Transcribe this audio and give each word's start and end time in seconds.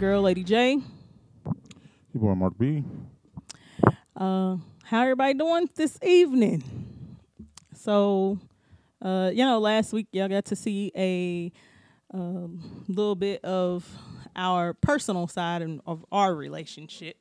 your 0.00 0.10
girl, 0.10 0.22
Lady 0.22 0.44
J. 0.44 0.78
Your 2.12 2.22
boy 2.22 2.34
Mark 2.34 2.58
B. 2.58 2.84
Uh, 4.14 4.56
how 4.84 5.02
everybody 5.02 5.32
doing 5.32 5.70
this 5.74 5.98
evening? 6.02 6.62
So, 7.74 8.38
uh, 9.00 9.30
you 9.32 9.42
know, 9.42 9.58
last 9.58 9.94
week 9.94 10.08
y'all 10.12 10.28
got 10.28 10.44
to 10.46 10.56
see 10.56 10.92
a 10.94 11.50
um, 12.12 12.84
little 12.88 13.14
bit 13.14 13.42
of 13.42 13.88
our 14.34 14.74
personal 14.74 15.28
side 15.28 15.62
and 15.62 15.80
of 15.86 16.04
our 16.12 16.34
relationship. 16.34 17.16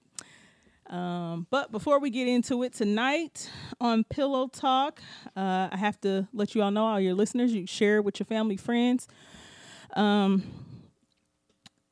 Um, 0.90 1.48
but 1.50 1.72
before 1.72 2.00
we 2.00 2.10
get 2.10 2.28
into 2.28 2.62
it 2.64 2.74
tonight 2.74 3.50
on 3.80 4.04
Pillow 4.04 4.48
Talk, 4.50 5.02
uh, 5.38 5.70
I 5.72 5.78
have 5.78 6.02
to 6.02 6.28
let 6.34 6.56
you 6.56 6.62
all 6.62 6.72
know, 6.72 6.86
all 6.86 7.00
your 7.00 7.14
listeners, 7.14 7.54
you 7.54 7.68
share 7.68 8.02
with 8.02 8.20
your 8.20 8.26
family, 8.26 8.58
friends. 8.58 9.08
Um, 9.96 10.65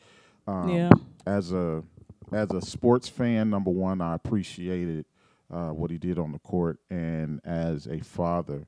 Um, 0.47 0.69
Yeah. 0.69 0.89
As 1.25 1.51
a 1.53 1.83
as 2.31 2.51
a 2.51 2.61
sports 2.61 3.07
fan, 3.07 3.49
number 3.49 3.71
one, 3.71 4.01
I 4.01 4.15
appreciated 4.15 5.05
uh, 5.51 5.69
what 5.69 5.91
he 5.91 5.97
did 5.97 6.17
on 6.17 6.31
the 6.31 6.39
court, 6.39 6.79
and 6.89 7.41
as 7.43 7.87
a 7.87 7.99
father, 7.99 8.67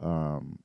um, 0.00 0.58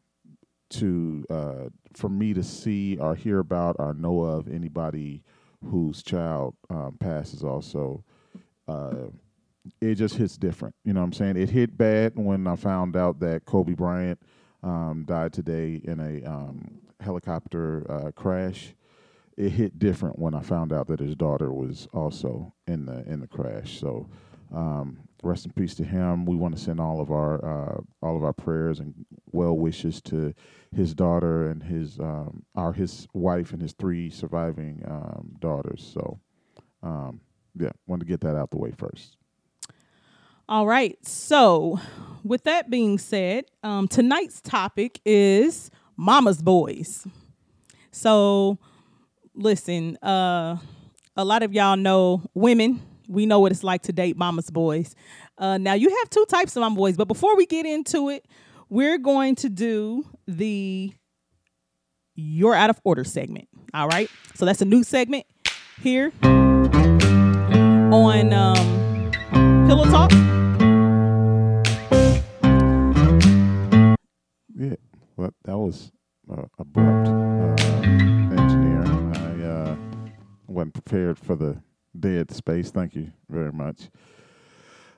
to 0.69 1.23
uh, 1.29 1.69
for 1.93 2.09
me 2.09 2.33
to 2.33 2.43
see 2.43 2.97
or 2.97 3.15
hear 3.15 3.39
about 3.39 3.75
or 3.79 3.93
know 3.93 4.21
of 4.21 4.47
anybody 4.47 5.23
whose 5.63 6.03
child 6.03 6.55
um, 6.69 6.97
passes 6.99 7.43
also. 7.43 8.03
Uh, 8.67 9.07
it 9.79 9.95
just 9.95 10.15
hits 10.15 10.37
different. 10.37 10.75
You 10.83 10.93
know 10.93 10.99
what 10.99 11.07
I'm 11.07 11.13
saying? 11.13 11.37
It 11.37 11.49
hit 11.49 11.77
bad 11.77 12.13
when 12.15 12.47
I 12.47 12.55
found 12.55 12.97
out 12.97 13.19
that 13.21 13.45
Kobe 13.45 13.73
Bryant 13.73 14.19
um, 14.61 15.05
died 15.07 15.31
today 15.31 15.81
in 15.83 15.99
a 15.99 16.29
um, 16.29 16.81
helicopter 16.99 17.89
uh, 17.89 18.11
crash. 18.11 18.73
It 19.37 19.49
hit 19.49 19.79
different 19.79 20.19
when 20.19 20.35
I 20.35 20.41
found 20.41 20.71
out 20.71 20.87
that 20.87 20.99
his 20.99 21.15
daughter 21.15 21.51
was 21.51 21.87
also 21.93 22.53
in 22.67 22.85
the 22.85 23.03
in 23.07 23.19
the 23.19 23.27
crash. 23.27 23.79
So, 23.79 24.09
um, 24.53 24.99
rest 25.23 25.45
in 25.45 25.53
peace 25.53 25.73
to 25.75 25.83
him. 25.83 26.25
We 26.25 26.35
want 26.35 26.55
to 26.55 26.61
send 26.61 26.79
all 26.79 27.01
of 27.01 27.11
our 27.11 27.43
uh, 27.43 27.81
all 28.01 28.15
of 28.15 28.23
our 28.23 28.33
prayers 28.33 28.79
and 28.79 28.93
well 29.31 29.57
wishes 29.57 30.01
to 30.03 30.33
his 30.75 30.93
daughter 30.93 31.49
and 31.49 31.63
his 31.63 31.99
um, 31.99 32.43
our 32.55 32.73
his 32.73 33.07
wife 33.13 33.53
and 33.53 33.61
his 33.61 33.73
three 33.73 34.09
surviving 34.09 34.83
um, 34.87 35.35
daughters. 35.39 35.89
So, 35.93 36.19
um, 36.83 37.21
yeah, 37.57 37.71
wanted 37.87 38.01
to 38.01 38.09
get 38.09 38.21
that 38.21 38.35
out 38.35 38.51
the 38.51 38.57
way 38.57 38.71
first. 38.71 39.17
All 40.49 40.67
right. 40.67 40.97
So, 41.05 41.79
with 42.23 42.43
that 42.43 42.69
being 42.69 42.97
said, 42.97 43.45
um, 43.63 43.87
tonight's 43.87 44.41
topic 44.41 44.99
is 45.05 45.71
mama's 45.95 46.41
boys. 46.41 47.07
So, 47.91 48.59
listen, 49.35 49.97
uh, 49.97 50.57
a 51.15 51.25
lot 51.25 51.43
of 51.43 51.53
y'all 51.53 51.77
know 51.77 52.23
women. 52.33 52.81
We 53.07 53.25
know 53.25 53.39
what 53.39 53.51
it's 53.51 53.63
like 53.63 53.83
to 53.83 53.93
date 53.93 54.17
mama's 54.17 54.49
boys. 54.49 54.95
Uh, 55.37 55.57
now, 55.57 55.73
you 55.73 55.89
have 55.89 56.09
two 56.09 56.25
types 56.29 56.55
of 56.55 56.61
mama 56.61 56.75
boys, 56.75 56.95
but 56.95 57.07
before 57.07 57.35
we 57.35 57.45
get 57.45 57.65
into 57.65 58.09
it, 58.09 58.25
we're 58.69 58.97
going 58.97 59.35
to 59.35 59.49
do 59.49 60.05
the 60.27 60.93
You're 62.15 62.55
Out 62.55 62.69
of 62.69 62.79
Order 62.83 63.03
segment. 63.03 63.47
All 63.73 63.87
right. 63.87 64.09
So, 64.35 64.45
that's 64.45 64.61
a 64.61 64.65
new 64.65 64.83
segment 64.83 65.25
here 65.81 66.11
on 66.23 68.33
um, 68.33 69.11
Pillow 69.67 69.85
Talk. 69.85 70.11
Yeah, 74.55 74.75
well, 75.17 75.31
that 75.43 75.57
was 75.57 75.91
uh, 76.31 76.43
abrupt 76.57 77.07
uh, 77.09 78.42
wasn't 80.53 80.73
prepared 80.73 81.17
for 81.17 81.35
the 81.35 81.61
dead 81.99 82.31
space. 82.31 82.71
Thank 82.71 82.95
you 82.95 83.11
very 83.29 83.51
much. 83.51 83.89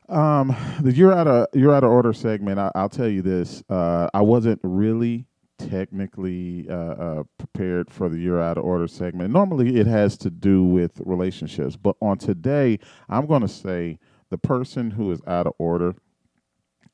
Um, 0.07 0.55
the 0.81 0.91
you're 0.91 1.13
out 1.13 1.27
of 1.27 1.47
you're 1.53 1.73
out 1.73 1.83
of 1.83 1.89
order 1.89 2.13
segment. 2.13 2.59
I, 2.59 2.71
I'll 2.75 2.89
tell 2.89 3.07
you 3.07 3.21
this. 3.21 3.63
Uh, 3.69 4.07
I 4.13 4.21
wasn't 4.21 4.59
really 4.63 5.25
technically 5.57 6.67
uh, 6.69 6.73
uh, 6.73 7.23
prepared 7.37 7.89
for 7.89 8.09
the 8.09 8.17
you're 8.17 8.41
out 8.41 8.57
of 8.57 8.65
order 8.65 8.87
segment. 8.87 9.31
Normally, 9.31 9.77
it 9.77 9.87
has 9.87 10.17
to 10.17 10.29
do 10.29 10.63
with 10.63 11.01
relationships, 11.05 11.75
but 11.75 11.95
on 12.01 12.17
today, 12.17 12.79
I'm 13.09 13.25
going 13.25 13.41
to 13.41 13.47
say 13.47 13.97
the 14.29 14.37
person 14.37 14.91
who 14.91 15.11
is 15.11 15.21
out 15.25 15.47
of 15.47 15.53
order 15.57 15.95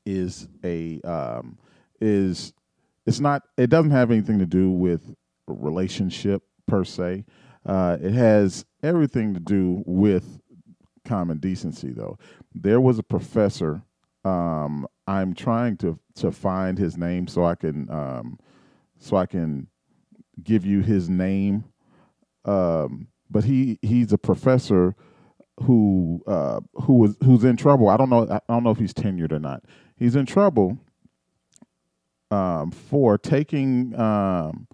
is 0.06 0.48
a 0.64 1.00
um, 1.02 1.58
is 2.00 2.54
it's 3.04 3.20
not 3.20 3.42
it 3.58 3.68
doesn't 3.68 3.90
have 3.90 4.10
anything 4.10 4.38
to 4.38 4.46
do 4.46 4.70
with 4.70 5.14
relationship 5.46 6.42
per 6.66 6.84
se. 6.84 7.24
Uh, 7.64 7.96
it 8.00 8.12
has 8.12 8.64
everything 8.82 9.34
to 9.34 9.40
do 9.40 9.82
with 9.86 10.40
common 11.04 11.38
decency 11.38 11.92
though. 11.92 12.18
There 12.54 12.80
was 12.80 12.98
a 12.98 13.02
professor 13.02 13.82
um, 14.24 14.86
I'm 15.06 15.34
trying 15.34 15.76
to 15.78 15.98
to 16.16 16.30
find 16.30 16.78
his 16.78 16.96
name 16.96 17.26
so 17.26 17.44
I 17.44 17.54
can 17.54 17.90
um, 17.90 18.38
so 18.98 19.16
I 19.16 19.26
can 19.26 19.66
give 20.42 20.64
you 20.64 20.80
his 20.80 21.08
name. 21.08 21.64
Um, 22.44 23.08
but 23.30 23.44
he 23.44 23.78
he's 23.82 24.12
a 24.12 24.18
professor 24.18 24.94
who 25.62 26.22
uh, 26.26 26.60
who 26.74 26.94
was 26.94 27.16
who's 27.24 27.44
in 27.44 27.56
trouble. 27.56 27.88
I 27.88 27.96
don't 27.96 28.10
know 28.10 28.28
I 28.30 28.52
don't 28.52 28.64
know 28.64 28.70
if 28.70 28.78
he's 28.78 28.94
tenured 28.94 29.32
or 29.32 29.38
not. 29.38 29.64
He's 29.96 30.16
in 30.16 30.26
trouble 30.26 30.78
um, 32.30 32.70
for 32.70 33.18
taking 33.18 33.98
um, 33.98 34.68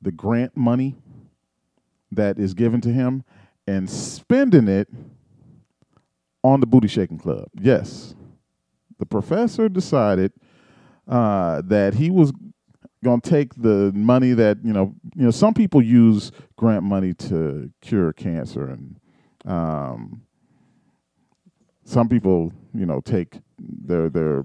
the 0.00 0.12
grant 0.12 0.56
money 0.56 0.94
that 2.16 2.38
is 2.38 2.54
given 2.54 2.80
to 2.82 2.92
him 2.92 3.24
and 3.66 3.88
spending 3.88 4.68
it 4.68 4.88
on 6.42 6.60
the 6.60 6.66
booty 6.66 6.88
shaking 6.88 7.18
club. 7.18 7.48
Yes, 7.58 8.14
the 8.98 9.06
professor 9.06 9.68
decided 9.68 10.32
uh, 11.08 11.62
that 11.64 11.94
he 11.94 12.10
was 12.10 12.32
going 13.04 13.20
to 13.20 13.30
take 13.30 13.54
the 13.54 13.92
money 13.94 14.32
that 14.32 14.58
you 14.64 14.72
know 14.72 14.94
you 15.14 15.24
know 15.24 15.30
some 15.30 15.54
people 15.54 15.82
use 15.82 16.32
grant 16.56 16.82
money 16.82 17.12
to 17.14 17.70
cure 17.80 18.12
cancer 18.12 18.68
and 18.68 18.98
um, 19.44 20.22
some 21.84 22.08
people 22.08 22.52
you 22.74 22.86
know 22.86 23.00
take 23.00 23.38
their 23.58 24.08
their 24.08 24.44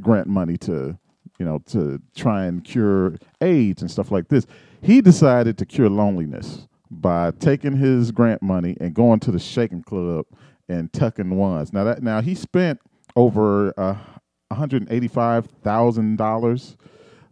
grant 0.00 0.28
money 0.28 0.56
to 0.56 0.98
you 1.38 1.46
know 1.46 1.58
to 1.66 2.00
try 2.14 2.44
and 2.44 2.64
cure 2.64 3.16
AIDS 3.40 3.82
and 3.82 3.90
stuff 3.90 4.10
like 4.10 4.28
this. 4.28 4.46
He 4.80 5.00
decided 5.00 5.58
to 5.58 5.66
cure 5.66 5.88
loneliness 5.88 6.66
by 7.00 7.30
taking 7.30 7.76
his 7.76 8.12
grant 8.12 8.42
money 8.42 8.76
and 8.80 8.94
going 8.94 9.18
to 9.20 9.30
the 9.30 9.38
shaking 9.38 9.82
club 9.82 10.26
and 10.68 10.92
tucking 10.92 11.36
ones. 11.36 11.72
Now 11.72 11.84
that 11.84 12.02
now 12.02 12.20
he 12.20 12.34
spent 12.34 12.80
over 13.16 13.72
uh, 13.78 13.96
one 14.48 14.58
hundred 14.58 14.86
eighty-five 14.90 15.46
thousand 15.62 16.16
dollars 16.16 16.76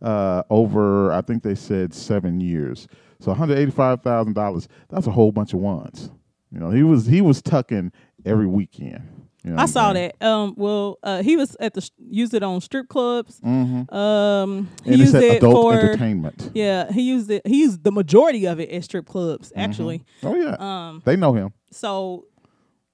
uh, 0.01 0.43
over. 0.49 1.13
I 1.13 1.21
think 1.21 1.43
they 1.43 1.55
said 1.55 1.93
seven 1.93 2.41
years. 2.41 2.89
So 3.21 3.31
one 3.31 3.39
hundred 3.39 3.59
eighty-five 3.59 4.03
thousand 4.03 4.33
dollars. 4.35 4.67
That's 4.89 5.07
a 5.07 5.11
whole 5.11 5.31
bunch 5.31 5.53
of 5.53 5.61
ones. 5.61 6.11
You 6.51 6.59
know, 6.59 6.71
he 6.71 6.83
was 6.83 7.07
he 7.07 7.21
was 7.21 7.43
tucking 7.43 7.93
every 8.25 8.47
weekend. 8.47 9.29
You 9.43 9.53
know 9.53 9.63
I 9.63 9.67
saw 9.67 9.93
saying? 9.93 10.13
that. 10.21 10.27
Um, 10.27 10.55
well, 10.57 10.99
uh, 11.03 11.23
he 11.23 11.37
was 11.37 11.57
at 11.61 11.73
the 11.75 11.81
sh- 11.81 11.91
used 12.11 12.35
it 12.35 12.43
on 12.43 12.61
strip 12.61 12.89
clubs. 12.89 13.41
Mhm. 13.41 13.91
Um, 13.93 14.69
he 14.85 14.91
And 14.91 14.99
used 15.01 15.15
it 15.15 15.37
adult 15.39 15.55
for 15.63 15.73
entertainment. 15.81 16.51
yeah. 16.55 16.93
He 16.93 17.03
used 17.03 17.31
it. 17.31 17.47
He 17.47 17.61
used 17.61 17.83
the 17.83 17.93
majority 17.93 18.47
of 18.47 18.61
it 18.61 18.71
at 18.71 18.85
strip 18.85 19.07
clubs 19.07 19.51
actually. 19.57 20.03
Oh 20.23 20.35
yeah, 20.35 20.57
Um, 20.59 21.03
they 21.07 21.17
know 21.17 21.33
him. 21.33 21.53
so 21.71 22.25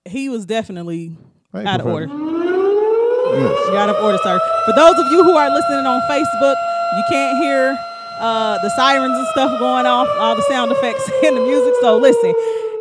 he 0.04 0.28
was 0.28 0.46
definitely 0.46 1.16
Hey, 1.52 1.64
out 1.64 1.80
of 1.80 1.86
order. 1.86 2.06
Yes. 2.06 3.58
You're 3.66 3.76
out 3.78 3.90
of 3.90 3.96
order, 4.04 4.18
sir. 4.22 4.38
For 4.66 4.72
those 4.72 4.94
of 4.98 5.10
you 5.10 5.24
who 5.24 5.32
are 5.36 5.50
listening 5.50 5.84
on 5.84 6.00
Facebook, 6.08 6.54
you 6.96 7.02
can't 7.10 7.38
hear 7.38 7.76
uh, 8.20 8.56
the 8.62 8.70
sirens 8.76 9.18
and 9.18 9.26
stuff 9.28 9.58
going 9.58 9.84
off, 9.84 10.08
all 10.20 10.36
the 10.36 10.42
sound 10.48 10.70
effects 10.70 11.10
and 11.26 11.36
the 11.36 11.40
music. 11.40 11.74
So 11.80 11.98
listen, 11.98 12.32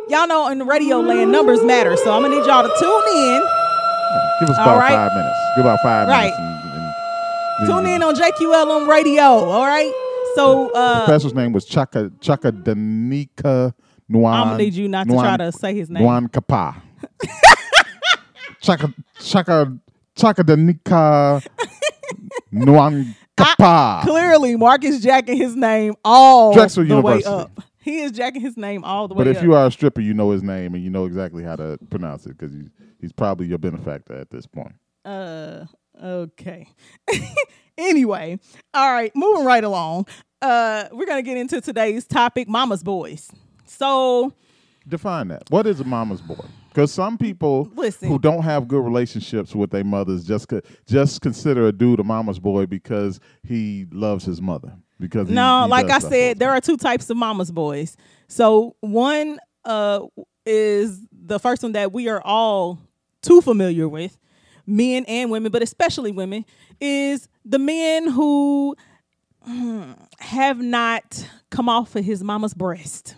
y'all 0.08 0.26
know 0.26 0.48
in 0.48 0.58
the 0.58 0.64
radio 0.64 1.00
land 1.00 1.32
numbers 1.32 1.62
matter. 1.62 1.96
So 1.96 2.12
I'm 2.12 2.22
gonna 2.22 2.36
need 2.38 2.46
y'all 2.46 2.62
to 2.62 2.74
tune 2.78 3.16
in. 3.16 3.40
Give 4.40 4.50
us 4.50 4.56
about 4.58 4.78
right. 4.78 4.92
five 4.92 5.12
minutes. 5.14 5.36
Give 5.56 5.64
about 5.64 5.80
five 5.82 6.08
Right. 6.08 6.24
minutes. 6.24 6.38
And, 6.38 6.48
and 7.60 7.68
then 7.68 7.76
Tune 7.76 7.86
in 7.86 8.02
on 8.02 8.14
JQLM 8.14 8.86
Radio. 8.88 9.22
All 9.22 9.64
right. 9.66 9.92
So 10.34 10.70
uh, 10.72 11.04
Professor's 11.06 11.34
name 11.34 11.52
was 11.52 11.64
Chaka 11.64 12.12
Chaka 12.20 12.52
Danika 12.52 13.72
Nuan. 14.08 14.34
I'm 14.34 14.44
gonna 14.48 14.58
need 14.58 14.74
you 14.74 14.88
not 14.88 15.06
to 15.08 15.14
try 15.14 15.36
to 15.38 15.50
say 15.52 15.74
his 15.74 15.88
name. 15.88 16.02
Nuan 16.02 16.28
Kapa. 16.28 16.82
Chaka 18.60 18.92
Chaka 19.20 19.78
Chaka 20.14 20.44
Danica 20.44 21.42
Nuan 22.52 23.14
Kapa. 23.36 24.00
Clearly, 24.04 24.56
Marcus 24.56 24.96
is 24.96 25.02
jacking 25.02 25.36
his 25.36 25.54
name 25.56 25.94
all 26.04 26.52
Drexel 26.52 26.84
the 26.84 27.00
way 27.00 27.22
up. 27.24 27.50
He 27.86 28.00
is 28.00 28.10
jacking 28.10 28.40
his 28.40 28.56
name 28.56 28.82
all 28.82 29.06
the 29.06 29.14
way. 29.14 29.20
But 29.20 29.28
if 29.28 29.36
up. 29.36 29.42
you 29.44 29.54
are 29.54 29.68
a 29.68 29.70
stripper, 29.70 30.00
you 30.00 30.12
know 30.12 30.32
his 30.32 30.42
name 30.42 30.74
and 30.74 30.82
you 30.82 30.90
know 30.90 31.04
exactly 31.04 31.44
how 31.44 31.54
to 31.54 31.78
pronounce 31.88 32.26
it 32.26 32.36
because 32.36 32.52
he's, 32.52 32.68
he's 33.00 33.12
probably 33.12 33.46
your 33.46 33.58
benefactor 33.58 34.12
at 34.12 34.28
this 34.28 34.44
point. 34.44 34.74
Uh, 35.04 35.66
okay. 36.02 36.66
anyway, 37.78 38.40
all 38.74 38.92
right, 38.92 39.12
moving 39.14 39.44
right 39.44 39.62
along. 39.62 40.08
Uh, 40.42 40.86
we're 40.90 41.06
gonna 41.06 41.22
get 41.22 41.36
into 41.36 41.60
today's 41.60 42.08
topic: 42.08 42.48
Mama's 42.48 42.82
boys. 42.82 43.30
So, 43.66 44.32
Define 44.88 45.28
that. 45.28 45.44
What 45.50 45.68
is 45.68 45.78
a 45.78 45.84
mama's 45.84 46.20
boy? 46.20 46.44
Because 46.70 46.92
some 46.92 47.16
people 47.16 47.70
Listen. 47.76 48.08
who 48.08 48.18
don't 48.18 48.42
have 48.42 48.66
good 48.66 48.84
relationships 48.84 49.54
with 49.54 49.70
their 49.70 49.84
mothers 49.84 50.24
just 50.24 50.52
just 50.86 51.20
consider 51.20 51.68
a 51.68 51.72
dude 51.72 52.00
a 52.00 52.04
mama's 52.04 52.40
boy 52.40 52.66
because 52.66 53.20
he 53.44 53.86
loves 53.92 54.24
his 54.24 54.42
mother. 54.42 54.72
Because 54.98 55.28
he- 55.28 55.34
no, 55.34 55.64
he 55.64 55.70
like 55.70 55.90
I 55.90 55.98
said, 56.10 56.38
there 56.38 56.50
are 56.50 56.60
two 56.60 56.76
types 56.76 57.10
of 57.10 57.16
mama's 57.16 57.50
boys. 57.50 57.96
So, 58.28 58.76
one 58.80 59.38
uh 59.64 60.00
is 60.44 61.00
the 61.12 61.38
first 61.40 61.62
one 61.62 61.72
that 61.72 61.92
we 61.92 62.08
are 62.08 62.20
all 62.24 62.78
too 63.22 63.40
familiar 63.40 63.88
with, 63.88 64.16
men 64.66 65.04
and 65.06 65.30
women, 65.30 65.50
but 65.50 65.62
especially 65.62 66.12
women, 66.12 66.44
is 66.80 67.28
the 67.44 67.58
men 67.58 68.08
who 68.08 68.76
mm, 69.48 69.96
have 70.20 70.60
not 70.60 71.28
come 71.50 71.68
off 71.68 71.96
of 71.96 72.04
his 72.04 72.22
mama's 72.22 72.54
breast. 72.54 73.16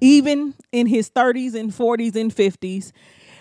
Even 0.00 0.54
in 0.72 0.86
his 0.86 1.10
30s 1.10 1.54
and 1.54 1.70
40s 1.70 2.16
and 2.16 2.34
50s, 2.34 2.92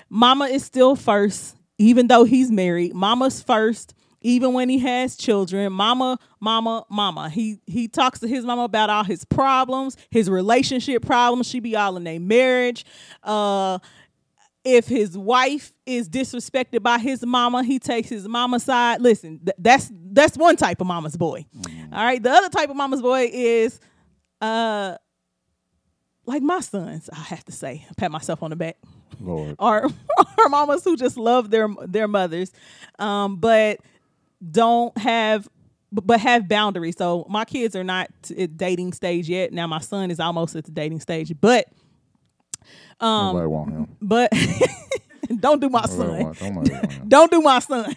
mama 0.09 0.45
is 0.45 0.63
still 0.65 0.95
first, 0.95 1.55
even 1.77 2.07
though 2.07 2.25
he's 2.25 2.51
married. 2.51 2.93
Mama's 2.93 3.41
first, 3.41 3.93
even 4.23 4.53
when 4.53 4.69
he 4.69 4.79
has 4.79 5.15
children. 5.15 5.71
Mama, 5.73 6.17
mama, 6.39 6.85
mama. 6.89 7.29
He 7.29 7.59
he 7.67 7.87
talks 7.87 8.19
to 8.21 8.27
his 8.27 8.43
mama 8.45 8.63
about 8.63 8.89
all 8.89 9.03
his 9.03 9.25
problems, 9.25 9.97
his 10.09 10.29
relationship 10.29 11.05
problems. 11.05 11.47
She 11.47 11.59
be 11.59 11.75
all 11.75 11.97
in 11.97 12.03
their 12.03 12.19
marriage. 12.19 12.85
Uh 13.21 13.79
if 14.65 14.87
his 14.87 15.17
wife 15.17 15.73
is 15.85 16.07
disrespected 16.07 16.81
by 16.81 16.97
his 16.97 17.25
mama, 17.25 17.63
he 17.63 17.79
takes 17.79 18.07
his 18.07 18.27
mama's 18.27 18.63
side. 18.63 19.01
Listen, 19.01 19.39
th- 19.39 19.55
that's 19.59 19.91
that's 19.93 20.37
one 20.37 20.55
type 20.55 20.79
of 20.79 20.87
mama's 20.87 21.17
boy. 21.17 21.45
All 21.91 22.03
right, 22.03 22.21
the 22.23 22.31
other 22.31 22.49
type 22.49 22.69
of 22.69 22.75
mama's 22.75 23.01
boy 23.01 23.29
is 23.31 23.79
uh 24.41 24.95
like 26.25 26.41
my 26.41 26.61
sons, 26.61 27.09
I 27.11 27.17
have 27.17 27.43
to 27.45 27.51
say, 27.51 27.85
pat 27.97 28.09
myself 28.09 28.41
on 28.43 28.51
the 28.51 28.55
back 28.55 28.77
Lord. 29.19 29.55
are 29.59 29.89
are 30.37 30.49
mamas 30.49 30.83
who 30.83 30.95
just 30.95 31.17
love 31.17 31.49
their 31.49 31.67
their 31.85 32.07
mothers, 32.07 32.51
um, 32.99 33.35
but 33.37 33.79
don't 34.51 34.97
have 34.97 35.47
but 35.91 36.19
have 36.19 36.47
boundaries. 36.47 36.95
So 36.97 37.25
my 37.29 37.45
kids 37.45 37.75
are 37.75 37.83
not 37.83 38.09
at 38.37 38.57
dating 38.57 38.93
stage 38.93 39.29
yet. 39.29 39.53
Now 39.53 39.67
my 39.67 39.79
son 39.79 40.09
is 40.09 40.19
almost 40.19 40.55
at 40.55 40.65
the 40.65 40.71
dating 40.71 40.99
stage, 41.01 41.31
but 41.39 41.67
um, 42.99 43.27
Nobody 43.35 43.47
want 43.47 43.71
him. 43.71 43.87
but 44.01 44.31
don't 45.39 45.61
do 45.61 45.69
my 45.69 45.81
Nobody 45.87 46.35
son. 46.37 46.55
want, 46.55 46.67
him. 46.69 46.89
Don't 47.07 47.31
do 47.31 47.41
my 47.41 47.59
son. 47.59 47.93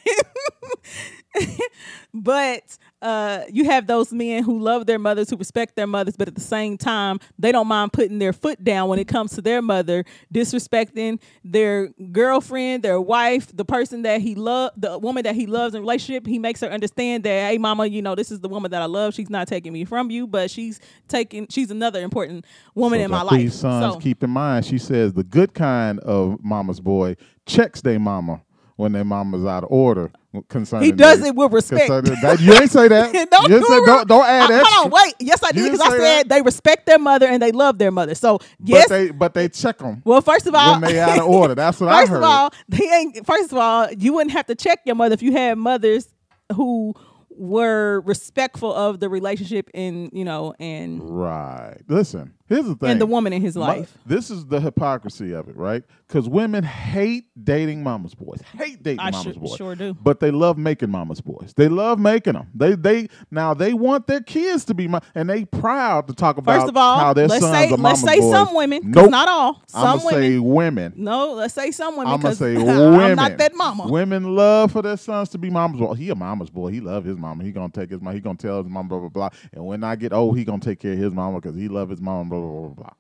but 2.14 2.78
uh, 3.06 3.44
you 3.52 3.64
have 3.66 3.86
those 3.86 4.12
men 4.12 4.42
who 4.42 4.58
love 4.58 4.84
their 4.84 4.98
mothers, 4.98 5.30
who 5.30 5.36
respect 5.36 5.76
their 5.76 5.86
mothers, 5.86 6.16
but 6.16 6.26
at 6.26 6.34
the 6.34 6.40
same 6.40 6.76
time, 6.76 7.20
they 7.38 7.52
don't 7.52 7.68
mind 7.68 7.92
putting 7.92 8.18
their 8.18 8.32
foot 8.32 8.64
down 8.64 8.88
when 8.88 8.98
it 8.98 9.06
comes 9.06 9.32
to 9.36 9.40
their 9.40 9.62
mother, 9.62 10.04
disrespecting 10.34 11.20
their 11.44 11.90
girlfriend, 12.10 12.82
their 12.82 13.00
wife, 13.00 13.56
the 13.56 13.64
person 13.64 14.02
that 14.02 14.20
he 14.20 14.34
love, 14.34 14.72
the 14.76 14.98
woman 14.98 15.22
that 15.22 15.36
he 15.36 15.46
loves 15.46 15.76
in 15.76 15.82
relationship. 15.82 16.26
He 16.26 16.40
makes 16.40 16.60
her 16.62 16.68
understand 16.68 17.22
that, 17.22 17.50
hey, 17.50 17.58
mama, 17.58 17.86
you 17.86 18.02
know, 18.02 18.16
this 18.16 18.32
is 18.32 18.40
the 18.40 18.48
woman 18.48 18.72
that 18.72 18.82
I 18.82 18.86
love. 18.86 19.14
She's 19.14 19.30
not 19.30 19.46
taking 19.46 19.72
me 19.72 19.84
from 19.84 20.10
you, 20.10 20.26
but 20.26 20.50
she's 20.50 20.80
taking, 21.06 21.46
she's 21.48 21.70
another 21.70 22.02
important 22.02 22.44
woman 22.74 22.98
So 22.98 23.04
in 23.04 23.10
my 23.12 23.22
life. 23.22 23.38
These 23.38 23.54
sons, 23.54 23.94
So- 23.94 24.00
keep 24.00 24.24
in 24.24 24.30
mind, 24.30 24.64
she 24.66 24.78
says 24.78 25.12
the 25.12 25.22
good 25.22 25.54
kind 25.54 26.00
of 26.00 26.42
mama's 26.42 26.80
boy 26.80 27.14
checks 27.46 27.82
their 27.82 28.00
mama 28.00 28.42
when 28.76 28.92
their 28.92 29.04
mama's 29.04 29.44
out 29.44 29.64
of 29.64 29.72
order 29.72 30.10
concerning. 30.48 30.84
He 30.86 30.92
does 30.92 31.20
their- 31.20 31.28
it 31.28 31.34
with 31.34 31.52
respect. 31.52 31.88
that- 31.88 32.40
you 32.40 32.52
ain't 32.52 32.70
say 32.70 32.88
that. 32.88 33.12
don't, 33.30 33.48
you 33.48 33.56
ain't 33.56 33.66
say, 33.66 33.78
do 33.80 33.86
don't, 33.86 34.08
don't 34.08 34.26
add 34.26 34.50
extra. 34.50 34.64
Hold 34.74 34.92
on, 34.92 35.00
wait. 35.02 35.14
Yes, 35.18 35.42
I 35.42 35.52
did 35.52 35.72
because 35.72 35.80
I 35.80 35.88
said 35.90 35.98
that. 35.98 36.28
they 36.28 36.42
respect 36.42 36.86
their 36.86 36.98
mother 36.98 37.26
and 37.26 37.42
they 37.42 37.52
love 37.52 37.78
their 37.78 37.90
mother. 37.90 38.14
So 38.14 38.38
But 38.38 38.48
yes. 38.60 38.88
they 38.88 39.10
but 39.10 39.34
they 39.34 39.48
check 39.48 39.78
them 39.78 40.02
well, 40.04 40.20
first 40.20 40.46
of 40.46 40.54
all, 40.54 40.72
when 40.80 40.82
they 40.92 41.00
out 41.00 41.18
of 41.18 41.24
order. 41.26 41.54
That's 41.56 41.80
what 41.80 41.88
I 41.88 42.00
heard. 42.00 42.08
first 42.08 42.12
of 42.18 42.22
all, 42.22 42.50
they 42.68 42.84
ain't. 42.86 43.26
First 43.26 43.52
of 43.52 43.58
all, 43.58 43.90
you 43.92 44.12
wouldn't 44.14 44.32
have 44.32 44.46
to 44.46 44.54
check 44.54 44.80
your 44.84 44.94
mother 44.94 45.14
if 45.14 45.22
you 45.22 45.32
had 45.32 45.56
mothers 45.58 46.08
who 46.54 46.94
were 47.30 48.00
respectful 48.06 48.72
of 48.74 48.98
the 49.00 49.08
relationship 49.08 49.68
and 49.74 50.10
you 50.12 50.24
know 50.24 50.54
and 50.58 51.00
right. 51.02 51.76
Listen, 51.88 52.32
here's 52.48 52.66
the 52.66 52.74
thing. 52.74 52.90
and 52.90 53.00
the 53.00 53.06
woman 53.06 53.32
in 53.32 53.42
his 53.42 53.56
My- 53.56 53.78
life. 53.78 53.96
this 54.06 54.30
is 54.30 54.46
the 54.46 54.60
hypocrisy 54.60 55.32
of 55.32 55.48
it, 55.48 55.56
right? 55.56 55.82
Because 56.06 56.28
women 56.28 56.62
hate 56.64 57.24
dating 57.42 57.82
mama's 57.82 58.14
boys, 58.14 58.40
hate 58.56 58.82
dating 58.82 59.00
I 59.00 59.10
mama's 59.10 59.34
sure- 59.34 59.42
boys, 59.42 59.56
sure 59.56 59.74
do. 59.74 59.94
But 59.94 60.20
they 60.20 60.30
love 60.30 60.56
making 60.56 60.90
mama's 60.90 61.20
boys. 61.20 61.52
They 61.56 61.68
love 61.68 61.98
making 61.98 62.34
them. 62.34 62.48
They 62.54 62.74
they 62.76 63.08
now 63.30 63.54
they 63.54 63.74
want 63.74 64.06
their 64.06 64.20
kids 64.20 64.64
to 64.66 64.74
be 64.74 64.86
my, 64.88 65.00
and 65.14 65.28
they 65.28 65.44
proud 65.44 66.06
to 66.08 66.14
talk 66.14 66.38
about 66.38 66.60
First 66.60 66.68
of 66.68 66.76
all, 66.76 66.98
how 66.98 67.12
their 67.12 67.26
let's 67.28 67.42
sons 67.44 67.56
say 67.56 67.70
are 67.70 67.76
let's 67.76 68.00
say 68.02 68.20
boys. 68.20 68.30
some 68.30 68.54
women. 68.54 68.80
Nope. 68.84 69.10
not 69.10 69.28
all. 69.28 69.62
I'm 69.74 69.82
Some 69.82 69.98
gonna 69.98 70.10
say 70.10 70.38
women. 70.38 70.54
women. 70.76 70.92
No, 70.96 71.32
let's 71.34 71.54
say 71.54 71.70
some 71.72 71.96
women 71.96 72.12
I'm 72.14 72.20
gonna 72.20 72.34
because 72.34 72.38
say 72.38 72.56
women. 72.56 73.00
I'm 73.00 73.16
not 73.16 73.38
that 73.38 73.54
mama. 73.54 73.88
Women 73.88 74.36
love 74.36 74.72
for 74.72 74.82
their 74.82 74.96
sons 74.96 75.28
to 75.30 75.38
be 75.38 75.50
mama's 75.50 75.80
boy. 75.80 75.94
He 75.94 76.10
a 76.10 76.14
mama's 76.14 76.50
boy. 76.50 76.68
He 76.70 76.80
love 76.80 77.04
his 77.04 77.16
mama. 77.16 77.42
He 77.42 77.50
gonna 77.52 77.68
take 77.72 77.90
his 77.90 78.00
mama. 78.00 78.14
He 78.14 78.20
gonna 78.20 78.36
tell 78.38 78.62
his 78.62 78.70
mama 78.70 78.88
blah 78.88 78.98
blah 79.00 79.08
blah. 79.08 79.28
And 79.52 79.66
when 79.66 79.82
I 79.82 79.96
get 79.96 80.12
old, 80.12 80.38
he 80.38 80.44
gonna 80.44 80.60
take 80.60 80.78
care 80.78 80.92
of 80.92 80.98
his 80.98 81.12
mama 81.12 81.40
because 81.40 81.56
he 81.56 81.66
love 81.68 81.88
his 81.90 82.00
mama 82.00 82.24
blah 82.30 82.35
blah 82.40 82.60
blah 82.60 82.68
blah. 82.68 82.90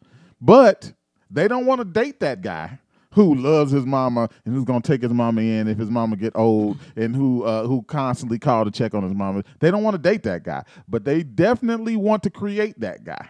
But 0.40 0.92
they 1.30 1.48
don't 1.48 1.66
want 1.66 1.80
to 1.80 1.84
date 1.84 2.20
that 2.20 2.42
guy 2.42 2.78
who 3.16 3.34
loves 3.34 3.72
his 3.72 3.86
mama 3.86 4.28
and 4.44 4.54
who's 4.54 4.64
gonna 4.64 4.82
take 4.82 5.02
his 5.02 5.12
mama 5.12 5.40
in 5.40 5.68
if 5.68 5.78
his 5.78 5.90
mama 5.90 6.16
get 6.16 6.32
old 6.36 6.78
and 6.96 7.16
who 7.16 7.42
uh, 7.44 7.66
who 7.66 7.82
constantly 7.82 8.38
call 8.38 8.64
to 8.64 8.70
check 8.70 8.94
on 8.94 9.02
his 9.02 9.14
mama. 9.14 9.42
They 9.58 9.70
don't 9.70 9.82
want 9.82 9.94
to 9.94 10.02
date 10.02 10.22
that 10.24 10.42
guy, 10.42 10.64
but 10.86 11.04
they 11.04 11.22
definitely 11.22 11.96
want 11.96 12.22
to 12.24 12.30
create 12.30 12.78
that 12.80 13.04
guy. 13.04 13.26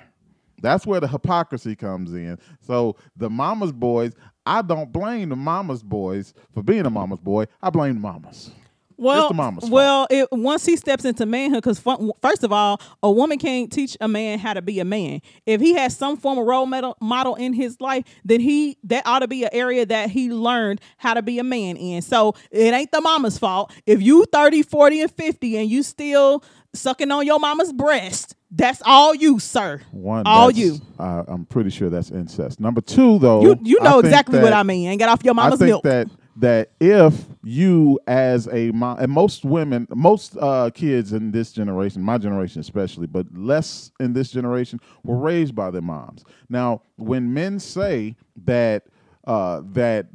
That's 0.61 0.87
where 0.87 1.01
the 1.01 1.07
hypocrisy 1.07 1.77
comes 1.77 2.13
in. 2.15 2.39
So 2.61 2.97
the 3.17 3.31
mama's 3.31 3.73
boys, 3.73 4.13
I 4.45 4.63
don't 4.63 4.91
blame 4.91 5.29
the 5.29 5.37
mama's 5.37 5.83
boys 5.83 6.35
for 6.53 6.63
being 6.63 6.87
a 6.87 6.91
mama's 6.91 7.21
boy. 7.21 7.47
I 7.63 7.71
blame 7.71 7.95
the 7.95 8.01
mamas. 8.01 8.51
Well, 8.99 9.29
the 9.29 9.35
mama's 9.35 9.62
fault. 9.65 9.73
well, 9.73 10.07
it, 10.11 10.29
once 10.33 10.65
he 10.65 10.76
steps 10.76 11.05
into 11.05 11.26
manhood, 11.26 11.62
because 11.62 11.79
first 11.79 12.45
of 12.45 12.53
all, 12.53 12.81
a 13.03 13.11
woman 13.11 13.38
can't 13.38 13.71
teach 13.71 13.97
a 14.00 14.09
man 14.09 14.38
how 14.38 14.55
to 14.55 14.62
be 14.62 14.81
a 14.81 14.85
man. 14.85 15.21
If 15.45 15.61
he 15.61 15.75
has 15.75 15.97
some 15.97 16.17
form 16.17 16.38
of 16.38 16.47
role 16.47 16.67
model, 16.67 16.97
model 17.00 17.35
in 17.35 17.53
his 17.53 17.81
life, 17.81 18.05
then 18.25 18.41
he 18.41 18.79
that 18.85 19.07
ought 19.07 19.21
to 19.21 19.29
be 19.29 19.45
an 19.45 19.50
area 19.53 19.85
that 19.87 20.11
he 20.11 20.31
learned 20.31 20.81
how 20.97 21.15
to 21.15 21.23
be 21.23 21.38
a 21.38 21.45
man 21.45 21.76
in. 21.76 22.03
So 22.03 22.35
it 22.50 22.73
ain't 22.73 22.91
the 22.93 23.00
mama's 23.00 23.38
fault. 23.38 23.73
If 23.87 24.00
you 24.03 24.25
30, 24.33 24.62
40, 24.62 25.00
and 25.03 25.11
50 25.11 25.57
and 25.59 25.71
you 25.71 25.83
still 25.83 26.43
sucking 26.75 27.11
on 27.11 27.26
your 27.26 27.38
mama's 27.38 27.73
breast, 27.73 28.35
that's 28.50 28.81
all 28.87 29.15
you, 29.15 29.38
sir. 29.38 29.81
One, 29.91 30.26
all 30.26 30.50
you. 30.50 30.79
Uh, 30.99 31.25
I'm 31.26 31.45
pretty 31.47 31.71
sure 31.71 31.91
that's 31.91 32.11
incest. 32.11 32.61
Number 32.61 32.81
two, 32.81 33.19
though, 33.19 33.43
You 33.43 33.59
you 33.62 33.81
know 33.83 33.99
exactly 33.99 34.38
what 34.41 34.53
I 34.53 34.62
mean. 34.62 34.88
Ain't 34.88 34.99
get 35.00 35.09
off 35.09 35.23
your 35.25 35.35
I 35.35 35.37
mama's 35.37 35.59
think 35.59 35.69
milk. 35.69 35.83
that 35.85 36.09
that 36.37 36.71
if 36.81 37.26
you 37.43 37.99
as 38.07 38.47
a 38.52 38.71
mom 38.73 38.99
and 38.99 39.11
most 39.11 39.45
women 39.45 39.87
most 39.90 40.37
uh, 40.38 40.71
kids 40.75 41.12
in 41.12 41.31
this 41.33 41.52
generation 41.52 42.02
my 42.02 42.19
generation 42.19 42.61
especially 42.61 43.07
but 43.07 43.26
less 43.35 43.90
in 44.00 44.12
this 44.12 44.31
generation 44.31 44.78
were 45.02 45.16
raised 45.16 45.55
by 45.55 45.71
their 45.71 45.83
moms 45.83 46.25
now 46.49 46.83
when 46.97 47.33
men 47.33 47.59
say 47.59 48.14
that 48.45 48.85
uh, 49.26 49.62
that 49.64 50.07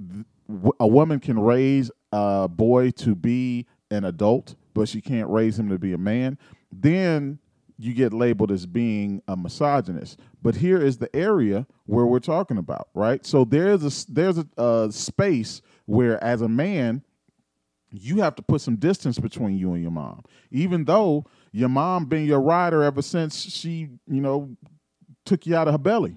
a 0.80 0.88
woman 0.88 1.20
can 1.20 1.40
raise 1.40 1.90
a 2.12 2.48
boy 2.48 2.92
to 2.92 3.16
be 3.16 3.66
an 3.90 4.06
adult 4.06 4.56
but 4.74 4.88
she 4.88 5.02
can't 5.02 5.30
raise 5.30 5.58
him 5.58 5.70
to 5.70 5.80
be 5.80 5.94
a 5.94 5.98
man 5.98 6.38
then 6.72 7.40
you 7.82 7.94
get 7.96 8.14
labeled 8.14 8.52
as 8.52 8.68
being 8.68 9.24
a 9.28 9.36
misogynist. 9.36 10.20
But 10.44 10.56
here 10.56 10.80
is 10.80 10.98
the 10.98 11.14
area 11.16 11.66
where 11.88 12.06
we're 12.06 12.20
talking 12.20 12.58
about, 12.58 12.90
right? 12.94 13.26
So 13.26 13.44
there's 13.44 13.84
a 13.84 14.12
there's 14.12 14.38
a, 14.38 14.46
a 14.58 14.92
space 14.92 15.62
where, 15.86 16.24
as 16.24 16.42
a 16.42 16.48
man, 16.50 17.04
you 17.92 18.18
have 18.22 18.36
to 18.36 18.42
put 18.42 18.62
some 18.62 18.78
distance 18.78 19.20
between 19.20 19.58
you 19.58 19.74
and 19.74 19.82
your 19.82 19.92
mom, 19.92 20.24
even 20.50 20.86
though 20.86 21.26
your 21.52 21.70
mom 21.70 22.06
been 22.06 22.26
your 22.26 22.40
rider 22.40 22.84
ever 22.84 23.02
since 23.02 23.42
she, 23.42 23.90
you 24.08 24.22
know, 24.22 24.56
took 25.26 25.46
you 25.46 25.56
out 25.56 25.68
of 25.68 25.74
her 25.74 25.78
belly. 25.78 26.16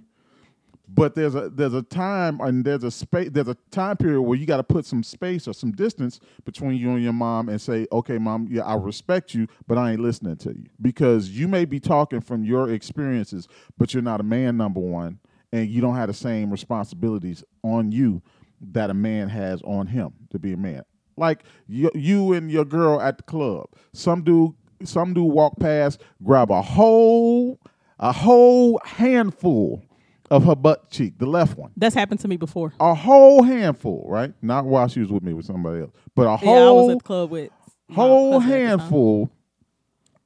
But 0.87 1.15
there's 1.15 1.35
a 1.35 1.49
there's 1.49 1.75
a 1.75 1.83
time 1.83 2.41
and 2.41 2.65
there's 2.65 2.85
a 2.85 2.91
space 2.91 3.31
there's 3.33 3.49
a 3.49 3.57
time 3.71 3.97
period 3.97 4.21
where 4.21 4.39
you 4.39 4.47
got 4.47 4.59
to 4.59 4.63
put 4.63 4.85
some 4.85 5.03
space 5.03 5.49
or 5.49 5.55
some 5.55 5.73
distance 5.73 6.21
between 6.45 6.77
you 6.77 6.91
and 6.91 7.03
your 7.03 7.15
mom 7.15 7.49
and 7.49 7.61
say 7.61 7.87
okay 7.91 8.19
mom 8.19 8.49
yeah 8.51 8.65
i 8.65 8.75
respect 8.75 9.33
you 9.33 9.49
but 9.67 9.79
i 9.79 9.93
ain't 9.93 10.01
listening 10.01 10.37
to 10.37 10.51
you. 10.51 10.67
Because 10.81 11.31
you 11.31 11.49
may 11.49 11.65
be 11.65 11.81
talking 11.81 12.21
from 12.21 12.45
your 12.45 12.71
experiences 12.71 13.49
but 13.79 13.95
you're 13.95 14.03
not 14.03 14.21
a 14.21 14.25
man 14.25 14.59
number 14.59 14.79
one 14.79 15.19
and 15.53 15.71
you 15.71 15.81
don't 15.81 15.97
have 15.97 16.09
the 16.09 16.15
same 16.15 16.51
responsibilities 16.51 17.43
on 17.63 17.91
you 17.91 18.23
that 18.61 18.91
a 18.91 18.95
man 18.95 19.29
has 19.29 19.61
on 19.63 19.87
him 19.87 20.13
to 20.31 20.39
be 20.39 20.53
a 20.53 20.57
man 20.57 20.83
like 21.17 21.45
you, 21.67 21.91
you 21.95 22.33
and 22.33 22.51
your 22.51 22.65
girl 22.65 23.01
at 23.01 23.17
the 23.17 23.23
club 23.23 23.67
some 23.93 24.23
dude 24.23 24.53
some 24.83 25.15
dude 25.15 25.31
walk 25.31 25.59
past 25.61 26.01
grab 26.23 26.51
a 26.51 26.63
whole 26.63 27.61
a 27.99 28.13
whole 28.13 28.81
handful 28.85 29.83
of 30.31 30.45
her 30.45 30.57
butt 30.57 30.91
cheek, 30.91 31.19
the 31.19 31.27
left 31.27 31.57
one. 31.57 31.71
That's 31.77 31.95
happened 31.95 32.21
to 32.21 32.29
me 32.29 32.37
before. 32.37 32.73
A 32.81 32.95
whole 32.95 33.43
handful, 33.43 34.05
right? 34.09 34.33
Not 34.43 34.65
while 34.65 34.89
she 34.89 35.01
was 35.01 35.11
with 35.11 35.23
me 35.23 35.33
with 35.33 35.47
somebody 35.47 35.83
else, 35.83 35.93
but 36.15 36.27
a 36.27 36.37
whole 36.37 36.55
yeah, 36.55 36.69
I 36.69 36.71
was 36.71 36.91
at 36.91 36.99
the 36.99 37.05
club 37.05 37.31
with 37.31 37.51
whole 37.93 38.41
cousin 38.41 38.53
at 38.53 38.57
the 38.57 38.61
time. 38.61 38.79
handful, 38.79 39.31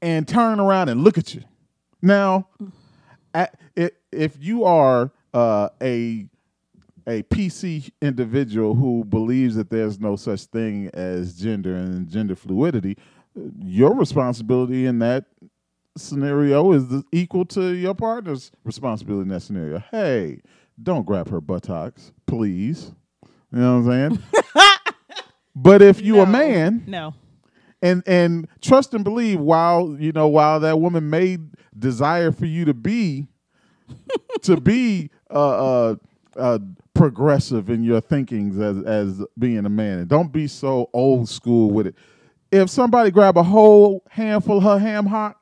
and 0.01 0.29
turn 0.29 0.61
around 0.61 0.89
and 0.89 1.03
look 1.03 1.19
at 1.19 1.35
you. 1.35 1.43
Now, 2.01 2.49
at, 3.35 3.59
if 4.13 4.37
you 4.41 4.65
are 4.65 5.11
uh, 5.35 5.69
a 5.83 6.27
a 7.09 7.23
PC 7.25 7.91
individual 8.03 8.75
who 8.75 9.03
believes 9.05 9.55
that 9.57 9.71
there's 9.71 9.99
no 9.99 10.15
such 10.15 10.43
thing 10.45 10.91
as 10.93 11.35
gender 11.37 11.75
and 11.75 12.09
gender 12.09 12.37
fluidity, 12.37 12.97
your 13.65 13.95
responsibility 13.95 14.85
in 14.87 14.99
that 14.99 15.25
scenario 15.97 16.73
is 16.73 16.85
equal 17.13 17.45
to 17.47 17.75
your 17.75 17.95
partner's 17.95 18.53
responsibility 18.65 19.23
in 19.23 19.29
that 19.29 19.41
scenario. 19.41 19.83
Hey, 19.91 20.43
don't 20.81 21.07
grab 21.07 21.29
her 21.31 21.41
buttocks, 21.41 22.13
please. 22.27 22.93
You 23.53 23.59
know 23.61 23.81
what 23.81 23.91
I'm 23.93 24.11
saying? 24.11 24.23
but 25.57 25.81
if 25.83 26.03
you 26.03 26.17
a 26.21 26.27
No. 26.27 26.33
man 26.33 26.85
No. 26.87 27.15
and 27.81 28.03
and 28.07 28.47
trust 28.61 28.93
and 28.93 29.03
believe 29.03 29.41
while 29.41 29.97
you 29.99 30.13
know 30.13 30.29
while 30.29 30.61
that 30.61 30.79
woman 30.79 31.09
may 31.09 31.39
desire 31.79 32.33
for 32.33 32.45
you 32.47 32.67
to 32.67 32.75
be 32.75 33.29
to 34.43 34.61
be 34.61 35.11
uh, 35.31 35.35
uh, 35.91 35.97
uh, 36.37 36.59
progressive 36.99 37.71
in 37.71 37.85
your 37.85 38.01
thinkings 38.01 38.59
as 38.59 38.83
as 38.85 39.25
being 39.39 39.65
a 39.65 39.71
man. 39.71 40.01
And 40.01 40.09
don't 40.09 40.33
be 40.33 40.47
so 40.47 40.91
old 40.93 41.29
school 41.29 41.71
with 41.71 41.87
it. 41.87 41.95
If 42.51 42.71
somebody 42.71 43.11
grab 43.11 43.37
a 43.37 43.43
whole 43.43 44.05
handful 44.11 44.59
of 44.59 44.65
her 44.65 44.79
ham 44.79 45.07
hock 45.07 45.39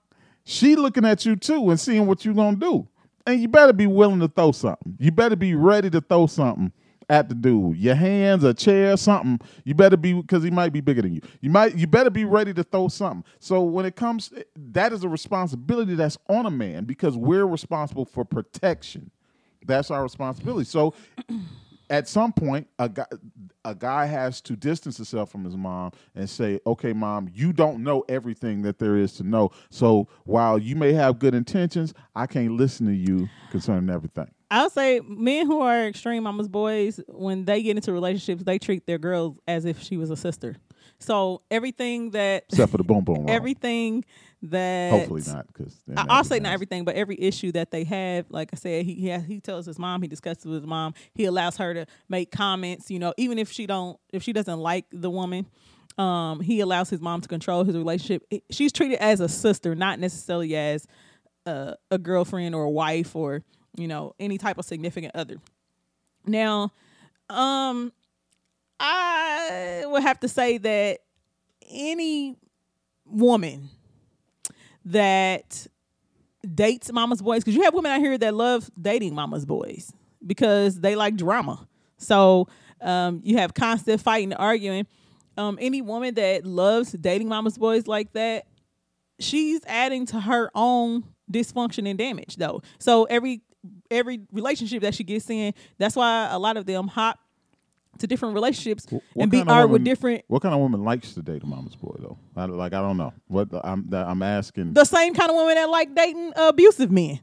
she 0.48 0.76
looking 0.76 1.04
at 1.04 1.26
you 1.26 1.34
too 1.34 1.70
and 1.70 1.80
seeing 1.80 2.06
what 2.06 2.24
you 2.24 2.32
gonna 2.32 2.56
do. 2.56 2.86
And 3.26 3.40
you 3.40 3.48
better 3.48 3.72
be 3.72 3.88
willing 3.88 4.20
to 4.20 4.28
throw 4.28 4.52
something. 4.52 4.96
You 5.00 5.10
better 5.10 5.34
be 5.34 5.56
ready 5.56 5.90
to 5.90 6.00
throw 6.00 6.28
something 6.28 6.72
at 7.10 7.28
the 7.28 7.34
dude. 7.34 7.76
Your 7.76 7.96
hands 7.96 8.44
a 8.44 8.54
chair 8.54 8.96
something. 8.96 9.40
You 9.64 9.74
better 9.74 9.96
be 9.96 10.12
because 10.12 10.44
he 10.44 10.50
might 10.50 10.72
be 10.72 10.80
bigger 10.80 11.02
than 11.02 11.14
you. 11.14 11.20
You 11.40 11.50
might 11.50 11.76
you 11.76 11.88
better 11.88 12.10
be 12.10 12.24
ready 12.24 12.54
to 12.54 12.62
throw 12.62 12.86
something. 12.86 13.24
So 13.40 13.62
when 13.62 13.86
it 13.86 13.96
comes 13.96 14.32
that 14.54 14.92
is 14.92 15.02
a 15.02 15.08
responsibility 15.08 15.96
that's 15.96 16.16
on 16.28 16.46
a 16.46 16.50
man 16.50 16.84
because 16.84 17.16
we're 17.16 17.46
responsible 17.46 18.04
for 18.04 18.24
protection 18.24 19.10
that's 19.66 19.90
our 19.90 20.02
responsibility. 20.02 20.64
So 20.64 20.94
at 21.90 22.08
some 22.08 22.32
point 22.32 22.66
a 22.78 22.88
guy 22.88 23.06
a 23.64 23.74
guy 23.74 24.06
has 24.06 24.40
to 24.40 24.56
distance 24.56 24.96
himself 24.96 25.30
from 25.30 25.44
his 25.44 25.56
mom 25.56 25.92
and 26.14 26.28
say 26.28 26.58
okay 26.66 26.92
mom 26.92 27.28
you 27.32 27.52
don't 27.52 27.82
know 27.82 28.04
everything 28.08 28.62
that 28.62 28.78
there 28.78 28.96
is 28.96 29.12
to 29.14 29.22
know. 29.22 29.50
So 29.70 30.08
while 30.24 30.58
you 30.58 30.76
may 30.76 30.92
have 30.92 31.18
good 31.18 31.34
intentions 31.34 31.94
i 32.14 32.26
can't 32.26 32.52
listen 32.52 32.86
to 32.86 32.94
you 32.94 33.28
concerning 33.50 33.90
everything. 33.90 34.30
I'll 34.50 34.70
say 34.70 35.00
men 35.00 35.46
who 35.46 35.60
are 35.60 35.86
extreme 35.86 36.22
mama's 36.22 36.48
boys, 36.48 37.00
when 37.08 37.44
they 37.44 37.62
get 37.62 37.76
into 37.76 37.92
relationships, 37.92 38.44
they 38.44 38.58
treat 38.58 38.86
their 38.86 38.98
girls 38.98 39.38
as 39.48 39.64
if 39.64 39.82
she 39.82 39.96
was 39.96 40.10
a 40.10 40.16
sister. 40.16 40.56
So 40.98 41.42
everything 41.50 42.10
that 42.10 42.44
except 42.50 42.72
for 42.72 42.78
the 42.78 42.84
boom 42.84 43.04
boom 43.04 43.26
everything 43.28 44.04
that 44.42 44.90
hopefully 44.90 45.22
not 45.26 45.46
because 45.46 45.76
I'll 45.96 46.24
say 46.24 46.38
not 46.38 46.52
everything, 46.52 46.84
but 46.84 46.96
every 46.96 47.20
issue 47.20 47.52
that 47.52 47.70
they 47.70 47.84
have, 47.84 48.26
like 48.30 48.50
I 48.52 48.56
said, 48.56 48.84
he 48.84 48.94
he, 48.94 49.08
has, 49.08 49.24
he 49.24 49.40
tells 49.40 49.66
his 49.66 49.78
mom, 49.78 50.02
he 50.02 50.08
discusses 50.08 50.44
with 50.44 50.62
his 50.62 50.66
mom, 50.66 50.94
he 51.14 51.24
allows 51.24 51.56
her 51.56 51.74
to 51.74 51.86
make 52.08 52.30
comments. 52.30 52.90
You 52.90 52.98
know, 52.98 53.14
even 53.16 53.38
if 53.38 53.50
she 53.50 53.66
don't, 53.66 53.98
if 54.12 54.22
she 54.22 54.32
doesn't 54.32 54.58
like 54.58 54.86
the 54.92 55.10
woman, 55.10 55.46
um, 55.98 56.40
he 56.40 56.60
allows 56.60 56.90
his 56.90 57.00
mom 57.00 57.20
to 57.22 57.28
control 57.28 57.64
his 57.64 57.76
relationship. 57.76 58.22
She's 58.50 58.72
treated 58.72 58.98
as 58.98 59.20
a 59.20 59.28
sister, 59.28 59.74
not 59.74 59.98
necessarily 59.98 60.54
as 60.56 60.86
uh, 61.46 61.74
a 61.90 61.98
girlfriend 61.98 62.54
or 62.54 62.64
a 62.64 62.70
wife 62.70 63.16
or 63.16 63.42
you 63.76 63.88
know 63.88 64.14
any 64.18 64.38
type 64.38 64.58
of 64.58 64.64
significant 64.64 65.14
other. 65.14 65.36
Now, 66.26 66.72
um, 67.30 67.92
I 68.78 69.84
would 69.86 70.02
have 70.02 70.20
to 70.20 70.28
say 70.28 70.58
that 70.58 71.00
any 71.68 72.36
woman 73.04 73.70
that 74.84 75.66
dates 76.54 76.92
mama's 76.92 77.22
boys 77.22 77.42
because 77.42 77.56
you 77.56 77.62
have 77.62 77.74
women 77.74 77.90
out 77.90 78.00
here 78.00 78.16
that 78.16 78.34
love 78.34 78.70
dating 78.80 79.14
mama's 79.14 79.44
boys 79.44 79.92
because 80.24 80.80
they 80.80 80.94
like 80.94 81.16
drama. 81.16 81.66
So 81.98 82.48
um, 82.80 83.20
you 83.24 83.38
have 83.38 83.54
constant 83.54 84.00
fighting 84.00 84.32
arguing. 84.32 84.86
Um, 85.36 85.58
any 85.60 85.82
woman 85.82 86.14
that 86.14 86.46
loves 86.46 86.92
dating 86.92 87.28
mama's 87.28 87.58
boys 87.58 87.86
like 87.86 88.12
that 88.12 88.46
she's 89.18 89.60
adding 89.66 90.06
to 90.06 90.20
her 90.20 90.50
own 90.54 91.04
dysfunction 91.30 91.88
and 91.88 91.98
damage 91.98 92.36
though. 92.36 92.62
So 92.78 93.04
every 93.04 93.42
every 93.90 94.20
relationship 94.30 94.82
that 94.82 94.94
she 94.94 95.02
gets 95.02 95.28
in 95.28 95.52
that's 95.78 95.96
why 95.96 96.28
a 96.30 96.38
lot 96.38 96.56
of 96.56 96.66
them 96.66 96.86
hop 96.86 97.18
to 97.98 98.06
different 98.06 98.34
relationships 98.34 98.86
Wh- 98.88 98.94
what 99.16 99.22
and 99.22 99.30
be 99.30 99.42
are 99.42 99.66
with 99.66 99.84
different 99.84 100.24
What 100.28 100.42
kind 100.42 100.54
of 100.54 100.60
woman 100.60 100.84
likes 100.84 101.14
to 101.14 101.22
date 101.22 101.42
a 101.42 101.46
mama's 101.46 101.76
boy 101.76 101.96
though? 101.98 102.18
I, 102.36 102.44
like 102.46 102.72
I 102.74 102.80
don't 102.80 102.96
know. 102.96 103.12
What 103.28 103.48
I'm 103.64 103.88
that 103.90 104.06
I'm 104.06 104.22
asking. 104.22 104.74
the 104.74 104.84
same 104.84 105.14
kind 105.14 105.30
of 105.30 105.36
women 105.36 105.54
that 105.56 105.68
like 105.70 105.94
dating 105.94 106.32
abusive 106.36 106.90
men. 106.90 107.20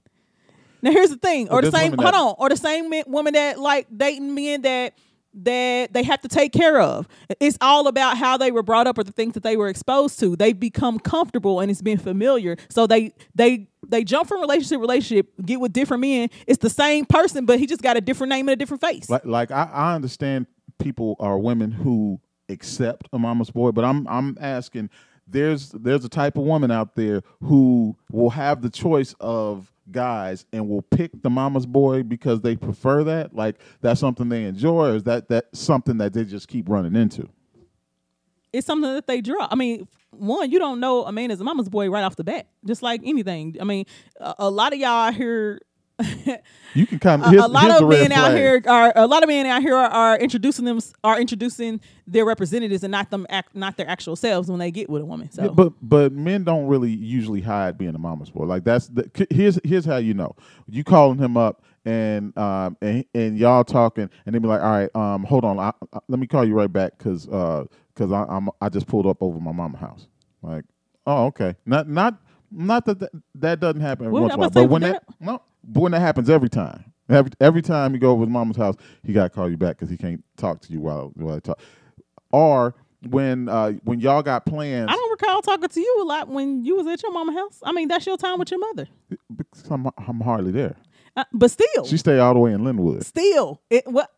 Now 0.82 0.92
here's 0.92 1.10
the 1.12 1.18
thing, 1.18 1.50
or 1.50 1.62
the 1.62 1.72
same 1.72 1.94
hold 1.94 2.06
that- 2.06 2.14
on, 2.14 2.36
or 2.38 2.50
the 2.50 2.58
same 2.58 2.90
men, 2.90 3.04
women 3.08 3.34
that 3.34 3.60
like 3.60 3.88
dating 3.96 4.34
men 4.36 4.64
that 4.64 4.94
that 5.36 5.92
they 5.94 6.04
have 6.04 6.22
to 6.22 6.28
take 6.28 6.54
care 6.54 6.80
of. 6.80 7.08
It's 7.40 7.58
all 7.60 7.88
about 7.88 8.18
how 8.18 8.38
they 8.38 8.52
were 8.52 8.62
brought 8.62 8.86
up 8.86 9.00
or 9.00 9.04
the 9.04 9.12
things 9.12 9.34
that 9.34 9.42
they 9.42 9.58
were 9.58 9.68
exposed 9.68 10.20
to. 10.20 10.36
They 10.36 10.54
become 10.54 11.00
comfortable 11.00 11.60
and 11.60 11.72
it's 11.72 11.82
been 11.82 11.98
familiar, 11.98 12.56
so 12.70 12.86
they 12.86 13.14
they 13.34 13.68
they 13.88 14.04
jump 14.04 14.28
from 14.28 14.42
relationship 14.42 14.76
to 14.76 14.80
relationship, 14.80 15.34
get 15.44 15.60
with 15.60 15.74
different 15.74 16.02
men. 16.02 16.30
It's 16.48 16.60
the 16.60 16.70
same 16.70 17.06
person, 17.06 17.46
but 17.46 17.60
he 17.60 17.66
just 17.66 17.82
got 17.82 17.98
a 17.98 18.02
different 18.02 18.30
name 18.30 18.48
and 18.48 18.54
a 18.54 18.56
different 18.58 18.82
face. 18.82 19.10
like 19.10 19.26
like 19.26 19.52
I, 19.52 19.70
I 19.74 19.96
understand 19.96 20.46
people 20.80 21.16
are 21.20 21.38
women 21.38 21.72
who 21.72 22.20
accept 22.50 23.08
a 23.14 23.20
mama's 23.20 23.52
boy, 23.52 23.72
but 23.72 23.84
I'm 23.84 24.08
I'm 24.08 24.38
asking 24.40 24.90
there's 25.28 25.70
there's 25.70 26.06
a 26.06 26.10
type 26.10 26.38
of 26.38 26.44
woman 26.44 26.72
out 26.72 26.96
there 26.96 27.22
who 27.42 27.96
will 28.12 28.32
have 28.32 28.62
the 28.62 28.70
choice 28.70 29.16
of 29.20 29.72
guys 29.92 30.46
and 30.54 30.70
will 30.70 30.82
pick 30.82 31.12
the 31.22 31.30
mama's 31.30 31.66
boy 31.66 32.04
because 32.04 32.42
they 32.42 32.56
prefer 32.56 33.04
that 33.04 33.36
like 33.36 33.58
that's 33.82 34.00
something 34.00 34.30
they 34.30 34.46
enjoy 34.46 34.92
or 34.92 34.96
is 34.96 35.04
that 35.04 35.28
that 35.28 35.46
something 35.54 35.98
that 35.98 36.14
they 36.14 36.24
just 36.24 36.48
keep 36.48 36.70
running 36.70 36.96
into 36.96 37.28
it's 38.54 38.68
something 38.68 38.94
that 38.94 39.08
they 39.08 39.20
draw. 39.20 39.48
I 39.50 39.56
mean, 39.56 39.88
one, 40.12 40.52
you 40.52 40.60
don't 40.60 40.80
know 40.80 41.06
a 41.06 41.12
man 41.12 41.32
is 41.32 41.42
a 41.42 41.44
mama's 41.44 41.70
boy 41.70 41.90
right 41.90 42.04
off 42.04 42.16
the 42.16 42.24
bat, 42.24 42.48
just 42.66 42.84
like 42.84 43.02
anything. 43.04 43.58
I 43.60 43.64
mean, 43.64 43.86
a, 44.18 44.36
a 44.40 44.50
lot 44.50 44.74
of 44.74 44.80
y'all 44.80 45.08
out 45.08 45.16
here, 45.16 45.60
you 46.74 46.88
can 46.88 46.98
come. 47.00 47.24
a, 47.24 47.38
a 47.38 47.48
lot 47.48 47.70
of 47.70 47.88
men 47.88 48.12
out 48.12 48.34
here 48.34 48.62
are 48.68 48.92
a 48.96 49.06
lot 49.06 49.22
of 49.22 49.30
men 49.30 49.46
out 49.46 49.62
here 49.62 49.76
are, 49.76 49.90
are 49.90 50.18
introducing 50.18 50.66
them 50.66 50.80
are 51.04 51.20
introducing 51.20 51.80
their 52.08 52.26
representatives 52.26 52.84
and 52.84 52.92
not 52.92 53.12
them 53.12 53.28
act, 53.30 53.56
not 53.56 53.78
their 53.78 53.88
actual 53.88 54.16
selves 54.16 54.50
when 54.50 54.60
they 54.60 54.72
get 54.72 54.90
with 54.90 55.02
a 55.02 55.06
woman. 55.06 55.32
So 55.32 55.44
Yeah, 55.44 55.50
but 55.50 55.74
but 55.82 56.12
men 56.12 56.44
don't 56.44 56.66
really 56.68 56.92
usually 56.92 57.42
hide 57.42 57.78
being 57.78 57.94
a 57.94 58.00
mama's 58.00 58.32
boy. 58.32 58.46
Like 58.46 58.64
that's 58.64 58.88
the 58.88 59.10
here's 59.30 59.60
here's 59.64 59.86
how 59.86 59.98
you 59.98 60.14
know. 60.14 60.36
You 60.68 60.84
calling 60.84 61.20
him 61.20 61.38
up 61.38 61.64
and 61.86 62.36
um 62.38 62.76
and, 62.82 63.06
and 63.14 63.38
y'all 63.38 63.64
talking, 63.64 64.10
and 64.26 64.34
they 64.34 64.40
be 64.40 64.48
like, 64.48 64.62
all 64.62 64.72
right, 64.72 64.96
um, 64.96 65.24
hold 65.24 65.46
on, 65.46 65.60
I, 65.60 65.74
I, 65.94 66.00
let 66.08 66.20
me 66.20 66.26
call 66.28 66.44
you 66.44 66.56
right 66.56 66.72
back, 66.72 66.98
cause 66.98 67.28
uh, 67.30 67.66
cause 67.96 68.12
I, 68.12 68.24
I'm 68.28 68.50
I 68.60 68.70
just 68.70 68.88
pulled 68.88 69.06
up 69.06 69.22
over 69.22 69.40
my 69.40 69.52
mama's 69.52 69.80
house. 69.80 70.08
Like, 70.42 70.66
oh, 71.06 71.26
okay, 71.28 71.56
not 71.66 71.88
not 71.88 72.16
not 72.52 72.86
that 72.86 73.00
that, 73.00 73.12
that 73.36 73.60
doesn't 73.60 73.82
happen 73.82 74.12
Well, 74.12 74.24
once 74.24 74.34
in 74.34 74.40
a 74.40 74.40
while, 74.40 74.48
about 74.48 74.54
to 74.54 74.60
say, 74.60 74.66
but 74.66 74.72
when 74.72 74.82
that- 74.82 75.04
that 75.08 75.16
no, 75.20 75.42
but 75.64 75.82
when 75.82 75.92
that 75.94 76.02
happens 76.02 76.30
every 76.30 76.50
time, 76.50 76.86
every 77.10 77.32
every 77.40 77.62
time 77.62 77.94
you 77.94 78.00
go 78.00 78.12
over 78.12 78.26
to 78.26 78.32
mama's 78.32 78.58
house, 78.58 78.76
he 79.04 79.14
got 79.14 79.24
to 79.24 79.30
call 79.30 79.50
you 79.50 79.58
back 79.58 79.78
because 79.78 79.90
he 79.90 79.98
can't 79.98 80.24
talk 80.38 80.62
to 80.62 80.72
you 80.74 80.80
while 80.82 81.12
while 81.16 81.36
I 81.36 81.40
talk, 81.40 81.60
or 82.32 82.76
when 83.10 83.50
uh 83.50 83.72
when 83.84 84.00
y'all 84.00 84.22
got 84.24 84.46
plans. 84.46 84.90
I 84.90 84.94
don't 84.96 85.12
recall 85.12 85.42
talking 85.42 85.68
to 85.70 85.80
you 85.80 86.00
a 86.02 86.06
lot 86.06 86.28
when 86.30 86.64
you 86.64 86.76
was 86.76 86.88
at 86.88 87.02
your 87.04 87.12
mama 87.12 87.34
house. 87.34 87.60
I 87.64 87.72
mean, 87.72 87.88
that's 87.88 88.06
your 88.06 88.18
time 88.18 88.40
with 88.40 88.52
your 88.52 88.60
mother. 88.60 88.88
because 89.36 89.64
I'm, 89.70 89.88
I'm 90.08 90.22
hardly 90.22 90.52
there. 90.52 90.76
Uh, 91.16 91.24
but 91.34 91.52
still, 91.52 91.86
She 91.86 91.98
stay 91.98 92.18
all 92.20 92.34
the 92.34 92.40
way 92.40 92.54
in 92.54 92.64
Linwood. 92.64 93.06
still, 93.06 93.62
it 93.70 93.86
what. 93.88 94.10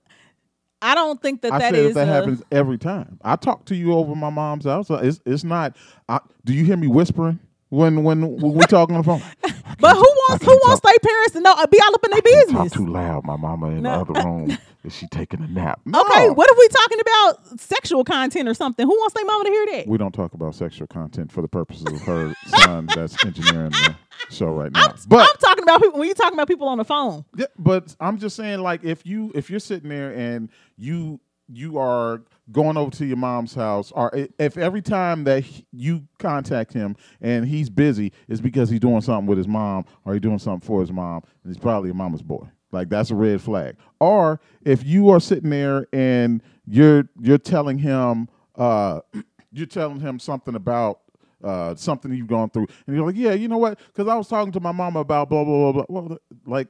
I 0.81 0.93
don't 0.93 1.19
think 1.19 1.41
that 1.41 1.51
that 1.57 1.61
is. 1.61 1.63
I 1.63 1.71
that 1.71 1.75
said 1.75 1.85
is 1.85 1.93
that 1.95 2.07
a- 2.07 2.11
happens 2.11 2.43
every 2.51 2.77
time. 2.77 3.17
I 3.23 3.37
talk 3.37 3.65
to 3.65 3.75
you 3.75 3.93
over 3.93 4.13
my 4.13 4.29
mom's 4.29 4.65
house. 4.65 4.87
It's 4.89 5.19
it's 5.25 5.43
not. 5.43 5.75
I, 6.07 6.19
do 6.43 6.53
you 6.53 6.63
hear 6.63 6.77
me 6.77 6.87
whispering 6.87 7.39
when 7.69 8.03
when 8.03 8.21
when 8.37 8.53
we 8.53 8.65
talk 8.65 8.89
on 8.89 8.97
the 8.97 9.03
phone? 9.03 9.21
But 9.77 9.93
who 9.95 10.03
wants 10.03 10.45
who 10.45 10.51
wants 10.63 10.79
their 10.81 10.93
parents 11.03 11.31
to 11.33 11.41
know 11.41 11.51
uh, 11.53 11.67
be 11.67 11.79
all 11.81 11.93
up 11.93 12.03
in 12.05 12.11
their 12.11 12.21
business? 12.21 12.71
Talk 12.71 12.71
too 12.71 12.85
loud. 12.85 13.25
My 13.25 13.35
mama 13.35 13.71
in 13.71 13.81
No. 13.83 14.05
the 14.05 14.11
other 14.13 14.23
room. 14.29 14.57
Is 14.85 14.95
she 14.95 15.05
taking 15.07 15.41
a 15.41 15.47
nap? 15.47 15.81
Okay, 15.85 16.29
what 16.29 16.49
if 16.49 16.57
we 16.57 16.67
talking 16.69 16.99
about 17.01 17.59
sexual 17.59 18.05
content 18.05 18.47
or 18.47 18.53
something? 18.53 18.85
Who 18.85 18.93
wants 18.93 19.15
their 19.15 19.25
mama 19.25 19.43
to 19.43 19.49
hear 19.49 19.65
that? 19.73 19.87
We 19.87 19.97
don't 19.97 20.13
talk 20.13 20.33
about 20.33 20.55
sexual 20.55 20.87
content 20.87 21.29
for 21.31 21.41
the 21.41 21.49
purposes 21.49 21.87
of 21.87 22.01
her 22.03 22.33
son 22.45 22.87
that's 22.95 23.21
engineering 23.25 23.71
the 23.71 23.95
show 24.29 24.47
right 24.53 24.71
now. 24.71 24.85
I'm, 24.85 24.95
but 25.07 25.19
I'm 25.29 25.37
talking 25.41 25.63
about 25.63 25.81
people 25.81 25.99
when 25.99 26.07
you 26.07 26.13
talking 26.13 26.35
about 26.37 26.47
people 26.47 26.69
on 26.69 26.77
the 26.77 26.85
phone. 26.85 27.25
Yeah, 27.35 27.47
but 27.59 27.95
I'm 27.99 28.17
just 28.17 28.37
saying, 28.37 28.59
like, 28.61 28.85
if 28.85 29.05
you 29.05 29.31
if 29.35 29.49
you're 29.49 29.59
sitting 29.59 29.89
there 29.89 30.11
and 30.15 30.49
you 30.77 31.19
you 31.49 31.79
are 31.79 32.21
going 32.51 32.77
over 32.77 32.91
to 32.91 33.05
your 33.05 33.17
mom's 33.17 33.53
house, 33.55 33.91
or 33.91 34.11
if 34.37 34.57
every 34.57 34.81
time 34.81 35.23
that 35.23 35.43
he- 35.43 35.65
you 35.71 36.03
contact 36.19 36.73
him 36.73 36.95
and 37.21 37.45
he's 37.47 37.69
busy, 37.69 38.11
is 38.27 38.41
because 38.41 38.69
he's 38.69 38.79
doing 38.79 39.01
something 39.01 39.25
with 39.25 39.37
his 39.37 39.47
mom 39.47 39.85
or 40.03 40.13
he's 40.13 40.21
doing 40.21 40.39
something 40.39 40.65
for 40.65 40.81
his 40.81 40.91
mom, 40.91 41.23
and 41.43 41.53
he's 41.53 41.57
probably 41.61 41.89
a 41.89 41.93
mama's 41.93 42.21
boy. 42.21 42.47
Like 42.71 42.89
that's 42.89 43.09
a 43.09 43.15
red 43.15 43.41
flag. 43.41 43.77
Or 43.99 44.39
if 44.63 44.85
you 44.85 45.09
are 45.09 45.19
sitting 45.19 45.49
there 45.49 45.87
and 45.93 46.41
you're 46.67 47.07
you're 47.19 47.37
telling 47.37 47.77
him 47.77 48.27
uh, 48.55 49.01
you're 49.51 49.65
telling 49.65 49.99
him 49.99 50.19
something 50.19 50.55
about 50.55 50.99
uh, 51.43 51.75
something 51.75 52.11
you've 52.11 52.27
gone 52.27 52.49
through, 52.49 52.67
and 52.87 52.95
you're 52.95 53.05
like, 53.05 53.15
yeah, 53.15 53.33
you 53.33 53.47
know 53.47 53.57
what? 53.57 53.79
Because 53.87 54.07
I 54.07 54.15
was 54.15 54.27
talking 54.27 54.51
to 54.53 54.59
my 54.59 54.71
mama 54.71 54.99
about 54.99 55.29
blah 55.29 55.43
blah 55.43 55.71
blah 55.71 55.83
blah. 55.85 56.01
Well, 56.01 56.17
like 56.45 56.67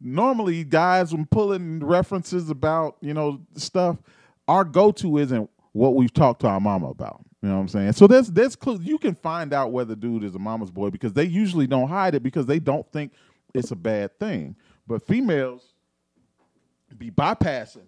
normally 0.00 0.64
guys 0.64 1.12
when 1.12 1.26
pulling 1.26 1.80
references 1.84 2.50
about 2.50 2.96
you 3.00 3.14
know 3.14 3.40
stuff 3.56 3.96
our 4.48 4.64
go-to 4.64 5.18
isn't 5.18 5.50
what 5.72 5.94
we've 5.94 6.12
talked 6.12 6.40
to 6.42 6.46
our 6.46 6.60
mama 6.60 6.88
about 6.88 7.24
you 7.42 7.50
know 7.50 7.56
what 7.56 7.60
i'm 7.62 7.68
saying? 7.68 7.92
So 7.92 8.06
there's 8.06 8.28
there's 8.28 8.56
clue 8.56 8.78
you 8.82 8.96
can 8.96 9.14
find 9.14 9.52
out 9.52 9.70
whether 9.70 9.94
dude 9.94 10.24
is 10.24 10.34
a 10.34 10.38
mama's 10.38 10.70
boy 10.70 10.88
because 10.88 11.12
they 11.12 11.24
usually 11.24 11.66
don't 11.66 11.88
hide 11.88 12.14
it 12.14 12.22
because 12.22 12.46
they 12.46 12.58
don't 12.58 12.90
think 12.90 13.12
it's 13.52 13.70
a 13.70 13.76
bad 13.76 14.18
thing. 14.18 14.56
But 14.86 15.06
females 15.06 15.74
be 16.96 17.10
bypassing 17.10 17.86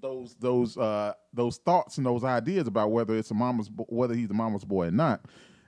those 0.00 0.34
those 0.40 0.78
uh 0.78 1.12
those 1.34 1.58
thoughts 1.58 1.98
and 1.98 2.06
those 2.06 2.24
ideas 2.24 2.66
about 2.68 2.90
whether 2.90 3.14
it's 3.16 3.30
a 3.30 3.34
mama's 3.34 3.68
bo- 3.68 3.86
whether 3.88 4.14
he's 4.14 4.30
a 4.30 4.34
mama's 4.34 4.64
boy 4.64 4.86
or 4.86 4.90
not 4.90 5.20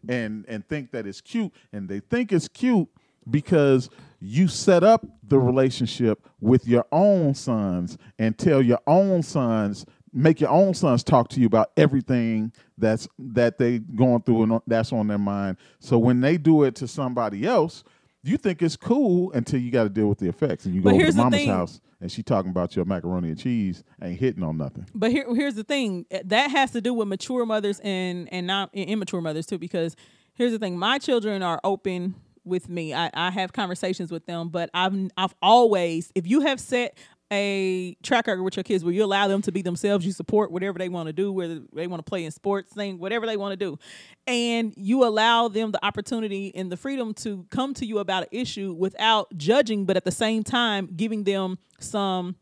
and 0.08 0.44
and 0.48 0.66
think 0.68 0.90
that 0.92 1.06
it's 1.06 1.20
cute. 1.20 1.52
And 1.72 1.88
they 1.88 2.00
think 2.00 2.32
it's 2.32 2.48
cute 2.48 2.88
because 3.28 3.90
you 4.20 4.48
set 4.48 4.82
up 4.82 5.04
the 5.22 5.38
relationship 5.38 6.26
with 6.40 6.66
your 6.66 6.86
own 6.92 7.34
sons 7.34 7.98
and 8.18 8.38
tell 8.38 8.62
your 8.62 8.80
own 8.86 9.22
sons 9.22 9.84
make 10.12 10.40
your 10.40 10.50
own 10.50 10.74
sons 10.74 11.02
talk 11.02 11.28
to 11.28 11.40
you 11.40 11.46
about 11.46 11.70
everything 11.76 12.52
that's 12.76 13.08
that 13.18 13.58
they 13.58 13.78
going 13.78 14.22
through 14.22 14.42
and 14.44 14.60
that's 14.66 14.92
on 14.92 15.06
their 15.08 15.18
mind 15.18 15.56
so 15.80 15.98
when 15.98 16.20
they 16.20 16.36
do 16.36 16.62
it 16.64 16.74
to 16.74 16.86
somebody 16.88 17.46
else 17.46 17.84
you 18.22 18.36
think 18.36 18.60
it's 18.62 18.76
cool 18.76 19.32
until 19.32 19.60
you 19.60 19.70
got 19.70 19.84
to 19.84 19.88
deal 19.88 20.08
with 20.08 20.18
the 20.18 20.28
effects 20.28 20.64
and 20.66 20.74
you 20.74 20.82
But 20.82 20.90
go 20.90 20.96
over 20.96 21.10
to 21.10 21.16
mama's 21.16 21.46
house 21.46 21.80
and 22.00 22.10
she 22.10 22.22
talking 22.22 22.50
about 22.50 22.76
your 22.76 22.84
macaroni 22.84 23.28
and 23.28 23.38
cheese 23.38 23.82
ain't 24.02 24.18
hitting 24.18 24.42
on 24.42 24.56
nothing 24.56 24.86
But 24.94 25.10
here, 25.10 25.26
here's 25.34 25.54
the 25.54 25.64
thing 25.64 26.06
eh, 26.10 26.22
that 26.26 26.50
has 26.50 26.70
to 26.72 26.80
do 26.80 26.94
with 26.94 27.08
mature 27.08 27.44
mothers 27.46 27.80
and 27.80 28.32
and 28.32 28.46
not 28.46 28.70
and 28.74 28.88
immature 28.88 29.20
mothers 29.20 29.46
too. 29.46 29.58
Because 29.58 29.96
here's 30.34 30.52
the 30.52 30.58
thing: 30.58 30.78
my 30.78 30.98
children 30.98 31.42
are 31.42 31.60
open 31.64 32.14
with 32.44 32.68
me. 32.68 32.94
I, 32.94 33.10
I 33.14 33.30
have 33.30 33.52
conversations 33.52 34.10
with 34.10 34.26
them, 34.26 34.48
but 34.48 34.70
I've 34.74 34.94
I've 35.16 35.34
always, 35.42 36.10
if 36.14 36.26
you 36.26 36.40
have 36.40 36.60
set 36.60 36.96
a 37.30 37.94
track 38.02 38.26
record 38.26 38.42
with 38.42 38.56
your 38.56 38.64
kids 38.64 38.84
where 38.84 38.92
you 38.92 39.04
allow 39.04 39.28
them 39.28 39.42
to 39.42 39.52
be 39.52 39.62
themselves, 39.62 40.06
you 40.06 40.12
support 40.12 40.50
whatever 40.50 40.78
they 40.78 40.88
want 40.88 41.08
to 41.08 41.12
do, 41.12 41.30
whether 41.32 41.60
they 41.72 41.86
want 41.86 42.04
to 42.04 42.08
play 42.08 42.24
in 42.24 42.30
sports, 42.30 42.72
thing, 42.72 42.98
whatever 42.98 43.26
they 43.26 43.36
want 43.36 43.52
to 43.52 43.56
do, 43.56 43.78
and 44.26 44.72
you 44.76 45.04
allow 45.04 45.48
them 45.48 45.70
the 45.70 45.84
opportunity 45.84 46.54
and 46.54 46.72
the 46.72 46.76
freedom 46.76 47.12
to 47.14 47.46
come 47.50 47.74
to 47.74 47.86
you 47.86 47.98
about 47.98 48.24
an 48.24 48.28
issue 48.32 48.72
without 48.72 49.28
judging, 49.36 49.84
but 49.84 49.96
at 49.96 50.04
the 50.04 50.10
same 50.12 50.42
time 50.42 50.88
giving 50.96 51.24
them 51.24 51.58
some 51.78 52.36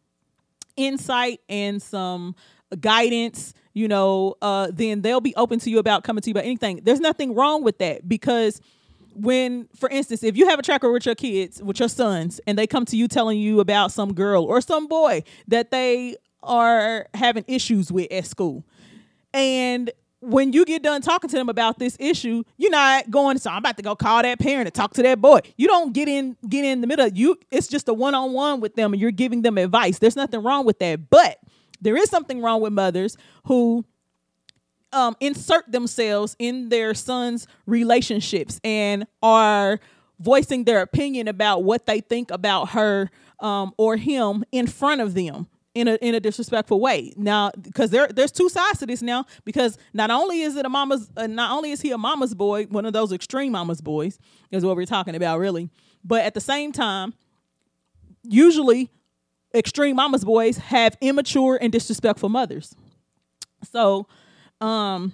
insight 0.77 1.41
and 1.49 1.83
some 1.83 2.35
guidance, 2.81 3.55
you 3.73 3.89
know, 3.89 4.35
uh, 4.43 4.69
then 4.73 5.03
they'll 5.03 5.21
be 5.21 5.35
open 5.37 5.59
to 5.61 5.71
you 5.71 5.79
about 5.79 6.05
coming 6.05 6.23
to 6.23 6.31
you 6.31 6.33
about 6.33 6.45
anything. 6.45 6.81
There's 6.83 7.01
nothing 7.01 7.35
wrong 7.35 7.63
with 7.63 7.79
that 7.79 8.09
because 8.09 8.61
when, 9.17 9.69
for 9.75 9.89
instance, 9.89 10.23
if 10.23 10.37
you 10.37 10.49
have 10.49 10.59
a 10.59 10.63
tracker 10.63 10.91
with 10.93 11.07
your 11.07 11.15
kids, 11.15 11.63
with 11.63 11.81
your 11.81 11.89
sons, 11.89 12.41
and 12.47 12.59
they 12.59 12.67
come 12.67 12.85
to 12.87 12.97
you 12.97 13.09
telling 13.09 13.39
you 13.39 13.61
about 13.61 13.93
some 13.93 14.15
girl 14.15 14.45
or 14.45 14.61
some 14.61 14.87
boy 14.87 15.23
that 15.49 15.71
they 15.71 16.17
are 16.43 17.09
having 17.15 17.45
issues 17.49 17.91
with 17.91 18.11
at 18.13 18.27
school, 18.27 18.65
and 19.33 19.91
when 20.21 20.53
you 20.53 20.65
get 20.65 20.83
done 20.83 21.03
talking 21.03 21.29
to 21.31 21.37
them 21.37 21.49
about 21.49 21.79
this 21.79 21.97
issue, 22.01 22.43
you're 22.57 22.71
not 22.71 23.11
going, 23.11 23.39
so 23.39 23.51
I'm 23.51 23.59
about 23.59 23.77
to 23.77 23.83
go 23.83 23.95
call 23.95 24.23
that 24.23 24.39
parent 24.39 24.67
and 24.67 24.75
talk 24.75 24.95
to 24.95 25.03
that 25.03 25.21
boy. 25.21 25.41
You 25.57 25.69
don't 25.69 25.93
get 25.93 26.09
in 26.09 26.37
get 26.49 26.65
in 26.65 26.81
the 26.81 26.87
middle. 26.87 27.07
You 27.09 27.37
it's 27.51 27.69
just 27.69 27.87
a 27.89 27.95
one-on-one 27.95 28.61
with 28.61 28.75
them 28.75 28.93
and 28.93 29.01
you're 29.01 29.11
giving 29.11 29.43
them 29.43 29.59
advice. 29.59 29.99
There's 29.99 30.17
nothing 30.17 30.43
wrong 30.43 30.65
with 30.65 30.79
that. 30.79 31.11
But 31.11 31.39
there 31.81 31.97
is 31.97 32.09
something 32.09 32.41
wrong 32.41 32.61
with 32.61 32.73
mothers 32.73 33.17
who 33.45 33.85
um, 34.97 35.15
insert 35.21 35.71
themselves 35.71 36.35
in 36.39 36.71
their 36.71 36.95
sons' 36.95 37.47
relationships 37.67 38.59
and 38.65 39.07
are 39.23 39.79
voicing 40.19 40.65
their 40.65 40.81
opinion 40.81 41.29
about 41.29 41.63
what 41.63 41.85
they 41.85 42.01
think 42.01 42.31
about 42.31 42.71
her 42.71 43.11
um, 43.41 43.75
or 43.77 43.97
him 43.97 44.43
in 44.51 44.67
front 44.67 45.03
of 45.03 45.13
them 45.15 45.47
in 45.75 45.89
a 45.89 45.97
in 45.97 46.15
a 46.15 46.21
disrespectful 46.21 46.81
way. 46.81 47.13
Now, 47.19 47.51
because 47.61 47.91
there 47.91 48.09
there's 48.09 48.33
two 48.33 48.49
sides 48.49 48.79
to 48.79 48.87
this 48.87 49.03
now. 49.03 49.27
Because 49.45 49.77
not 49.93 50.11
only 50.11 50.41
is 50.41 50.57
it 50.57 50.65
a 50.65 50.71
mama's, 50.71 51.11
uh, 51.19 51.27
not 51.27 51.53
only 51.53 51.71
is 51.71 51.83
he 51.83 51.91
a 51.91 51.99
mama's 51.99 52.35
boy, 52.35 52.65
one 52.65 52.87
of 52.87 52.95
those 52.95 53.13
extreme 53.13 53.53
mama's 53.53 53.83
boys, 53.83 54.19
is 54.51 54.65
what 54.65 54.77
we're 54.77 54.87
talking 54.87 55.15
about, 55.15 55.39
really. 55.39 55.69
But 56.03 56.25
at 56.25 56.33
the 56.33 56.41
same 56.41 56.73
time, 56.73 57.13
usually 58.23 58.91
extreme 59.55 59.97
mama's 59.97 60.25
boys 60.25 60.57
have 60.57 60.97
immature 61.03 61.59
and 61.61 61.71
disrespectful 61.71 62.31
mothers. 62.31 62.75
So, 63.71 64.07
um, 64.61 65.13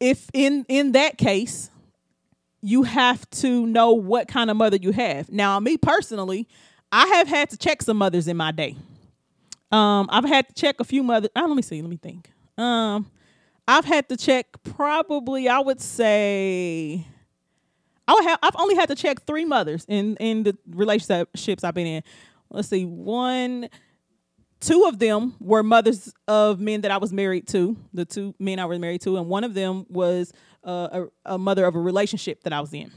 if 0.00 0.28
in 0.32 0.64
in 0.68 0.92
that 0.92 1.18
case, 1.18 1.70
you 2.60 2.82
have 2.82 3.28
to 3.30 3.66
know 3.66 3.92
what 3.92 4.28
kind 4.28 4.50
of 4.50 4.56
mother 4.56 4.76
you 4.76 4.92
have. 4.92 5.30
Now, 5.30 5.58
me 5.60 5.76
personally, 5.76 6.48
I 6.90 7.06
have 7.06 7.28
had 7.28 7.50
to 7.50 7.56
check 7.56 7.82
some 7.82 7.98
mothers 7.98 8.28
in 8.28 8.36
my 8.36 8.52
day. 8.52 8.76
Um, 9.70 10.08
I've 10.10 10.24
had 10.24 10.48
to 10.48 10.54
check 10.54 10.80
a 10.80 10.84
few 10.84 11.02
mothers. 11.02 11.30
Uh, 11.36 11.46
let 11.46 11.54
me 11.56 11.62
see. 11.62 11.80
Let 11.82 11.90
me 11.90 11.98
think. 11.98 12.30
Um, 12.56 13.10
I've 13.66 13.84
had 13.84 14.08
to 14.08 14.16
check 14.16 14.46
probably. 14.64 15.48
I 15.48 15.58
would 15.60 15.80
say. 15.80 17.06
I 18.06 18.14
would 18.14 18.24
have. 18.24 18.38
I've 18.42 18.56
only 18.56 18.74
had 18.74 18.88
to 18.88 18.94
check 18.94 19.24
three 19.26 19.44
mothers 19.44 19.84
in 19.88 20.16
in 20.16 20.42
the 20.44 20.56
relationships 20.70 21.64
I've 21.64 21.74
been 21.74 21.86
in. 21.86 22.02
Let's 22.50 22.68
see. 22.68 22.86
One, 22.86 23.68
two 24.60 24.84
of 24.84 24.98
them 24.98 25.34
were 25.40 25.62
mothers 25.62 26.12
of 26.26 26.60
men 26.60 26.82
that 26.82 26.90
I 26.90 26.98
was 26.98 27.12
married 27.12 27.46
to. 27.48 27.76
The 27.92 28.04
two 28.04 28.34
men 28.38 28.58
I 28.58 28.66
was 28.66 28.78
married 28.78 29.00
to, 29.02 29.16
and 29.16 29.28
one 29.28 29.44
of 29.44 29.54
them 29.54 29.86
was 29.88 30.32
uh, 30.64 31.06
a, 31.26 31.34
a 31.34 31.38
mother 31.38 31.64
of 31.64 31.74
a 31.74 31.80
relationship 31.80 32.42
that 32.44 32.52
I 32.52 32.60
was 32.60 32.72
in 32.72 32.90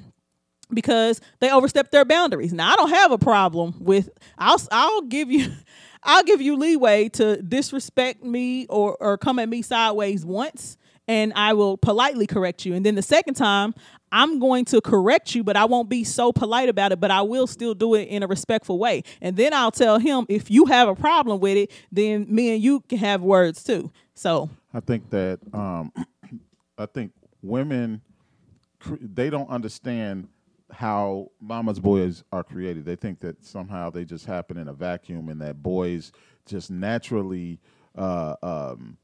because 0.74 1.22
they 1.40 1.52
overstepped 1.52 1.92
their 1.92 2.06
boundaries. 2.06 2.54
Now 2.54 2.72
I 2.72 2.76
don't 2.76 2.90
have 2.90 3.12
a 3.12 3.18
problem 3.18 3.76
with 3.80 4.10
I'll 4.38 4.62
I'll 4.72 5.02
give 5.02 5.32
you 5.32 5.52
I'll 6.04 6.24
give 6.24 6.42
you 6.42 6.58
leeway 6.58 7.10
to 7.10 7.42
disrespect 7.42 8.24
me 8.24 8.66
or 8.68 8.98
or 9.00 9.18
come 9.18 9.40
at 9.40 9.50
me 9.50 9.62
sideways 9.62 10.26
once 10.26 10.78
and 11.08 11.34
I 11.36 11.54
will 11.54 11.78
politely 11.78 12.28
correct 12.28 12.66
you. 12.66 12.74
And 12.74 12.86
then 12.86 12.96
the 12.96 13.02
second 13.02 13.34
time 13.34 13.74
I'm 14.12 14.40
going 14.40 14.66
to 14.66 14.82
correct 14.82 15.36
you, 15.36 15.44
but 15.44 15.56
I 15.56 15.66
won't 15.66 15.90
be 15.90 16.04
so 16.04 16.32
polite 16.32 16.70
about 16.70 16.92
it, 16.92 17.00
but 17.00 17.12
I 17.12 17.22
will 17.22 17.48
still 17.48 17.74
do 17.74 17.96
it 17.96 18.04
in 18.04 18.24
a 18.24 18.28
respectful 18.28 18.78
way. 18.78 19.04
And 19.22 19.38
then 19.38 19.54
I'll 19.54 19.72
tell 19.72 20.00
him 20.00 20.26
if 20.30 20.52
you 20.52 20.66
have 20.66 20.88
a 20.88 20.96
problem 20.96 21.40
with 21.40 21.58
it, 21.58 21.72
then 21.92 22.26
me 22.30 22.54
and 22.54 22.64
you 22.64 22.82
can 22.82 22.98
have 22.98 23.22
words 23.22 23.64
too. 23.64 23.92
So 24.14 24.50
I 24.74 24.80
think 24.80 25.10
that 25.12 25.40
um, 25.54 25.92
I 26.78 26.86
think 26.86 27.12
women 27.42 28.02
they 29.00 29.30
don't 29.30 29.50
understand 29.50 30.28
how 30.72 31.30
mama's 31.40 31.80
boys 31.80 32.24
are 32.32 32.44
created. 32.44 32.86
They 32.86 32.96
think 32.96 33.20
that 33.20 33.44
somehow 33.46 33.90
they 33.90 34.06
just 34.06 34.26
happen 34.26 34.58
in 34.58 34.68
a 34.68 34.74
vacuum, 34.74 35.30
and 35.30 35.42
that 35.42 35.62
boys 35.62 36.12
just 36.46 36.72
naturally 36.72 37.60
uh, 37.96 38.36
um, 38.42 38.98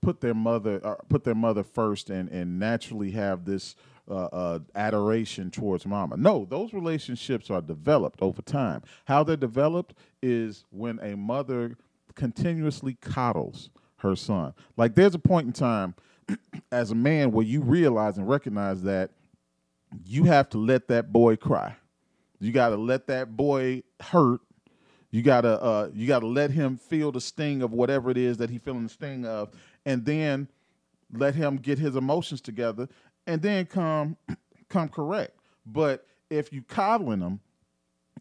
put 0.00 0.20
their 0.20 0.34
mother 0.34 0.80
uh, 0.84 0.96
put 1.08 1.24
their 1.24 1.34
mother 1.34 1.62
first, 1.62 2.10
and 2.10 2.28
and 2.28 2.58
naturally 2.58 3.12
have 3.12 3.44
this 3.44 3.76
uh, 4.08 4.14
uh, 4.32 4.58
adoration 4.74 5.50
towards 5.50 5.86
mama. 5.86 6.16
No, 6.16 6.46
those 6.48 6.72
relationships 6.72 7.50
are 7.50 7.62
developed 7.62 8.20
over 8.22 8.42
time. 8.42 8.82
How 9.04 9.22
they're 9.22 9.36
developed 9.36 9.94
is 10.22 10.64
when 10.70 10.98
a 11.00 11.16
mother 11.16 11.76
continuously 12.14 12.94
coddles 13.00 13.70
her 13.98 14.16
son. 14.16 14.54
Like 14.76 14.94
there's 14.94 15.14
a 15.14 15.18
point 15.18 15.46
in 15.46 15.52
time 15.52 15.94
as 16.72 16.90
a 16.90 16.94
man 16.94 17.32
where 17.32 17.46
you 17.46 17.60
realize 17.60 18.18
and 18.18 18.28
recognize 18.28 18.82
that 18.82 19.10
you 20.04 20.24
have 20.24 20.48
to 20.50 20.58
let 20.58 20.88
that 20.88 21.12
boy 21.12 21.36
cry. 21.36 21.76
You 22.40 22.52
got 22.52 22.70
to 22.70 22.76
let 22.76 23.06
that 23.06 23.36
boy 23.36 23.82
hurt. 24.00 24.40
You 25.10 25.20
gotta 25.20 25.62
uh, 25.62 25.90
you 25.92 26.06
gotta 26.06 26.26
let 26.26 26.50
him 26.50 26.78
feel 26.78 27.12
the 27.12 27.20
sting 27.20 27.60
of 27.60 27.70
whatever 27.70 28.10
it 28.10 28.16
is 28.16 28.38
that 28.38 28.48
he's 28.48 28.62
feeling 28.62 28.84
the 28.84 28.88
sting 28.88 29.26
of, 29.26 29.50
and 29.84 30.06
then 30.06 30.48
let 31.12 31.34
him 31.34 31.56
get 31.56 31.78
his 31.78 31.96
emotions 31.96 32.40
together, 32.40 32.88
and 33.26 33.40
then 33.42 33.66
come 33.66 34.16
come 34.68 34.88
correct. 34.88 35.32
But 35.66 36.06
if 36.30 36.52
you 36.52 36.62
coddling 36.62 37.20
them 37.20 37.40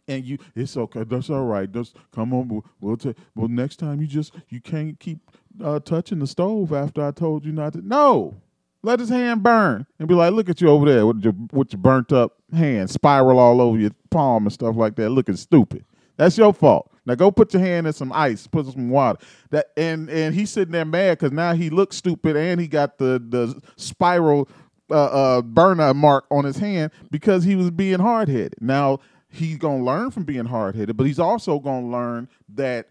and 0.08 0.26
you 0.26 0.38
it's 0.56 0.76
okay 0.78 1.04
that's 1.04 1.30
all 1.30 1.46
right. 1.46 1.72
Just 1.72 1.96
come 2.14 2.34
on 2.34 2.48
we'll, 2.48 2.66
we'll 2.80 2.98
take 2.98 3.18
well 3.36 3.48
next 3.48 3.78
time 3.78 4.02
you 4.02 4.08
just 4.08 4.34
you 4.50 4.62
can't 4.62 5.00
keep 5.00 5.20
uh, 5.64 5.80
touching 5.80 6.20
the 6.20 6.28
stove 6.28 6.72
after 6.72 7.06
i 7.06 7.12
told 7.12 7.46
you 7.46 7.52
not 7.52 7.74
to 7.74 7.86
no! 7.86 8.42
Let 8.84 9.00
his 9.00 9.10
hand 9.10 9.44
burn 9.44 9.86
and 10.00 10.08
be 10.08 10.16
like 10.16 10.34
look 10.34 10.50
at 10.50 10.60
you 10.60 10.68
over 10.70 10.92
there 10.92 11.06
with 11.06 11.24
your 11.24 11.36
with 11.52 11.72
your 11.72 11.82
burnt 11.82 12.12
up 12.12 12.34
hand 12.52 12.90
spiral 12.90 13.38
all 13.38 13.62
over 13.62 13.78
your 13.78 13.92
palm 14.10 14.46
and 14.46 14.54
stuff 14.54 14.76
like 14.76 14.96
that 14.96 15.12
looking 15.12 15.36
stupid. 15.36 15.86
That's 16.18 16.38
your 16.38 16.54
fault. 16.54 16.92
Now 17.06 17.16
go 17.16 17.32
put 17.32 17.54
your 17.54 17.62
hand 17.62 17.86
in 17.86 17.94
some 17.94 18.12
ice 18.12 18.48
put 18.48 18.66
some 18.66 18.90
water. 18.90 19.20
That 19.52 19.68
and 19.78 20.10
and 20.10 20.34
he's 20.34 20.50
sitting 20.50 20.72
there 20.72 20.86
mad 20.86 21.20
because 21.20 21.32
now 21.32 21.54
he 21.54 21.70
looks 21.70 21.96
stupid 21.96 22.36
and 22.36 22.60
he 22.60 22.68
got 22.68 22.98
the 22.98 23.24
the 23.30 23.62
spiral 23.76 24.50
uh, 24.92 24.96
uh, 25.38 25.42
burner 25.42 25.94
mark 25.94 26.26
on 26.30 26.46
his 26.46 26.58
hand 26.58 26.92
because 27.10 27.44
he 27.44 27.56
was 27.56 27.72
being 27.72 28.00
hard 28.00 28.30
headed. 28.30 28.56
Now 28.60 29.00
he's 29.30 29.58
gonna 29.58 29.84
learn 29.84 30.12
from 30.12 30.24
being 30.24 30.46
hard 30.46 30.76
headed, 30.76 30.98
but 30.98 31.06
he's 31.06 31.20
also 31.20 31.60
gonna 31.60 31.88
learn 31.88 32.28
that 32.50 32.90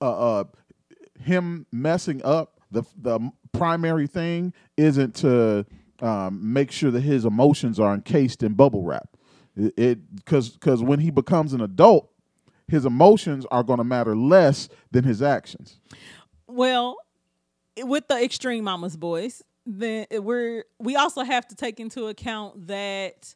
uh, 0.00 0.40
uh, 0.40 0.44
him 1.20 1.66
messing 1.72 2.22
up 2.24 2.60
the 2.70 2.82
the 3.00 3.18
primary 3.52 4.06
thing 4.06 4.52
isn't 4.76 5.14
to 5.16 5.66
um, 6.00 6.52
make 6.52 6.70
sure 6.70 6.90
that 6.90 7.00
his 7.02 7.24
emotions 7.24 7.78
are 7.78 7.94
encased 7.94 8.42
in 8.42 8.54
bubble 8.54 8.82
wrap. 8.82 9.08
It 9.56 10.14
because 10.14 10.50
because 10.50 10.82
when 10.82 10.98
he 10.98 11.10
becomes 11.10 11.52
an 11.52 11.60
adult, 11.60 12.10
his 12.68 12.86
emotions 12.86 13.46
are 13.50 13.62
going 13.62 13.78
to 13.78 13.84
matter 13.84 14.16
less 14.16 14.68
than 14.90 15.04
his 15.04 15.22
actions. 15.22 15.78
Well, 16.46 16.96
with 17.78 18.08
the 18.08 18.22
extreme 18.22 18.64
mama's 18.64 18.96
boys, 18.96 19.42
then 19.66 20.06
we're 20.10 20.64
we 20.78 20.96
also 20.96 21.22
have 21.22 21.46
to 21.48 21.54
take 21.54 21.78
into 21.80 22.06
account 22.06 22.66
that 22.66 23.34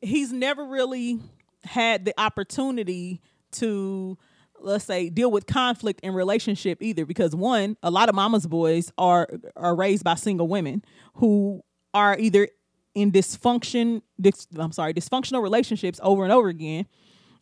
he's 0.00 0.32
never 0.32 0.64
really 0.64 1.18
had 1.64 2.04
the 2.04 2.14
opportunity 2.18 3.20
to 3.52 4.16
let's 4.60 4.84
say 4.84 5.10
deal 5.10 5.30
with 5.30 5.46
conflict 5.46 6.00
in 6.00 6.14
relationship 6.14 6.82
either 6.82 7.04
because 7.04 7.34
one 7.34 7.76
a 7.82 7.90
lot 7.90 8.08
of 8.08 8.14
mama's 8.14 8.46
boys 8.46 8.92
are 8.96 9.28
are 9.56 9.74
raised 9.74 10.04
by 10.04 10.14
single 10.14 10.48
women 10.48 10.82
who 11.14 11.62
are 11.92 12.16
either 12.18 12.48
in 12.94 13.10
dysfunction 13.10 14.02
dis, 14.20 14.46
I'm 14.56 14.72
sorry 14.72 14.94
dysfunctional 14.94 15.42
relationships 15.42 15.98
over 16.02 16.22
and 16.24 16.32
over 16.32 16.48
again 16.48 16.86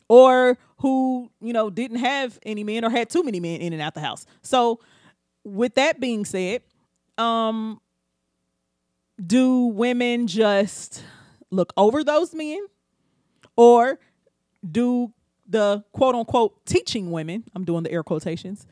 or 0.07 0.57
who 0.77 1.29
you 1.41 1.53
know 1.53 1.69
didn't 1.69 1.97
have 1.97 2.39
any 2.43 2.63
men 2.63 2.83
or 2.83 2.89
had 2.89 3.09
too 3.09 3.23
many 3.23 3.39
men 3.39 3.61
in 3.61 3.73
and 3.73 3.81
out 3.81 3.93
the 3.93 4.01
house. 4.01 4.25
So 4.41 4.79
with 5.43 5.75
that 5.75 5.99
being 5.99 6.25
said 6.25 6.61
um 7.17 7.79
do 9.23 9.65
women 9.67 10.27
just 10.27 11.03
look 11.51 11.71
over 11.77 12.03
those 12.03 12.33
men? 12.33 12.59
Or 13.55 13.99
do 14.69 15.13
the 15.47 15.83
quote 15.91 16.15
unquote 16.15 16.65
teaching 16.65 17.11
women 17.11 17.43
i'm 17.53 17.63
doing 17.63 17.83
the 17.83 17.91
air 17.91 18.01
quotations 18.01 18.65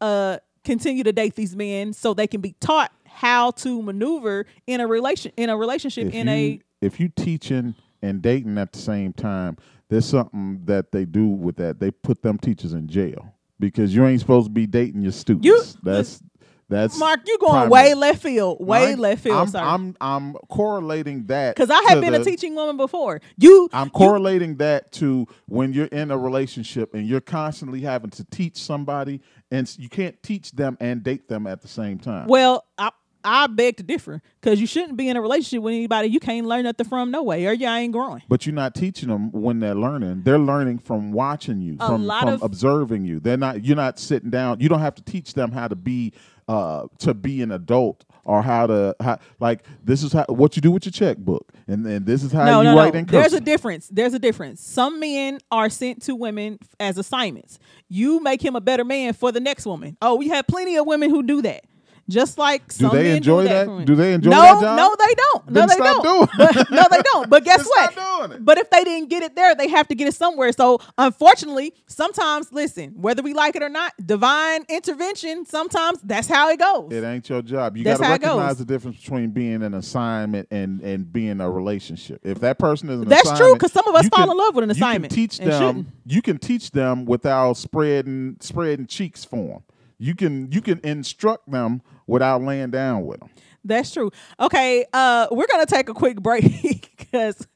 uh 0.00 0.38
continue 0.62 1.02
to 1.02 1.12
date 1.12 1.34
these 1.34 1.56
men 1.56 1.92
so 1.92 2.14
they 2.14 2.28
can 2.28 2.40
be 2.40 2.52
taught 2.60 2.92
how 3.04 3.50
to 3.50 3.82
maneuver 3.82 4.46
in 4.68 4.80
a 4.80 4.86
relation 4.86 5.32
in 5.36 5.50
a 5.50 5.56
relationship 5.56 6.06
if 6.06 6.14
in 6.14 6.28
you, 6.28 6.32
a 6.32 6.60
if 6.80 7.00
you 7.00 7.08
teaching 7.08 7.74
and 8.00 8.22
dating 8.22 8.56
at 8.58 8.72
the 8.72 8.78
same 8.78 9.12
time 9.12 9.56
there's 9.88 10.06
something 10.06 10.60
that 10.66 10.92
they 10.92 11.04
do 11.04 11.26
with 11.26 11.56
that. 11.56 11.80
They 11.80 11.90
put 11.90 12.22
them 12.22 12.38
teachers 12.38 12.74
in 12.74 12.86
jail 12.86 13.34
because 13.58 13.92
you 13.92 14.06
ain't 14.06 14.20
supposed 14.20 14.46
to 14.46 14.52
be 14.52 14.64
dating 14.64 15.02
your 15.02 15.10
students. 15.10 15.44
You- 15.44 15.64
that's 15.82 16.22
that's 16.70 16.98
mark 16.98 17.20
you're 17.26 17.36
going 17.38 17.50
primary. 17.52 17.70
way 17.70 17.94
left 17.94 18.22
field 18.22 18.58
way 18.64 18.86
Right? 18.90 18.98
left 18.98 19.22
field 19.24 19.36
I'm, 19.36 19.48
sorry 19.48 19.66
I'm 19.68 19.96
I'm 20.00 20.32
correlating 20.48 21.26
that 21.26 21.54
because 21.54 21.70
i 21.70 21.82
have 21.88 22.00
been 22.00 22.12
the- 22.14 22.20
a 22.22 22.24
teaching 22.24 22.54
woman 22.54 22.76
before 22.76 23.20
you 23.36 23.68
I'm 23.72 23.86
you- 23.88 23.90
correlating 23.90 24.56
that 24.56 24.92
to 24.92 25.26
when 25.46 25.72
you're 25.72 25.86
in 25.86 26.10
a 26.10 26.16
relationship 26.18 26.94
and 26.94 27.06
you're 27.06 27.20
constantly 27.20 27.80
having 27.82 28.10
to 28.10 28.24
teach 28.24 28.56
somebody, 28.56 29.20
and 29.50 29.70
you 29.78 29.88
can't 29.88 30.20
teach 30.22 30.52
them 30.52 30.76
and 30.80 31.02
date 31.02 31.28
them 31.28 31.46
at 31.46 31.60
the 31.60 31.68
same 31.68 31.98
time. 31.98 32.28
Well, 32.28 32.64
I 32.78 32.90
I 33.22 33.48
beg 33.48 33.76
to 33.76 33.82
differ 33.82 34.22
because 34.40 34.60
you 34.62 34.66
shouldn't 34.66 34.96
be 34.96 35.08
in 35.10 35.16
a 35.16 35.20
relationship 35.20 35.62
with 35.62 35.74
anybody 35.74 36.08
you 36.08 36.20
can't 36.20 36.46
learn 36.46 36.62
nothing 36.64 36.86
from 36.86 37.10
no 37.10 37.22
way, 37.22 37.46
or 37.46 37.52
you 37.52 37.66
ain't 37.66 37.92
growing. 37.92 38.22
But 38.28 38.46
you're 38.46 38.54
not 38.54 38.74
teaching 38.74 39.08
them 39.10 39.30
when 39.32 39.60
they're 39.60 39.74
learning. 39.74 40.22
They're 40.24 40.38
learning 40.38 40.78
from 40.78 41.12
watching 41.12 41.60
you, 41.60 41.76
A 41.80 41.86
from, 41.88 42.06
from 42.08 42.42
observing 42.42 43.04
you. 43.04 43.20
They're 43.20 43.36
not. 43.36 43.64
You're 43.64 43.76
not 43.76 43.98
sitting 43.98 44.30
down. 44.30 44.60
You 44.60 44.68
don't 44.70 44.80
have 44.80 44.94
to 44.94 45.02
teach 45.02 45.34
them 45.34 45.52
how 45.52 45.68
to 45.68 45.76
be 45.76 46.12
uh, 46.50 46.88
to 46.98 47.14
be 47.14 47.42
an 47.42 47.52
adult 47.52 48.04
or 48.24 48.42
how 48.42 48.66
to 48.66 48.96
how, 48.98 49.20
like 49.38 49.62
this 49.84 50.02
is 50.02 50.12
how 50.12 50.24
what 50.28 50.56
you 50.56 50.62
do 50.62 50.72
with 50.72 50.84
your 50.84 50.90
checkbook, 50.90 51.46
and 51.68 51.86
then 51.86 52.04
this 52.04 52.24
is 52.24 52.32
how 52.32 52.44
no, 52.44 52.58
you 52.58 52.64
no, 52.64 52.76
write 52.76 52.94
no. 52.94 53.00
in 53.00 53.06
There's 53.06 53.34
a 53.34 53.40
difference. 53.40 53.88
There's 53.88 54.14
a 54.14 54.18
difference. 54.18 54.60
Some 54.60 54.98
men 54.98 55.38
are 55.52 55.70
sent 55.70 56.02
to 56.02 56.16
women 56.16 56.58
as 56.80 56.98
assignments. 56.98 57.60
You 57.88 58.18
make 58.20 58.44
him 58.44 58.56
a 58.56 58.60
better 58.60 58.82
man 58.82 59.12
for 59.12 59.30
the 59.30 59.38
next 59.38 59.64
woman. 59.64 59.96
Oh, 60.02 60.16
we 60.16 60.26
have 60.30 60.48
plenty 60.48 60.76
of 60.76 60.86
women 60.86 61.10
who 61.10 61.22
do 61.22 61.40
that. 61.42 61.66
Just 62.10 62.36
like 62.38 62.68
Do 62.68 62.74
some 62.86 62.96
they 62.96 63.04
men 63.04 63.16
enjoy 63.18 63.42
do 63.44 63.48
that? 63.48 63.64
for 63.66 63.70
women. 63.72 63.86
Do 63.86 63.94
they 63.94 64.12
enjoy 64.12 64.30
no, 64.30 64.42
that 64.42 64.60
job? 64.60 64.76
No, 64.76 64.96
they 65.06 65.14
don't. 65.14 65.50
No, 65.50 65.52
Then 65.60 65.68
they 65.68 65.74
stop 65.74 66.02
don't. 66.02 66.30
doing 66.32 66.48
it. 66.48 66.56
But, 66.56 66.70
no, 66.70 66.82
they 66.90 67.02
don't. 67.12 67.30
But 67.30 67.44
guess 67.44 67.58
Then 67.58 67.66
what? 67.66 67.92
stop 67.92 68.18
doing 68.20 68.32
it. 68.32 68.44
But 68.44 68.58
if 68.58 68.68
they 68.70 68.84
didn't 68.84 69.08
get 69.08 69.22
it 69.22 69.34
there, 69.36 69.54
they 69.54 69.68
have 69.68 69.88
to 69.88 69.94
get 69.94 70.08
it 70.08 70.14
somewhere. 70.14 70.52
So 70.52 70.80
unfortunately, 70.98 71.72
sometimes 71.86 72.52
listen, 72.52 72.90
whether 73.00 73.22
we 73.22 73.32
like 73.34 73.56
it 73.56 73.62
or 73.62 73.68
not, 73.68 73.92
divine 74.04 74.64
intervention. 74.68 75.46
Sometimes 75.46 76.00
that's 76.02 76.28
how 76.28 76.50
it 76.50 76.58
goes. 76.58 76.92
It 76.92 77.04
ain't 77.04 77.28
your 77.28 77.42
job. 77.42 77.76
You 77.76 77.84
That's 77.84 78.00
got 78.00 78.04
to 78.04 78.08
how 78.08 78.14
it 78.14 78.22
recognize 78.22 78.48
goes. 78.50 78.58
the 78.58 78.64
difference 78.64 78.96
between 78.98 79.30
being 79.30 79.62
an 79.62 79.74
assignment 79.74 80.48
and 80.50 80.80
and 80.80 81.10
being 81.12 81.40
a 81.40 81.50
relationship. 81.50 82.20
If 82.24 82.40
that 82.40 82.58
person 82.58 82.88
is 82.90 83.00
an 83.00 83.08
That's 83.08 83.36
true, 83.38 83.54
because 83.54 83.72
some 83.72 83.86
of 83.88 83.94
us 83.94 84.08
fall 84.08 84.24
can- 84.26 84.30
in 84.30 84.36
love 84.36 84.54
with 84.54 84.64
an 84.64 84.70
you 84.70 84.74
can 84.74 84.82
assignment 84.82 85.12
teach 85.12 85.38
them. 85.38 85.50
shouldn't. 85.50 85.86
You 86.06 86.22
can 86.22 86.38
teach 86.38 86.70
them 86.72 87.04
without 87.04 87.56
spreading 87.56 88.36
spreading 88.40 88.86
cheeks 88.86 89.24
for 89.24 89.36
them. 89.48 89.62
You 89.98 90.14
can 90.14 90.50
you 90.50 90.60
can 90.62 90.80
instruct 90.82 91.50
them 91.50 91.82
without 92.10 92.42
laying 92.42 92.70
down 92.70 93.06
with 93.06 93.20
them. 93.20 93.30
That's 93.64 93.92
true. 93.92 94.10
Okay, 94.38 94.86
uh, 94.92 95.26
we're 95.30 95.46
gonna 95.46 95.66
take 95.66 95.88
a 95.88 95.94
quick 95.94 96.20
break 96.20 96.90
because 96.98 97.46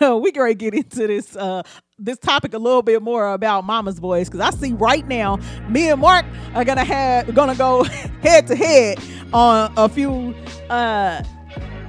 uh, 0.00 0.16
we 0.16 0.30
gonna 0.30 0.54
get 0.54 0.74
into 0.74 1.06
this 1.06 1.34
uh, 1.36 1.62
this 1.98 2.18
topic 2.18 2.52
a 2.54 2.58
little 2.58 2.82
bit 2.82 3.02
more 3.02 3.32
about 3.32 3.64
mama's 3.64 3.98
boys. 3.98 4.28
Because 4.28 4.40
I 4.40 4.50
see 4.50 4.72
right 4.74 5.06
now, 5.08 5.38
me 5.68 5.88
and 5.88 6.00
Mark 6.00 6.26
are 6.54 6.64
gonna 6.64 6.84
have 6.84 7.34
gonna 7.34 7.54
go 7.54 7.82
head 8.22 8.46
to 8.48 8.56
head 8.56 8.98
on 9.32 9.72
a 9.76 9.88
few 9.88 10.34
uh, 10.68 11.22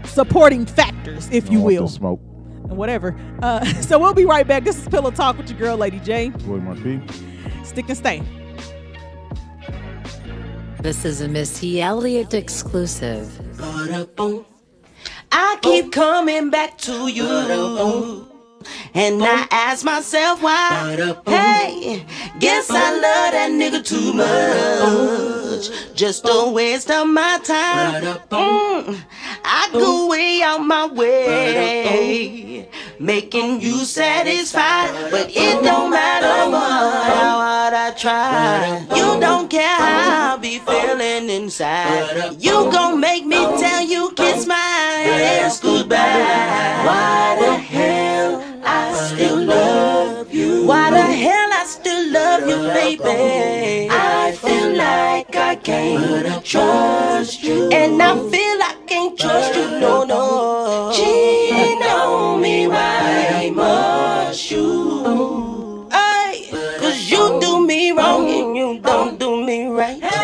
supporting 0.05 0.65
factors, 0.65 1.29
if 1.31 1.51
you 1.51 1.59
will, 1.61 1.89
smoke. 1.89 2.21
and 2.69 2.77
whatever. 2.77 3.13
Uh, 3.41 3.65
so 3.81 3.99
we'll 3.99 4.13
be 4.13 4.25
right 4.25 4.47
back. 4.47 4.63
This 4.63 4.77
is 4.77 4.87
Pillow 4.87 5.11
Talk 5.11 5.37
with 5.37 5.49
your 5.49 5.59
girl, 5.59 5.75
Lady 5.75 5.99
J. 5.99 6.29
Boy, 6.29 6.57
must 6.59 6.81
be. 6.81 7.01
Stick 7.65 7.89
and 7.89 7.97
stay. 7.97 8.23
This 10.85 11.03
is 11.03 11.21
a 11.21 11.27
Missy 11.27 11.81
Elliott 11.81 12.35
exclusive. 12.35 13.27
I 15.31 15.57
keep 15.63 15.91
coming 15.91 16.51
back 16.51 16.77
to 16.77 17.07
you. 17.07 18.34
And 18.93 19.21
I 19.23 19.47
ask 19.51 19.83
myself 19.83 20.41
why. 20.41 20.95
Hey, 21.25 22.05
guess 22.39 22.69
I 22.69 22.91
love 22.91 23.31
that 23.33 23.51
nigga 23.51 23.83
too 23.85 24.13
much. 24.13 25.95
Just 25.95 26.25
a 26.29 26.49
waste 26.49 26.91
of 26.91 27.07
my 27.07 27.39
time. 27.43 28.03
Mm, 28.29 28.97
I 29.43 29.69
go 29.71 30.07
way 30.07 30.41
out 30.41 30.59
my 30.59 30.85
way, 30.87 32.67
making 32.99 33.61
you 33.61 33.85
satisfied. 33.85 35.11
But 35.11 35.29
it 35.29 35.63
don't 35.63 35.89
matter 35.91 36.51
what, 36.51 37.13
how 37.13 37.39
hard 37.39 37.73
I 37.73 37.91
try. 37.91 38.85
You 38.95 39.19
don't 39.19 39.49
care 39.49 39.77
how 39.77 40.35
I 40.35 40.37
be 40.37 40.59
feeling 40.59 41.29
inside. 41.29 42.35
You 42.39 42.69
gon' 42.71 42.99
make 42.99 43.25
me 43.25 43.37
tell 43.57 43.81
you 43.81 44.11
kiss 44.15 44.45
my 44.45 44.55
ass 44.55 45.59
goodbye. 45.59 45.95
Why 46.85 47.37
the 47.39 47.57
hell 47.57 48.44
still 48.95 49.43
love 49.43 50.33
you? 50.33 50.65
Why 50.65 50.89
the 50.91 51.01
hell 51.01 51.49
I 51.53 51.65
still 51.67 52.11
love 52.11 52.47
you, 52.47 52.57
baby? 52.79 53.89
I 53.91 54.31
feel 54.31 54.75
like 54.75 55.35
I 55.35 55.55
can't 55.55 56.43
trust 56.45 57.43
you, 57.43 57.69
and 57.71 58.01
I 58.01 58.15
feel 58.15 58.57
I 58.71 58.75
can't 58.87 59.17
trust 59.19 59.55
you, 59.55 59.79
no, 59.79 60.03
no. 60.03 60.91
Cheating 60.93 61.83
on 61.83 62.41
me, 62.41 62.67
why 62.67 63.51
must 63.53 64.51
you? 64.51 65.87
Ay, 65.91 66.47
cause 66.79 67.11
you 67.11 67.39
do 67.41 67.65
me 67.65 67.91
wrong 67.91 68.29
and 68.29 68.55
you 68.55 68.79
don't 68.79 69.19
do 69.19 69.45
me 69.45 69.67
right. 69.67 70.14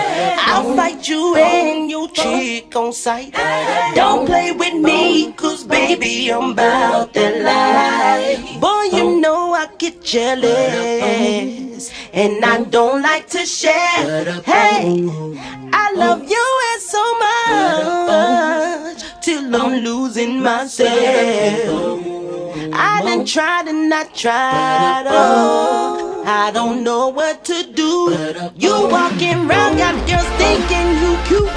Fight 0.76 1.08
you 1.08 1.36
and 1.36 1.90
your 1.90 2.10
chick 2.10 2.76
on 2.76 2.94
sight. 2.94 3.34
Don't 3.96 4.26
play 4.26 4.52
with 4.52 4.74
me, 4.74 5.34
cause 5.34 5.64
baby, 5.64 6.32
I'm 6.32 6.52
about 6.52 7.14
that 7.14 7.42
life. 7.42 8.60
Boy, 8.60 8.84
you 8.98 9.20
know 9.20 9.54
I 9.54 9.68
get 9.78 10.02
jealous, 10.04 11.92
and 12.14 12.44
I 12.44 12.64
don't 12.64 13.02
like 13.02 13.28
to 13.30 13.46
share. 13.46 14.42
Hey, 14.44 15.08
I 15.74 15.92
love 15.96 16.24
you 16.30 16.62
and 16.72 16.82
so 16.82 17.04
much 17.20 19.04
till 19.24 19.56
I'm 19.56 19.84
losing 19.84 20.42
myself. 20.42 22.00
I 22.74 23.02
done 23.04 23.26
tried 23.26 23.68
and 23.68 23.94
I 23.94 24.04
tried. 24.06 25.06
Oh, 25.08 26.11
I 26.26 26.52
don't 26.52 26.84
know 26.84 27.10
what 27.10 27.44
to 27.46 27.64
do. 27.74 28.16
You 28.56 28.88
walking 28.88 29.50
around, 29.50 29.78
got 29.78 29.96
girls 30.08 30.28
thinking 30.38 30.88
you 31.02 31.18
cute. 31.26 31.50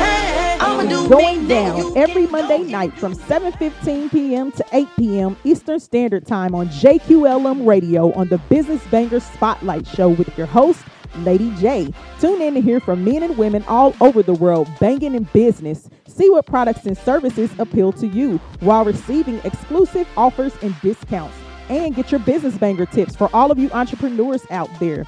I'ma 0.61 0.89
do 0.89 1.09
Going 1.09 1.43
me, 1.43 1.49
down 1.49 1.97
every 1.97 2.27
Monday 2.29 2.59
night 2.59 2.97
from 2.99 3.15
7:15 3.15 4.11
p.m. 4.11 4.53
to 4.53 4.65
8 4.73 4.89
p.m. 4.97 5.37
Eastern 5.45 5.79
Standard 5.81 6.27
Time 6.27 6.55
on 6.55 6.69
JQLM 6.69 7.67
Radio 7.67 8.13
on 8.13 8.29
the 8.29 8.39
Business 8.39 8.83
Banger 8.87 9.21
Spotlight 9.21 9.87
Show 9.87 10.09
with 10.09 10.37
your 10.39 10.47
host, 10.47 10.83
Lady 11.19 11.55
J. 11.57 11.93
Tune 12.21 12.41
in 12.41 12.55
to 12.55 12.61
hear 12.63 12.81
from 12.81 13.05
men 13.05 13.23
and 13.23 13.37
women 13.37 13.65
all 13.69 13.95
over 14.01 14.23
the 14.23 14.35
world 14.35 14.69
banging 14.81 15.15
in 15.15 15.25
business. 15.35 15.91
See 16.09 16.31
what 16.31 16.47
products 16.47 16.87
and 16.87 16.97
services 16.97 17.51
appeal 17.59 17.93
to 17.93 18.07
you 18.07 18.39
while 18.61 18.85
receiving 18.85 19.41
exclusive 19.45 20.09
offers 20.17 20.55
and 20.63 20.75
discounts. 20.81 21.37
And 21.69 21.95
get 21.95 22.11
your 22.11 22.21
business 22.21 22.57
banger 22.59 22.87
tips 22.87 23.17
for 23.17 23.31
all 23.33 23.51
of 23.51 23.59
you 23.59 23.71
entrepreneurs 23.71 24.43
out 24.51 24.69
there. 24.81 25.07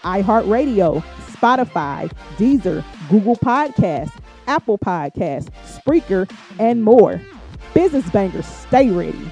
iHeartRadio, 0.02 1.02
Spotify, 1.32 2.10
Deezer, 2.36 2.84
Google 3.08 3.36
Podcasts, 3.36 4.16
Apple 4.46 4.78
Podcasts, 4.78 5.48
Spreaker, 5.64 6.30
and 6.58 6.82
more. 6.82 7.20
Business 7.74 8.08
bangers, 8.10 8.46
stay 8.46 8.90
ready. 8.90 9.30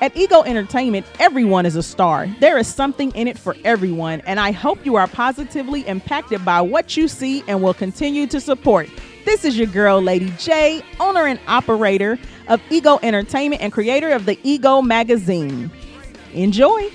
At 0.00 0.16
Ego 0.16 0.42
Entertainment, 0.44 1.04
everyone 1.18 1.66
is 1.66 1.76
a 1.76 1.82
star. 1.82 2.26
There 2.40 2.56
is 2.56 2.66
something 2.66 3.10
in 3.10 3.28
it 3.28 3.38
for 3.38 3.54
everyone, 3.66 4.22
and 4.22 4.40
I 4.40 4.50
hope 4.50 4.86
you 4.86 4.96
are 4.96 5.06
positively 5.06 5.86
impacted 5.86 6.42
by 6.42 6.62
what 6.62 6.96
you 6.96 7.06
see 7.06 7.44
and 7.46 7.62
will 7.62 7.74
continue 7.74 8.26
to 8.28 8.40
support. 8.40 8.88
This 9.26 9.44
is 9.44 9.58
your 9.58 9.66
girl, 9.66 10.00
Lady 10.00 10.32
J, 10.38 10.82
owner 11.00 11.26
and 11.26 11.38
operator 11.46 12.18
of 12.48 12.62
Ego 12.70 12.98
Entertainment 13.02 13.60
and 13.60 13.74
creator 13.74 14.08
of 14.08 14.24
the 14.24 14.38
Ego 14.42 14.80
Magazine. 14.80 15.70
Enjoy. 16.32 16.90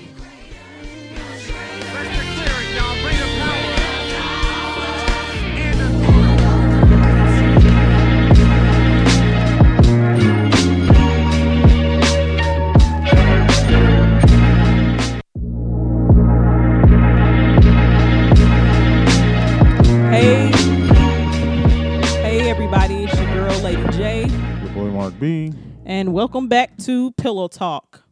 Mark 25.06 25.20
B. 25.20 25.52
and 25.84 26.12
welcome 26.12 26.48
back 26.48 26.76
to 26.78 27.12
Pillow 27.12 27.46
Talk. 27.46 28.02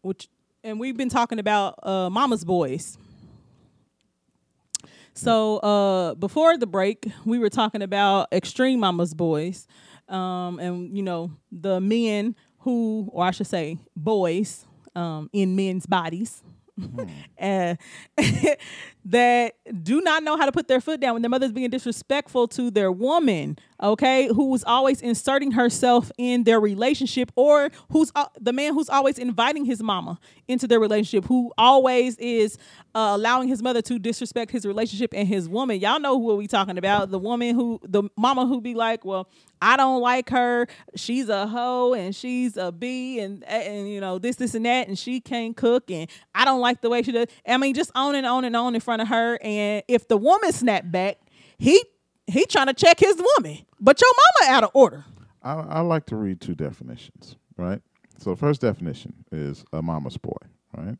Which 0.00 0.26
and 0.62 0.80
we've 0.80 0.96
been 0.96 1.10
talking 1.10 1.38
about 1.38 1.78
uh 1.82 2.08
Mama's 2.08 2.46
Boys. 2.46 2.96
So 5.12 5.58
uh 5.58 6.14
before 6.14 6.56
the 6.56 6.66
break, 6.66 7.12
we 7.26 7.38
were 7.38 7.50
talking 7.50 7.82
about 7.82 8.32
extreme 8.32 8.80
Mama's 8.80 9.12
Boys. 9.12 9.66
Um 10.08 10.58
and 10.60 10.96
you 10.96 11.02
know, 11.02 11.30
the 11.52 11.78
men 11.78 12.36
who 12.60 13.10
or 13.12 13.26
I 13.26 13.30
should 13.30 13.46
say 13.46 13.76
boys 13.94 14.64
um 14.96 15.28
in 15.34 15.54
men's 15.54 15.84
bodies. 15.84 16.42
uh, 17.40 17.74
that 19.04 19.54
do 19.82 20.00
not 20.00 20.22
know 20.22 20.36
how 20.36 20.46
to 20.46 20.52
put 20.52 20.68
their 20.68 20.80
foot 20.80 21.00
down 21.00 21.14
when 21.14 21.22
their 21.22 21.28
mother's 21.28 21.52
being 21.52 21.70
disrespectful 21.70 22.48
to 22.48 22.70
their 22.70 22.90
woman, 22.90 23.58
okay, 23.82 24.28
who's 24.28 24.64
always 24.64 25.00
inserting 25.00 25.52
herself 25.52 26.10
in 26.18 26.44
their 26.44 26.60
relationship, 26.60 27.30
or 27.36 27.70
who's 27.90 28.12
uh, 28.14 28.26
the 28.40 28.52
man 28.52 28.74
who's 28.74 28.88
always 28.88 29.18
inviting 29.18 29.64
his 29.64 29.82
mama 29.82 30.18
into 30.48 30.66
their 30.66 30.80
relationship, 30.80 31.24
who 31.26 31.52
always 31.58 32.16
is 32.18 32.56
uh, 32.94 33.12
allowing 33.14 33.48
his 33.48 33.62
mother 33.62 33.82
to 33.82 33.98
disrespect 33.98 34.50
his 34.50 34.64
relationship 34.64 35.12
and 35.14 35.26
his 35.26 35.48
woman. 35.48 35.80
Y'all 35.80 36.00
know 36.00 36.20
who 36.20 36.36
we 36.36 36.46
talking 36.46 36.78
about? 36.78 37.10
The 37.10 37.18
woman 37.18 37.54
who, 37.54 37.80
the 37.82 38.04
mama 38.16 38.46
who 38.46 38.60
be 38.60 38.74
like, 38.74 39.04
well, 39.04 39.28
I 39.60 39.76
don't 39.76 40.00
like 40.00 40.28
her. 40.30 40.66
She's 40.94 41.28
a 41.28 41.46
hoe 41.46 41.94
and 41.94 42.14
she's 42.14 42.56
a 42.56 42.70
bee 42.70 43.18
and 43.20 43.42
and 43.44 43.88
you 43.88 44.00
know 44.00 44.18
this 44.18 44.36
this 44.36 44.54
and 44.54 44.66
that 44.66 44.88
and 44.88 44.98
she 44.98 45.20
can't 45.20 45.56
cook 45.56 45.90
and 45.90 46.10
I 46.34 46.44
don't 46.44 46.60
like 46.60 46.82
the 46.82 46.90
way 46.90 47.02
she 47.02 47.12
does. 47.12 47.28
I 47.46 47.56
mean, 47.56 47.74
just 47.74 47.90
on 47.94 48.14
and 48.14 48.26
on 48.26 48.44
and 48.44 48.54
on 48.54 48.74
in 48.74 48.80
front 48.82 49.00
of 49.00 49.08
her. 49.08 49.38
And 49.42 49.82
if 49.88 50.06
the 50.06 50.18
woman 50.18 50.52
snap 50.52 50.84
back, 50.86 51.16
he 51.56 51.82
he 52.26 52.46
trying 52.46 52.66
to 52.66 52.74
check 52.74 52.98
his 52.98 53.16
woman, 53.16 53.58
but 53.80 54.00
your 54.00 54.10
mama 54.40 54.56
out 54.56 54.64
of 54.64 54.70
order. 54.74 55.04
I, 55.42 55.54
I 55.54 55.80
like 55.80 56.06
to 56.06 56.16
read 56.16 56.40
two 56.40 56.54
definitions, 56.54 57.36
right? 57.56 57.80
So 58.18 58.34
first 58.34 58.60
definition 58.60 59.12
is 59.30 59.64
a 59.72 59.82
mama's 59.82 60.16
boy, 60.16 60.36
right? 60.76 60.96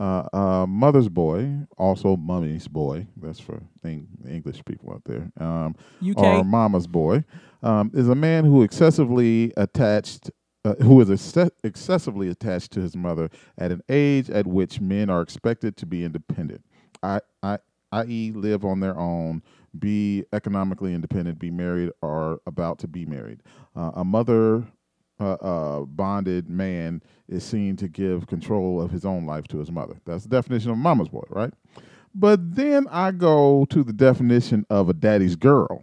Uh, 0.00 0.28
uh, 0.32 0.66
mother's 0.66 1.08
boy, 1.08 1.50
also 1.76 2.16
mummy's 2.16 2.68
boy. 2.68 3.06
That's 3.16 3.40
for 3.40 3.60
Eng- 3.84 4.06
English 4.28 4.64
people 4.64 4.92
out 4.92 5.02
there. 5.04 5.30
Um, 5.40 5.74
UK. 6.06 6.18
Or 6.18 6.44
mama's 6.44 6.86
boy 6.86 7.24
um, 7.62 7.90
is 7.94 8.08
a 8.08 8.14
man 8.14 8.44
who 8.44 8.62
excessively 8.62 9.52
attached, 9.56 10.30
uh, 10.64 10.74
who 10.76 11.00
is 11.00 11.08
exce- 11.08 11.50
excessively 11.64 12.28
attached 12.28 12.70
to 12.72 12.80
his 12.80 12.94
mother 12.96 13.28
at 13.56 13.72
an 13.72 13.82
age 13.88 14.30
at 14.30 14.46
which 14.46 14.80
men 14.80 15.10
are 15.10 15.20
expected 15.22 15.76
to 15.78 15.86
be 15.86 16.04
independent. 16.04 16.64
I, 17.02 17.20
I, 17.42 17.58
i.e., 17.90 18.32
live 18.32 18.64
on 18.64 18.78
their 18.80 18.96
own, 18.96 19.42
be 19.78 20.24
economically 20.32 20.94
independent, 20.94 21.38
be 21.38 21.50
married 21.50 21.90
or 22.02 22.40
about 22.46 22.78
to 22.80 22.88
be 22.88 23.04
married. 23.06 23.40
Uh, 23.76 23.90
a 23.96 24.04
mother 24.04 24.64
uh, 25.20 25.32
uh, 25.32 25.80
bonded 25.80 26.48
man 26.48 27.02
is 27.28 27.42
seen 27.44 27.76
to 27.76 27.88
give 27.88 28.26
control 28.26 28.80
of 28.80 28.90
his 28.90 29.04
own 29.04 29.26
life 29.26 29.46
to 29.48 29.58
his 29.58 29.70
mother. 29.70 29.96
That's 30.06 30.22
the 30.24 30.30
definition 30.30 30.70
of 30.70 30.78
mama's 30.78 31.08
boy, 31.08 31.24
right? 31.30 31.52
But 32.14 32.54
then 32.56 32.86
I 32.90 33.10
go 33.10 33.66
to 33.70 33.82
the 33.84 33.92
definition 33.92 34.64
of 34.70 34.88
a 34.88 34.92
daddy's 34.94 35.36
girl. 35.36 35.82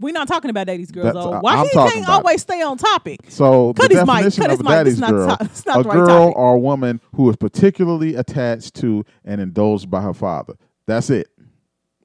We're 0.00 0.12
not 0.12 0.26
talking 0.28 0.50
about 0.50 0.66
daddy's 0.66 0.90
girls 0.90 1.06
That's- 1.06 1.24
though. 1.24 1.38
Why 1.40 1.54
I'm 1.56 1.64
he 1.66 1.70
can't 1.70 1.96
about 2.02 2.02
it. 2.02 2.08
always 2.26 2.42
stay 2.42 2.60
on 2.62 2.76
topic? 2.76 3.20
So 3.28 3.72
Cut 3.74 3.90
the 3.90 3.98
mic, 3.98 4.06
definition 4.06 4.42
cut 4.42 4.50
of 4.52 4.60
a 4.60 4.62
daddy's 4.64 4.98
not 4.98 5.10
girl, 5.10 5.28
the 5.28 5.36
to- 5.36 5.44
it's 5.44 5.64
not 5.66 5.86
a 5.86 5.88
right 5.88 5.94
girl 5.94 6.06
topic. 6.26 6.36
or 6.36 6.54
a 6.56 6.58
woman 6.58 7.00
who 7.14 7.30
is 7.30 7.36
particularly 7.36 8.16
attached 8.16 8.74
to 8.76 9.04
and 9.24 9.40
indulged 9.40 9.88
by 9.90 10.02
her 10.02 10.12
father. 10.12 10.54
That's 10.86 11.10
it. 11.10 11.28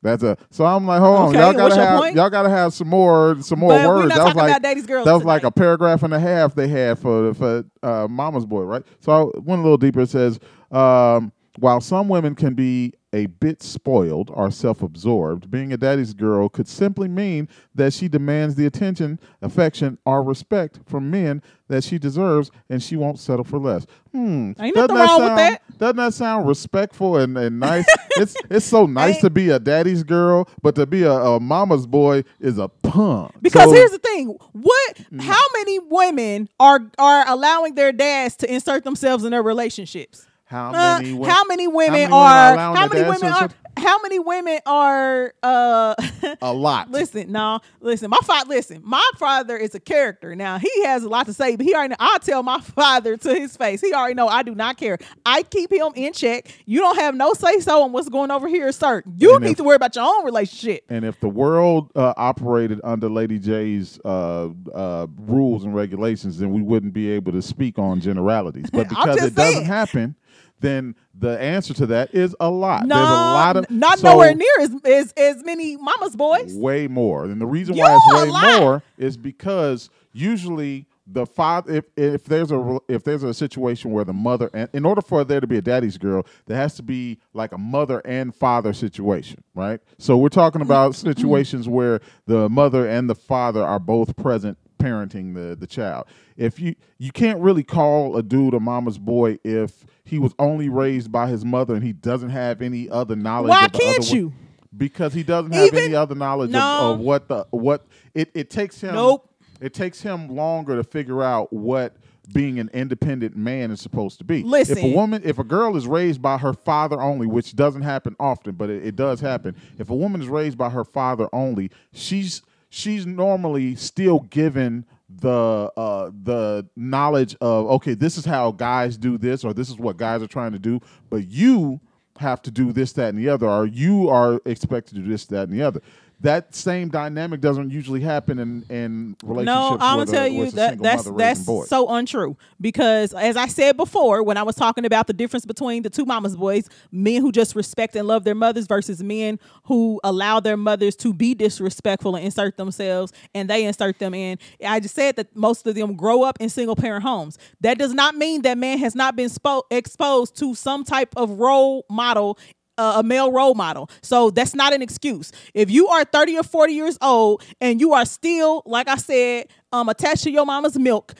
That's 0.01 0.23
a. 0.23 0.37
So 0.49 0.65
I'm 0.65 0.85
like, 0.85 1.01
hold 1.01 1.17
on, 1.19 1.33
y'all 1.33 1.53
gotta 1.53 1.75
have 1.75 1.99
point? 1.99 2.15
y'all 2.15 2.29
gotta 2.29 2.49
have 2.49 2.73
some 2.73 2.87
more 2.87 3.35
some 3.41 3.59
more 3.59 3.71
But 3.73 3.87
words. 3.87 4.09
that 4.15 4.23
was 4.23 4.35
like 4.35 4.49
about 4.51 4.61
daddy's 4.61 4.85
girls 4.85 5.05
that 5.05 5.13
was 5.13 5.23
like 5.25 5.43
a 5.43 5.51
paragraph 5.51 6.03
and 6.03 6.13
a 6.13 6.19
half 6.19 6.55
they 6.55 6.67
had 6.67 6.99
for 6.99 7.33
for 7.33 7.63
uh, 7.83 8.07
Mama's 8.09 8.45
Boy, 8.45 8.61
right? 8.61 8.83
So 8.99 9.11
I 9.11 9.39
went 9.39 9.59
a 9.59 9.63
little 9.63 9.77
deeper. 9.77 10.01
It 10.01 10.09
says, 10.09 10.39
um, 10.71 11.31
while 11.57 11.81
some 11.81 12.07
women 12.07 12.35
can 12.35 12.53
be 12.53 12.93
a 13.13 13.25
bit 13.25 13.63
spoiled 13.63 14.29
or 14.33 14.51
self-absorbed, 14.51 15.49
being 15.49 15.73
a 15.73 15.77
daddy's 15.77 16.13
girl 16.13 16.47
could 16.49 16.67
simply 16.67 17.07
mean 17.07 17.47
that 17.73 17.93
she 17.93 18.07
demands 18.07 18.55
the 18.55 18.65
attention, 18.65 19.19
affection, 19.41 19.97
or 20.05 20.21
respect 20.23 20.79
from 20.85 21.09
men 21.09 21.41
that 21.67 21.83
she 21.83 21.97
deserves, 21.99 22.49
and 22.69 22.81
she 22.81 22.95
won't 22.95 23.19
settle 23.19 23.43
for 23.45 23.59
less. 23.59 23.85
Hmm. 24.11 24.53
Ain't 24.59 24.75
doesn't 24.75 24.95
nothing 24.95 24.95
wrong 24.95 25.21
with 25.23 25.35
that. 25.37 25.61
Doesn't 25.77 25.95
that 25.97 26.13
sound 26.13 26.47
respectful 26.47 27.17
and, 27.17 27.37
and 27.37 27.59
nice? 27.59 27.85
it's 28.17 28.35
it's 28.49 28.65
so 28.65 28.85
nice 28.85 29.15
Ain't- 29.15 29.21
to 29.21 29.29
be 29.29 29.49
a 29.49 29.59
daddy's 29.59 30.03
girl, 30.03 30.47
but 30.61 30.75
to 30.75 30.85
be 30.85 31.03
a, 31.03 31.11
a 31.11 31.39
mama's 31.39 31.85
boy 31.87 32.23
is 32.39 32.57
a 32.57 32.67
punk. 32.67 33.31
Because 33.41 33.65
So- 33.65 33.73
here's 33.73 33.91
the 33.91 33.99
thing: 33.99 34.35
what? 34.53 34.95
Mm. 35.11 35.21
How 35.21 35.43
many 35.57 35.79
women 35.79 36.49
are 36.59 36.81
are 36.97 37.23
allowing 37.27 37.75
their 37.75 37.91
dads 37.91 38.35
to 38.37 38.51
insert 38.51 38.83
themselves 38.83 39.23
in 39.23 39.31
their 39.31 39.43
relationships? 39.43 40.25
How 40.49 40.69
Uh, 40.69 40.97
many 40.99 41.13
wo- 41.13 41.27
how 41.29 41.43
many 41.45 41.67
women 41.67 41.91
many 41.91 42.03
women 42.05 42.13
are? 42.13 42.57
are 42.57 42.75
how 42.75 42.87
many 42.87 43.03
women 43.07 43.31
are? 43.31 43.49
How 43.77 44.01
many 44.01 44.19
women 44.19 44.59
are? 44.65 45.33
Uh, 45.41 45.93
a 46.41 46.51
lot. 46.51 46.89
listen, 46.91 47.31
no, 47.31 47.59
listen. 47.79 48.09
My 48.09 48.17
father, 48.23 48.49
listen. 48.49 48.81
My 48.83 49.07
father 49.17 49.55
is 49.55 49.73
a 49.75 49.79
character. 49.79 50.35
Now 50.35 50.57
he 50.57 50.69
has 50.85 51.03
a 51.03 51.07
lot 51.07 51.27
to 51.27 51.33
say, 51.33 51.55
but 51.55 51.65
he 51.65 51.73
already. 51.73 51.89
Know, 51.91 51.95
I 51.99 52.17
tell 52.21 52.41
my 52.43 52.59
father 52.61 53.15
to 53.15 53.33
his 53.35 53.55
face. 53.55 53.79
He 53.79 53.93
already 53.93 54.15
know 54.15 54.27
I 54.27 54.41
do 54.43 54.53
not 54.55 54.75
care. 54.77 54.97
I 55.25 55.43
keep 55.43 55.71
him 55.71 55.93
in 55.95 56.11
check. 56.13 56.47
You 56.65 56.79
don't 56.81 56.97
have 56.99 57.15
no 57.15 57.33
say 57.33 57.59
so 57.59 57.83
on 57.83 57.91
what's 57.93 58.09
going 58.09 58.31
over 58.31 58.47
here, 58.47 58.71
sir. 58.71 59.03
You 59.17 59.35
And 59.35 59.43
need 59.45 59.51
if- 59.51 59.57
to 59.57 59.63
worry 59.63 59.75
about 59.75 59.95
your 59.95 60.03
own 60.05 60.25
relationship. 60.25 60.83
And 60.89 61.05
if 61.05 61.19
the 61.21 61.29
world 61.29 61.91
uh, 61.95 62.13
operated 62.17 62.81
under 62.83 63.07
Lady 63.07 63.37
J's 63.39 63.99
uh, 64.03 64.49
uh, 64.73 65.07
rules 65.19 65.63
and 65.63 65.73
regulations, 65.75 66.39
then 66.39 66.51
we 66.51 66.61
wouldn't 66.63 66.91
be 66.93 67.11
able 67.11 67.31
to 67.33 67.41
speak 67.41 67.77
on 67.79 68.01
generalities. 68.01 68.65
But 68.73 68.89
because 68.89 69.21
it 69.23 69.35
doesn't 69.35 69.65
happen, 69.65 70.15
then 70.59 70.95
the 71.13 71.39
answer 71.39 71.73
to 71.75 71.85
that 71.87 72.13
is 72.13 72.35
a 72.39 72.49
lot. 72.49 72.85
No, 72.85 72.95
There's 72.95 73.09
a 73.09 73.13
lot 73.13 73.57
of 73.57 73.71
not 73.71 73.99
so- 73.99 74.11
nowhere 74.11 74.33
near 74.35 74.47
as, 74.59 74.71
as 74.85 75.13
as 75.13 75.43
many 75.43 75.77
mama's 75.77 76.15
boys. 76.15 76.55
way 76.55 76.87
more. 76.87 77.25
And 77.25 77.39
the 77.39 77.47
reason 77.47 77.75
why 77.75 77.91
a 77.91 77.95
it's 77.95 78.13
way 78.13 78.29
lot. 78.29 78.59
more 78.59 78.83
is 78.97 79.17
because 79.17 79.89
usually 80.13 80.87
the 81.11 81.25
father 81.25 81.73
if 81.73 81.85
if 81.97 82.23
there's 82.25 82.51
a 82.51 82.79
if 82.87 83.03
there's 83.03 83.23
a 83.23 83.33
situation 83.33 83.91
where 83.91 84.05
the 84.05 84.13
mother 84.13 84.49
and 84.53 84.69
in 84.73 84.85
order 84.85 85.01
for 85.01 85.23
there 85.23 85.39
to 85.39 85.47
be 85.47 85.57
a 85.57 85.61
daddy's 85.61 85.97
girl 85.97 86.25
there 86.45 86.57
has 86.57 86.75
to 86.75 86.83
be 86.83 87.17
like 87.33 87.51
a 87.51 87.57
mother 87.57 88.01
and 88.05 88.35
father 88.35 88.73
situation 88.73 89.43
right 89.55 89.81
so 89.97 90.17
we're 90.17 90.29
talking 90.29 90.61
mm-hmm. 90.61 90.69
about 90.69 90.95
situations 90.95 91.67
where 91.67 91.99
the 92.27 92.47
mother 92.49 92.87
and 92.87 93.09
the 93.09 93.15
father 93.15 93.63
are 93.63 93.79
both 93.79 94.15
present 94.15 94.57
parenting 94.77 95.33
the 95.33 95.55
the 95.55 95.67
child 95.67 96.05
if 96.37 96.59
you 96.59 96.75
you 96.97 97.11
can't 97.11 97.39
really 97.39 97.63
call 97.63 98.15
a 98.15 98.23
dude 98.23 98.53
a 98.53 98.59
mama's 98.59 98.97
boy 98.97 99.37
if 99.43 99.85
he 100.09 100.19
was 100.19 100.33
only 100.39 100.69
raised 100.69 101.11
by 101.11 101.27
his 101.27 101.45
mother 101.45 101.75
and 101.75 101.83
he 101.83 101.93
doesn't 101.93 102.29
have 102.31 102.61
any 102.61 102.89
other 102.89 103.15
knowledge 103.15 103.49
Why 103.49 103.65
of 103.65 103.71
the 103.71 103.77
can't 103.79 104.05
wo- 104.09 104.15
you? 104.15 104.33
because 104.75 105.13
he 105.13 105.23
doesn't 105.23 105.51
have 105.53 105.67
Even- 105.67 105.83
any 105.83 105.95
other 105.95 106.15
knowledge 106.15 106.51
No. 106.51 106.59
of, 106.93 106.99
of 106.99 107.05
what 107.05 107.27
the 107.27 107.45
what 107.51 107.85
it, 108.13 108.29
it 108.33 108.49
takes 108.49 108.81
him 108.81 108.95
Nope. 108.95 109.29
it 109.61 109.73
takes 109.73 110.01
him 110.01 110.29
longer 110.35 110.75
to 110.75 110.83
figure 110.83 111.21
out 111.23 111.51
what 111.53 111.95
being 112.31 112.59
an 112.59 112.69
independent 112.73 113.35
man 113.35 113.71
is 113.71 113.81
supposed 113.81 114.19
to 114.19 114.23
be. 114.23 114.43
Listen, 114.43 114.77
if 114.77 114.83
a 114.83 114.93
woman 114.95 115.21
if 115.25 115.39
a 115.39 115.43
girl 115.43 115.75
is 115.75 115.87
raised 115.87 116.21
by 116.21 116.37
her 116.37 116.53
father 116.53 117.01
only, 117.01 117.25
which 117.25 117.55
doesn't 117.55 117.81
happen 117.81 118.15
often, 118.19 118.53
but 118.53 118.69
it, 118.69 118.85
it 118.85 118.95
does 118.95 119.19
happen. 119.19 119.55
If 119.79 119.89
a 119.89 119.95
woman 119.95 120.21
is 120.21 120.27
raised 120.27 120.55
by 120.57 120.69
her 120.69 120.83
father 120.83 121.27
only, 121.33 121.71
she's 121.91 122.43
she's 122.69 123.07
normally 123.07 123.73
still 123.75 124.19
given 124.19 124.85
the 125.09 125.71
uh 125.75 126.11
the 126.23 126.67
knowledge 126.75 127.35
of 127.41 127.65
okay, 127.67 127.93
this 127.93 128.17
is 128.17 128.25
how 128.25 128.51
guys 128.51 128.97
do 128.97 129.17
this 129.17 129.43
or 129.43 129.53
this 129.53 129.69
is 129.69 129.77
what 129.77 129.97
guys 129.97 130.21
are 130.21 130.27
trying 130.27 130.51
to 130.51 130.59
do, 130.59 130.79
but 131.09 131.27
you 131.27 131.79
have 132.19 132.41
to 132.43 132.51
do 132.51 132.71
this, 132.71 132.93
that, 132.93 133.09
and 133.09 133.17
the 133.17 133.29
other, 133.29 133.47
or 133.47 133.65
you 133.65 134.09
are 134.09 134.41
expected 134.45 134.95
to 134.95 135.01
do 135.01 135.09
this, 135.09 135.25
that, 135.27 135.49
and 135.49 135.57
the 135.57 135.63
other. 135.63 135.81
That 136.21 136.53
same 136.53 136.89
dynamic 136.89 137.39
doesn't 137.39 137.69
usually 137.71 138.01
happen 138.01 138.39
in 138.39 138.63
in 138.69 139.15
relationships. 139.23 139.45
No, 139.45 139.77
I'm 139.79 139.99
gonna 139.99 140.11
tell 140.11 140.27
you 140.27 140.51
that 140.51 140.79
that's 140.81 141.09
that's 141.11 141.45
so 141.69 141.87
untrue. 141.89 142.35
Because 142.59 143.13
as 143.13 143.37
I 143.37 143.47
said 143.47 143.77
before, 143.77 144.21
when 144.23 144.35
I 144.35 144.43
was 144.43 144.55
talking 144.55 144.85
about 144.85 145.07
the 145.07 145.13
difference 145.13 145.45
between 145.45 145.83
the 145.83 145.89
two 145.89 146.05
mamas 146.05 146.35
boys, 146.35 146.67
men 146.91 147.21
who 147.21 147.31
just 147.31 147.55
respect 147.55 147.95
and 147.95 148.05
love 148.05 148.25
their 148.25 148.35
mothers 148.35 148.67
versus 148.67 149.01
men 149.01 149.39
who 149.63 150.01
allow 150.03 150.41
their 150.41 150.57
mothers 150.57 150.95
to 150.97 151.13
be 151.13 151.33
disrespectful 151.33 152.15
and 152.17 152.25
insert 152.25 152.57
themselves 152.57 153.13
and 153.33 153.49
they 153.49 153.63
insert 153.63 153.99
them 153.99 154.13
in. 154.13 154.37
I 154.65 154.81
just 154.81 154.95
said 154.95 155.15
that 155.15 155.33
most 155.37 155.65
of 155.67 155.75
them 155.75 155.95
grow 155.95 156.23
up 156.23 156.37
in 156.41 156.49
single 156.49 156.75
parent 156.75 157.03
homes. 157.03 157.37
That 157.61 157.77
does 157.77 157.93
not 157.93 158.15
mean 158.15 158.41
that 158.41 158.57
man 158.57 158.77
has 158.79 158.93
not 158.93 159.15
been 159.15 159.29
spo- 159.29 159.63
exposed 159.71 160.35
to 160.39 160.53
some 160.53 160.83
type 160.83 161.13
of 161.15 161.31
role 161.39 161.85
model 161.89 162.37
a 162.81 163.03
male 163.03 163.31
role 163.31 163.53
model. 163.53 163.89
So 164.01 164.29
that's 164.29 164.55
not 164.55 164.73
an 164.73 164.81
excuse. 164.81 165.31
If 165.53 165.69
you 165.69 165.87
are 165.87 166.03
30 166.03 166.37
or 166.37 166.43
40 166.43 166.73
years 166.73 166.97
old 167.01 167.43
and 167.61 167.79
you 167.79 167.93
are 167.93 168.05
still, 168.05 168.63
like 168.65 168.87
I 168.87 168.95
said, 168.95 169.47
um, 169.71 169.89
attached 169.89 170.23
to 170.23 170.31
your 170.31 170.45
mama's 170.45 170.77
milk, 170.77 171.13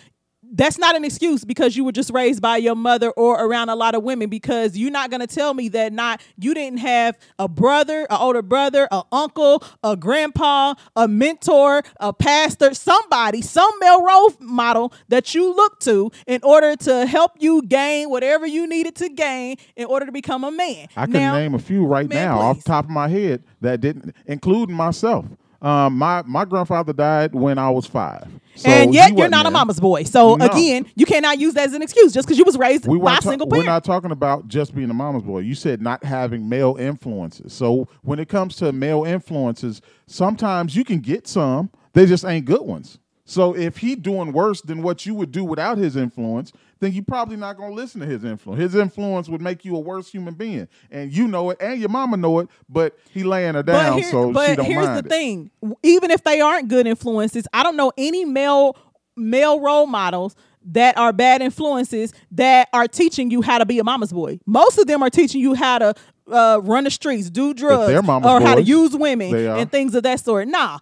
that's 0.51 0.77
not 0.77 0.95
an 0.95 1.05
excuse 1.05 1.43
because 1.45 1.75
you 1.77 1.83
were 1.83 1.91
just 1.91 2.11
raised 2.11 2.41
by 2.41 2.57
your 2.57 2.75
mother 2.75 3.11
or 3.11 3.43
around 3.43 3.69
a 3.69 3.75
lot 3.75 3.93
of 3.95 4.03
women 4.03 4.29
because 4.29 4.77
you're 4.77 4.91
not 4.91 5.09
going 5.09 5.19
to 5.19 5.27
tell 5.27 5.53
me 5.53 5.69
that 5.69 5.93
not 5.93 6.21
you 6.37 6.53
didn't 6.53 6.79
have 6.79 7.17
a 7.37 7.47
brother 7.47 8.07
an 8.09 8.17
older 8.19 8.41
brother 8.41 8.87
a 8.91 9.03
uncle 9.11 9.63
a 9.83 9.95
grandpa 9.95 10.73
a 10.95 11.07
mentor 11.07 11.83
a 11.99 12.11
pastor 12.11 12.73
somebody 12.73 13.41
some 13.41 13.71
male 13.79 14.03
role 14.03 14.33
model 14.39 14.91
that 15.09 15.35
you 15.35 15.53
look 15.55 15.79
to 15.79 16.11
in 16.27 16.39
order 16.43 16.75
to 16.75 17.05
help 17.05 17.33
you 17.39 17.61
gain 17.63 18.09
whatever 18.09 18.47
you 18.47 18.65
needed 18.67 18.95
to 18.95 19.09
gain 19.09 19.55
in 19.75 19.85
order 19.85 20.05
to 20.05 20.11
become 20.11 20.43
a 20.43 20.51
man 20.51 20.87
I 20.95 21.05
can 21.05 21.13
Now- 21.13 21.35
name 21.35 21.53
a 21.55 21.59
few 21.59 21.85
right 21.85 22.07
Man, 22.09 22.25
now 22.27 22.39
off 22.39 22.57
please. 22.57 22.63
the 22.63 22.69
top 22.69 22.85
of 22.85 22.91
my 22.91 23.07
head 23.07 23.43
that 23.61 23.81
didn't, 23.81 24.15
including 24.25 24.75
myself. 24.75 25.25
Um, 25.61 25.97
my 25.97 26.23
my 26.25 26.45
grandfather 26.45 26.93
died 26.93 27.35
when 27.35 27.57
I 27.57 27.69
was 27.69 27.85
five, 27.85 28.27
so 28.55 28.69
and 28.69 28.93
yet 28.93 29.17
you're 29.17 29.27
not 29.27 29.45
a 29.45 29.51
mama's 29.51 29.79
boy. 29.79 30.03
So 30.03 30.35
No. 30.35 30.45
again, 30.45 30.85
you 30.95 31.05
cannot 31.05 31.37
use 31.37 31.53
that 31.55 31.67
as 31.67 31.73
an 31.73 31.81
excuse 31.81 32.13
just 32.13 32.27
because 32.27 32.37
you 32.37 32.45
was 32.45 32.57
raised 32.57 32.87
We 32.87 32.97
by 32.97 33.13
a 33.13 33.15
ta- 33.15 33.29
single 33.29 33.47
we're 33.47 33.63
not 33.63 33.83
talking 33.83 34.11
about 34.11 34.47
just 34.47 34.73
being 34.73 34.89
a 34.89 34.93
mama's 34.93 35.23
boy. 35.23 35.39
You 35.39 35.55
said 35.55 35.81
not 35.81 36.03
having 36.03 36.47
male 36.47 36.77
influences. 36.79 37.51
So 37.51 37.89
when 38.03 38.19
it 38.19 38.29
comes 38.29 38.55
to 38.57 38.71
male 38.71 39.03
influences, 39.03 39.81
sometimes 40.07 40.75
you 40.77 40.85
can 40.85 40.99
get 40.99 41.27
some. 41.27 41.69
They 41.93 42.05
just 42.05 42.23
ain't 42.23 42.45
good 42.45 42.61
ones. 42.61 42.97
So 43.29 43.55
if 43.55 43.77
he 43.77 43.95
doing 43.95 44.33
worse 44.33 44.59
than 44.61 44.81
what 44.81 45.05
you 45.05 45.13
would 45.13 45.31
do 45.31 45.43
without 45.43 45.77
his 45.77 45.95
influence, 45.95 46.51
then 46.79 46.93
you 46.93 47.03
probably 47.03 47.35
not 47.35 47.57
gonna 47.57 47.75
listen 47.75 48.01
to 48.01 48.07
his 48.07 48.23
influence. 48.23 48.59
His 48.59 48.73
influence 48.73 49.29
would 49.29 49.39
make 49.41 49.63
you 49.63 49.75
a 49.75 49.79
worse 49.79 50.09
human 50.11 50.33
being, 50.33 50.67
and 50.89 51.11
you 51.13 51.27
know 51.27 51.51
it, 51.51 51.57
and 51.61 51.79
your 51.79 51.89
mama 51.89 52.17
know 52.17 52.39
it. 52.39 52.49
But 52.67 52.97
he 53.11 53.23
laying 53.23 53.53
her 53.53 53.61
down, 53.61 53.93
but 53.93 54.01
here- 54.01 54.11
so 54.11 54.31
but 54.33 54.49
she 54.49 54.55
don't 54.55 54.65
here's 54.65 54.85
mind 54.87 54.97
the 54.97 55.07
it. 55.07 55.09
thing: 55.09 55.51
even 55.83 56.09
if 56.09 56.23
they 56.23 56.41
aren't 56.41 56.69
good 56.69 56.87
influences, 56.87 57.45
I 57.53 57.61
don't 57.61 57.77
know 57.77 57.91
any 57.97 58.25
male 58.25 58.75
male 59.15 59.59
role 59.59 59.85
models 59.85 60.35
that 60.71 60.97
are 60.97 61.13
bad 61.13 61.41
influences 61.41 62.13
that 62.31 62.67
are 62.73 62.87
teaching 62.87 63.29
you 63.29 63.41
how 63.43 63.59
to 63.59 63.65
be 63.65 63.77
a 63.79 63.83
mama's 63.83 64.11
boy. 64.11 64.39
Most 64.47 64.77
of 64.79 64.87
them 64.87 65.03
are 65.03 65.09
teaching 65.09 65.39
you 65.41 65.53
how 65.53 65.77
to 65.77 65.93
uh, 66.31 66.59
run 66.63 66.83
the 66.83 66.91
streets, 66.91 67.29
do 67.29 67.53
drugs, 67.53 67.91
or 68.25 68.39
how 68.41 68.55
to 68.55 68.61
use 68.61 68.95
women 68.95 69.29
and 69.35 69.71
things 69.71 69.93
of 69.95 70.03
that 70.03 70.19
sort. 70.19 70.47
Nah. 70.47 70.79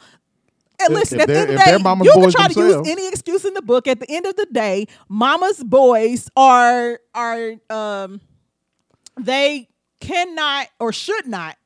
And 0.79 0.93
listen, 0.93 1.19
if 1.19 1.23
at 1.23 1.27
the 1.27 1.39
end 1.39 1.49
of 1.49 1.57
the 1.57 1.63
day, 1.63 2.05
you 2.05 2.13
can 2.13 2.31
try 2.31 2.47
to 2.47 2.59
use 2.59 2.87
any 2.87 3.07
excuse 3.07 3.45
in 3.45 3.53
the 3.53 3.61
book. 3.61 3.87
At 3.87 3.99
the 3.99 4.09
end 4.09 4.25
of 4.25 4.35
the 4.35 4.47
day, 4.51 4.87
mama's 5.09 5.63
boys 5.63 6.29
are 6.35 6.99
are 7.13 7.53
um 7.69 8.21
they 9.19 9.69
cannot 9.99 10.67
or 10.79 10.93
should 10.93 11.25
not 11.25 11.57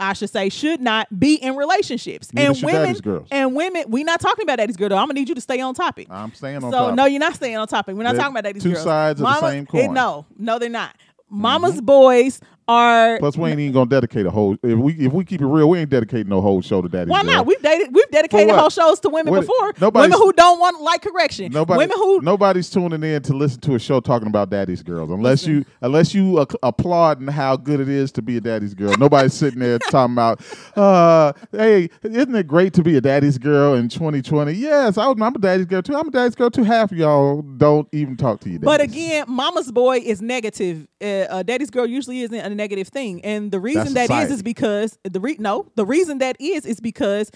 I 0.00 0.14
should 0.14 0.30
say 0.30 0.48
should 0.48 0.80
not 0.80 1.06
be 1.18 1.34
in 1.34 1.56
relationships. 1.56 2.32
Neither 2.32 2.48
and 2.48 2.62
women 2.62 2.94
girls. 2.96 3.28
and 3.30 3.54
women, 3.54 3.84
we're 3.88 4.04
not 4.04 4.20
talking 4.20 4.42
about 4.44 4.56
daddy's 4.56 4.76
girl 4.76 4.88
though. 4.88 4.96
I'm 4.96 5.06
gonna 5.06 5.14
need 5.14 5.28
you 5.28 5.34
to 5.34 5.40
stay 5.40 5.60
on 5.60 5.74
topic. 5.74 6.08
I'm 6.10 6.32
staying 6.32 6.56
on 6.56 6.72
so 6.72 6.86
top. 6.86 6.94
no, 6.94 7.04
you're 7.04 7.20
not 7.20 7.34
staying 7.34 7.56
on 7.56 7.68
topic. 7.68 7.94
We're 7.94 8.02
not 8.02 8.12
They're 8.12 8.22
talking 8.22 8.32
about 8.32 8.44
daddy's 8.44 8.62
two 8.62 8.72
girls. 8.72 8.84
sides 8.84 9.20
of 9.20 9.26
the 9.26 9.40
same 9.40 9.62
eh, 9.64 9.66
coin. 9.66 9.82
Mm-hmm. 9.84 9.94
no, 9.94 10.26
no, 10.38 10.58
they're 10.58 10.70
not. 10.70 10.96
Mama's 11.28 11.80
boys 11.80 12.40
are 12.70 13.18
Plus, 13.18 13.36
we 13.36 13.50
ain't 13.50 13.60
even 13.60 13.72
gonna 13.72 13.90
dedicate 13.90 14.26
a 14.26 14.30
whole. 14.30 14.56
If 14.62 14.78
we 14.78 14.92
if 14.94 15.12
we 15.12 15.24
keep 15.24 15.40
it 15.40 15.46
real, 15.46 15.68
we 15.68 15.78
ain't 15.80 15.90
dedicating 15.90 16.28
no 16.28 16.40
whole 16.40 16.62
show 16.62 16.80
to 16.80 16.88
Daddy's 16.88 17.10
why 17.10 17.22
Girl. 17.22 17.32
not? 17.34 17.46
We've 17.46 17.60
dated, 17.62 17.94
we've 17.94 18.10
dedicated 18.10 18.54
whole 18.54 18.70
shows 18.70 19.00
to 19.00 19.08
women 19.08 19.32
What- 19.32 19.40
before. 19.40 19.72
nobody's- 19.80 20.10
Women 20.12 20.26
who 20.26 20.32
don't 20.32 20.60
want 20.60 20.80
like 20.82 21.02
correction. 21.02 21.52
Nobody, 21.52 21.78
women 21.78 21.96
who 21.96 22.20
nobody's 22.22 22.70
tuning 22.70 23.02
in 23.02 23.22
to 23.22 23.32
listen 23.34 23.60
to 23.62 23.74
a 23.74 23.78
show 23.78 24.00
talking 24.00 24.28
about 24.28 24.50
daddy's 24.50 24.82
girls 24.82 25.10
unless 25.10 25.46
you 25.46 25.64
unless 25.80 26.14
you 26.14 26.38
uh, 26.38 26.46
applauding 26.62 27.26
how 27.28 27.56
good 27.56 27.80
it 27.80 27.88
is 27.88 28.12
to 28.12 28.22
be 28.22 28.36
a 28.36 28.40
daddy's 28.40 28.74
girl. 28.74 28.94
Nobody's 28.98 29.34
sitting 29.34 29.58
there 29.60 29.78
talking 29.90 30.14
about, 30.14 30.40
uh, 30.76 31.32
hey, 31.52 31.90
isn't 32.02 32.34
it 32.34 32.46
great 32.46 32.72
to 32.74 32.82
be 32.82 32.96
a 32.96 33.00
daddy's 33.00 33.38
girl 33.38 33.74
in 33.74 33.88
2020? 33.88 34.52
Yes, 34.52 34.96
I, 34.98 35.06
I'm 35.10 35.20
a 35.22 35.38
daddy's 35.38 35.66
girl 35.66 35.82
too. 35.82 35.96
I'm 35.96 36.08
a 36.08 36.10
daddy's 36.10 36.34
girl 36.34 36.50
too. 36.50 36.62
Half 36.64 36.92
of 36.92 36.98
y'all 36.98 37.42
don't 37.42 37.88
even 37.92 38.16
talk 38.16 38.40
to 38.40 38.50
you. 38.50 38.58
But 38.58 38.80
again, 38.80 39.24
mama's 39.28 39.70
boy 39.72 39.98
is 39.98 40.20
negative. 40.22 40.86
Uh, 41.02 41.04
uh, 41.06 41.42
daddy's 41.42 41.70
girl 41.70 41.86
usually 41.86 42.20
isn't 42.20 42.38
negative 42.60 42.88
thing, 42.88 43.24
and 43.24 43.50
the 43.50 43.58
reason 43.58 43.94
That's 43.94 44.08
that 44.08 44.24
is 44.24 44.30
is 44.30 44.42
because 44.42 44.98
the 45.02 45.20
re- 45.20 45.36
no, 45.38 45.66
the 45.74 45.86
reason 45.86 46.18
that 46.18 46.36
is 46.40 46.66
is 46.66 46.80
because 46.80 47.30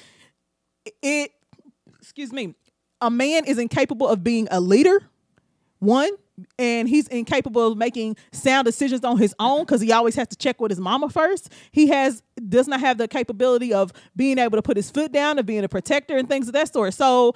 it. 1.02 1.30
Excuse 2.00 2.32
me, 2.32 2.54
a 3.00 3.10
man 3.10 3.46
is 3.46 3.58
incapable 3.58 4.06
of 4.06 4.22
being 4.22 4.46
a 4.50 4.60
leader. 4.60 5.02
One, 5.78 6.10
and 6.58 6.88
he's 6.88 7.08
incapable 7.08 7.72
of 7.72 7.78
making 7.78 8.16
sound 8.32 8.66
decisions 8.66 9.04
on 9.04 9.16
his 9.18 9.34
own 9.38 9.60
because 9.60 9.80
he 9.80 9.90
always 9.90 10.14
has 10.16 10.28
to 10.28 10.36
check 10.36 10.60
with 10.60 10.70
his 10.70 10.80
mama 10.80 11.08
first. 11.08 11.50
He 11.72 11.88
has 11.88 12.22
does 12.46 12.68
not 12.68 12.80
have 12.80 12.98
the 12.98 13.08
capability 13.08 13.72
of 13.72 13.92
being 14.14 14.38
able 14.38 14.58
to 14.58 14.62
put 14.62 14.76
his 14.76 14.90
foot 14.90 15.12
down, 15.12 15.38
of 15.38 15.46
being 15.46 15.64
a 15.64 15.68
protector, 15.68 16.16
and 16.16 16.28
things 16.28 16.46
of 16.46 16.54
that 16.54 16.72
sort. 16.72 16.94
So. 16.94 17.34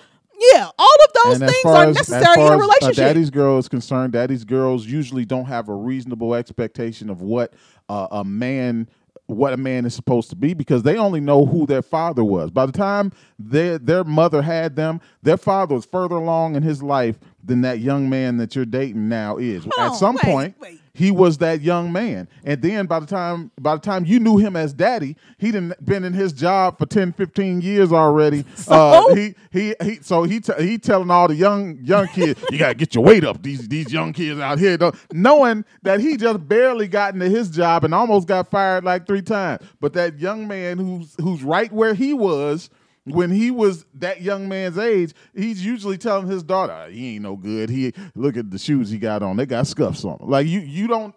Yeah, 0.55 0.69
all 0.79 0.87
of 1.05 1.13
those 1.25 1.41
And 1.41 1.51
things 1.51 1.65
are 1.65 1.85
as- 1.87 1.97
necessary 1.97 2.47
in 2.47 2.53
a 2.53 2.57
relationship. 2.57 2.91
as 2.91 2.97
daddy's 2.97 3.31
girl 3.31 3.59
is 3.59 3.69
concerned, 3.69 4.13
daddy's 4.13 4.45
girls 4.45 4.87
usually 4.87 5.25
don't 5.25 5.47
have 5.47 5.69
a 5.69 5.75
reasonable 5.75 6.35
expectation 6.35 7.11
of 7.11 7.21
what 7.23 7.55
uh, 7.89 8.07
a 8.11 8.25
man 8.25 8.89
what 9.27 9.53
a 9.53 9.59
man 9.59 9.85
is 9.85 9.95
supposed 9.95 10.31
to 10.31 10.37
be 10.37 10.55
because 10.55 10.83
they 10.85 10.97
only 10.97 11.21
know 11.21 11.45
who 11.45 11.67
their 11.67 11.83
father 11.83 12.25
was. 12.25 12.51
By 12.51 12.65
the 12.65 12.73
time 12.73 13.13
their 13.39 13.79
their 13.79 14.03
mother 14.05 14.41
had 14.41 14.75
them, 14.75 15.01
their 15.23 15.37
father 15.37 15.75
was 15.75 15.85
further 15.85 16.15
along 16.17 16.57
in 16.57 16.63
his 16.63 16.83
life 16.83 17.19
than 17.43 17.63
that 17.63 17.81
young 17.81 18.09
man 18.09 18.37
that 18.39 18.55
you're 18.55 18.65
dating 18.65 19.09
now 19.09 19.37
is. 19.39 19.67
At 19.79 19.91
on, 19.91 19.95
some 19.95 20.15
wait, 20.17 20.23
point, 20.23 20.61
wait. 20.61 20.81
he 20.93 21.11
was 21.11 21.39
that 21.39 21.61
young 21.61 21.93
man. 21.93 22.29
And 22.45 22.61
then 22.61 22.87
by 22.87 23.01
the 23.01 23.07
time 23.07 23.51
by 23.61 23.75
the 23.77 23.81
time 23.81 24.05
you 24.05 24.19
knew 24.19 24.39
him 24.39 24.57
as 24.57 24.73
daddy, 24.73 25.17
he 25.39 25.53
didn't 25.53 25.85
been 25.85 26.05
in 26.05 26.13
his 26.13 26.33
job 26.33 26.79
for 26.79 26.87
10, 26.87 27.13
15 27.13 27.61
years 27.61 27.93
already. 27.93 28.45
Uh, 28.69 29.15
he 29.15 29.35
he 29.51 29.75
he 29.83 29.99
so 30.03 30.25
he 30.25 30.41
t- 30.41 30.53
he 30.59 30.77
telling 30.77 31.11
all 31.11 31.27
the 31.27 31.35
young 31.35 31.79
young 31.81 32.07
kids, 32.09 32.43
you 32.51 32.59
gotta 32.59 32.75
get 32.75 32.95
your 32.95 33.03
weight 33.03 33.25
up. 33.25 33.43
These 33.43 33.67
these 33.69 33.91
young 33.91 34.13
kids 34.13 34.39
out 34.41 34.59
here 34.59 34.77
knowing 35.13 35.65
that 35.83 36.01
he 36.01 36.17
just 36.19 36.47
barely 36.47 36.87
got 36.87 37.15
into 37.15 37.29
his 37.29 37.49
job 37.49 37.85
and 37.85 37.95
almost 37.95 38.29
got 38.29 38.51
fired 38.51 38.85
like 38.85 39.07
three 39.07 39.23
times. 39.23 39.65
But 39.81 39.95
that 39.95 40.19
young 40.19 40.47
man 40.47 40.77
who's 40.77 41.15
who's 41.19 41.43
right 41.43 41.73
where 41.73 41.95
he 41.95 42.13
was 42.13 42.69
when 43.13 43.31
he 43.31 43.51
was 43.51 43.85
that 43.95 44.23
young 44.23 44.49
man's 44.49 44.79
age, 44.79 45.15
he's 45.35 45.65
usually 45.65 45.99
telling 45.99 46.27
his 46.27 46.43
daughter, 46.43 46.73
"Ah, 46.73 46.89
"He 46.89 47.15
ain't 47.15 47.23
no 47.23 47.37
good. 47.37 47.71
He 47.71 47.93
look 48.15 48.37
at 48.37 48.51
the 48.51 48.59
shoes 48.59 48.91
he 48.91 48.99
got 48.99 49.23
on; 49.23 49.37
they 49.37 49.47
got 49.47 49.67
scuffs 49.67 50.05
on 50.05 50.19
them." 50.19 50.29
Like 50.29 50.47
you, 50.47 50.61
you 50.61 50.87
don't. 50.87 51.15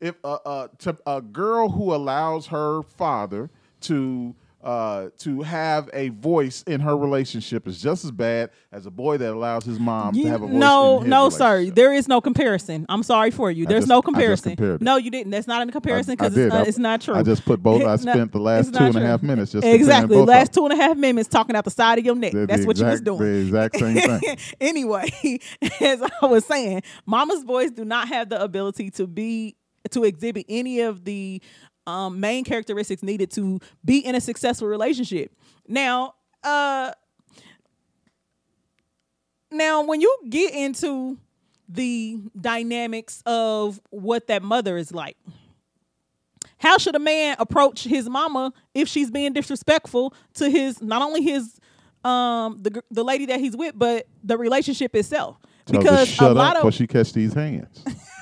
If 0.00 0.14
uh, 0.22 0.38
uh, 0.44 0.68
a 1.06 1.20
girl 1.20 1.68
who 1.68 1.94
allows 1.94 2.46
her 2.48 2.82
father 2.82 3.50
to 3.82 4.34
uh, 4.68 5.08
to 5.16 5.40
have 5.40 5.88
a 5.94 6.10
voice 6.10 6.62
in 6.64 6.78
her 6.80 6.94
relationship 6.94 7.66
is 7.66 7.80
just 7.80 8.04
as 8.04 8.10
bad 8.10 8.50
as 8.70 8.84
a 8.84 8.90
boy 8.90 9.16
that 9.16 9.32
allows 9.32 9.64
his 9.64 9.80
mom 9.80 10.12
to 10.12 10.22
have 10.26 10.42
a 10.42 10.46
voice. 10.46 10.56
no, 10.56 11.00
in 11.00 11.08
no, 11.08 11.30
sir. 11.30 11.70
There 11.70 11.94
is 11.94 12.06
no 12.06 12.20
comparison. 12.20 12.84
I'm 12.90 13.02
sorry 13.02 13.30
for 13.30 13.50
you. 13.50 13.64
There's 13.64 13.84
just- 13.84 13.88
no 13.88 14.02
comparison. 14.02 14.78
No, 14.82 14.98
you 14.98 15.10
didn't. 15.10 15.30
That's 15.30 15.46
not 15.46 15.66
a 15.66 15.72
comparison 15.72 16.16
because 16.16 16.36
it's, 16.36 16.54
I- 16.54 16.64
it's 16.64 16.76
not 16.76 17.00
true. 17.00 17.14
I 17.14 17.22
just 17.22 17.46
put 17.46 17.62
both. 17.62 17.82
I 17.82 17.96
spent 18.10 18.30
the 18.30 18.40
last 18.40 18.74
two 18.74 18.84
and 18.84 18.96
a 18.96 19.00
half 19.00 19.22
minutes 19.22 19.52
just 19.52 19.66
exactly. 19.66 20.16
both 20.18 20.28
Last 20.28 20.52
two 20.52 20.66
and 20.66 20.74
a 20.74 20.76
half 20.76 20.98
minutes 20.98 21.30
talking 21.30 21.56
out 21.56 21.64
the 21.64 21.70
side 21.70 21.98
of 21.98 22.04
your 22.04 22.14
neck. 22.14 22.32
The 22.32 22.46
That's 22.46 22.66
what 22.66 22.76
you 22.76 22.84
was 22.84 23.00
doing. 23.00 23.20
The 23.20 23.40
exact 23.40 23.78
same 23.78 23.96
thing. 23.96 24.36
anyway, 24.60 25.08
as 25.80 26.02
I 26.02 26.26
was 26.26 26.44
saying, 26.44 26.82
mama's 27.06 27.42
boys 27.42 27.70
do 27.70 27.86
not 27.86 28.08
have 28.08 28.28
the 28.28 28.42
ability 28.42 28.90
to 28.90 29.06
be 29.06 29.56
to 29.92 30.04
exhibit 30.04 30.44
any 30.48 30.80
of 30.80 31.04
the 31.04 31.40
um, 31.88 32.20
main 32.20 32.44
characteristics 32.44 33.02
needed 33.02 33.30
to 33.32 33.60
be 33.84 33.98
in 33.98 34.14
a 34.14 34.20
successful 34.20 34.68
relationship. 34.68 35.32
Now, 35.66 36.14
uh, 36.44 36.92
now 39.50 39.82
when 39.84 40.02
you 40.02 40.14
get 40.28 40.52
into 40.52 41.18
the 41.68 42.18
dynamics 42.38 43.22
of 43.26 43.80
what 43.90 44.26
that 44.28 44.42
mother 44.42 44.76
is 44.76 44.92
like. 44.92 45.16
How 46.58 46.78
should 46.78 46.94
a 46.96 46.98
man 46.98 47.36
approach 47.38 47.84
his 47.84 48.08
mama 48.08 48.52
if 48.74 48.88
she's 48.88 49.10
being 49.10 49.32
disrespectful 49.32 50.14
to 50.34 50.48
his 50.50 50.82
not 50.82 51.02
only 51.02 51.22
his 51.22 51.58
um 52.04 52.58
the 52.62 52.82
the 52.90 53.04
lady 53.04 53.26
that 53.26 53.38
he's 53.40 53.56
with 53.56 53.74
but 53.76 54.06
the 54.24 54.36
relationship 54.36 54.96
itself? 54.96 55.36
Tell 55.66 55.80
her 55.80 55.86
to 55.86 55.90
Because 55.90 56.08
a 56.08 56.12
shut 56.12 56.36
lot 56.36 56.56
up 56.56 56.64
of 56.64 56.74
she 56.74 56.86
catch 56.86 57.12
these 57.12 57.34
hands. 57.34 57.84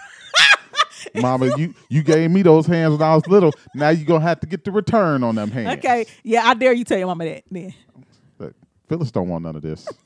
Mama, 1.21 1.51
you 1.57 1.75
you 1.89 2.03
gave 2.03 2.31
me 2.31 2.43
those 2.43 2.67
hands 2.67 2.93
when 2.93 3.03
I 3.03 3.15
was 3.15 3.27
little. 3.27 3.53
Now 3.75 3.89
you 3.91 4.05
gonna 4.05 4.21
have 4.25 4.41
to 4.41 4.47
get 4.47 4.65
the 4.65 4.73
return 4.73 5.23
on 5.23 5.35
them 5.35 5.51
hands. 5.51 5.79
okay, 5.79 6.07
yeah, 6.23 6.47
I 6.47 6.55
dare 6.55 6.73
you 6.73 6.85
tell 6.85 6.99
your 6.99 7.07
mama 7.09 7.25
that. 7.25 7.45
Then. 7.51 7.75
Look, 8.39 8.55
Phyllis 8.89 9.11
don't 9.11 9.29
want 9.29 9.45
none 9.45 9.57
of 9.57 9.63
this. 9.63 9.87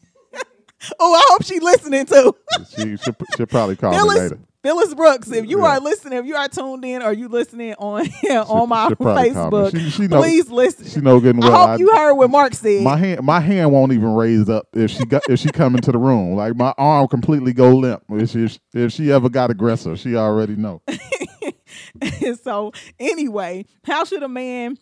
Oh, 0.98 1.14
I 1.14 1.22
hope 1.28 1.44
she 1.44 1.60
listening 1.60 2.06
too. 2.06 2.34
She 2.74 2.96
she'll, 2.96 3.14
she'll 3.36 3.46
probably 3.46 3.76
call 3.76 3.92
me 3.92 4.18
later. 4.18 4.38
Phyllis 4.62 4.94
Brooks, 4.94 5.30
if 5.30 5.46
you 5.48 5.60
Yeah. 5.60 5.64
are 5.76 5.80
listening, 5.80 6.18
if 6.18 6.26
you 6.26 6.36
are 6.36 6.46
tuned 6.48 6.84
in 6.84 7.02
or 7.02 7.12
you 7.14 7.28
listening 7.28 7.74
on 7.78 8.06
on 8.30 8.68
my 8.68 8.88
she'll 8.88 8.96
probably 8.96 9.30
call 9.32 9.50
me. 9.50 9.56
Facebook, 9.56 9.70
She- 9.70 9.90
she 9.90 10.06
know- 10.08 10.20
please 10.20 10.50
listen. 10.50 10.86
She 10.86 11.00
know 11.00 11.18
good 11.18 11.36
and 11.36 11.42
well. 11.44 11.54
I 11.54 11.60
hope 11.60 11.68
I- 11.70 11.76
you 11.76 11.90
heard 11.96 12.14
what 12.14 12.30
Mark 12.30 12.54
said. 12.54 12.82
my 12.82 12.96
hand 12.96 13.22
my 13.22 13.40
hand 13.40 13.72
won't 13.72 13.92
even 13.92 14.14
raise 14.14 14.48
up 14.50 14.66
if 14.74 14.90
she 14.90 15.04
got 15.06 15.22
if 15.30 15.40
she 15.40 15.48
come 15.50 15.74
into 15.76 15.92
the 15.92 15.98
room. 15.98 16.34
Like 16.34 16.56
my 16.56 16.74
arm 16.76 17.08
completely 17.08 17.52
go 17.54 17.70
limp. 17.74 18.02
If 18.10 18.30
she 18.30 18.48
if 18.74 18.92
she 18.92 19.10
ever 19.10 19.28
got 19.30 19.50
aggressive, 19.50 19.98
she 19.98 20.14
already 20.16 20.56
know. 20.56 20.82
so 22.42 22.72
anyway, 22.98 23.64
how 23.84 24.04
should 24.04 24.22
a 24.22 24.28
man 24.28 24.76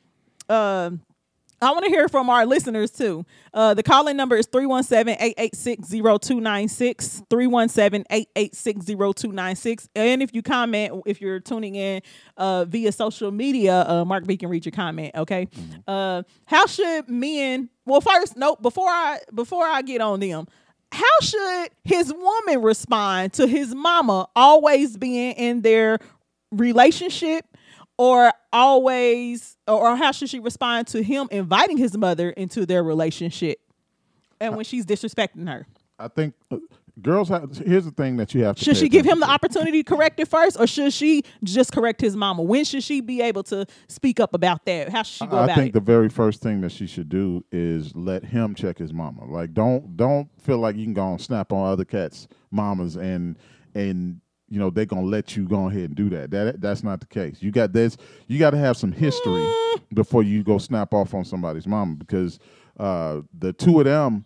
uh, 0.49 0.91
I 1.61 1.73
want 1.73 1.85
to 1.85 1.91
hear 1.91 2.09
from 2.09 2.31
our 2.31 2.47
listeners 2.47 2.93
too. 2.93 3.27
Uh, 3.53 3.75
the 3.75 3.83
calling 3.83 4.17
number 4.17 4.37
is 4.37 4.47
317-886-0296, 4.47 7.27
317-886-0296. 7.29 9.89
And 9.97 10.23
if 10.23 10.33
you 10.33 10.43
comment, 10.43 11.03
if 11.07 11.21
you're 11.21 11.41
tuning 11.41 11.75
in 11.75 12.03
uh, 12.37 12.65
via 12.65 12.93
social 12.93 13.33
media, 13.33 13.85
uh, 13.89 14.05
Mark 14.05 14.25
B 14.27 14.37
can 14.37 14.49
read 14.49 14.65
your 14.65 14.71
comment, 14.73 15.17
okay? 15.17 15.49
Uh, 15.87 16.23
how 16.47 16.67
should 16.67 17.09
men, 17.09 17.69
well 17.85 18.01
first, 18.01 18.37
nope, 18.37 18.63
before 18.63 18.89
I 18.89 19.19
before 19.35 19.67
I 19.67 19.83
get 19.83 20.01
on 20.01 20.21
them, 20.21 20.47
how 20.93 21.21
should 21.21 21.71
his 21.85 22.13
woman 22.13 22.63
respond 22.63 23.33
to 23.35 23.47
his 23.49 23.75
mama 23.75 24.29
always 24.37 24.97
being 24.97 25.33
in 25.33 25.63
their 25.63 25.99
relationship 26.51 27.45
or 27.99 28.33
always 28.53 29.57
or 29.67 29.97
how 29.97 30.13
should 30.13 30.31
she 30.31 30.41
respond 30.41 30.87
to 30.87 31.03
him 31.03 31.29
inviting 31.31 31.77
his 31.77 31.97
mother 31.97 32.31
into 32.31 32.65
their 32.65 32.83
relationship 32.83 33.59
and 34.41 34.57
when 34.57 34.65
she's 34.65 34.87
disrespecting 34.87 35.49
her 35.49 35.67
I 36.01 36.07
think 36.07 36.35
uh, 36.53 36.59
girls 37.03 37.29
have. 37.29 37.57
Here's 37.59 37.85
the 37.85 37.91
thing 37.91 38.17
that 38.19 38.35
you 38.35 38.45
have 38.45 38.57
to. 38.57 38.65
should 38.65 38.77
she 38.77 38.89
give 38.89 39.05
him 39.05 39.19
attention 39.19 39.21
the 39.21 39.31
opportunity 39.31 39.83
to 39.83 39.95
correct 39.95 40.21
it 40.21 40.29
first 40.29 40.59
or 40.59 40.67
should 40.67 40.93
she 40.93 41.23
just 41.43 41.73
correct 41.73 42.01
his 42.01 42.17
mama 42.17 42.43
when 42.43 42.65
should 42.65 42.83
she 42.83 43.01
be 43.01 43.21
able 43.21 43.43
to 43.45 43.67
speak 43.89 44.21
up 44.21 44.35
about 44.35 44.65
that 44.65 44.89
how 44.89 45.03
should 45.03 45.19
she 45.19 45.27
go 45.27 45.37
I 45.39 45.45
about 45.45 45.57
think 45.57 45.69
it 45.71 45.73
the 45.75 45.81
very 45.81 46.09
first 46.09 46.41
thing 46.41 46.61
that 46.63 46.71
she 46.73 46.87
should 46.87 47.09
do 47.09 47.45
is 47.51 47.95
let 47.95 48.25
him 48.25 48.55
check 48.55 48.79
his 48.79 48.93
mama. 48.93 49.25
Like 49.25 49.55
don't 49.55 49.97
don't 49.97 50.29
feel 50.41 50.59
like 50.59 50.77
you 50.77 50.85
can 50.85 50.95
go 50.95 51.11
and 51.11 51.21
snap 51.21 51.53
on 51.53 51.71
other 51.71 51.85
cats' 51.85 52.29
mamas 52.51 52.97
and 52.97 53.37
and 53.75 54.21
you 54.49 54.59
know 54.59 54.71
they're 54.71 54.87
gonna 54.87 55.03
let 55.03 55.37
you 55.37 55.47
go 55.47 55.69
ahead 55.69 55.85
and 55.85 55.95
do 55.95 56.09
that. 56.11 56.31
That 56.31 56.61
that's 56.61 56.83
not 56.83 57.01
the 57.01 57.07
case. 57.07 57.39
You 57.41 57.51
got 57.51 57.73
this. 57.73 57.97
You 58.27 58.39
got 58.39 58.51
to 58.51 58.59
have 58.59 58.77
some 58.77 58.93
history 58.93 59.47
before 59.93 60.23
you 60.23 60.43
go 60.43 60.59
snap 60.59 60.95
off 60.95 61.15
on 61.15 61.25
somebody's 61.25 61.67
mama 61.67 61.97
because 61.97 62.39
uh, 62.79 63.21
the 63.39 63.53
two 63.53 63.79
of 63.79 63.85
them. 63.85 64.25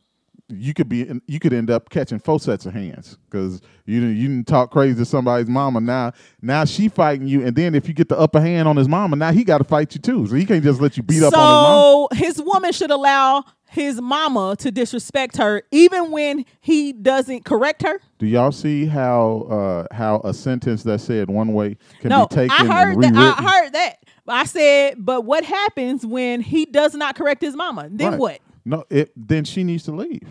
You 0.48 0.74
could 0.74 0.88
be, 0.88 1.10
you 1.26 1.40
could 1.40 1.54
end 1.54 1.70
up 1.70 1.88
catching 1.88 2.18
four 2.18 2.38
sets 2.38 2.66
of 2.66 2.74
hands 2.74 3.16
because 3.30 3.62
you 3.86 4.02
you 4.02 4.28
didn't 4.28 4.46
talk 4.46 4.70
crazy 4.70 4.98
to 4.98 5.06
somebody's 5.06 5.48
mama. 5.48 5.80
Now, 5.80 6.12
now 6.42 6.66
she 6.66 6.90
fighting 6.90 7.26
you, 7.26 7.46
and 7.46 7.56
then 7.56 7.74
if 7.74 7.88
you 7.88 7.94
get 7.94 8.10
the 8.10 8.18
upper 8.18 8.40
hand 8.40 8.68
on 8.68 8.76
his 8.76 8.86
mama, 8.86 9.16
now 9.16 9.32
he 9.32 9.44
got 9.44 9.58
to 9.58 9.64
fight 9.64 9.94
you 9.94 10.00
too. 10.02 10.26
So 10.26 10.34
he 10.34 10.44
can't 10.44 10.62
just 10.62 10.78
let 10.78 10.98
you 10.98 11.04
beat 11.04 11.22
up 11.22 11.32
on 11.32 12.10
his 12.12 12.36
so 12.36 12.42
his 12.42 12.42
woman 12.42 12.72
should 12.72 12.90
allow 12.90 13.44
his 13.72 14.00
mama 14.00 14.54
to 14.58 14.70
disrespect 14.70 15.36
her 15.38 15.62
even 15.70 16.10
when 16.10 16.44
he 16.60 16.92
doesn't 16.92 17.44
correct 17.44 17.82
her 17.82 18.00
Do 18.18 18.26
y'all 18.26 18.52
see 18.52 18.86
how 18.86 19.46
uh, 19.50 19.94
how 19.94 20.20
a 20.24 20.32
sentence 20.34 20.82
that 20.84 21.00
said 21.00 21.28
one 21.30 21.52
way 21.54 21.76
can 22.00 22.10
no, 22.10 22.26
be 22.26 22.34
taken 22.34 22.56
I 22.68 22.72
heard 22.72 22.94
and 22.94 23.16
that. 23.16 23.38
I 23.38 23.42
heard 23.60 23.72
that. 23.72 23.96
I 24.28 24.44
said, 24.44 24.94
but 24.98 25.24
what 25.24 25.44
happens 25.44 26.06
when 26.06 26.40
he 26.42 26.64
does 26.66 26.94
not 26.94 27.16
correct 27.16 27.42
his 27.42 27.56
mama? 27.56 27.88
Then 27.90 28.10
Right. 28.12 28.20
what? 28.20 28.40
No, 28.64 28.84
it 28.90 29.10
then 29.16 29.44
she 29.44 29.64
needs 29.64 29.84
to 29.84 29.92
leave. 29.92 30.28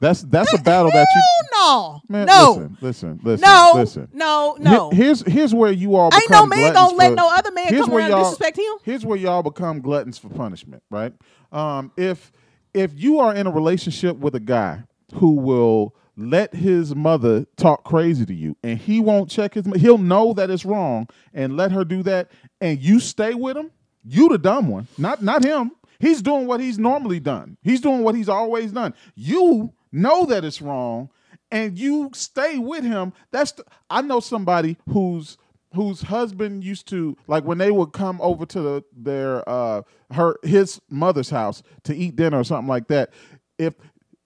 That's 0.00 0.22
that's 0.22 0.52
a 0.54 0.58
battle 0.58 0.90
that 0.90 1.06
you. 1.14 1.22
no, 1.52 2.00
Man, 2.08 2.26
no, 2.26 2.50
listen, 2.52 2.76
listen, 2.80 3.20
listen, 3.22 3.42
no, 3.46 3.72
listen. 3.74 4.08
no, 4.14 4.56
no. 4.58 4.90
here's 4.90 5.20
here's 5.26 5.54
where 5.54 5.70
you 5.70 5.94
all 5.94 6.10
Ain't 6.12 6.30
no 6.30 6.46
man 6.46 6.72
gonna 6.72 6.96
let 6.96 7.10
for- 7.10 7.16
no 7.16 7.28
other 7.30 7.52
man 7.52 7.68
come 7.68 7.92
around 7.92 8.10
and 8.12 8.20
disrespect 8.20 8.58
him. 8.58 8.72
Here's 8.82 9.04
where 9.04 9.18
y'all 9.18 9.42
become 9.42 9.80
gluttons 9.82 10.16
for 10.18 10.30
punishment, 10.30 10.82
right? 10.90 11.12
Um, 11.52 11.92
if 11.98 12.32
if 12.74 12.92
you 12.94 13.18
are 13.18 13.34
in 13.34 13.46
a 13.46 13.50
relationship 13.50 14.16
with 14.16 14.34
a 14.34 14.40
guy 14.40 14.82
who 15.14 15.32
will 15.32 15.94
let 16.16 16.54
his 16.54 16.94
mother 16.94 17.46
talk 17.56 17.84
crazy 17.84 18.26
to 18.26 18.34
you 18.34 18.56
and 18.62 18.78
he 18.78 19.00
won't 19.00 19.30
check 19.30 19.54
his 19.54 19.64
he'll 19.76 19.98
know 19.98 20.32
that 20.34 20.50
it's 20.50 20.64
wrong 20.64 21.08
and 21.32 21.56
let 21.56 21.72
her 21.72 21.84
do 21.84 22.02
that 22.02 22.30
and 22.60 22.78
you 22.80 23.00
stay 23.00 23.34
with 23.34 23.56
him 23.56 23.70
you 24.04 24.28
the 24.28 24.38
dumb 24.38 24.68
one. 24.68 24.88
Not 24.98 25.22
not 25.22 25.44
him. 25.44 25.72
He's 25.98 26.22
doing 26.22 26.46
what 26.46 26.60
he's 26.60 26.78
normally 26.78 27.20
done. 27.20 27.58
He's 27.62 27.80
doing 27.80 28.02
what 28.02 28.14
he's 28.14 28.28
always 28.28 28.72
done. 28.72 28.94
You 29.14 29.72
know 29.92 30.24
that 30.26 30.44
it's 30.44 30.62
wrong 30.62 31.10
and 31.50 31.78
you 31.78 32.10
stay 32.14 32.58
with 32.58 32.84
him. 32.84 33.12
That's 33.30 33.52
the, 33.52 33.64
i 33.90 34.00
know 34.00 34.20
somebody 34.20 34.78
who's 34.88 35.36
whose 35.74 36.02
husband 36.02 36.64
used 36.64 36.88
to 36.88 37.16
like 37.26 37.44
when 37.44 37.58
they 37.58 37.70
would 37.70 37.92
come 37.92 38.20
over 38.20 38.44
to 38.46 38.60
the, 38.60 38.84
their 38.96 39.48
uh 39.48 39.82
her 40.10 40.36
his 40.42 40.80
mother's 40.90 41.30
house 41.30 41.62
to 41.84 41.94
eat 41.94 42.16
dinner 42.16 42.38
or 42.40 42.44
something 42.44 42.68
like 42.68 42.88
that 42.88 43.10
if 43.58 43.74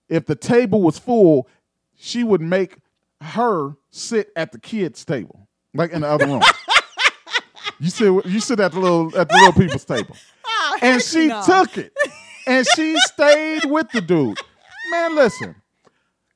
if 0.09 0.25
the 0.25 0.35
table 0.35 0.81
was 0.81 0.97
full 0.97 1.47
she 1.95 2.23
would 2.23 2.41
make 2.41 2.77
her 3.21 3.73
sit 3.91 4.29
at 4.35 4.51
the 4.51 4.59
kids 4.59 5.05
table 5.05 5.47
like 5.73 5.91
in 5.91 6.01
the 6.01 6.07
other 6.07 6.25
room. 6.25 6.41
You 7.77 7.89
sit 7.89 8.25
you 8.25 8.39
sit 8.39 8.61
at 8.61 8.71
the 8.71 8.79
little 8.79 9.17
at 9.17 9.27
the 9.27 9.35
little 9.35 9.53
people's 9.53 9.85
table. 9.85 10.15
Oh, 10.47 10.77
and 10.81 11.01
she 11.01 11.27
no. 11.27 11.43
took 11.45 11.77
it. 11.77 11.93
And 12.47 12.65
she 12.75 12.97
stayed 12.99 13.65
with 13.65 13.91
the 13.91 14.01
dude. 14.01 14.37
Man 14.89 15.15
listen 15.15 15.55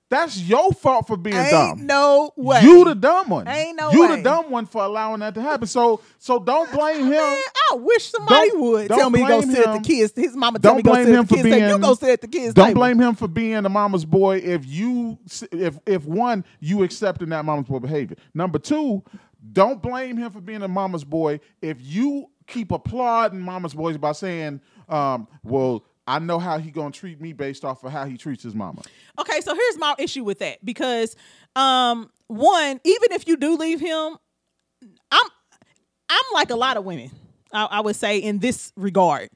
that's 0.09 0.39
your 0.41 0.71
fault 0.73 1.05
for 1.07 1.15
being 1.17 1.35
dumb. 1.35 1.45
Ain't 1.45 1.51
dumb 1.79 1.85
no 1.87 2.31
way. 2.35 2.61
you 2.63 2.83
the 2.85 2.95
dumb 2.95 3.29
one. 3.29 3.47
Ain't 3.47 3.77
no 3.79 3.91
you 3.91 4.01
way. 4.07 4.15
the 4.17 4.21
dumb 4.23 4.49
one 4.49 4.65
for 4.65 4.83
allowing 4.83 5.19
that 5.19 5.35
to 5.35 5.41
happen. 5.41 5.67
So 5.67 6.01
so 6.17 6.39
don't 6.39 6.71
blame 6.71 7.03
him. 7.05 7.11
Man, 7.11 7.37
I 7.71 7.75
wish 7.75 8.05
somebody 8.09 8.49
Don't- 8.49 8.61
would 8.61 8.87
don't 8.89 8.97
tell 8.99 9.09
me 9.11 9.19
to 9.21 9.27
go 9.27 9.41
sit 9.41 9.67
at 9.67 9.73
the 9.83 9.87
kids. 9.87 10.13
His 10.15 10.35
mama 10.35 10.59
tell 10.59 10.71
Don't 10.71 10.77
me 10.77 10.83
to 10.83 10.87
go 10.89 10.93
blame 10.93 11.05
sit 11.05 11.13
him 11.13 11.19
at 11.21 11.27
the 11.27 11.27
for 11.27 11.35
kids. 11.35 11.43
table. 11.43 11.57
You 11.59 11.67
being- 11.73 11.81
go 11.81 11.93
sit 11.93 12.09
at 12.09 12.21
the 12.21 12.27
kids. 12.27 12.53
Don't 12.55 12.65
table. 12.67 12.79
blame 12.79 12.99
him 12.99 13.15
for 13.15 13.27
being 13.27 13.65
a 13.65 13.69
mama's 13.69 14.05
boy 14.05 14.37
if 14.37 14.65
you 14.65 15.17
if 15.51 15.77
if 15.85 16.05
one 16.05 16.43
you 16.59 16.83
accepting 16.83 17.29
that 17.29 17.45
mama's 17.45 17.67
boy 17.67 17.79
behavior. 17.79 18.17
Number 18.33 18.57
two, 18.59 19.03
don't 19.53 19.81
blame 19.81 20.17
him 20.17 20.31
for 20.31 20.41
being 20.41 20.63
a 20.63 20.67
mama's 20.67 21.03
boy 21.03 21.39
if 21.61 21.77
you 21.81 22.25
keep 22.47 22.71
applauding 22.71 23.39
mama's 23.39 23.73
boys 23.75 23.95
by 23.97 24.11
saying, 24.11 24.59
um, 24.89 25.27
"Well, 25.43 25.83
I 26.09 26.19
know 26.19 26.39
how 26.39 26.57
he 26.57 26.71
gonna 26.71 26.91
treat 26.91 27.21
me 27.21 27.33
based 27.33 27.63
off 27.63 27.83
of 27.83 27.91
how 27.91 28.05
he 28.05 28.17
treats 28.17 28.43
his 28.43 28.55
mama." 28.55 28.81
Okay, 29.19 29.41
so 29.41 29.53
here's 29.53 29.77
my 29.77 29.95
issue 29.97 30.23
with 30.23 30.39
that 30.39 30.63
because 30.65 31.15
um 31.55 32.09
one, 32.27 32.79
even 32.83 33.11
if 33.11 33.27
you 33.27 33.37
do 33.37 33.57
leave 33.57 33.79
him, 33.79 34.17
I'm 35.11 35.27
I'm 36.09 36.33
like 36.33 36.49
a 36.49 36.55
lot 36.55 36.77
of 36.77 36.85
women, 36.85 37.11
I, 37.53 37.65
I 37.65 37.79
would 37.81 37.95
say 37.95 38.17
in 38.17 38.39
this 38.39 38.71
regard. 38.75 39.29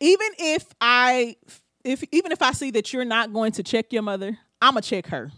Even 0.00 0.28
if 0.38 0.66
I 0.80 1.36
if 1.84 2.02
even 2.12 2.32
if 2.32 2.42
I 2.42 2.52
see 2.52 2.70
that 2.72 2.92
you're 2.92 3.04
not 3.04 3.32
going 3.32 3.52
to 3.52 3.62
check 3.62 3.92
your 3.92 4.02
mother, 4.02 4.38
I'ma 4.60 4.80
check 4.80 5.06
her. 5.08 5.30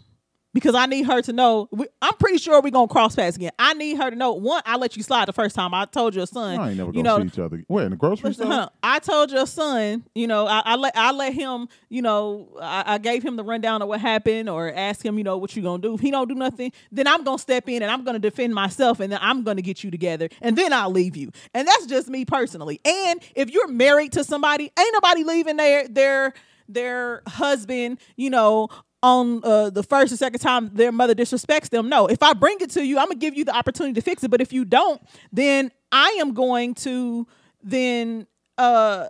Because 0.57 0.73
I 0.73 0.87
need 0.87 1.05
her 1.05 1.21
to 1.21 1.33
know. 1.33 1.69
we- 1.71 1.85
I'm 2.01 2.15
pretty 2.15 2.39
sure 2.39 2.59
we're 2.63 2.71
gonna 2.71 2.87
cross 2.87 3.15
paths 3.15 3.35
again. 3.37 3.51
I 3.59 3.75
need 3.75 3.97
her 3.97 4.09
to 4.09 4.15
know. 4.15 4.33
One, 4.33 4.63
I 4.65 4.77
let 4.77 4.97
you 4.97 5.03
slide 5.03 5.27
the 5.27 5.33
first 5.33 5.55
time. 5.55 5.71
I 5.71 5.85
told 5.85 6.15
your 6.15 6.25
son. 6.25 6.59
I 6.59 6.69
ain't 6.69 6.77
never 6.77 6.89
you 6.89 7.03
gonna 7.03 7.03
know, 7.03 7.19
see 7.21 7.27
each 7.27 7.37
other. 7.37 7.63
Where 7.67 7.85
in 7.85 7.91
the 7.91 7.95
grocery 7.95 8.29
Listen, 8.29 8.47
store? 8.47 8.53
huh, 8.55 8.69
I 8.81 8.97
told 8.97 9.31
your 9.31 9.45
son, 9.45 10.03
you 10.15 10.25
know, 10.25 10.47
I, 10.47 10.63
I 10.65 10.75
let 10.75 10.97
I 10.97 11.11
let 11.11 11.33
him, 11.33 11.67
you 11.89 12.01
know, 12.01 12.49
I, 12.59 12.95
I 12.95 12.97
gave 12.97 13.21
him 13.23 13.35
the 13.35 13.43
rundown 13.43 13.83
of 13.83 13.87
what 13.87 14.01
happened, 14.01 14.49
or 14.49 14.73
ask 14.73 15.05
him, 15.05 15.19
you 15.19 15.23
know, 15.23 15.37
what 15.37 15.55
you 15.55 15.61
gonna 15.61 15.79
do. 15.81 15.93
If 15.93 15.99
he 15.99 16.09
don't 16.09 16.27
do 16.27 16.33
nothing, 16.33 16.71
then 16.91 17.05
I'm 17.05 17.23
gonna 17.23 17.37
step 17.37 17.69
in 17.69 17.83
and 17.83 17.91
I'm 17.91 18.03
gonna 18.03 18.17
defend 18.17 18.55
myself, 18.55 18.99
and 18.99 19.11
then 19.11 19.19
I'm 19.21 19.43
gonna 19.43 19.61
get 19.61 19.83
you 19.83 19.91
together, 19.91 20.27
and 20.41 20.57
then 20.57 20.73
I'll 20.73 20.89
leave 20.89 21.15
you. 21.15 21.31
And 21.53 21.67
that's 21.67 21.85
just 21.85 22.07
me 22.07 22.25
personally. 22.25 22.81
And 22.83 23.19
if 23.35 23.51
you're 23.51 23.67
married 23.67 24.13
to 24.13 24.23
somebody, 24.23 24.71
ain't 24.79 24.93
nobody 24.93 25.23
leaving 25.23 25.57
their 25.57 25.87
their 25.87 26.33
their 26.67 27.21
husband, 27.27 27.99
you 28.15 28.29
know. 28.29 28.69
On 29.03 29.43
uh, 29.43 29.69
the 29.69 29.83
first 29.83 30.11
or 30.11 30.17
second 30.17 30.39
time 30.39 30.71
their 30.73 30.91
mother 30.91 31.13
disrespects 31.13 31.69
them, 31.69 31.87
no. 31.87 32.07
If 32.07 32.23
I 32.23 32.33
bring 32.33 32.57
it 32.61 32.71
to 32.71 32.83
you, 32.83 32.97
I'm 32.97 33.05
gonna 33.05 33.15
give 33.15 33.37
you 33.37 33.45
the 33.45 33.55
opportunity 33.55 33.93
to 33.93 34.01
fix 34.01 34.23
it. 34.23 34.31
But 34.31 34.41
if 34.41 34.51
you 34.51 34.65
don't, 34.65 34.99
then 35.31 35.71
I 35.91 36.17
am 36.19 36.33
going 36.33 36.73
to 36.75 37.27
then 37.63 38.27
uh 38.57 39.07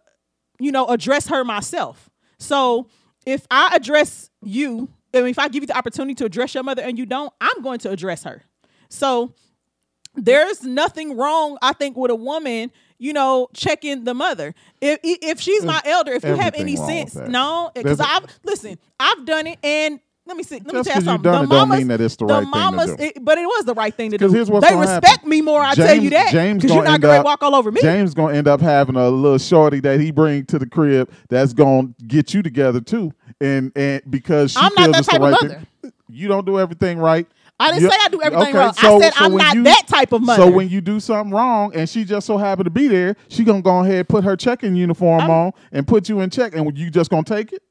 you 0.60 0.72
know 0.72 0.88
address 0.88 1.28
her 1.28 1.44
myself 1.44 2.10
so 2.38 2.88
if 3.26 3.46
i 3.52 3.72
address 3.74 4.30
you 4.42 4.90
I 5.14 5.20
mean, 5.20 5.30
if 5.30 5.40
i 5.40 5.48
give 5.48 5.64
you 5.64 5.68
the 5.68 5.78
opportunity 5.78 6.16
to 6.16 6.26
address 6.26 6.54
your 6.54 6.64
mother 6.64 6.82
and 6.82 6.98
you 6.98 7.06
don't 7.06 7.32
i'm 7.40 7.62
going 7.62 7.80
to 7.80 7.92
address 7.92 8.24
her 8.24 8.44
so 8.90 9.34
there's 10.16 10.64
nothing 10.64 11.16
wrong 11.16 11.58
i 11.62 11.74
think 11.74 11.96
with 11.96 12.12
a 12.12 12.16
woman 12.16 12.72
you 13.00 13.14
know 13.14 13.48
checking 13.54 14.04
the 14.04 14.14
mother 14.14 14.54
if 14.82 15.00
if 15.04 15.40
she's 15.40 15.64
my 15.64 15.82
elder 15.86 16.14
if 16.14 16.24
you 16.24 16.36
have 16.36 16.56
any 16.56 16.76
sense 16.76 17.16
no 17.16 17.72
because 17.76 18.00
i've 18.00 18.26
listen 18.44 18.78
i've 19.00 19.26
done 19.26 19.48
it 19.48 19.60
and 19.64 20.00
let 20.28 20.36
me 20.36 20.44
see. 20.44 20.56
Let 20.56 20.76
me 20.76 20.84
tell 20.84 20.96
you 20.98 21.02
something. 21.02 21.22
done 21.22 21.48
the 21.48 21.56
it 21.56 21.58
don't 21.58 21.70
mamas, 21.70 21.78
mean 21.80 21.88
that 21.88 22.02
it's 22.02 22.18
the 22.18 22.26
right 22.26 22.44
thing 22.44 22.52
to 22.52 22.58
mamas, 22.60 22.96
do. 22.96 23.04
It, 23.04 23.24
but 23.24 23.38
it 23.38 23.46
was 23.46 23.64
the 23.64 23.74
right 23.74 23.96
thing 23.96 24.12
to 24.12 24.18
do. 24.18 24.26
Because 24.26 24.34
here's 24.34 24.52
what's 24.52 24.68
they 24.70 24.76
respect 24.76 25.08
happen. 25.08 25.30
me 25.30 25.42
more. 25.42 25.62
I 25.62 25.74
tell 25.74 25.96
you 25.96 26.10
that. 26.10 26.32
James 26.32 26.62
Because 26.64 26.76
you're 26.76 26.84
not 26.84 27.00
going 27.00 27.20
to 27.20 27.24
walk 27.24 27.44
all 27.44 27.56
over 27.56 27.72
me. 27.72 27.82
James 27.82 28.14
gonna 28.14 28.34
end 28.34 28.48
up 28.48 28.60
having 28.60 28.98
a 28.98 29.08
little 29.10 29.38
shorty 29.38 29.80
that 29.80 30.02
he 30.02 30.12
bring 30.12 30.46
to 30.48 30.60
the 30.60 30.68
crib 30.68 31.10
that's 31.30 31.54
gonna 31.54 31.94
get 32.08 32.34
you 32.34 32.44
together 32.44 32.82
too, 32.82 33.14
and 33.40 33.72
and 33.76 34.02
because 34.10 34.52
she 34.52 34.58
I'm 34.60 34.74
not 34.76 34.84
feels 34.84 34.92
that 34.92 35.00
it's 35.00 35.08
the 35.08 35.12
type 35.14 35.22
of 35.22 35.22
right 35.22 35.42
mother. 35.44 35.66
thing. 35.82 35.94
You 36.10 36.28
don't 36.28 36.46
do 36.46 36.60
everything 36.60 37.00
right. 37.00 37.28
I 37.60 37.72
didn't 37.72 37.90
say 37.90 37.98
I 38.06 38.10
do 38.10 38.22
everything 38.22 38.50
okay, 38.50 38.58
wrong. 38.58 38.74
so- 38.74 38.98
I 38.98 39.02
said 39.02 39.14
so 39.16 39.26
I'm 39.26 39.36
not 39.36 39.56
you- 39.56 39.64
that 39.64 39.84
type 39.88 40.12
of 40.14 40.22
mother. 40.22 40.44
So 40.44 40.52
when 40.52 40.70
you 40.70 40.80
do 40.82 41.00
something 41.00 41.34
wrong 41.34 41.72
and 41.74 41.90
she 41.90 42.06
just 42.06 42.28
so 42.28 42.38
happened 42.38 42.66
to 42.66 42.72
be 42.72 42.88
there, 42.88 43.16
she 43.30 43.44
gonna 43.44 43.62
go 43.62 43.80
ahead 43.80 44.08
put 44.08 44.24
her 44.24 44.36
checking 44.36 44.76
uniform 44.76 45.22
I'm- 45.22 45.30
on 45.32 45.52
and 45.72 45.88
put 45.88 46.08
you 46.10 46.20
in 46.20 46.30
check, 46.30 46.56
and 46.56 46.78
you 46.78 46.90
just 46.92 47.10
gonna 47.10 47.24
take 47.24 47.54
it? 47.54 47.64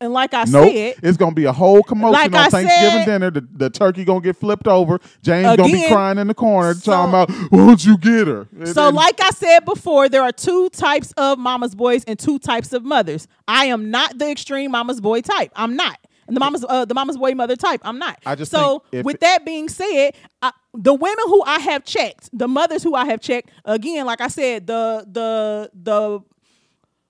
and 0.00 0.12
like 0.12 0.34
I 0.34 0.44
Nope. 0.44 0.70
said, 0.72 0.94
It's 1.02 1.16
gonna 1.16 1.34
be 1.34 1.44
a 1.46 1.52
whole 1.52 1.82
commotion 1.82 2.12
Like 2.12 2.32
on 2.32 2.34
I 2.40 2.48
Thanksgiving 2.50 2.90
said- 2.90 3.04
dinner. 3.06 3.30
The, 3.30 3.48
the 3.54 3.70
turkey 3.70 4.04
gonna 4.04 4.20
get 4.20 4.36
flipped 4.36 4.66
over. 4.68 4.98
James 5.22 5.56
gonna 5.56 5.72
be 5.72 5.86
crying 5.88 6.18
in 6.18 6.26
the 6.26 6.34
corner 6.34 6.74
so- 6.74 6.92
talking 6.92 7.08
about, 7.10 7.30
"Won't 7.52 7.86
you 7.86 7.96
get 7.96 8.26
her?" 8.26 8.46
And 8.58 8.68
So, 8.68 8.86
then- 8.86 8.94
like 8.96 9.18
I 9.22 9.30
said 9.30 9.64
before, 9.64 10.08
there 10.10 10.22
are 10.22 10.32
two 10.32 10.68
types 10.70 11.12
of 11.16 11.38
mama's 11.38 11.74
boys 11.74 12.04
and 12.06 12.18
two 12.18 12.38
types 12.38 12.72
of 12.74 12.84
mothers. 12.84 13.26
I 13.48 13.66
am 13.66 13.90
not 13.90 14.18
the 14.18 14.30
extreme 14.30 14.72
mama's 14.72 15.00
boy 15.00 15.22
type. 15.22 15.52
I'm 15.56 15.74
not. 15.74 15.96
And 16.26 16.36
the 16.36 16.40
mama's 16.40 16.64
uh, 16.68 16.84
the 16.84 16.94
mama's 16.94 17.16
boy 17.16 17.32
mother 17.34 17.56
type. 17.56 17.80
I'm 17.84 17.98
not. 17.98 18.18
I 18.24 18.34
just 18.34 18.50
so 18.50 18.82
with 18.92 19.16
it- 19.16 19.20
that 19.20 19.44
being 19.44 19.68
said, 19.68 20.14
I, 20.42 20.52
the 20.72 20.94
women 20.94 21.24
who 21.26 21.42
I 21.44 21.58
have 21.60 21.84
checked, 21.84 22.30
the 22.32 22.48
mothers 22.48 22.82
who 22.82 22.94
I 22.94 23.04
have 23.06 23.20
checked, 23.20 23.50
again, 23.64 24.06
like 24.06 24.20
I 24.20 24.28
said, 24.28 24.66
the 24.66 25.04
the 25.10 25.70
the 25.74 26.20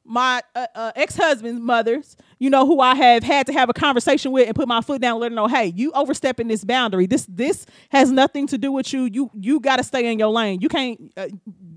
my 0.06 0.42
uh, 0.54 0.66
uh, 0.74 0.92
ex-husband's 0.96 1.62
mothers, 1.62 2.14
you 2.38 2.50
know, 2.50 2.66
who 2.66 2.78
I 2.80 2.94
have 2.94 3.22
had 3.22 3.46
to 3.46 3.54
have 3.54 3.70
a 3.70 3.72
conversation 3.72 4.32
with 4.32 4.46
and 4.46 4.54
put 4.54 4.68
my 4.68 4.82
foot 4.82 5.00
down, 5.00 5.18
let 5.18 5.32
her 5.32 5.34
know, 5.34 5.46
hey, 5.48 5.72
you 5.74 5.92
overstepping 5.92 6.46
this 6.46 6.62
boundary. 6.62 7.06
This 7.06 7.26
this 7.28 7.64
has 7.88 8.10
nothing 8.10 8.46
to 8.48 8.58
do 8.58 8.70
with 8.70 8.92
you. 8.92 9.04
You 9.04 9.30
you 9.34 9.60
got 9.60 9.76
to 9.76 9.82
stay 9.84 10.12
in 10.12 10.18
your 10.18 10.28
lane. 10.28 10.60
You 10.60 10.68
can't. 10.68 11.12
Uh, 11.16 11.28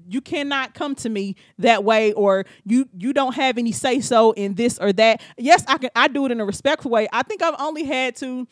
you 0.07 0.21
cannot 0.21 0.73
come 0.73 0.95
to 0.95 1.09
me 1.09 1.35
that 1.59 1.83
way, 1.83 2.13
or 2.13 2.45
you 2.65 2.87
you 2.97 3.13
don't 3.13 3.35
have 3.35 3.57
any 3.57 3.71
say 3.71 3.99
so 3.99 4.31
in 4.31 4.55
this 4.55 4.79
or 4.79 4.93
that. 4.93 5.21
Yes, 5.37 5.63
I 5.67 5.77
can. 5.77 5.89
I 5.95 6.07
do 6.07 6.25
it 6.25 6.31
in 6.31 6.39
a 6.39 6.45
respectful 6.45 6.91
way. 6.91 7.07
I 7.11 7.23
think 7.23 7.41
I've 7.41 7.59
only 7.59 7.83
had 7.83 8.15
to 8.17 8.47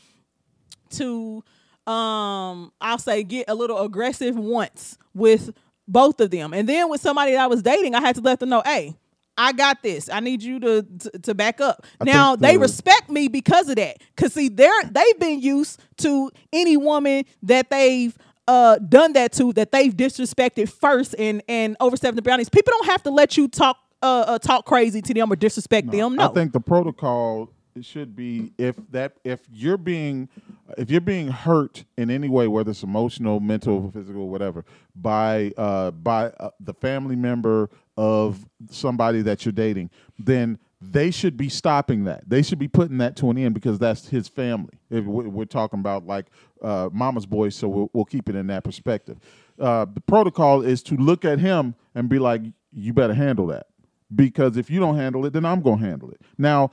to 0.92 1.44
um 1.88 2.72
I'll 2.82 2.98
say 2.98 3.24
get 3.24 3.46
a 3.48 3.56
little 3.56 3.80
aggressive 3.82 4.38
once 4.38 4.98
with 5.14 5.52
both 5.88 6.20
of 6.20 6.32
them. 6.32 6.54
And 6.54 6.68
then 6.68 6.90
with 6.90 7.02
somebody 7.02 7.34
that 7.34 7.42
I 7.42 7.48
was 7.48 7.62
dating, 7.62 7.96
I 7.96 8.02
had 8.02 8.16
to 8.16 8.22
let 8.22 8.40
them 8.40 8.50
know, 8.50 8.64
hey, 8.66 8.96
I 9.38 9.52
got 9.52 9.84
this. 9.84 10.10
I 10.10 10.20
need 10.20 10.42
you 10.42 10.60
to 10.62 10.82
to, 10.84 11.20
to 11.20 11.36
back 11.36 11.60
up. 11.60 11.86
now 12.04 12.32
think 12.32 12.42
they 12.42 12.58
respect 12.58 13.10
me 13.10 13.28
because 13.28 13.70
of 13.70 13.76
that. 13.76 13.98
Cause 14.16 14.34
see, 14.34 14.50
they're 14.50 14.84
they've 14.90 15.20
been 15.20 15.42
used 15.42 15.80
to 15.98 16.32
any 16.54 16.78
woman 16.78 17.26
that 17.44 17.70
they've 17.70 18.18
uh 18.48 18.78
done 18.78 19.14
that 19.14 19.34
to 19.34 19.54
that 19.54 19.72
they've 19.72 19.96
disrespected 19.96 20.70
first 20.70 21.16
and 21.18 21.42
and 21.48 21.76
overstepped 21.80 22.16
the 22.16 22.22
boundaries. 22.22 22.50
People 22.50 22.72
don't 22.78 22.88
have 22.88 23.04
to 23.04 23.12
let 23.12 23.38
you 23.38 23.48
talk 23.48 23.78
uh, 24.02 24.26
uh 24.28 24.40
talk 24.40 24.66
crazy 24.66 25.02
to 25.02 25.14
them 25.14 25.32
or 25.32 25.36
disrespect 25.36 25.92
them. 25.92 26.16
No. 26.16 26.30
I 26.30 26.34
think 26.34 26.54
the 26.54 26.60
protocol 26.60 27.50
should 27.82 28.16
be 28.16 28.54
if 28.58 28.76
that 28.92 29.18
if 29.24 29.42
you're 29.52 29.78
being 29.78 30.30
if 30.78 30.90
you're 30.90 31.02
being 31.02 31.28
hurt 31.28 31.84
in 31.98 32.10
any 32.10 32.30
way, 32.30 32.48
whether 32.48 32.72
it's 32.72 32.84
emotional, 32.84 33.40
mental, 33.40 33.92
physical, 33.92 34.30
whatever, 34.30 34.66
by 34.96 35.52
uh, 35.58 35.92
by 35.92 36.28
uh, 36.40 36.52
the 36.60 36.74
family 36.74 37.16
member 37.16 37.70
of 37.98 38.46
somebody 38.70 39.22
that 39.22 39.46
you're 39.46 39.52
dating, 39.52 39.90
then 40.18 40.58
they 40.82 41.12
should 41.12 41.38
be 41.38 41.50
stopping 41.50 42.06
that. 42.06 42.28
They 42.30 42.42
should 42.42 42.60
be 42.60 42.68
putting 42.68 42.98
that 43.00 43.16
to 43.18 43.30
an 43.30 43.38
end 43.38 43.54
because 43.54 43.80
that's 43.80 44.08
his 44.08 44.28
family. 44.28 44.74
If 44.90 45.06
we're 45.06 45.46
talking 45.46 45.80
about 45.80 46.06
like 46.06 46.28
uh, 46.66 46.90
mama's 46.92 47.26
boy, 47.26 47.50
so 47.50 47.68
we'll, 47.68 47.90
we'll 47.94 48.06
keep 48.06 48.30
it 48.30 48.36
in 48.36 48.48
that 48.48 48.64
perspective. 48.64 49.18
Uh, 49.60 49.86
the 49.86 50.02
protocol 50.02 50.62
is 50.62 50.84
to 50.84 50.96
look 50.96 51.24
at 51.24 51.40
him 51.40 51.76
and 51.94 52.10
be 52.10 52.20
like, 52.20 52.42
"You 52.72 52.94
better 52.94 53.14
handle 53.14 53.48
that." 53.48 53.68
because 54.14 54.58
if 54.58 54.70
you 54.70 54.80
don't 54.80 54.98
handle 54.98 55.26
it, 55.26 55.34
then 55.34 55.46
I'm 55.46 55.62
going 55.62 55.80
to 55.80 55.86
handle 55.86 56.12
it. 56.12 56.22
Now, 56.38 56.72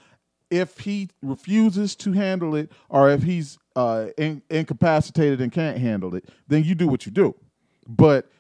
if 0.51 0.81
he 0.81 1.09
refuses 1.23 1.97
to 1.97 2.13
handle 2.13 2.55
it 2.55 2.71
or 2.91 3.11
if 3.11 3.23
he's 3.23 3.59
uh, 3.75 4.09
in, 4.19 4.43
incapacitated 4.51 5.41
and 5.41 5.51
can't 5.51 5.79
handle 5.79 6.15
it, 6.15 6.29
then 6.49 6.65
you 6.65 6.75
do 6.75 6.89
what 6.89 7.07
you 7.07 7.13
do. 7.13 7.35
But 7.89 8.31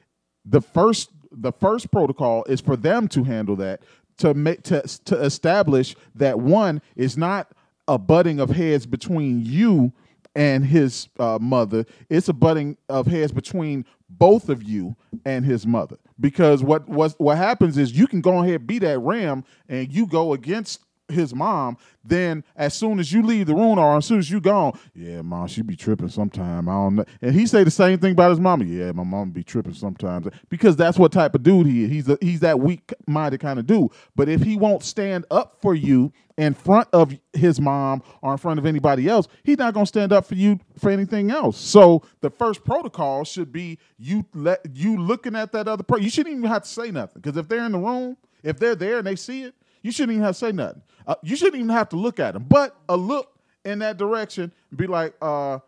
the 0.44 0.61
first 0.61 1.11
the 1.34 1.53
first 1.53 1.90
protocol 1.90 2.44
is 2.44 2.61
for 2.61 2.76
them 2.76 3.09
to 3.09 3.24
handle 3.24 3.57
that 3.57 3.80
to 4.18 4.34
make 4.34 4.62
to 4.64 4.82
to 5.07 5.16
establish 5.18 5.96
that 6.14 6.38
one 6.38 6.82
is 6.94 7.16
not 7.16 7.53
a 7.88 7.96
butting 7.96 8.38
of 8.38 8.50
heads 8.50 8.84
between 8.84 9.40
you 9.44 9.92
and 10.35 10.64
his 10.64 11.09
uh, 11.18 11.39
mother. 11.41 11.85
It's 12.09 12.28
a 12.28 12.33
butting 12.33 12.76
of 12.89 13.07
heads 13.07 13.33
between 13.33 13.85
both 14.09 14.49
of 14.49 14.62
you 14.62 14.97
and 15.24 15.45
his 15.45 15.66
mother. 15.66 15.97
Because 16.20 16.62
what 16.62 16.89
what 16.89 17.18
what 17.18 17.37
happens 17.37 17.78
is 17.78 17.93
you 17.93 18.07
can 18.07 18.20
go 18.20 18.43
ahead 18.43 18.66
be 18.66 18.78
that 18.80 18.99
ram 18.99 19.45
and 19.68 19.93
you 19.93 20.07
go 20.07 20.33
against 20.33 20.80
his 21.09 21.34
mom, 21.34 21.76
then 22.05 22.44
as 22.57 22.74
soon 22.74 22.98
as 22.98 23.12
you 23.12 23.22
leave 23.22 23.46
the 23.46 23.55
room 23.55 23.78
or 23.78 23.96
as 23.96 24.07
soon 24.07 24.18
as 24.18 24.30
you 24.30 24.40
gone, 24.40 24.78
yeah, 24.94 25.22
mom, 25.22 25.46
she 25.46 25.62
be 25.62 25.76
tripping 25.76 26.09
sometime. 26.09 26.68
I 26.68 26.72
don't 26.72 26.96
know. 26.96 27.05
And 27.20 27.34
he 27.34 27.46
say 27.46 27.64
the 27.64 27.70
same 27.70 27.98
thing 27.98 28.12
about 28.12 28.30
his 28.30 28.40
mama. 28.40 28.64
Yeah, 28.64 28.92
my 28.92 29.05
mom 29.05 29.30
be 29.30 29.44
tripping 29.44 29.74
sometimes 29.74 30.28
because 30.48 30.76
that's 30.76 30.98
what 30.98 31.12
type 31.12 31.34
of 31.34 31.42
dude 31.42 31.66
he 31.66 31.84
is. 31.84 31.90
He's 31.90 32.09
a, 32.09 32.18
he's 32.20 32.40
that 32.40 32.61
weak 32.61 32.92
minded 33.07 33.40
kind 33.40 33.59
of 33.59 33.66
dude. 33.66 33.90
But 34.16 34.28
if 34.28 34.42
he 34.42 34.57
won't 34.57 34.82
stand 34.82 35.26
up 35.30 35.59
for 35.61 35.74
you 35.74 36.12
in 36.38 36.55
front 36.55 36.88
of 36.92 37.14
his 37.32 37.61
mom 37.61 38.03
or 38.22 38.32
in 38.32 38.38
front 38.38 38.59
of 38.59 38.66
anybody 38.66 39.09
else, 39.09 39.28
he's 39.42 39.59
not 39.59 39.74
gonna 39.74 39.86
stand 39.86 40.12
up 40.12 40.24
for 40.24 40.34
you 40.34 40.59
for 40.78 40.90
anything 40.90 41.30
else. 41.30 41.59
So 41.59 42.03
the 42.20 42.30
first 42.30 42.64
protocol 42.64 43.24
should 43.24 43.53
be 43.53 43.78
you 43.98 44.24
let 44.34 44.61
you 44.72 44.96
looking 44.96 45.36
at 45.36 45.53
that 45.53 45.68
other 45.68 45.82
person. 45.82 46.05
You 46.05 46.11
shouldn't 46.11 46.36
even 46.36 46.48
have 46.48 46.62
to 46.62 46.68
say 46.68 46.90
nothing 46.90 47.20
because 47.20 47.36
if 47.36 47.48
they're 47.48 47.64
in 47.64 47.72
the 47.72 47.78
room, 47.78 48.16
if 48.42 48.59
they're 48.59 48.74
there 48.74 48.98
and 48.98 49.07
they 49.07 49.16
see 49.16 49.44
it, 49.44 49.55
you 49.83 49.93
shouldn't 49.93 50.12
even 50.12 50.24
have 50.24 50.35
to 50.35 50.39
say 50.39 50.53
nothing. 50.53 50.83
Uh, 51.07 51.16
you 51.22 51.37
shouldn't 51.37 51.57
even 51.57 51.68
have 51.68 51.89
to 51.91 51.97
look 51.97 52.20
at 52.20 52.35
them, 52.35 52.45
but 52.49 52.76
a 52.89 52.97
look 52.97 53.37
in 53.64 53.80
that 53.80 53.97
direction, 53.97 54.53
be 54.74 54.87
like, 54.87 55.14
uh, 55.20 55.59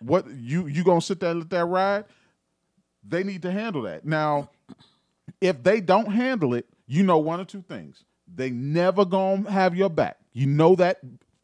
"What 0.00 0.26
you 0.30 0.66
you 0.66 0.84
gonna 0.84 1.00
sit 1.00 1.20
there 1.20 1.30
and 1.30 1.40
let 1.40 1.50
that 1.50 1.64
ride?" 1.66 2.04
They 3.06 3.22
need 3.22 3.42
to 3.42 3.50
handle 3.50 3.82
that. 3.82 4.04
Now, 4.04 4.50
if 5.40 5.62
they 5.62 5.80
don't 5.80 6.10
handle 6.10 6.54
it, 6.54 6.66
you 6.86 7.02
know 7.02 7.18
one 7.18 7.40
or 7.40 7.44
two 7.44 7.62
things. 7.62 8.04
They 8.32 8.50
never 8.50 9.04
gonna 9.04 9.50
have 9.50 9.76
your 9.76 9.90
back. 9.90 10.18
You 10.32 10.46
know 10.46 10.74
that 10.76 11.00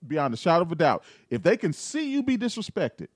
beyond 0.07 0.35
a 0.35 0.37
shadow 0.37 0.63
of 0.63 0.73
a 0.73 0.75
doubt. 0.75 1.05
If 1.31 1.43
they 1.43 1.57
can 1.57 1.73
see 1.73 2.11
you 2.11 2.23
be 2.23 2.37
disrespected 2.37 3.09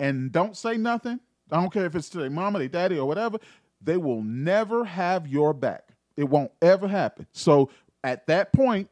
and 0.00 0.32
don't 0.32 0.56
say 0.56 0.76
nothing, 0.76 1.20
I 1.50 1.60
don't 1.60 1.72
care 1.72 1.86
if 1.86 1.94
it's 1.94 2.08
to 2.10 2.18
their 2.18 2.30
mama, 2.30 2.58
their 2.58 2.68
daddy, 2.68 2.98
or 2.98 3.06
whatever, 3.06 3.38
they 3.80 3.96
will 3.96 4.22
never 4.22 4.84
have 4.84 5.28
your 5.28 5.52
back. 5.52 5.90
It 6.16 6.24
won't 6.24 6.52
ever 6.62 6.88
happen. 6.88 7.26
So 7.32 7.70
at 8.04 8.26
that 8.28 8.52
point, 8.52 8.88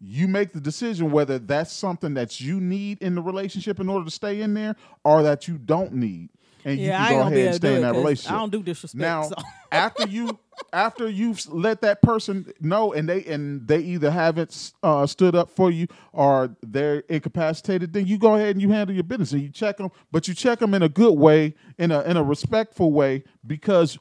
you 0.00 0.26
make 0.26 0.52
the 0.52 0.60
decision 0.60 1.10
whether 1.10 1.38
that's 1.38 1.72
something 1.72 2.14
that 2.14 2.40
you 2.40 2.60
need 2.60 3.02
in 3.02 3.14
the 3.14 3.22
relationship 3.22 3.78
in 3.78 3.88
order 3.88 4.04
to 4.04 4.10
stay 4.10 4.40
in 4.40 4.54
there 4.54 4.74
or 5.04 5.22
that 5.22 5.46
you 5.46 5.58
don't 5.58 5.92
need. 5.92 6.30
And 6.64 6.78
Yeah, 6.78 7.02
you 7.02 7.08
can 7.08 7.16
go 7.16 7.26
ahead 7.26 7.46
and 7.46 7.54
stay 7.54 7.76
in 7.76 7.82
that 7.82 7.94
relationship. 7.94 8.32
I 8.32 8.38
don't 8.38 8.50
do 8.50 8.62
disrespect. 8.62 9.00
Now, 9.00 9.22
so. 9.22 9.34
after 9.72 10.08
you 10.08 10.38
after 10.72 11.08
you've 11.08 11.46
let 11.52 11.80
that 11.82 12.02
person 12.02 12.52
know 12.60 12.92
and 12.92 13.08
they 13.08 13.24
and 13.24 13.66
they 13.66 13.78
either 13.78 14.10
haven't 14.10 14.72
uh, 14.82 15.06
stood 15.06 15.34
up 15.34 15.50
for 15.50 15.70
you 15.70 15.86
or 16.12 16.56
they're 16.62 17.00
incapacitated, 17.08 17.92
then 17.92 18.06
you 18.06 18.18
go 18.18 18.34
ahead 18.34 18.50
and 18.50 18.62
you 18.62 18.70
handle 18.70 18.94
your 18.94 19.04
business 19.04 19.32
and 19.32 19.42
you 19.42 19.50
check 19.50 19.76
them, 19.76 19.90
but 20.10 20.26
you 20.26 20.34
check 20.34 20.58
them 20.58 20.74
in 20.74 20.82
a 20.82 20.88
good 20.88 21.16
way, 21.16 21.54
in 21.78 21.90
a 21.90 22.02
in 22.02 22.16
a 22.16 22.22
respectful 22.22 22.92
way, 22.92 23.22
because 23.46 23.98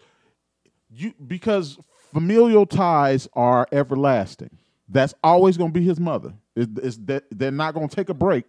you 0.90 1.14
because 1.28 1.78
familial 2.14 2.66
ties 2.66 3.28
are 3.34 3.68
everlasting. 3.72 4.58
That's 4.90 5.14
always 5.24 5.58
going 5.58 5.74
to 5.74 5.80
be 5.80 5.86
his 5.86 6.00
mother. 6.00 6.34
It, 6.56 6.70
it's 6.82 6.98
that 7.06 7.26
they're 7.32 7.52
not 7.52 7.74
going 7.74 7.90
to 7.90 7.96
take 7.96 8.10
a 8.10 8.14
break 8.14 8.46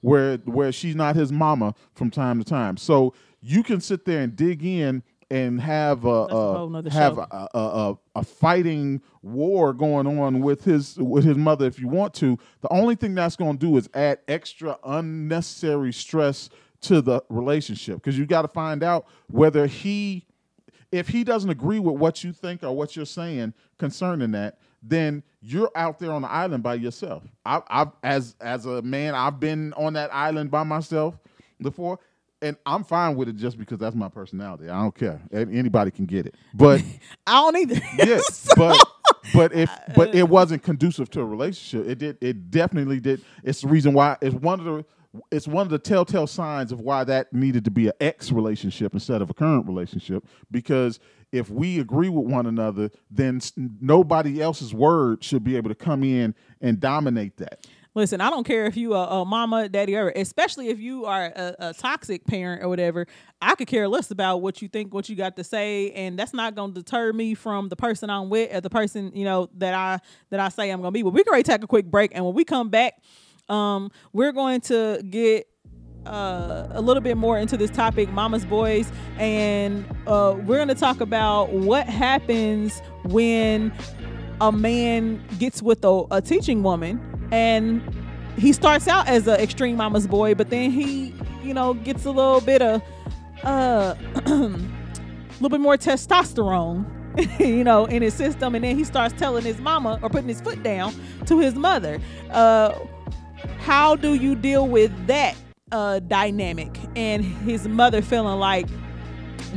where 0.00 0.38
where 0.38 0.72
she's 0.72 0.94
not 0.94 1.16
his 1.16 1.32
mama 1.32 1.74
from 1.94 2.10
time 2.10 2.38
to 2.38 2.44
time. 2.44 2.76
So 2.76 3.14
you 3.40 3.62
can 3.62 3.80
sit 3.80 4.04
there 4.04 4.22
and 4.22 4.34
dig 4.34 4.64
in 4.64 5.02
and 5.30 5.60
have 5.60 6.04
a, 6.04 6.08
a 6.08 6.90
have 6.90 7.18
a, 7.18 7.48
a, 7.54 7.58
a, 7.58 7.98
a 8.16 8.24
fighting 8.24 9.00
war 9.22 9.72
going 9.72 10.06
on 10.06 10.40
with 10.40 10.64
his 10.64 10.96
with 10.96 11.24
his 11.24 11.36
mother 11.36 11.66
if 11.66 11.78
you 11.78 11.88
want 11.88 12.14
to. 12.14 12.38
The 12.62 12.72
only 12.72 12.94
thing 12.94 13.14
that's 13.14 13.36
going 13.36 13.58
to 13.58 13.66
do 13.66 13.76
is 13.76 13.88
add 13.94 14.18
extra 14.26 14.78
unnecessary 14.84 15.92
stress 15.92 16.50
to 16.82 17.00
the 17.00 17.22
relationship 17.28 17.96
because 17.96 18.18
you 18.18 18.26
got 18.26 18.42
to 18.42 18.48
find 18.48 18.82
out 18.82 19.06
whether 19.28 19.66
he 19.66 20.26
if 20.92 21.08
he 21.08 21.24
doesn't 21.24 21.50
agree 21.50 21.78
with 21.78 21.96
what 21.96 22.24
you 22.24 22.32
think 22.32 22.62
or 22.62 22.72
what 22.72 22.96
you're 22.96 23.06
saying 23.06 23.54
concerning 23.78 24.32
that, 24.32 24.58
then 24.82 25.22
you're 25.40 25.70
out 25.74 25.98
there 25.98 26.12
on 26.12 26.22
the 26.22 26.30
island 26.30 26.62
by 26.62 26.74
yourself. 26.74 27.22
I, 27.44 27.62
I've 27.68 27.92
as 28.02 28.34
as 28.40 28.66
a 28.66 28.82
man, 28.82 29.14
I've 29.14 29.40
been 29.40 29.72
on 29.74 29.92
that 29.94 30.12
island 30.12 30.50
by 30.50 30.62
myself 30.62 31.18
before, 31.60 31.98
and 32.42 32.56
I'm 32.64 32.84
fine 32.84 33.16
with 33.16 33.28
it 33.28 33.36
just 33.36 33.58
because 33.58 33.78
that's 33.78 33.94
my 33.94 34.08
personality. 34.08 34.68
I 34.68 34.80
don't 34.80 34.94
care. 34.94 35.20
Anybody 35.32 35.90
can 35.90 36.06
get 36.06 36.26
it, 36.26 36.34
but 36.54 36.82
I 37.26 37.32
don't 37.34 37.56
either. 37.56 37.80
yes, 37.98 38.48
but 38.56 38.76
but 39.34 39.52
if 39.52 39.70
but 39.94 40.08
uh, 40.08 40.18
it 40.18 40.28
wasn't 40.28 40.62
conducive 40.62 41.10
to 41.10 41.20
a 41.20 41.24
relationship. 41.24 41.88
It 41.88 41.98
did. 41.98 42.18
It 42.20 42.50
definitely 42.50 43.00
did. 43.00 43.22
It's 43.44 43.60
the 43.60 43.68
reason 43.68 43.92
why. 43.92 44.16
It's 44.20 44.34
one 44.34 44.60
of 44.60 44.64
the. 44.66 44.84
It's 45.30 45.48
one 45.48 45.62
of 45.62 45.70
the 45.70 45.78
telltale 45.78 46.26
signs 46.26 46.70
of 46.70 46.80
why 46.80 47.04
that 47.04 47.32
needed 47.32 47.64
to 47.64 47.70
be 47.70 47.88
an 47.88 47.94
ex 48.00 48.30
relationship 48.30 48.94
instead 48.94 49.22
of 49.22 49.30
a 49.30 49.34
current 49.34 49.66
relationship. 49.66 50.24
Because 50.50 51.00
if 51.32 51.50
we 51.50 51.80
agree 51.80 52.08
with 52.08 52.26
one 52.26 52.46
another, 52.46 52.90
then 53.10 53.40
nobody 53.56 54.40
else's 54.40 54.72
word 54.72 55.22
should 55.24 55.44
be 55.44 55.56
able 55.56 55.68
to 55.68 55.74
come 55.74 56.04
in 56.04 56.34
and 56.60 56.78
dominate 56.78 57.36
that. 57.38 57.66
Listen, 57.92 58.20
I 58.20 58.30
don't 58.30 58.44
care 58.44 58.66
if 58.66 58.76
you 58.76 58.94
are 58.94 59.22
a 59.22 59.24
mama, 59.24 59.68
daddy, 59.68 59.96
or 59.96 60.10
especially 60.10 60.68
if 60.68 60.78
you 60.78 61.06
are 61.06 61.24
a, 61.24 61.56
a 61.58 61.74
toxic 61.74 62.24
parent 62.24 62.62
or 62.62 62.68
whatever. 62.68 63.06
I 63.42 63.56
could 63.56 63.66
care 63.66 63.88
less 63.88 64.12
about 64.12 64.42
what 64.42 64.62
you 64.62 64.68
think, 64.68 64.94
what 64.94 65.08
you 65.08 65.16
got 65.16 65.34
to 65.36 65.44
say, 65.44 65.90
and 65.92 66.16
that's 66.16 66.32
not 66.32 66.54
going 66.54 66.72
to 66.74 66.82
deter 66.82 67.12
me 67.12 67.34
from 67.34 67.68
the 67.68 67.74
person 67.74 68.08
I'm 68.08 68.30
with 68.30 68.54
or 68.54 68.60
the 68.60 68.70
person 68.70 69.10
you 69.12 69.24
know 69.24 69.50
that 69.58 69.74
I 69.74 69.98
that 70.30 70.38
I 70.38 70.50
say 70.50 70.70
I'm 70.70 70.80
going 70.80 70.92
to 70.92 70.96
be. 70.96 71.02
But 71.02 71.14
we 71.14 71.24
can 71.24 71.30
already 71.30 71.42
take 71.42 71.64
a 71.64 71.66
quick 71.66 71.86
break, 71.86 72.12
and 72.14 72.24
when 72.24 72.34
we 72.34 72.44
come 72.44 72.68
back, 72.68 72.94
um, 73.50 73.90
we're 74.12 74.32
going 74.32 74.60
to 74.62 75.02
get 75.10 75.46
uh, 76.06 76.68
a 76.70 76.80
little 76.80 77.02
bit 77.02 77.16
more 77.16 77.38
into 77.38 77.56
this 77.56 77.70
topic, 77.70 78.10
mama's 78.10 78.44
boys, 78.44 78.90
and 79.18 79.84
uh, 80.06 80.34
we're 80.46 80.56
going 80.56 80.68
to 80.68 80.74
talk 80.74 81.00
about 81.00 81.52
what 81.52 81.86
happens 81.86 82.80
when 83.04 83.72
a 84.40 84.50
man 84.50 85.22
gets 85.38 85.62
with 85.62 85.84
a, 85.84 86.04
a 86.10 86.22
teaching 86.22 86.62
woman 86.62 86.98
and 87.30 87.82
he 88.38 88.52
starts 88.52 88.88
out 88.88 89.06
as 89.06 89.26
an 89.26 89.38
extreme 89.38 89.76
mama's 89.76 90.06
boy, 90.06 90.34
but 90.34 90.50
then 90.50 90.70
he, 90.70 91.14
you 91.42 91.52
know, 91.52 91.74
gets 91.74 92.06
a 92.06 92.10
little 92.10 92.40
bit 92.40 92.62
of 92.62 92.82
uh 93.44 93.94
a 94.14 94.20
little 95.40 95.48
bit 95.48 95.60
more 95.60 95.76
testosterone, 95.76 96.86
you 97.40 97.64
know, 97.64 97.84
in 97.86 98.02
his 98.02 98.14
system, 98.14 98.54
and 98.54 98.64
then 98.64 98.76
he 98.76 98.84
starts 98.84 99.14
telling 99.18 99.44
his 99.44 99.58
mama 99.58 99.98
or 100.02 100.08
putting 100.08 100.28
his 100.28 100.40
foot 100.40 100.62
down 100.62 100.94
to 101.26 101.38
his 101.38 101.54
mother. 101.54 102.00
Uh 102.30 102.74
how 103.58 103.96
do 103.96 104.14
you 104.14 104.34
deal 104.34 104.66
with 104.68 104.92
that 105.06 105.36
uh 105.72 106.00
dynamic 106.00 106.76
and 106.96 107.24
his 107.24 107.68
mother 107.68 108.02
feeling 108.02 108.38
like 108.38 108.66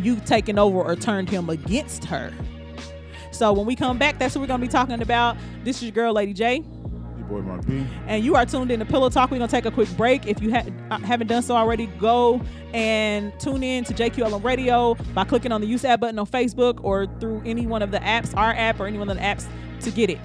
you've 0.02 0.24
taken 0.26 0.60
over 0.60 0.80
or 0.80 0.96
turned 0.96 1.30
him 1.30 1.50
against 1.50 2.06
her? 2.06 2.32
So 3.32 3.52
when 3.52 3.66
we 3.66 3.76
come 3.76 3.98
back, 3.98 4.20
that's 4.20 4.36
what 4.36 4.42
we're 4.42 4.48
gonna 4.48 4.62
be 4.62 4.68
talking 4.68 5.02
about. 5.02 5.38
This 5.64 5.78
is 5.78 5.84
your 5.84 5.92
girl, 5.92 6.14
Lady 6.14 6.34
J, 6.34 6.64
Your 7.18 7.28
boy 7.28 7.42
Mark 7.42 7.66
B. 7.66 7.84
and 8.08 8.24
you 8.24 8.36
are 8.36 8.46
tuned 8.46 8.70
in 8.72 8.80
to 8.80 8.86
Pillow 8.86 9.10
Talk. 9.10 9.32
We're 9.32 9.38
gonna 9.40 9.48
take 9.50 9.66
a 9.66 9.72
quick 9.72 9.90
break. 9.98 10.28
If 10.28 10.40
you 10.42 10.54
ha- 10.54 10.66
uh, 10.92 11.00
haven't 11.00 11.28
done 11.28 11.42
so 11.42 11.56
already, 11.56 11.88
go 11.88 12.42
and 12.74 13.34
tune 13.40 13.64
in 13.64 13.84
to 13.86 13.94
JQLM 13.94 14.44
Radio 14.44 14.94
by 15.16 15.24
clicking 15.24 15.52
on 15.52 15.62
the 15.62 15.68
Use 15.68 15.84
App 15.84 16.00
button 16.00 16.20
on 16.20 16.28
Facebook 16.28 16.80
or 16.84 17.08
through 17.20 17.42
any 17.44 17.66
one 17.66 17.82
of 17.82 17.90
the 17.92 18.00
apps, 18.00 18.36
our 18.38 18.54
app 18.54 18.80
or 18.80 18.86
any 18.86 19.00
one 19.00 19.10
of 19.10 19.18
the 19.18 19.24
apps, 19.24 19.48
to 19.82 19.90
get 19.90 20.10
it. 20.12 20.20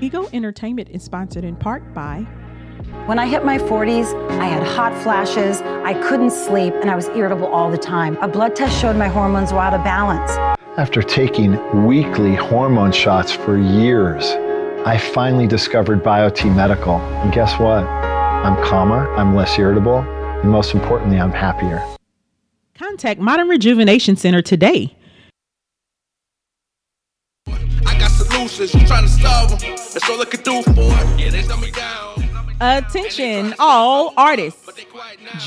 Ego 0.00 0.28
Entertainment 0.32 0.88
is 0.90 1.02
sponsored 1.02 1.42
in 1.42 1.56
part 1.56 1.92
by 1.92 2.20
When 3.06 3.18
I 3.18 3.26
hit 3.26 3.44
my 3.44 3.58
40s, 3.58 4.14
I 4.38 4.44
had 4.44 4.62
hot 4.62 4.94
flashes, 5.02 5.60
I 5.60 5.94
couldn't 6.08 6.30
sleep, 6.30 6.72
and 6.74 6.88
I 6.88 6.94
was 6.94 7.08
irritable 7.08 7.48
all 7.48 7.68
the 7.68 7.78
time. 7.78 8.16
A 8.18 8.28
blood 8.28 8.54
test 8.54 8.80
showed 8.80 8.94
my 8.94 9.08
hormones 9.08 9.52
were 9.52 9.58
out 9.58 9.74
of 9.74 9.82
balance. 9.82 10.30
After 10.78 11.02
taking 11.02 11.58
weekly 11.84 12.36
hormone 12.36 12.92
shots 12.92 13.32
for 13.32 13.58
years, 13.58 14.24
I 14.86 14.98
finally 14.98 15.48
discovered 15.48 16.04
BioTE 16.04 16.54
Medical. 16.54 16.98
And 16.98 17.32
guess 17.32 17.58
what? 17.58 17.82
I'm 17.84 18.62
calmer, 18.62 19.12
I'm 19.16 19.34
less 19.34 19.58
irritable, 19.58 19.98
and 19.98 20.48
most 20.48 20.74
importantly, 20.74 21.18
I'm 21.18 21.32
happier. 21.32 21.84
Contact 22.76 23.20
Modern 23.20 23.48
Rejuvenation 23.48 24.14
Center 24.14 24.42
today. 24.42 24.94
Solutions, 28.48 28.84
trying 28.88 29.04
to 29.04 29.10
solve 29.10 29.50
them. 29.50 29.76
That's 29.92 30.08
all 30.08 30.20
I 30.20 30.24
can 30.24 30.42
do 30.42 30.62
for 30.62 30.72
it. 30.76 31.20
Yeah, 31.20 31.30
they 31.30 31.42
shut 31.42 31.60
me 31.60 31.70
down. 31.70 32.27
Attention, 32.60 33.54
all 33.58 34.12
artists. 34.16 34.66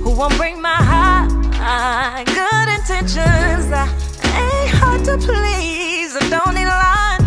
Who 0.02 0.18
won't 0.18 0.36
break 0.36 0.58
my 0.58 0.74
heart? 0.74 1.32
Ah, 1.62 2.24
good 2.26 2.68
intentions. 2.76 3.72
I 3.72 3.86
ain't 4.42 4.72
hard 4.80 5.06
to 5.06 5.16
please. 5.16 6.16
I 6.20 6.28
don't 6.28 6.56
need 6.56 6.66
a 6.66 6.80
lot. 6.86 7.22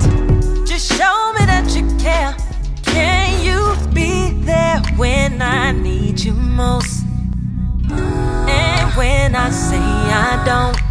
Just 0.67 0.91
show 0.91 1.33
me 1.35 1.47
that 1.47 1.71
you 1.77 1.87
care. 1.99 2.35
Can 2.83 3.41
you 3.47 3.77
be 3.95 4.33
there 4.45 4.81
when 4.97 5.41
I 5.41 5.71
need 5.71 6.19
you 6.19 6.33
most? 6.33 7.05
And 7.93 8.91
when 8.97 9.37
I 9.37 9.51
say 9.51 9.79
I 9.79 10.43
don't, 10.51 10.83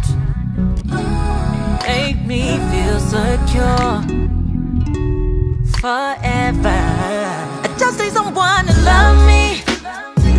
make 1.86 2.24
me 2.24 2.56
feel 2.70 2.98
secure 2.98 4.00
forever. 5.82 7.67
Just 7.78 8.00
need 8.00 8.12
someone 8.12 8.66
to 8.66 8.74
love 8.82 9.24
me 9.24 9.62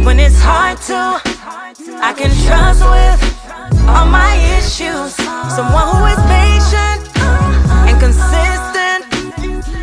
when 0.03 0.19
it's 0.19 0.41
hard 0.41 0.77
to. 0.89 1.21
I 2.03 2.13
can 2.13 2.31
trust 2.45 2.83
with 2.83 3.19
all 3.87 4.05
my 4.05 4.35
issues. 4.57 5.15
Someone 5.55 5.87
who 5.95 6.03
is 6.11 6.19
patient 6.27 7.01
and 7.87 7.97
consistent. 7.97 9.01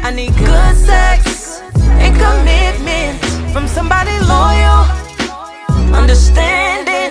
I 0.04 0.10
need 0.14 0.36
good 0.36 0.76
sex 0.76 1.62
and 2.04 2.14
commitment 2.14 3.24
from 3.54 3.66
somebody 3.66 4.12
loyal, 4.28 4.84
understanding, 5.96 7.10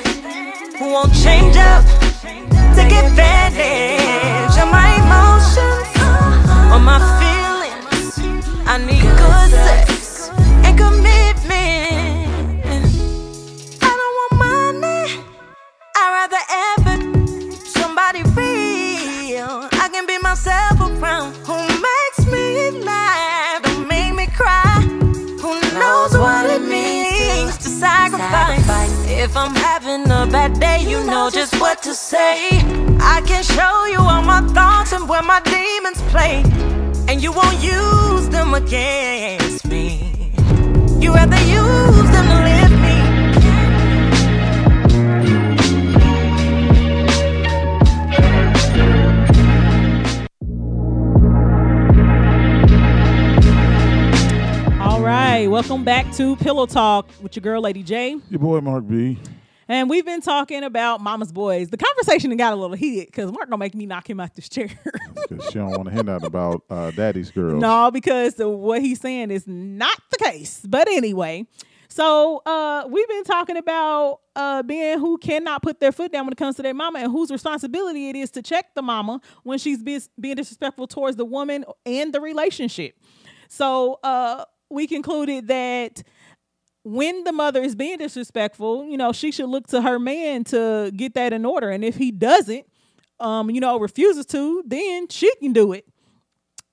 who 0.77 0.91
won't 0.93 1.13
change 1.15 1.57
up, 1.57 1.83
take 2.77 2.93
advantage 2.93 4.55
of 4.61 4.69
my 4.69 4.93
emotions 5.01 5.89
or 6.71 6.79
my 6.79 7.01
feelings. 7.17 8.13
I 8.67 8.77
need 8.77 9.01
good 9.01 9.49
sex 9.49 9.94
If 29.25 29.35
I'm 29.35 29.55
having 29.55 30.03
a 30.03 30.27
bad 30.31 30.59
day, 30.59 30.87
you 30.87 31.03
know 31.03 31.29
just 31.29 31.59
what 31.59 31.81
to 31.83 31.93
say. 31.93 32.47
I 33.01 33.21
can 33.25 33.43
show 33.43 33.85
you 33.85 33.99
all 33.99 34.21
my 34.21 34.41
thoughts 34.53 34.93
and 34.93 35.09
where 35.09 35.23
my 35.23 35.41
demons 35.41 36.01
play. 36.11 36.43
And 37.09 37.21
you 37.21 37.31
won't 37.31 37.61
use 37.61 38.29
them 38.29 38.53
against 38.53 39.67
me. 39.67 40.14
You 40.99 41.13
rather 41.13 41.37
use 41.37 42.09
them 42.11 42.27
to 42.29 42.37
lift 42.43 42.71
me. 42.81 42.95
All 54.79 55.01
right, 55.01 55.47
welcome 55.47 55.83
back 55.83 56.11
to 56.13 56.35
Pillow 56.37 56.65
Talk 56.65 57.09
with 57.21 57.35
your 57.35 57.41
girl, 57.41 57.61
Lady 57.61 57.83
J. 57.83 58.17
Your 58.29 58.39
boy 58.39 58.61
Mark 58.61 58.87
B. 58.87 59.19
And 59.67 59.89
we've 59.89 60.05
been 60.05 60.21
talking 60.21 60.63
about 60.63 61.01
mama's 61.01 61.31
boys. 61.31 61.69
The 61.69 61.77
conversation 61.77 62.35
got 62.37 62.53
a 62.53 62.55
little 62.55 62.75
heated 62.75 63.07
because 63.07 63.31
Mark 63.31 63.49
gonna 63.49 63.57
make 63.57 63.73
me 63.73 63.85
knock 63.85 64.09
him 64.09 64.19
out 64.19 64.35
this 64.35 64.47
chair. 64.47 64.67
she 65.49 65.53
don't 65.53 65.71
want 65.71 65.85
to 65.85 65.91
hear 65.91 66.03
nothing 66.03 66.27
about 66.27 66.63
uh, 66.69 66.91
daddy's 66.91 67.31
girls. 67.31 67.59
no, 67.59 67.89
because 67.91 68.35
what 68.37 68.81
he's 68.81 68.99
saying 69.01 69.31
is 69.31 69.47
not 69.47 69.99
the 70.11 70.17
case. 70.17 70.61
But 70.67 70.87
anyway, 70.87 71.47
so 71.87 72.41
uh, 72.45 72.87
we've 72.89 73.07
been 73.07 73.23
talking 73.23 73.57
about 73.57 74.19
uh, 74.35 74.61
being 74.63 74.99
who 74.99 75.17
cannot 75.17 75.63
put 75.63 75.79
their 75.79 75.91
foot 75.91 76.11
down 76.11 76.25
when 76.25 76.33
it 76.33 76.37
comes 76.37 76.57
to 76.57 76.61
their 76.61 76.73
mama 76.73 76.99
and 76.99 77.11
whose 77.11 77.31
responsibility 77.31 78.09
it 78.09 78.15
is 78.15 78.29
to 78.31 78.41
check 78.41 78.75
the 78.75 78.81
mama 78.81 79.19
when 79.43 79.57
she's 79.57 79.81
being, 79.81 80.01
being 80.19 80.35
disrespectful 80.35 80.87
towards 80.87 81.17
the 81.17 81.25
woman 81.25 81.65
and 81.85 82.13
the 82.13 82.21
relationship. 82.21 82.95
So 83.47 83.99
uh, 84.03 84.45
we 84.69 84.87
concluded 84.87 85.47
that 85.47 86.03
when 86.85 87.23
the 87.23 87.31
mother 87.31 87.63
is 87.63 87.75
being 87.75 87.97
disrespectful, 87.97 88.85
you 88.85 88.95
know, 88.95 89.11
she 89.11 89.31
should 89.31 89.49
look 89.49 89.65
to 89.67 89.81
her 89.81 89.97
man 89.97 90.43
to 90.45 90.91
get 90.95 91.15
that 91.15 91.33
in 91.33 91.43
order. 91.43 91.71
And 91.71 91.83
if 91.83 91.95
he 91.95 92.11
doesn't, 92.11 92.67
um, 93.19 93.49
you 93.49 93.59
know, 93.59 93.79
refuses 93.79 94.27
to, 94.27 94.63
then 94.65 95.07
she 95.07 95.33
can 95.37 95.51
do 95.51 95.73
it. 95.73 95.87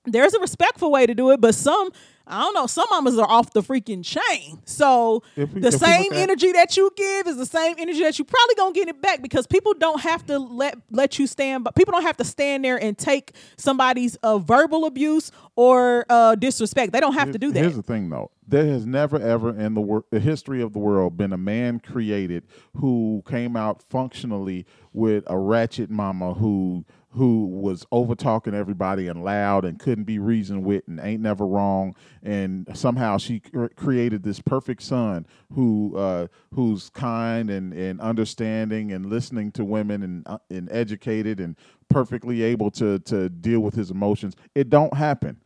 There's 0.05 0.35
a 0.35 0.39
respectful 0.39 0.91
way 0.91 1.07
to 1.07 1.15
do 1.15 1.31
it, 1.31 1.41
but 1.41 1.55
some, 1.55 1.89
I 2.25 2.39
don't 2.39 2.53
know, 2.53 2.67
some 2.67 2.85
mamas 2.89 3.17
are 3.17 3.29
off 3.29 3.51
the 3.51 3.61
freaking 3.61 4.03
chain. 4.03 4.59
So 4.63 5.23
we- 5.35 5.43
the 5.45 5.71
same 5.73 6.13
at- 6.13 6.19
energy 6.19 6.53
that 6.53 6.77
you 6.77 6.89
give 6.95 7.27
is 7.27 7.35
the 7.37 7.45
same 7.45 7.75
energy 7.77 7.99
that 8.01 8.17
you 8.17 8.23
probably 8.23 8.55
gonna 8.55 8.73
get 8.73 8.87
it 8.87 9.01
back 9.01 9.21
because 9.21 9.45
people 9.45 9.73
don't 9.73 9.99
have 10.01 10.25
to 10.27 10.39
let 10.39 10.77
let 10.89 11.19
you 11.19 11.27
stand, 11.27 11.63
but 11.65 11.75
people 11.75 11.91
don't 11.91 12.03
have 12.03 12.17
to 12.17 12.23
stand 12.23 12.63
there 12.63 12.77
and 12.81 12.97
take 12.97 13.33
somebody's 13.57 14.15
uh, 14.23 14.37
verbal 14.37 14.85
abuse 14.85 15.31
or 15.57 16.05
uh, 16.09 16.35
disrespect. 16.35 16.93
They 16.93 16.99
don't 17.01 17.13
have 17.13 17.31
to 17.33 17.37
do 17.37 17.51
that. 17.51 17.59
Here's 17.59 17.75
the 17.75 17.83
thing, 17.83 18.09
though. 18.09 18.31
There 18.47 18.65
has 18.65 18.85
never, 18.85 19.19
ever 19.19 19.57
in 19.57 19.73
the, 19.73 19.81
wor- 19.81 20.03
the 20.09 20.19
history 20.19 20.61
of 20.61 20.73
the 20.73 20.79
world 20.79 21.15
been 21.17 21.31
a 21.31 21.37
man 21.37 21.79
created 21.79 22.43
who 22.75 23.23
came 23.27 23.55
out 23.55 23.81
functionally 23.89 24.65
with 24.91 25.23
a 25.27 25.37
ratchet 25.37 25.89
mama 25.89 26.33
who 26.33 26.83
who 27.13 27.45
was 27.45 27.85
over 27.91 28.15
talking 28.15 28.53
everybody 28.53 29.07
and 29.07 29.23
loud 29.23 29.65
and 29.65 29.79
couldn't 29.79 30.03
be 30.05 30.19
reasoned 30.19 30.63
with 30.63 30.83
and 30.87 30.99
ain't 30.99 31.21
never 31.21 31.45
wrong 31.45 31.95
and 32.23 32.67
somehow 32.73 33.17
she 33.17 33.39
cr- 33.39 33.67
created 33.75 34.23
this 34.23 34.39
perfect 34.39 34.81
son 34.81 35.25
who 35.53 35.95
uh, 35.95 36.27
who's 36.53 36.89
kind 36.89 37.49
and, 37.49 37.73
and 37.73 37.99
understanding 38.01 38.91
and 38.91 39.05
listening 39.07 39.51
to 39.51 39.63
women 39.63 40.03
and 40.03 40.23
uh, 40.25 40.37
and 40.49 40.69
educated 40.71 41.39
and 41.39 41.55
perfectly 41.89 42.41
able 42.41 42.71
to 42.71 42.99
to 42.99 43.29
deal 43.29 43.59
with 43.59 43.75
his 43.75 43.91
emotions. 43.91 44.35
It 44.55 44.69
don't 44.69 44.93
happen. 44.93 45.37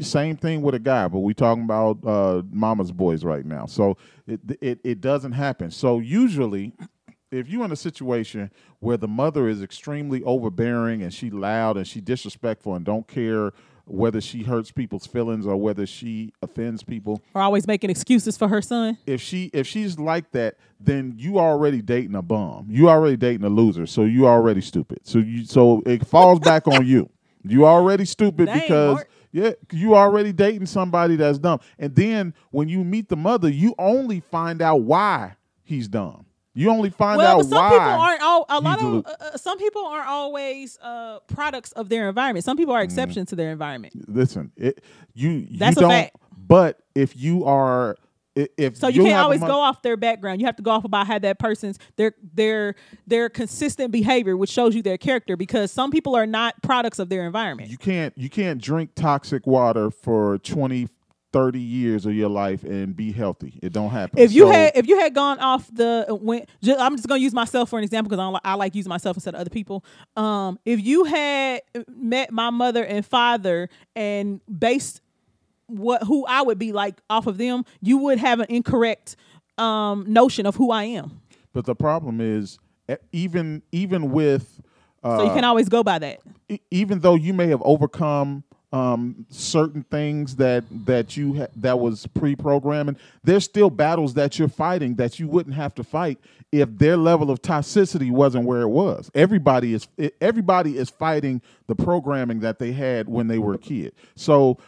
Same 0.00 0.36
thing 0.36 0.60
with 0.60 0.74
a 0.74 0.78
guy, 0.78 1.08
but 1.08 1.20
we 1.20 1.32
talking 1.32 1.64
about 1.64 1.98
uh, 2.06 2.42
mama's 2.50 2.92
boys 2.92 3.24
right 3.24 3.44
now. 3.44 3.64
So 3.66 3.96
it, 4.26 4.40
it 4.60 4.80
it 4.84 5.00
doesn't 5.00 5.32
happen. 5.32 5.70
So 5.70 5.98
usually, 5.98 6.74
if 7.36 7.48
you're 7.48 7.64
in 7.64 7.72
a 7.72 7.76
situation 7.76 8.50
where 8.80 8.96
the 8.96 9.08
mother 9.08 9.48
is 9.48 9.62
extremely 9.62 10.22
overbearing 10.24 11.02
and 11.02 11.12
she 11.12 11.30
loud 11.30 11.76
and 11.76 11.86
she 11.86 12.00
disrespectful 12.00 12.74
and 12.74 12.84
don't 12.84 13.06
care 13.06 13.52
whether 13.88 14.20
she 14.20 14.42
hurts 14.42 14.72
people's 14.72 15.06
feelings 15.06 15.46
or 15.46 15.56
whether 15.56 15.86
she 15.86 16.32
offends 16.42 16.82
people, 16.82 17.22
Or 17.34 17.42
always 17.42 17.68
making 17.68 17.88
excuses 17.88 18.36
for 18.36 18.48
her 18.48 18.60
son. 18.60 18.98
if 19.06 19.20
she 19.20 19.48
if 19.52 19.66
she's 19.66 19.96
like 19.96 20.32
that, 20.32 20.56
then 20.80 21.14
you 21.16 21.38
already 21.38 21.80
dating 21.82 22.16
a 22.16 22.22
bum. 22.22 22.66
You 22.68 22.88
already 22.88 23.16
dating 23.16 23.44
a 23.44 23.48
loser. 23.48 23.86
So 23.86 24.02
you 24.02 24.26
already 24.26 24.60
stupid. 24.60 24.98
So 25.04 25.18
you 25.20 25.44
so 25.44 25.82
it 25.86 26.04
falls 26.04 26.40
back 26.40 26.66
on 26.66 26.84
you. 26.84 27.08
You 27.44 27.64
already 27.64 28.04
stupid 28.06 28.46
Dang, 28.46 28.60
because 28.60 28.94
Mark. 28.96 29.08
yeah, 29.30 29.52
you 29.70 29.94
already 29.94 30.32
dating 30.32 30.66
somebody 30.66 31.14
that's 31.14 31.38
dumb. 31.38 31.60
And 31.78 31.94
then 31.94 32.34
when 32.50 32.68
you 32.68 32.82
meet 32.82 33.08
the 33.08 33.16
mother, 33.16 33.48
you 33.48 33.76
only 33.78 34.18
find 34.18 34.60
out 34.60 34.80
why 34.80 35.36
he's 35.62 35.86
dumb. 35.86 36.25
You 36.56 36.70
only 36.70 36.88
find 36.88 37.18
well, 37.18 37.40
out 37.40 37.44
some 37.44 37.58
why. 37.58 37.68
people 37.68 37.84
aren't 37.84 38.22
all. 38.22 38.46
A 38.48 38.60
lot 38.60 38.82
of 38.82 39.06
uh, 39.06 39.10
uh, 39.20 39.36
some 39.36 39.58
people 39.58 39.84
aren't 39.84 40.08
always 40.08 40.78
uh, 40.80 41.18
products 41.26 41.72
of 41.72 41.90
their 41.90 42.08
environment. 42.08 42.46
Some 42.46 42.56
people 42.56 42.72
are 42.72 42.82
exceptions 42.82 43.28
to 43.28 43.36
their 43.36 43.50
environment. 43.52 43.92
Listen, 44.08 44.50
it 44.56 44.82
you 45.12 45.46
That's 45.50 45.76
a 45.76 45.80
you 45.80 45.82
don't 45.82 45.90
fact. 45.90 46.16
But 46.48 46.80
if 46.94 47.14
you 47.14 47.44
are, 47.44 47.96
if 48.34 48.78
So 48.78 48.88
you 48.88 49.02
can't 49.02 49.18
always 49.18 49.40
go 49.40 49.60
off 49.60 49.82
their 49.82 49.98
background. 49.98 50.40
You 50.40 50.46
have 50.46 50.56
to 50.56 50.62
go 50.62 50.70
off 50.70 50.84
about 50.84 51.06
how 51.06 51.18
that 51.18 51.38
person's 51.38 51.78
their 51.96 52.14
their 52.32 52.74
their 53.06 53.28
consistent 53.28 53.92
behavior, 53.92 54.34
which 54.34 54.50
shows 54.50 54.74
you 54.74 54.80
their 54.80 54.98
character. 54.98 55.36
Because 55.36 55.70
some 55.70 55.90
people 55.90 56.16
are 56.16 56.26
not 56.26 56.54
products 56.62 56.98
of 56.98 57.10
their 57.10 57.26
environment. 57.26 57.68
you 57.68 57.76
can't 57.76 58.16
you 58.16 58.30
can't 58.30 58.62
drink 58.62 58.92
toxic 58.94 59.46
water 59.46 59.90
for 59.90 60.38
20 60.38 60.88
30 61.32 61.58
years 61.60 62.06
of 62.06 62.14
your 62.14 62.28
life 62.30 62.62
and 62.64 62.96
be 62.96 63.12
healthy 63.12 63.58
it 63.62 63.72
don't 63.72 63.90
happen 63.90 64.18
if 64.18 64.32
you 64.32 64.42
So- 64.44 64.50
had 64.52 64.72
if 64.74 64.86
you 64.86 64.98
had 64.98 65.12
gone 65.14 65.38
off 65.38 65.68
the 65.72 66.06
when 66.20 66.44
ju- 66.62 66.76
I'm 66.78 66.96
just 66.96 67.08
gonna 67.08 67.20
use 67.20 67.34
myself 67.34 67.68
for 67.68 67.78
an 67.78 67.84
example 67.84 68.08
because 68.08 68.20
I, 68.20 68.30
don't 68.30 68.40
I 68.44 68.54
like 68.54 68.74
using 68.74 68.88
myself 68.88 69.16
instead 69.16 69.34
of 69.34 69.40
other 69.40 69.50
people. 69.50 69.84
Um, 70.16 70.58
if 70.64 70.80
you 70.82 71.04
had 71.04 71.60
met 71.94 72.30
my 72.32 72.50
mother 72.50 72.84
and 72.84 73.04
father 73.04 73.68
and 73.94 74.40
based 74.46 75.02
what 75.66 76.04
who 76.04 76.24
I 76.26 76.42
would 76.42 76.58
be 76.58 76.72
like 76.72 77.00
off 77.10 77.26
of 77.26 77.38
them, 77.38 77.64
you 77.82 77.98
would 77.98 78.18
have 78.18 78.40
an 78.40 78.46
incorrect 78.48 79.16
um 79.58 80.04
notion 80.06 80.46
of 80.46 80.54
who 80.56 80.70
I 80.70 80.84
am. 80.84 81.20
but 81.52 81.64
the 81.66 81.74
problem 81.74 82.20
is 82.20 82.58
even 83.12 83.62
even 83.72 84.10
with 84.12 84.60
uh, 85.02 85.18
So 85.18 85.24
you 85.24 85.30
can 85.34 85.44
always 85.44 85.68
go 85.68 85.82
by 85.82 85.98
that. 85.98 86.20
e- 86.48 86.60
even 86.70 87.00
though 87.00 87.14
you 87.16 87.34
may 87.34 87.48
have 87.48 87.60
overcome 87.62 88.44
um, 88.72 89.26
certain 89.30 89.82
things 89.84 90.36
that 90.36 90.64
that 90.84 91.16
you 91.16 91.34
ha- 91.34 91.46
that 91.56 91.78
was 91.78 92.06
pre-programming, 92.08 92.96
there's 93.22 93.44
still 93.44 93.70
battles 93.70 94.14
that 94.14 94.38
you're 94.38 94.48
fighting 94.48 94.94
that 94.96 95.18
you 95.18 95.28
wouldn't 95.28 95.54
have 95.54 95.74
to 95.76 95.84
fight 95.84 96.18
if 96.52 96.68
their 96.78 96.96
level 96.96 97.30
of 97.30 97.40
toxicity 97.42 98.10
wasn't 98.10 98.44
where 98.44 98.62
it 98.62 98.68
was. 98.68 99.10
Everybody 99.14 99.74
is 99.74 99.88
everybody 100.20 100.76
is 100.78 100.90
fighting 100.90 101.40
the 101.66 101.74
programming 101.74 102.40
that 102.40 102.58
they 102.58 102.72
had 102.72 103.08
when 103.08 103.28
they 103.28 103.38
were 103.38 103.54
a 103.54 103.58
kid. 103.58 103.92
So 104.14 104.58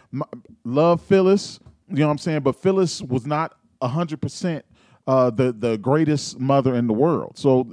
love 0.64 1.00
Phyllis, 1.02 1.60
you 1.88 1.96
know 1.96 2.06
what 2.06 2.12
I'm 2.12 2.18
saying, 2.18 2.40
but 2.40 2.56
Phyllis 2.56 3.02
was 3.02 3.26
not 3.26 3.56
hundred 3.82 4.20
percent 4.20 4.64
uh, 5.08 5.30
the 5.30 5.52
the 5.52 5.78
greatest 5.78 6.38
mother 6.38 6.74
in 6.74 6.86
the 6.86 6.92
world. 6.92 7.36
So 7.36 7.66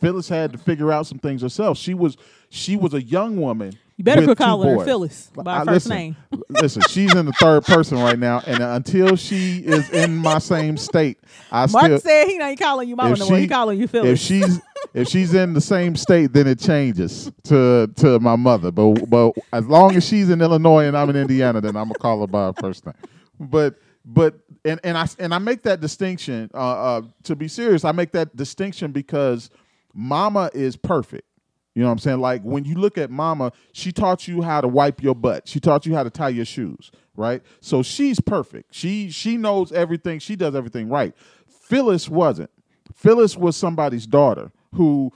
Phyllis 0.00 0.28
had 0.28 0.52
to 0.52 0.58
figure 0.58 0.92
out 0.92 1.06
some 1.06 1.18
things 1.18 1.42
herself. 1.42 1.78
She 1.78 1.94
was 1.94 2.16
she 2.50 2.76
was 2.76 2.94
a 2.94 3.02
young 3.02 3.36
woman. 3.40 3.72
You 4.02 4.04
better 4.04 4.24
quit 4.24 4.38
calling 4.38 4.68
her 4.68 4.76
boys. 4.78 4.84
Phyllis 4.84 5.30
by 5.32 5.42
her 5.44 5.60
I- 5.60 5.64
first 5.64 5.86
listen, 5.86 5.90
name. 5.90 6.16
listen, 6.48 6.82
she's 6.88 7.14
in 7.14 7.24
the 7.24 7.32
third 7.34 7.64
person 7.64 7.98
right 7.98 8.18
now, 8.18 8.42
and 8.44 8.58
until 8.58 9.14
she 9.14 9.58
is 9.58 9.88
in 9.90 10.16
my 10.16 10.40
same 10.40 10.76
state, 10.76 11.18
I 11.52 11.66
Mark 11.66 11.84
still. 11.84 12.00
said 12.00 12.26
he 12.26 12.40
ain't 12.40 12.58
calling 12.58 12.88
you 12.88 12.96
mama 12.96 13.14
no 13.16 13.28
more. 13.28 13.38
He 13.38 13.46
calling 13.46 13.78
you 13.78 13.86
Phyllis. 13.86 14.10
If 14.10 14.18
she's 14.18 14.60
if 14.94 15.06
she's 15.06 15.34
in 15.34 15.52
the 15.52 15.60
same 15.60 15.94
state, 15.94 16.32
then 16.32 16.48
it 16.48 16.58
changes 16.58 17.30
to 17.44 17.92
to 17.98 18.18
my 18.18 18.34
mother. 18.34 18.72
But 18.72 19.08
but 19.08 19.34
as 19.52 19.66
long 19.66 19.94
as 19.94 20.04
she's 20.04 20.30
in 20.30 20.42
Illinois 20.42 20.86
and 20.86 20.96
I'm 20.96 21.08
in 21.08 21.14
Indiana, 21.14 21.60
then 21.60 21.76
I'm 21.76 21.84
gonna 21.84 21.94
call 22.00 22.22
her 22.22 22.26
by 22.26 22.46
her 22.46 22.54
first 22.54 22.84
name. 22.84 22.96
But 23.38 23.76
but 24.04 24.34
and 24.64 24.80
and 24.82 24.98
I 24.98 25.06
and 25.20 25.32
I 25.32 25.38
make 25.38 25.62
that 25.62 25.80
distinction. 25.80 26.50
Uh, 26.52 26.58
uh, 26.58 27.02
to 27.22 27.36
be 27.36 27.46
serious, 27.46 27.84
I 27.84 27.92
make 27.92 28.10
that 28.12 28.34
distinction 28.34 28.90
because 28.90 29.48
Mama 29.94 30.50
is 30.54 30.76
perfect. 30.76 31.28
You 31.74 31.82
know 31.82 31.88
what 31.88 31.92
I'm 31.92 31.98
saying? 31.98 32.20
Like 32.20 32.42
when 32.42 32.64
you 32.64 32.74
look 32.74 32.98
at 32.98 33.10
Mama, 33.10 33.52
she 33.72 33.92
taught 33.92 34.28
you 34.28 34.42
how 34.42 34.60
to 34.60 34.68
wipe 34.68 35.02
your 35.02 35.14
butt. 35.14 35.48
She 35.48 35.60
taught 35.60 35.86
you 35.86 35.94
how 35.94 36.02
to 36.02 36.10
tie 36.10 36.28
your 36.28 36.44
shoes, 36.44 36.90
right? 37.16 37.42
So 37.60 37.82
she's 37.82 38.20
perfect. 38.20 38.74
She 38.74 39.10
she 39.10 39.36
knows 39.36 39.72
everything. 39.72 40.18
She 40.18 40.36
does 40.36 40.54
everything 40.54 40.88
right. 40.88 41.14
Phyllis 41.46 42.08
wasn't. 42.08 42.50
Phyllis 42.94 43.36
was 43.36 43.56
somebody's 43.56 44.06
daughter 44.06 44.52
who 44.74 45.12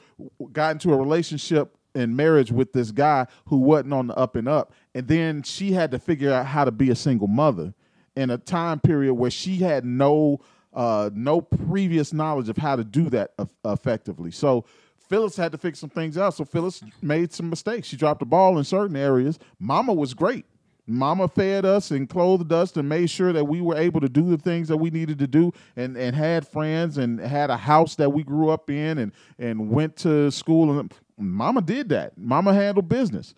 got 0.52 0.72
into 0.72 0.92
a 0.92 0.96
relationship 0.96 1.76
and 1.94 2.16
marriage 2.16 2.52
with 2.52 2.72
this 2.72 2.90
guy 2.90 3.26
who 3.46 3.58
wasn't 3.58 3.92
on 3.92 4.06
the 4.06 4.14
up 4.16 4.36
and 4.36 4.48
up, 4.48 4.72
and 4.94 5.08
then 5.08 5.42
she 5.42 5.72
had 5.72 5.90
to 5.90 5.98
figure 5.98 6.32
out 6.32 6.46
how 6.46 6.64
to 6.64 6.70
be 6.70 6.90
a 6.90 6.96
single 6.96 7.28
mother 7.28 7.74
in 8.14 8.30
a 8.30 8.38
time 8.38 8.80
period 8.80 9.14
where 9.14 9.30
she 9.30 9.56
had 9.56 9.84
no 9.84 10.40
uh, 10.72 11.10
no 11.14 11.40
previous 11.40 12.12
knowledge 12.12 12.50
of 12.50 12.56
how 12.58 12.76
to 12.76 12.84
do 12.84 13.08
that 13.08 13.32
effectively. 13.64 14.30
So 14.30 14.66
Phyllis 15.08 15.36
had 15.36 15.52
to 15.52 15.58
fix 15.58 15.78
some 15.78 15.90
things 15.90 16.18
out. 16.18 16.34
So 16.34 16.44
Phyllis 16.44 16.82
made 17.02 17.32
some 17.32 17.48
mistakes. 17.48 17.88
She 17.88 17.96
dropped 17.96 18.20
the 18.20 18.26
ball 18.26 18.58
in 18.58 18.64
certain 18.64 18.96
areas. 18.96 19.38
Mama 19.58 19.92
was 19.92 20.14
great. 20.14 20.44
Mama 20.88 21.26
fed 21.26 21.64
us 21.64 21.90
and 21.90 22.08
clothed 22.08 22.52
us 22.52 22.76
and 22.76 22.88
made 22.88 23.10
sure 23.10 23.32
that 23.32 23.44
we 23.44 23.60
were 23.60 23.76
able 23.76 24.00
to 24.00 24.08
do 24.08 24.22
the 24.22 24.38
things 24.38 24.68
that 24.68 24.76
we 24.76 24.90
needed 24.90 25.18
to 25.18 25.26
do 25.26 25.52
and, 25.74 25.96
and 25.96 26.14
had 26.14 26.46
friends 26.46 26.96
and 26.96 27.18
had 27.18 27.50
a 27.50 27.56
house 27.56 27.96
that 27.96 28.10
we 28.10 28.22
grew 28.22 28.50
up 28.50 28.70
in 28.70 28.98
and, 28.98 29.12
and 29.38 29.70
went 29.70 29.96
to 29.96 30.30
school. 30.30 30.78
And 30.78 30.94
Mama 31.18 31.62
did 31.62 31.88
that. 31.88 32.16
Mama 32.16 32.54
handled 32.54 32.88
business. 32.88 33.34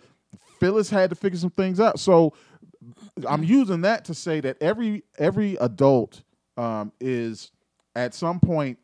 Phyllis 0.61 0.91
had 0.91 1.09
to 1.11 1.17
figure 1.17 1.39
some 1.39 1.51
things 1.51 1.81
out. 1.81 1.99
So 1.99 2.35
I'm 3.27 3.43
using 3.43 3.81
that 3.83 4.05
to 4.07 4.15
say 4.15 4.41
that 4.41 4.61
every 4.61 5.05
every 5.19 5.57
adult 5.57 6.23
um, 6.57 6.93
is 7.01 7.51
at 7.97 8.15
some 8.15 8.41
point 8.41 8.79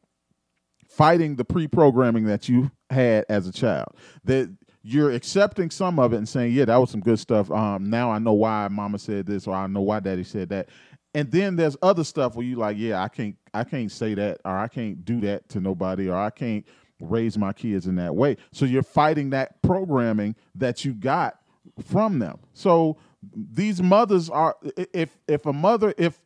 fighting 0.97 1.37
the 1.37 1.45
pre-programming 1.45 2.25
that 2.25 2.49
you 2.49 2.71
had 2.91 3.25
as 3.29 3.47
a 3.47 3.53
child. 3.53 3.89
That 4.25 4.55
you're 4.83 5.11
accepting 5.11 5.71
some 5.71 5.99
of 5.99 6.13
it 6.13 6.19
and 6.19 6.29
saying, 6.29 6.53
"Yeah, 6.53 6.67
that 6.67 6.77
was 6.77 6.91
some 6.91 7.01
good 7.01 7.19
stuff." 7.19 7.51
Um, 7.51 7.89
now 7.91 8.11
I 8.11 8.19
know 8.19 8.35
why 8.35 8.69
Mama 8.69 8.99
said 8.99 9.27
this, 9.27 9.47
or 9.47 9.55
I 9.55 9.67
know 9.67 9.81
why 9.81 10.01
Daddy 10.01 10.25
said 10.25 10.51
that. 10.51 10.69
And 11.15 11.31
then 11.31 11.57
there's 11.57 11.77
other 11.81 12.05
stuff 12.05 12.35
where 12.35 12.45
you're 12.45 12.59
like, 12.59 12.77
"Yeah, 12.77 13.03
I 13.03 13.09
can't, 13.09 13.37
I 13.53 13.65
can't 13.65 13.91
say 13.91 14.15
that, 14.15 14.41
or 14.45 14.57
I 14.57 14.69
can't 14.69 15.05
do 15.05 15.21
that 15.23 15.49
to 15.51 15.61
nobody, 15.61 16.09
or 16.09 16.17
I 16.17 16.31
can't 16.31 16.67
raise 17.01 17.39
my 17.39 17.53
kids 17.53 17.87
in 17.87 17.97
that 17.97 18.15
way." 18.15 18.37
So 18.53 18.65
you're 18.65 18.83
fighting 18.83 19.31
that 19.31 19.63
programming 19.63 20.37
that 20.55 20.85
you 20.85 20.93
got 20.93 21.39
from 21.83 22.19
them. 22.19 22.39
So 22.53 22.99
these 23.35 23.83
mothers 23.83 24.29
are 24.29 24.57
if 24.77 25.17
if 25.27 25.47
a 25.47 25.53
mother 25.53 25.95
if 25.97 26.21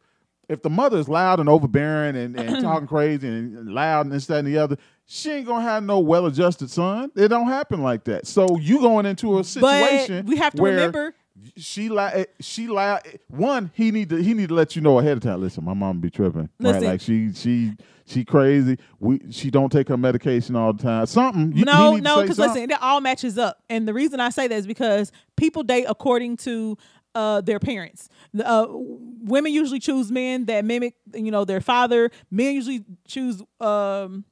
if 0.48 0.62
the 0.62 0.70
mother 0.70 0.98
is 0.98 1.08
loud 1.08 1.40
and 1.40 1.48
overbearing 1.48 2.16
and, 2.16 2.38
and 2.38 2.62
talking 2.62 2.86
crazy 2.88 3.28
and 3.28 3.68
loud 3.68 4.06
and 4.06 4.12
this, 4.12 4.26
that, 4.26 4.38
and 4.38 4.48
the 4.48 4.58
other, 4.58 4.76
she 5.06 5.30
ain't 5.30 5.46
gonna 5.46 5.62
have 5.62 5.82
no 5.82 5.98
well 5.98 6.26
adjusted 6.26 6.70
son. 6.70 7.10
It 7.14 7.28
don't 7.28 7.48
happen 7.48 7.82
like 7.82 8.04
that. 8.04 8.26
So 8.26 8.58
you 8.58 8.80
going 8.80 9.06
into 9.06 9.38
a 9.38 9.44
situation 9.44 10.26
we 10.26 10.36
have 10.36 10.54
to 10.54 10.62
remember- 10.62 11.14
she 11.56 11.88
like 11.88 12.14
eh, 12.14 12.24
she 12.40 12.66
like 12.66 13.20
one, 13.28 13.70
he 13.74 13.90
need 13.90 14.08
to 14.10 14.16
he 14.16 14.34
need 14.34 14.48
to 14.48 14.54
let 14.54 14.76
you 14.76 14.82
know 14.82 14.98
ahead 14.98 15.16
of 15.16 15.22
time. 15.22 15.40
Listen, 15.40 15.64
my 15.64 15.74
mom 15.74 16.00
be 16.00 16.10
tripping. 16.10 16.42
Right? 16.42 16.72
Listen. 16.72 16.84
Like 16.84 17.00
she 17.00 17.32
she 17.32 17.72
she 18.06 18.24
crazy. 18.24 18.78
We 18.98 19.20
she 19.30 19.50
don't 19.50 19.70
take 19.70 19.88
her 19.88 19.96
medication 19.96 20.56
all 20.56 20.72
the 20.72 20.82
time. 20.82 21.06
Something. 21.06 21.52
You, 21.56 21.64
no, 21.64 21.90
he 21.90 21.96
need 21.96 21.96
to 21.98 22.02
no, 22.04 22.22
because 22.22 22.38
listen, 22.38 22.70
it 22.70 22.82
all 22.82 23.00
matches 23.00 23.38
up. 23.38 23.62
And 23.68 23.86
the 23.86 23.94
reason 23.94 24.20
I 24.20 24.30
say 24.30 24.48
that 24.48 24.54
is 24.54 24.66
because 24.66 25.12
people 25.36 25.62
date 25.62 25.86
according 25.88 26.38
to 26.38 26.76
uh, 27.18 27.40
their 27.40 27.58
parents. 27.58 28.08
Uh, 28.44 28.66
women 28.70 29.52
usually 29.52 29.80
choose 29.80 30.10
men 30.12 30.44
that 30.46 30.64
mimic, 30.64 30.94
you 31.14 31.30
know, 31.30 31.44
their 31.44 31.60
father. 31.60 32.10
Men 32.30 32.54
usually 32.54 32.84
choose 33.06 33.42
um, 33.60 34.24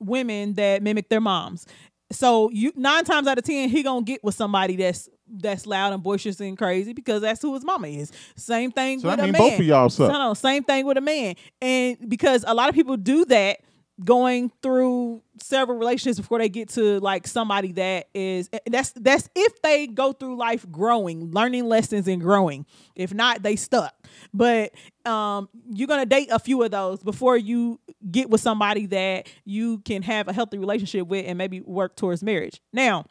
women 0.00 0.54
that 0.54 0.82
mimic 0.82 1.08
their 1.08 1.20
moms. 1.20 1.66
So 2.12 2.50
you 2.50 2.72
nine 2.76 3.04
times 3.04 3.26
out 3.26 3.38
of 3.38 3.44
ten, 3.44 3.68
he 3.70 3.82
gonna 3.82 4.02
get 4.04 4.22
with 4.22 4.34
somebody 4.34 4.76
that's 4.76 5.08
that's 5.26 5.66
loud 5.66 5.92
and 5.94 6.02
boisterous 6.02 6.38
and 6.40 6.56
crazy 6.56 6.92
because 6.92 7.22
that's 7.22 7.40
who 7.40 7.54
his 7.54 7.64
mama 7.64 7.88
is. 7.88 8.12
Same 8.36 8.70
thing 8.70 9.00
So 9.00 9.08
with 9.08 9.16
that 9.16 9.28
a 9.30 9.32
man. 9.32 9.40
both 9.40 9.58
of 9.58 9.64
y'all 9.64 9.88
suck. 9.88 10.12
No, 10.12 10.18
no, 10.18 10.34
same 10.34 10.62
thing 10.62 10.84
with 10.84 10.98
a 10.98 11.00
man. 11.00 11.34
And 11.62 11.96
because 12.08 12.44
a 12.46 12.54
lot 12.54 12.68
of 12.68 12.74
people 12.74 12.96
do 12.98 13.24
that 13.26 13.60
going 14.02 14.50
through 14.60 15.22
several 15.40 15.78
relationships 15.78 16.18
before 16.18 16.38
they 16.38 16.48
get 16.48 16.68
to 16.70 16.98
like 17.00 17.26
somebody 17.26 17.72
that 17.72 18.08
is 18.12 18.50
that's 18.66 18.90
that's 18.92 19.28
if 19.36 19.62
they 19.62 19.86
go 19.86 20.12
through 20.12 20.36
life 20.36 20.66
growing, 20.70 21.30
learning 21.30 21.66
lessons 21.66 22.08
and 22.08 22.20
growing. 22.20 22.66
If 22.96 23.14
not, 23.14 23.42
they 23.42 23.56
stuck. 23.56 23.94
But 24.32 24.72
um 25.04 25.48
you're 25.72 25.88
gonna 25.88 26.06
date 26.06 26.28
a 26.32 26.38
few 26.38 26.62
of 26.62 26.70
those 26.70 27.02
before 27.02 27.36
you 27.36 27.78
get 28.10 28.30
with 28.30 28.40
somebody 28.40 28.86
that 28.86 29.28
you 29.44 29.78
can 29.78 30.02
have 30.02 30.26
a 30.28 30.32
healthy 30.32 30.58
relationship 30.58 31.06
with 31.06 31.26
and 31.26 31.38
maybe 31.38 31.60
work 31.60 31.94
towards 31.94 32.22
marriage. 32.22 32.60
Now, 32.72 33.04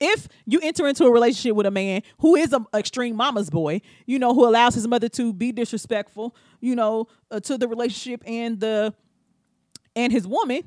if 0.00 0.26
you 0.46 0.58
enter 0.60 0.88
into 0.88 1.04
a 1.04 1.12
relationship 1.12 1.54
with 1.54 1.66
a 1.66 1.70
man 1.70 2.02
who 2.18 2.34
is 2.34 2.52
an 2.52 2.66
extreme 2.74 3.14
mama's 3.14 3.50
boy, 3.50 3.80
you 4.04 4.18
know, 4.18 4.34
who 4.34 4.48
allows 4.48 4.74
his 4.74 4.88
mother 4.88 5.08
to 5.10 5.32
be 5.32 5.52
disrespectful, 5.52 6.34
you 6.60 6.74
know, 6.74 7.06
uh, 7.30 7.38
to 7.38 7.56
the 7.56 7.68
relationship 7.68 8.20
and 8.26 8.58
the 8.58 8.92
and 9.96 10.12
his 10.12 10.26
woman, 10.26 10.62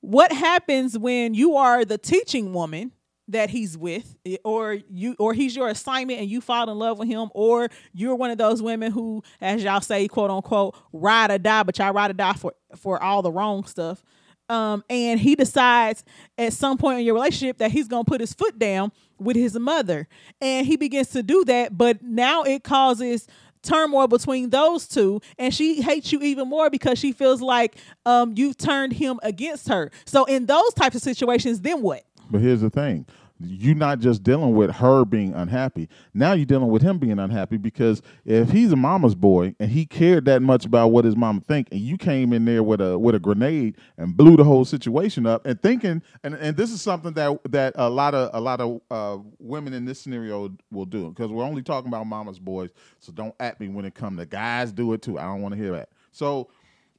what 0.00 0.32
happens 0.32 0.98
when 0.98 1.34
you 1.34 1.56
are 1.56 1.84
the 1.84 1.98
teaching 1.98 2.52
woman 2.52 2.92
that 3.28 3.48
he's 3.48 3.78
with 3.78 4.16
or 4.44 4.78
you 4.90 5.16
or 5.18 5.32
he's 5.32 5.56
your 5.56 5.68
assignment 5.68 6.20
and 6.20 6.28
you 6.28 6.42
fall 6.42 6.68
in 6.68 6.78
love 6.78 6.98
with 6.98 7.08
him 7.08 7.30
or 7.34 7.68
you're 7.94 8.14
one 8.14 8.30
of 8.30 8.36
those 8.36 8.60
women 8.60 8.92
who 8.92 9.22
as 9.40 9.64
y'all 9.64 9.80
say 9.80 10.06
quote 10.06 10.30
unquote 10.30 10.76
ride 10.92 11.30
or 11.30 11.38
die 11.38 11.62
but 11.62 11.78
y'all 11.78 11.90
ride 11.90 12.10
or 12.10 12.14
die 12.14 12.34
for 12.34 12.52
for 12.76 13.02
all 13.02 13.22
the 13.22 13.32
wrong 13.32 13.64
stuff 13.64 14.04
um, 14.48 14.84
and 14.90 15.18
he 15.18 15.34
decides 15.34 16.04
at 16.36 16.52
some 16.52 16.76
point 16.76 16.98
in 16.98 17.06
your 17.06 17.14
relationship 17.14 17.58
that 17.58 17.70
he's 17.70 17.88
gonna 17.88 18.04
put 18.04 18.20
his 18.20 18.34
foot 18.34 18.58
down 18.58 18.92
with 19.18 19.36
his 19.36 19.58
mother, 19.58 20.06
and 20.40 20.66
he 20.66 20.76
begins 20.76 21.08
to 21.10 21.22
do 21.22 21.44
that. 21.46 21.76
But 21.76 22.02
now 22.02 22.42
it 22.42 22.62
causes 22.62 23.26
turmoil 23.64 24.06
between 24.06 24.50
those 24.50 24.86
two, 24.86 25.20
and 25.38 25.52
she 25.52 25.82
hates 25.82 26.12
you 26.12 26.20
even 26.22 26.48
more 26.48 26.70
because 26.70 26.98
she 26.98 27.12
feels 27.12 27.40
like 27.40 27.76
um, 28.06 28.34
you've 28.36 28.56
turned 28.56 28.92
him 28.92 29.18
against 29.22 29.68
her. 29.68 29.90
So 30.04 30.24
in 30.26 30.46
those 30.46 30.72
types 30.74 30.96
of 30.96 31.02
situations, 31.02 31.60
then 31.60 31.82
what? 31.82 32.04
But 32.30 32.40
here's 32.40 32.60
the 32.60 32.70
thing: 32.70 33.06
you're 33.40 33.74
not 33.74 33.98
just 33.98 34.22
dealing 34.22 34.54
with 34.54 34.70
her 34.70 35.04
being 35.04 35.34
unhappy. 35.34 35.88
Now 36.12 36.34
you're 36.34 36.46
dealing 36.46 36.68
with 36.68 36.82
him 36.82 36.98
being 36.98 37.18
unhappy 37.18 37.56
because 37.56 38.00
if 38.24 38.50
he's 38.50 38.70
a 38.70 38.76
mama's 38.76 39.14
boy 39.14 39.54
and 39.58 39.70
he 39.70 39.86
cared 39.86 40.24
that 40.26 40.40
much 40.40 40.64
about 40.64 40.88
what 40.88 41.04
his 41.04 41.16
mama 41.16 41.40
think, 41.46 41.68
and 41.72 41.80
you 41.80 41.96
came 41.96 42.32
in 42.32 42.44
there 42.44 42.62
with 42.62 42.80
a 42.80 42.98
with 42.98 43.14
a 43.14 43.18
grenade 43.18 43.76
and 43.98 44.16
blew 44.16 44.36
the 44.36 44.44
whole 44.44 44.64
situation 44.64 45.26
up, 45.26 45.44
and 45.46 45.60
thinking, 45.60 46.02
and, 46.22 46.34
and 46.34 46.56
this 46.56 46.70
is 46.70 46.80
something 46.80 47.12
that 47.14 47.38
that 47.50 47.74
a 47.76 47.90
lot 47.90 48.14
of 48.14 48.30
a 48.32 48.40
lot 48.40 48.60
of 48.60 48.80
uh, 48.90 49.18
women 49.38 49.72
in 49.72 49.84
this 49.84 50.00
scenario 50.00 50.56
will 50.70 50.86
do 50.86 51.08
because 51.08 51.30
we're 51.30 51.44
only 51.44 51.62
talking 51.62 51.88
about 51.88 52.06
mama's 52.06 52.38
boys, 52.38 52.70
so 53.00 53.12
don't 53.12 53.34
at 53.40 53.58
me 53.58 53.68
when 53.68 53.84
it 53.84 53.94
comes 53.94 54.18
to 54.18 54.26
guys 54.26 54.70
do 54.70 54.92
it 54.92 55.02
too. 55.02 55.18
I 55.18 55.22
don't 55.22 55.42
want 55.42 55.54
to 55.54 55.60
hear 55.60 55.72
that. 55.72 55.88
So 56.12 56.48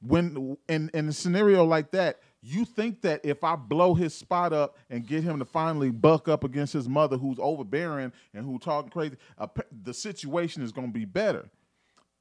when 0.02 0.56
in 0.68 0.90
in 0.92 1.08
a 1.08 1.12
scenario 1.12 1.64
like 1.64 1.90
that, 1.92 2.20
you 2.46 2.64
think 2.64 3.00
that 3.02 3.20
if 3.24 3.42
I 3.42 3.56
blow 3.56 3.94
his 3.94 4.14
spot 4.14 4.52
up 4.52 4.76
and 4.88 5.04
get 5.04 5.24
him 5.24 5.40
to 5.40 5.44
finally 5.44 5.90
buck 5.90 6.28
up 6.28 6.44
against 6.44 6.72
his 6.72 6.88
mother, 6.88 7.16
who's 7.16 7.38
overbearing 7.40 8.12
and 8.32 8.44
who 8.44 8.58
talking 8.58 8.90
crazy, 8.90 9.16
uh, 9.36 9.48
the 9.82 9.92
situation 9.92 10.62
is 10.62 10.70
going 10.70 10.86
to 10.86 10.92
be 10.92 11.04
better. 11.04 11.50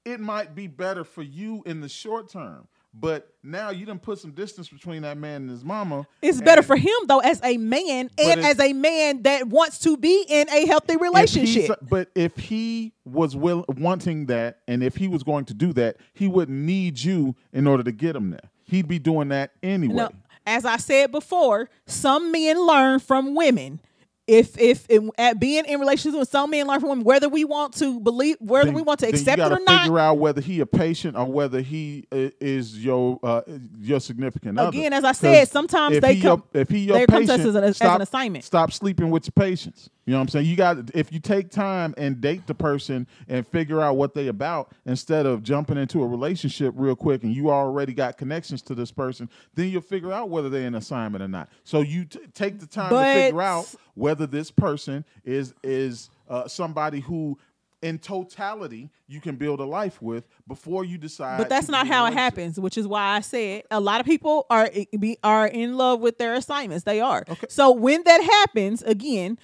It 0.03 0.19
might 0.19 0.55
be 0.55 0.65
better 0.67 1.03
for 1.03 1.21
you 1.21 1.61
in 1.67 1.80
the 1.80 1.89
short 1.89 2.30
term, 2.30 2.67
but 2.91 3.34
now 3.43 3.69
you 3.69 3.86
didn't 3.86 4.01
put 4.01 4.17
some 4.17 4.32
distance 4.32 4.67
between 4.67 5.03
that 5.03 5.17
man 5.17 5.43
and 5.43 5.49
his 5.49 5.63
mama. 5.63 6.07
It's 6.23 6.41
better 6.41 6.63
for 6.63 6.76
him 6.76 6.95
though, 7.07 7.19
as 7.19 7.39
a 7.43 7.57
man 7.57 8.09
and 8.17 8.41
as 8.41 8.59
a 8.59 8.73
man 8.73 9.21
that 9.23 9.47
wants 9.47 9.78
to 9.80 9.95
be 9.95 10.26
in 10.28 10.49
a 10.49 10.65
healthy 10.65 10.93
if 10.93 11.01
relationship. 11.01 11.78
but 11.88 12.09
if 12.15 12.36
he 12.38 12.93
was 13.03 13.36
will 13.36 13.63
wanting 13.67 14.26
that, 14.28 14.61
and 14.67 14.84
if 14.84 14.95
he 14.95 15.07
was 15.07 15.21
going 15.21 15.45
to 15.45 15.53
do 15.53 15.71
that, 15.73 15.97
he 16.13 16.28
wouldn't 16.28 16.57
need 16.57 16.99
you 16.99 17.36
in 17.53 17.67
order 17.67 17.84
to 17.84 17.91
get 17.91 18.15
him 18.15 18.32
there. 18.32 18.49
He'd 18.66 18.88
be 18.88 18.99
doing 18.99 19.30
that 19.30 19.51
anyway. 19.63 19.93
No, 19.95 20.09
as 20.45 20.66
I 20.66 20.78
said 20.78 21.11
before, 21.11 21.70
some 21.86 22.32
men 22.32 22.59
learn 22.66 22.99
from 22.99 23.36
women. 23.36 23.80
If 24.28 24.57
if, 24.59 24.88
if 24.89 25.03
at 25.20 25.39
being 25.39 25.66
in 25.66 25.80
relationships 25.80 26.18
with 26.18 26.30
some 26.30 26.49
men 26.49 26.66
learn 26.66 26.80
from 26.80 26.89
women, 26.89 27.03
whether 27.05 27.30
we 27.30 27.45
want 27.45 27.76
to 27.76 27.99
believe, 27.99 28.38
whether 28.39 28.66
then- 28.66 28.74
we 28.74 28.82
want 28.82 29.01
to 29.01 29.07
accept 29.07 29.39
it 29.39 29.51
or 29.51 29.59
not. 29.63 29.84
figure 29.84 29.99
out 29.99 30.18
whether 30.18 30.41
he 30.41 30.61
a 30.61 30.66
patient 30.66 31.16
or 31.16 31.26
whether 31.26 31.61
he 31.61 32.07
is 32.11 32.84
your 32.84 33.20
uh, 33.22 33.41
your 33.80 33.99
significant 33.99 34.57
other. 34.57 34.70
Again, 34.70 34.93
as 34.93 35.03
I 35.03 35.11
said, 35.11 35.47
sometimes 35.47 35.99
they 35.99 36.20
come- 36.20 36.43
your, 36.53 36.61
if 36.63 36.70
he 36.70 36.80
your 36.86 36.97
they 36.97 37.05
come 37.05 37.28
to 37.28 37.34
us 37.34 37.38
patient, 37.38 37.49
as 37.49 37.55
an- 37.55 37.63
as 37.66 37.82
an 37.82 38.01
assignment. 38.01 38.45
Stop 38.45 38.74
sleeping 38.74 39.11
with 39.11 39.28
your 39.28 39.34
patients. 39.45 39.91
You 40.06 40.12
know 40.12 40.20
what 40.20 40.24
I'm 40.24 40.28
saying? 40.30 40.45
You 40.45 40.56
got 40.56 40.78
if 40.93 41.12
you 41.12 41.20
take 41.20 41.49
time 41.49 41.95
and 41.97 42.22
date 42.22 42.45
the 42.45 42.53
person 42.53 43.08
and 43.28 43.45
figure 43.47 43.82
out 43.82 43.97
what 43.97 44.14
they 44.14 44.28
about 44.28 44.72
instead 44.86 45.26
of 45.26 45.41
jumping 45.41 45.78
into 45.78 46.03
a 46.03 46.08
relationship 46.08 46.74
real 46.78 46.95
quick 46.95 47.24
and 47.24 47.36
you 47.36 47.49
already 47.49 47.93
got 47.93 48.18
connections 48.18 48.62
to 48.64 48.76
this 48.76 48.91
person, 48.91 49.28
then 49.56 49.70
you'll 49.70 49.82
figure 49.82 50.14
out 50.14 50.30
whether 50.30 50.47
they're 50.47 50.68
an 50.68 50.76
assignment 50.76 51.24
or 51.24 51.28
not. 51.28 51.49
So 51.64 51.82
you 51.82 52.06
t- 52.06 52.20
take 52.36 52.60
the 52.60 52.68
time 52.68 52.91
to 52.91 53.03
figure 53.14 53.41
out 53.41 53.74
whether 53.95 54.28
this 54.28 54.51
person 54.51 55.03
is 55.24 55.56
is 55.64 56.12
uh, 56.30 56.47
somebody 56.47 56.99
who 56.99 57.39
in 57.82 57.99
totality 57.99 58.89
you 59.07 59.21
can 59.21 59.36
build 59.36 59.59
a 59.59 59.65
life 59.65 60.01
with 60.01 60.28
before 60.47 60.84
you 60.84 60.97
decide 60.97 61.38
But 61.38 61.49
that's 61.49 61.69
not 61.69 61.84
be 61.84 61.89
in 61.89 61.93
a 61.93 61.95
how 61.95 62.05
it 62.05 62.13
happens, 62.13 62.59
which 62.59 62.78
is 62.78 62.88
why 62.88 63.15
I 63.15 63.19
said 63.21 63.63
a 63.69 63.80
lot 63.80 63.99
of 63.99 64.05
people 64.05 64.45
are 64.49 64.69
be 64.97 65.17
are 65.23 65.47
in 65.47 65.78
love 65.78 65.99
with 65.99 66.17
their 66.17 66.34
assignments. 66.34 66.84
They 66.84 67.01
are. 67.01 67.23
Okay. 67.28 67.47
So 67.49 67.71
when 67.71 68.03
that 68.05 68.21
happens, 68.23 68.82
again, 68.84 69.38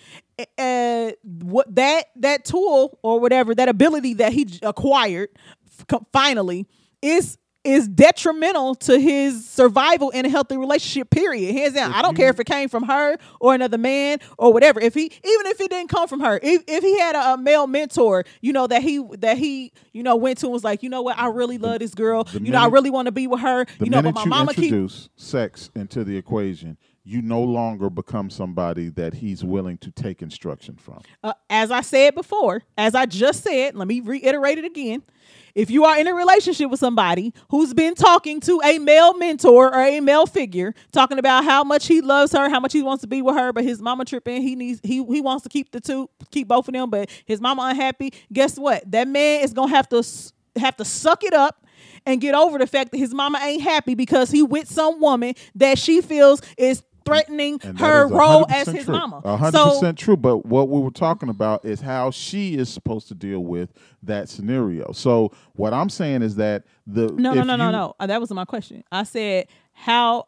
uh, 0.58 1.12
what 1.24 1.74
that 1.76 2.06
that 2.18 2.46
tool 2.46 2.98
or 3.04 3.20
whatever 3.20 3.54
that 3.56 3.70
ability 3.70 4.16
that 4.16 4.34
he 4.34 4.48
acquired 4.64 5.30
finally 6.12 6.68
is 7.02 7.38
is 7.64 7.88
detrimental 7.88 8.76
to 8.76 9.00
his 9.00 9.48
survival 9.48 10.10
in 10.10 10.26
a 10.26 10.30
healthy 10.30 10.58
relationship. 10.58 11.10
Period. 11.10 11.54
Hands 11.54 11.74
down. 11.74 11.94
I 11.94 12.02
don't 12.02 12.16
care 12.16 12.30
if 12.30 12.40
it 12.40 12.46
came 12.46 12.70
from 12.70 12.84
her 12.84 13.18
or 13.40 13.54
another 13.54 13.78
man 13.78 14.20
or 14.38 14.52
whatever. 14.52 14.80
If 14.80 14.94
he 14.94 15.06
even 15.06 15.46
if 15.46 15.62
it 15.62 15.70
didn't 15.70 15.90
come 15.90 16.08
from 16.08 16.22
her, 16.22 16.40
if, 16.42 16.64
if 16.68 16.84
he 16.84 17.00
had 17.00 17.16
a, 17.16 17.34
a 17.34 17.38
male 17.38 17.68
mentor, 17.68 18.26
you 18.42 18.54
know 18.54 18.68
that 18.68 18.82
he 18.82 19.04
that 19.20 19.38
he 19.38 19.72
you 19.94 20.04
know 20.04 20.16
went 20.16 20.40
to 20.40 20.48
and 20.48 20.54
was 20.54 20.64
like, 20.64 20.82
you 20.84 20.90
know 20.90 21.02
what, 21.02 21.18
I 21.18 21.28
really 21.28 21.58
love 21.58 21.80
this 21.80 21.94
girl. 21.94 22.28
You 22.34 22.52
know, 22.52 22.60
I 22.60 22.68
really 22.68 22.90
want 22.90 23.06
to 23.08 23.12
be 23.12 23.28
with 23.28 23.42
her. 23.42 23.66
The 23.78 23.86
You 23.86 23.92
know, 23.92 23.98
but 24.02 24.14
minute 24.14 24.16
my 24.16 24.24
you 24.24 24.30
mama 24.30 24.54
keep 24.54 24.66
introduce 24.66 25.10
sex 25.16 25.70
into 25.76 26.04
the 26.04 26.18
equation, 26.18 26.78
you 27.04 27.22
no 27.22 27.42
longer 27.42 27.90
become 27.90 28.30
somebody 28.30 28.90
that 28.90 29.16
he's 29.16 29.44
willing 29.44 29.78
to 29.80 29.92
take 29.92 30.22
instruction 30.22 30.76
from. 30.76 31.02
uh, 31.24 31.34
as 31.50 31.72
I 31.72 31.82
said 31.82 32.16
before, 32.16 32.64
as 32.78 32.96
I 32.96 33.06
just 33.06 33.44
said, 33.44 33.76
let 33.76 33.88
me 33.88 34.02
reiterate 34.02 34.58
it 34.58 34.66
again. 34.66 35.04
If 35.56 35.70
you 35.70 35.86
are 35.86 35.98
in 36.00 36.08
a 36.08 36.14
relationship 36.14 36.70
with 36.70 36.80
somebody 36.80 37.34
who's 37.50 37.74
been 37.74 37.96
talking 37.96 38.40
to 38.42 38.62
a 38.64 38.80
male 38.80 39.14
mentor 39.18 39.74
or 39.74 39.82
a 39.82 40.00
male 40.00 40.26
figure, 40.26 40.74
talking 40.92 41.20
about 41.20 41.44
how 41.44 41.64
much 41.64 41.88
he 41.88 42.02
loves 42.02 42.32
her, 42.34 42.50
how 42.50 42.60
much 42.60 42.74
he 42.74 42.82
wants 42.82 43.02
to 43.02 43.08
be 43.08 43.22
with 43.22 43.36
her, 43.36 43.54
but 43.54 43.64
his 43.64 43.82
mama 43.82 44.06
tripping, 44.06 44.42
he 44.42 44.56
needs 44.56 44.80
he 44.84 45.04
he 45.04 45.22
wants 45.22 45.44
to 45.44 45.50
keep 45.50 45.72
the 45.72 45.80
two, 45.80 46.10
keep 46.32 46.48
both 46.48 46.68
of 46.68 46.74
them, 46.74 46.90
but 46.90 47.10
his 47.26 47.42
mama 47.42 47.64
unhappy. 47.64 48.14
Guess 48.32 48.58
what? 48.58 48.90
That 48.92 49.08
man 49.08 49.44
is 49.44 49.54
gonna 49.54 49.72
have 49.72 49.90
to 49.90 50.04
have 50.58 50.76
to 50.78 50.86
suck 50.86 51.24
it 51.24 51.34
up 51.34 51.66
and 52.06 52.20
get 52.20 52.36
over 52.36 52.58
the 52.58 52.68
fact 52.68 52.92
that 52.92 52.98
his 52.98 53.14
mama 53.14 53.40
ain't 53.42 53.62
happy 53.62 53.96
because 53.96 54.32
he 54.32 54.44
with 54.44 54.68
some 54.68 55.00
woman 55.00 55.34
that 55.56 55.78
she 55.78 56.02
feels 56.02 56.42
is 56.58 56.84
threatening 57.06 57.60
And 57.64 57.80
her 57.80 58.08
role 58.08 58.46
as 58.50 58.68
his 58.68 58.86
true. 58.86 58.94
mama. 58.94 59.22
A 59.24 59.38
hundred 59.38 59.58
So 59.58 59.70
percent 59.72 59.98
true. 59.98 60.18
But 60.18 60.46
what 60.46 60.70
we 60.70 60.80
were 60.80 60.92
talking 60.92 61.30
about 61.30 61.66
is 61.66 61.82
how 61.82 62.12
she 62.12 62.56
is 62.56 62.70
supposed 62.70 63.08
to 63.10 63.16
deal 63.16 63.40
with 63.44 63.74
that 64.04 64.30
scenario. 64.30 64.92
So 64.92 65.32
what 65.54 65.74
I'm 65.74 65.90
saying 65.90 66.22
is 66.22 66.36
that 66.36 66.64
the 66.86 67.08
No, 67.14 67.34
no, 67.34 67.44
no, 67.44 67.56
no, 67.56 67.72
no. 67.72 67.96
Uh, 68.00 68.08
That 68.08 68.20
wasn't 68.20 68.36
my 68.36 68.46
question. 68.46 68.84
I 68.92 69.04
said 69.04 69.48
how 69.74 70.28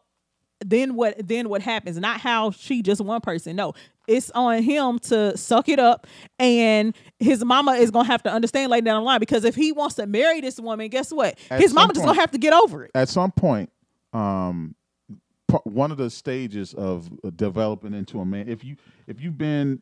then 0.66 0.96
what 0.96 1.28
then 1.28 1.50
what 1.50 1.62
happens? 1.62 1.98
Not 1.98 2.20
how 2.22 2.52
she 2.52 2.82
just 2.82 3.02
one 3.02 3.22
person. 3.22 3.56
No. 3.56 3.74
It's 4.08 4.30
on 4.32 4.62
him 4.64 5.00
to 5.00 5.38
suck 5.38 5.70
it 5.70 5.80
up 5.80 6.08
and 6.38 6.94
his 7.20 7.44
mama 7.46 7.74
is 7.74 7.90
gonna 7.92 8.08
have 8.08 8.24
to 8.24 8.32
understand 8.32 8.70
later 8.70 8.84
down 8.86 9.02
the 9.02 9.06
line 9.06 9.20
because 9.22 9.46
if 9.46 9.56
he 9.56 9.72
wants 9.72 9.96
to 9.96 10.06
marry 10.08 10.42
this 10.42 10.60
woman, 10.60 10.90
guess 10.90 11.12
what? 11.12 11.38
At 11.50 11.62
his 11.62 11.74
mama 11.74 11.94
just 11.94 12.06
gonna 12.06 12.20
have 12.20 12.32
to 12.32 12.38
get 12.38 12.52
over 12.54 12.84
it. 12.84 12.92
at 12.96 13.08
some 13.08 13.32
point, 13.32 13.70
um, 14.12 14.76
one 15.64 15.92
of 15.92 15.98
the 15.98 16.10
stages 16.10 16.74
of 16.74 17.10
uh, 17.24 17.30
developing 17.36 17.94
into 17.94 18.20
a 18.20 18.26
man. 18.26 18.48
If 18.50 18.64
you 18.64 18.76
if 19.08 19.22
you've 19.22 19.38
been 19.38 19.82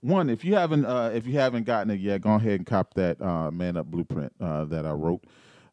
one, 0.00 0.28
if 0.28 0.44
you 0.44 0.54
haven't 0.54 0.84
uh, 0.84 1.10
if 1.14 1.26
you 1.26 1.38
haven't 1.38 1.64
gotten 1.64 1.90
it 1.90 2.00
yet, 2.00 2.20
go 2.22 2.34
ahead 2.34 2.54
and 2.54 2.66
cop 2.66 2.94
that 2.94 3.20
uh, 3.20 3.50
man 3.50 3.76
up 3.76 3.86
blueprint 3.86 4.32
uh, 4.40 4.64
that 4.66 4.86
I 4.86 4.92
wrote. 4.92 5.24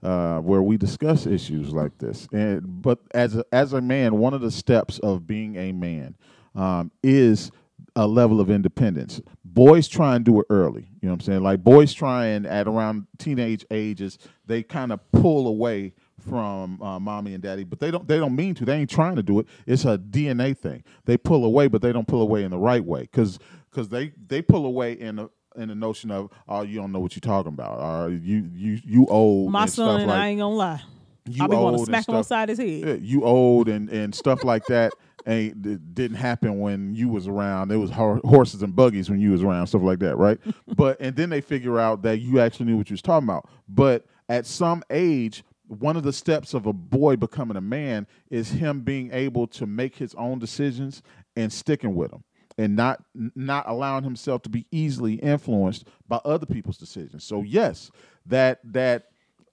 Uh, 0.02 0.40
where 0.40 0.62
we 0.62 0.78
discuss 0.78 1.26
issues 1.26 1.74
like 1.74 1.98
this, 1.98 2.26
and 2.32 2.82
but 2.82 3.00
as 3.12 3.36
a, 3.36 3.44
as 3.52 3.74
a 3.74 3.82
man, 3.82 4.18
one 4.18 4.34
of 4.34 4.40
the 4.40 4.50
steps 4.50 4.98
of 5.00 5.28
being 5.28 5.58
a 5.58 5.74
man 5.74 6.16
um, 6.56 6.90
is 7.04 7.52
a 7.96 8.08
level 8.08 8.40
of 8.40 8.50
independence. 8.50 9.22
Boys 9.44 9.88
try 9.88 10.16
and 10.16 10.24
do 10.24 10.40
it 10.40 10.46
early. 10.50 10.88
You 11.02 11.08
know 11.08 11.10
what 11.10 11.16
I'm 11.16 11.20
saying? 11.22 11.44
Like 11.44 11.64
boys 11.64 11.94
try 11.94 12.28
and 12.28 12.46
at 12.46 12.68
around 12.68 13.08
teenage 13.18 13.66
ages, 13.72 14.18
they 14.46 14.64
kind 14.64 14.92
of 14.92 15.00
pull 15.12 15.48
away 15.48 15.94
from 16.20 16.82
uh, 16.82 17.00
mommy 17.00 17.34
and 17.34 17.44
daddy, 17.44 17.64
but 17.64 17.80
they 17.80 17.92
don't. 17.92 18.08
They 18.08 18.18
don't 18.18 18.36
mean 18.36 18.56
to. 18.56 18.66
They 18.66 18.76
ain't 18.76 18.90
trying 18.90 19.16
to 19.16 19.24
do 19.24 19.40
it. 19.40 19.48
It's 19.66 19.86
a 19.86 19.98
DNA 19.98 20.58
thing. 20.58 20.84
They 21.06 21.18
pull 21.18 21.46
away, 21.46 21.68
but 21.68 21.82
they 21.82 21.92
don't 21.92 22.08
pull 22.08 22.22
away 22.22 22.44
in 22.44 22.52
the 22.52 22.58
right 22.58 22.84
way 22.84 23.02
because 23.02 23.40
because 23.70 23.90
they 23.90 24.12
they 24.28 24.42
pull 24.42 24.66
away 24.66 24.94
in 24.94 25.18
the 25.18 25.30
in 25.56 25.70
the 25.70 25.76
notion 25.76 26.12
of 26.12 26.30
oh 26.48 26.62
you 26.62 26.80
don't 26.80 26.92
know 26.92 27.00
what 27.00 27.16
you're 27.16 27.22
talking 27.22 27.54
about 27.54 27.80
or 27.80 28.10
you 28.12 28.50
you 28.54 28.80
you 28.86 29.06
old 29.08 29.52
My 29.52 29.64
and 29.64 29.72
stuff 29.72 30.00
son, 30.00 30.08
like 30.08 30.18
I 30.18 30.28
ain't 30.28 30.40
gonna 30.40 30.56
lie. 30.56 30.82
you 31.28 31.44
I 31.44 31.48
be 31.48 31.56
wanna 31.56 31.78
and 31.78 31.86
smack 31.86 32.08
him 32.08 32.16
upside 32.16 32.50
his 32.50 32.60
head. 32.60 33.02
You 33.02 33.24
old 33.24 33.68
and 33.68 33.90
and 33.90 34.14
stuff 34.14 34.44
like 34.44 34.66
that 34.68 34.94
ain't 35.28 35.66
it 35.66 35.94
didn't 35.94 36.18
happen 36.18 36.60
when 36.60 36.94
you 36.96 37.10
was 37.10 37.28
around. 37.28 37.72
It 37.72 37.78
was 37.78 37.92
hor- 37.92 38.22
horses 38.24 38.62
and 38.64 38.76
buggies 38.76 39.10
when 39.10 39.20
you 39.20 39.32
was 39.32 39.44
around, 39.44 39.68
stuff 39.68 39.82
like 39.82 40.00
that, 40.00 40.18
right? 40.18 40.40
but 40.76 40.98
and 41.00 41.16
then 41.16 41.30
they 41.30 41.42
figure 41.42 41.80
out 41.80 42.02
that 42.04 42.20
you 42.20 42.40
actually 42.40 42.68
knew 42.68 42.78
what 42.78 42.90
you 42.90 42.94
was 42.94 43.02
talking 43.02 43.28
about. 43.28 43.50
But 43.68 44.06
at 44.28 44.46
some 44.46 44.84
age, 44.90 45.44
one 45.70 45.96
of 45.96 46.04
the 46.04 46.14
steps 46.14 46.54
of 46.54 46.66
a 46.66 46.74
boy 46.74 47.16
becoming 47.16 47.56
a 47.56 47.62
man 47.62 48.08
is 48.32 48.50
him 48.50 48.82
being 48.82 49.12
able 49.14 49.46
to 49.48 49.68
make 49.68 49.96
his 49.96 50.16
own 50.16 50.40
decisions 50.40 51.04
and 51.36 51.54
sticking 51.54 51.94
with 51.94 52.10
them 52.12 52.24
and 52.58 52.76
not 52.76 53.04
not 53.36 53.70
allowing 53.70 54.04
himself 54.04 54.42
to 54.42 54.50
be 54.50 54.66
easily 54.72 55.14
influenced 55.16 55.86
by 56.08 56.20
other 56.26 56.46
people's 56.46 56.78
decisions. 56.78 57.24
So 57.24 57.44
yes, 57.44 57.92
that 58.26 58.60
that 58.66 59.12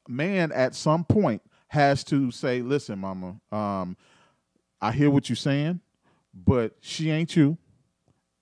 man 0.09 0.53
at 0.53 0.75
some 0.75 1.05
point 1.05 1.43
has 1.69 2.03
to 2.05 2.31
say, 2.31 2.63
"Listen, 2.63 2.99
mama, 2.99 3.37
um, 3.53 3.97
I 4.81 4.93
hear 4.93 5.11
what 5.11 5.29
you're 5.29 5.37
saying, 5.37 5.81
but 6.35 6.77
she 6.81 7.11
ain't 7.11 7.37
you, 7.37 7.59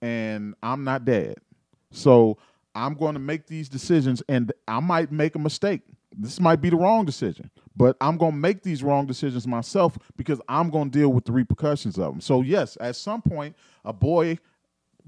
and 0.00 0.54
I'm 0.62 0.84
not 0.84 1.04
dad. 1.04 1.36
So 1.90 2.38
I'm 2.74 2.94
going 2.94 3.14
to 3.14 3.20
make 3.20 3.46
these 3.46 3.68
decisions, 3.68 4.22
and 4.28 4.52
I 4.66 4.80
might 4.80 5.12
make 5.12 5.34
a 5.34 5.38
mistake. 5.38 5.82
This 6.16 6.40
might 6.40 6.60
be 6.60 6.70
the 6.70 6.76
wrong 6.76 7.04
decision, 7.04 7.50
but 7.76 7.96
I'm 8.00 8.16
going 8.16 8.32
to 8.32 8.38
make 8.38 8.62
these 8.62 8.82
wrong 8.82 9.06
decisions 9.06 9.46
myself 9.46 9.98
because 10.16 10.40
I'm 10.48 10.70
going 10.70 10.90
to 10.90 10.98
deal 10.98 11.12
with 11.12 11.24
the 11.24 11.32
repercussions 11.32 11.98
of 11.98 12.12
them. 12.12 12.20
So 12.20 12.42
yes, 12.42 12.76
at 12.80 12.96
some 12.96 13.22
point, 13.22 13.56
a 13.84 13.92
boy 13.92 14.38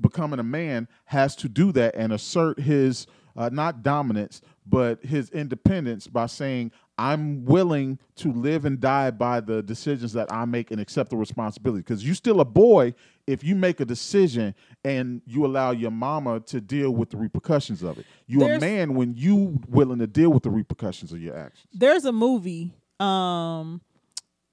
becoming 0.01 0.39
a 0.39 0.45
man 0.45 0.89
has 1.07 1.37
to 1.37 1.49
do 1.49 1.73
that 1.73 1.95
and 1.95 2.13
assert 2.13 2.61
his 2.61 3.07
uh, 3.37 3.51
not 3.53 3.83
dominance 3.83 4.41
but 4.69 5.05
his 5.05 5.31
independence 5.31 6.07
by 6.07 6.27
saying, 6.27 6.73
I'm 6.99 7.45
willing 7.45 7.99
to 8.17 8.33
live 8.33 8.65
and 8.65 8.81
die 8.81 9.11
by 9.11 9.41
the 9.41 9.63
decisions 9.63 10.15
that 10.15 10.33
I 10.33 10.45
make 10.47 10.71
and 10.71 10.81
accept 10.81 11.11
the 11.11 11.17
responsibility. 11.17 11.83
Because 11.83 12.05
you're 12.05 12.15
still 12.15 12.41
a 12.41 12.45
boy 12.45 12.95
if 13.27 13.45
you 13.45 13.55
make 13.55 13.81
a 13.81 13.85
decision 13.85 14.55
and 14.85 15.21
you 15.27 15.45
allow 15.45 15.73
your 15.73 15.91
mama 15.91 16.41
to 16.41 16.61
deal 16.61 16.91
with 16.91 17.11
the 17.11 17.17
repercussions 17.19 17.83
of 17.83 17.99
it. 17.99 18.07
You're 18.27 18.55
a 18.55 18.61
man 18.61 18.95
when 18.95 19.15
you 19.15 19.61
willing 19.69 19.99
to 19.99 20.07
deal 20.07 20.31
with 20.31 20.43
the 20.43 20.51
repercussions 20.51 21.13
of 21.13 21.21
your 21.21 21.37
actions. 21.37 21.67
There's 21.73 22.05
a 22.05 22.13
movie 22.13 22.73
um 22.99 23.83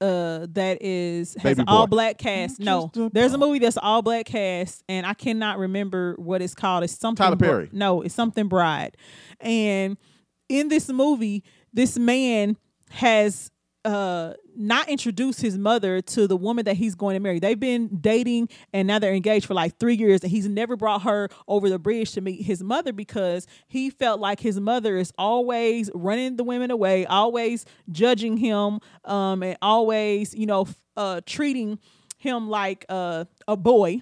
uh 0.04 0.46
that 0.52 0.78
is 0.82 1.34
has 1.34 1.42
Baby 1.42 1.60
an 1.62 1.68
all 1.68 1.86
black 1.86 2.18
cast. 2.18 2.60
No, 2.60 2.90
a 2.94 3.10
there's 3.12 3.32
a 3.32 3.38
movie 3.38 3.58
that's 3.58 3.78
all 3.78 4.02
black 4.02 4.26
cast, 4.26 4.82
and 4.88 5.06
I 5.06 5.14
cannot 5.14 5.58
remember 5.58 6.14
what 6.18 6.42
it's 6.42 6.54
called. 6.54 6.84
It's 6.84 6.98
something. 6.98 7.24
Tyler 7.24 7.36
Bri- 7.36 7.48
Perry. 7.48 7.68
no, 7.72 8.02
it's 8.02 8.14
something 8.14 8.48
Bride. 8.48 8.96
And 9.40 9.96
in 10.48 10.68
this 10.68 10.88
movie, 10.90 11.42
this 11.72 11.98
man 11.98 12.56
has 12.90 13.50
uh 13.84 14.34
not 14.56 14.88
introduce 14.88 15.40
his 15.40 15.58
mother 15.58 16.00
to 16.00 16.26
the 16.26 16.36
woman 16.36 16.64
that 16.64 16.76
he's 16.76 16.94
going 16.94 17.14
to 17.14 17.20
marry. 17.20 17.40
They've 17.40 17.58
been 17.58 17.98
dating 18.00 18.48
and 18.72 18.86
now 18.86 18.98
they're 18.98 19.14
engaged 19.14 19.46
for 19.46 19.54
like 19.54 19.78
three 19.78 19.96
years, 19.96 20.22
and 20.22 20.30
he's 20.30 20.48
never 20.48 20.76
brought 20.76 21.02
her 21.02 21.28
over 21.48 21.68
the 21.68 21.78
bridge 21.78 22.12
to 22.12 22.20
meet 22.20 22.42
his 22.42 22.62
mother 22.62 22.92
because 22.92 23.46
he 23.66 23.90
felt 23.90 24.20
like 24.20 24.40
his 24.40 24.60
mother 24.60 24.96
is 24.96 25.12
always 25.18 25.90
running 25.94 26.36
the 26.36 26.44
women 26.44 26.70
away, 26.70 27.04
always 27.06 27.66
judging 27.90 28.36
him, 28.36 28.80
um, 29.04 29.42
and 29.42 29.58
always, 29.60 30.34
you 30.34 30.46
know, 30.46 30.66
uh 30.96 31.20
treating 31.26 31.78
him 32.18 32.48
like 32.48 32.86
uh, 32.88 33.24
a 33.46 33.56
boy 33.56 34.00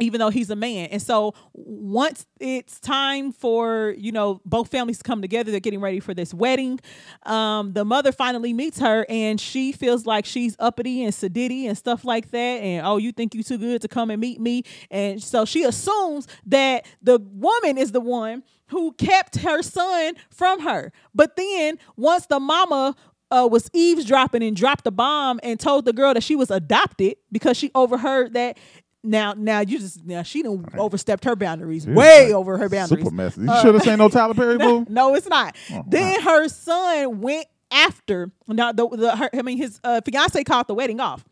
even 0.00 0.18
though 0.18 0.30
he's 0.30 0.50
a 0.50 0.56
man. 0.56 0.88
And 0.90 1.00
so 1.00 1.34
once 1.52 2.26
it's 2.40 2.80
time 2.80 3.32
for, 3.32 3.94
you 3.96 4.12
know, 4.12 4.40
both 4.44 4.68
families 4.68 4.98
to 4.98 5.04
come 5.04 5.22
together, 5.22 5.50
they're 5.50 5.60
getting 5.60 5.80
ready 5.80 6.00
for 6.00 6.14
this 6.14 6.32
wedding. 6.34 6.80
Um, 7.24 7.72
the 7.72 7.84
mother 7.84 8.10
finally 8.10 8.52
meets 8.52 8.80
her 8.80 9.06
and 9.08 9.40
she 9.40 9.72
feels 9.72 10.06
like 10.06 10.24
she's 10.24 10.56
uppity 10.58 11.04
and 11.04 11.12
sedity 11.12 11.64
and 11.64 11.76
stuff 11.76 12.04
like 12.04 12.30
that. 12.30 12.38
And 12.38 12.86
oh, 12.86 12.96
you 12.96 13.12
think 13.12 13.34
you're 13.34 13.44
too 13.44 13.58
good 13.58 13.82
to 13.82 13.88
come 13.88 14.10
and 14.10 14.20
meet 14.20 14.40
me. 14.40 14.64
And 14.90 15.22
so 15.22 15.44
she 15.44 15.64
assumes 15.64 16.26
that 16.46 16.86
the 17.02 17.18
woman 17.18 17.76
is 17.78 17.92
the 17.92 18.00
one 18.00 18.42
who 18.68 18.92
kept 18.92 19.38
her 19.38 19.62
son 19.62 20.14
from 20.30 20.60
her. 20.60 20.92
But 21.14 21.36
then 21.36 21.78
once 21.96 22.26
the 22.26 22.40
mama 22.40 22.94
uh, 23.30 23.48
was 23.50 23.70
eavesdropping 23.72 24.42
and 24.42 24.56
dropped 24.56 24.84
the 24.84 24.90
bomb 24.90 25.38
and 25.42 25.58
told 25.58 25.84
the 25.84 25.92
girl 25.92 26.14
that 26.14 26.22
she 26.22 26.34
was 26.34 26.50
adopted 26.50 27.16
because 27.30 27.56
she 27.56 27.70
overheard 27.74 28.32
that. 28.34 28.58
Now, 29.02 29.32
now 29.34 29.60
you 29.60 29.78
just 29.78 30.04
now 30.04 30.22
she 30.22 30.42
done 30.42 30.66
overstepped 30.76 31.24
her 31.24 31.34
boundaries, 31.34 31.84
Dude, 31.86 31.96
way 31.96 32.26
like 32.26 32.34
over 32.34 32.58
her 32.58 32.68
boundaries. 32.68 33.02
Super 33.04 33.14
messy. 33.14 33.40
You 33.42 33.50
Uh, 33.50 33.62
should 33.62 33.74
have 33.74 33.82
seen 33.82 33.98
no 33.98 34.08
Tyler 34.10 34.34
Perry 34.34 34.56
no, 34.58 34.80
movie. 34.80 34.92
no, 34.92 35.14
it's 35.14 35.28
not. 35.28 35.56
Oh, 35.72 35.84
then 35.86 36.20
her 36.20 36.48
son 36.48 37.20
went 37.20 37.46
after. 37.70 38.30
Now, 38.46 38.72
the, 38.72 38.86
the 38.88 39.16
her, 39.16 39.30
I 39.32 39.42
mean, 39.42 39.56
his 39.56 39.80
uh, 39.82 40.00
fiance 40.04 40.44
called 40.44 40.66
the 40.66 40.74
wedding 40.74 41.00
off. 41.00 41.24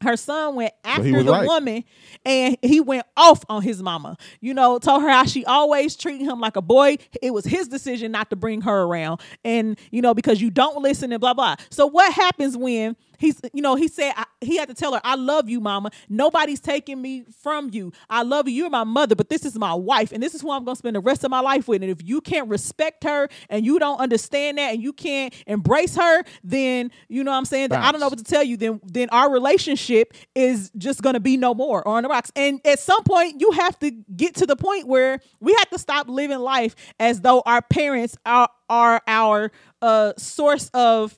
Her 0.00 0.16
son 0.16 0.56
went 0.56 0.72
after 0.84 1.22
the 1.22 1.30
right. 1.30 1.46
woman, 1.46 1.84
and 2.26 2.56
he 2.60 2.80
went 2.80 3.06
off 3.16 3.42
on 3.48 3.62
his 3.62 3.80
mama. 3.82 4.16
You 4.40 4.52
know, 4.52 4.78
told 4.78 5.02
her 5.02 5.08
how 5.08 5.24
she 5.24 5.44
always 5.46 5.96
treated 5.96 6.26
him 6.26 6.40
like 6.40 6.56
a 6.56 6.62
boy. 6.62 6.96
It 7.22 7.32
was 7.32 7.44
his 7.44 7.68
decision 7.68 8.10
not 8.12 8.28
to 8.30 8.36
bring 8.36 8.62
her 8.62 8.82
around, 8.82 9.20
and 9.44 9.78
you 9.92 10.02
know 10.02 10.12
because 10.12 10.42
you 10.42 10.50
don't 10.50 10.82
listen 10.82 11.12
and 11.12 11.20
blah 11.20 11.32
blah. 11.32 11.54
So 11.70 11.86
what 11.86 12.12
happens 12.12 12.56
when 12.56 12.96
he's 13.24 13.40
you 13.52 13.62
know 13.62 13.74
he 13.74 13.88
said 13.88 14.12
I, 14.16 14.24
he 14.40 14.56
had 14.56 14.68
to 14.68 14.74
tell 14.74 14.92
her 14.94 15.00
I 15.02 15.16
love 15.16 15.48
you, 15.48 15.60
mama. 15.60 15.90
Nobody's 16.08 16.60
taking 16.60 17.00
me 17.00 17.24
from 17.42 17.70
you. 17.72 17.92
I 18.08 18.22
love 18.22 18.48
you. 18.48 18.54
You're 18.54 18.70
my 18.70 18.84
mother, 18.84 19.14
but 19.14 19.28
this 19.28 19.44
is 19.44 19.56
my 19.58 19.74
wife, 19.74 20.12
and 20.12 20.22
this 20.22 20.34
is 20.34 20.42
who 20.42 20.50
I'm 20.50 20.64
gonna 20.64 20.76
spend 20.76 20.96
the 20.96 21.00
rest 21.00 21.24
of 21.24 21.30
my 21.30 21.40
life 21.40 21.66
with. 21.66 21.82
And 21.82 21.90
if 21.90 22.06
you 22.06 22.20
can't 22.20 22.48
respect 22.48 23.04
her 23.04 23.28
and 23.48 23.64
you 23.64 23.78
don't 23.78 23.98
understand 23.98 24.58
that 24.58 24.74
and 24.74 24.82
you 24.82 24.92
can't 24.92 25.34
embrace 25.46 25.96
her, 25.96 26.22
then 26.42 26.90
you 27.08 27.24
know 27.24 27.30
what 27.30 27.38
I'm 27.38 27.44
saying. 27.44 27.72
I 27.72 27.90
don't 27.90 28.00
know 28.00 28.08
what 28.08 28.18
to 28.18 28.24
tell 28.24 28.44
you. 28.44 28.56
Then 28.56 28.80
then 28.84 29.08
our 29.10 29.30
relationship 29.30 30.12
is 30.34 30.70
just 30.76 31.02
gonna 31.02 31.20
be 31.20 31.36
no 31.36 31.54
more 31.54 31.86
or 31.86 31.94
on 31.96 32.02
the 32.02 32.08
rocks. 32.08 32.30
And 32.36 32.60
at 32.66 32.78
some 32.78 33.02
point, 33.04 33.40
you 33.40 33.52
have 33.52 33.78
to 33.80 33.90
get 33.90 34.34
to 34.36 34.46
the 34.46 34.56
point 34.56 34.86
where 34.86 35.20
we 35.40 35.52
have 35.54 35.70
to 35.70 35.78
stop 35.78 36.08
living 36.08 36.38
life 36.38 36.76
as 37.00 37.20
though 37.20 37.42
our 37.46 37.62
parents 37.62 38.16
are 38.26 38.48
are 38.68 39.02
our 39.06 39.52
uh 39.82 40.12
source 40.16 40.70
of 40.72 41.16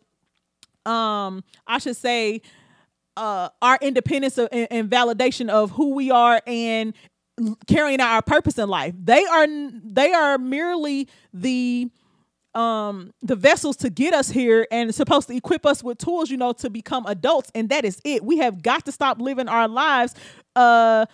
um 0.86 1.44
I 1.66 1.78
should 1.78 1.96
say 1.96 2.42
uh 3.16 3.48
our 3.60 3.78
independence 3.82 4.38
of, 4.38 4.48
and, 4.52 4.68
and 4.70 4.90
validation 4.90 5.48
of 5.48 5.72
who 5.72 5.94
we 5.94 6.10
are 6.10 6.40
and 6.46 6.94
carrying 7.66 8.00
out 8.00 8.12
our 8.14 8.22
purpose 8.22 8.58
in 8.58 8.68
life. 8.68 8.94
They 9.02 9.24
are 9.24 9.46
they 9.84 10.12
are 10.12 10.38
merely 10.38 11.08
the 11.34 11.90
um 12.54 13.12
the 13.22 13.36
vessels 13.36 13.76
to 13.76 13.90
get 13.90 14.14
us 14.14 14.30
here 14.30 14.66
and 14.70 14.94
supposed 14.94 15.28
to 15.28 15.34
equip 15.36 15.66
us 15.66 15.84
with 15.84 15.98
tools 15.98 16.30
you 16.30 16.38
know 16.38 16.52
to 16.54 16.70
become 16.70 17.04
adults 17.06 17.50
and 17.54 17.68
that 17.68 17.84
is 17.84 18.00
it 18.02 18.24
we 18.24 18.38
have 18.38 18.62
got 18.62 18.86
to 18.86 18.92
stop 18.92 19.20
living 19.20 19.46
our 19.46 19.68
lives 19.68 20.14
uh 20.54 21.04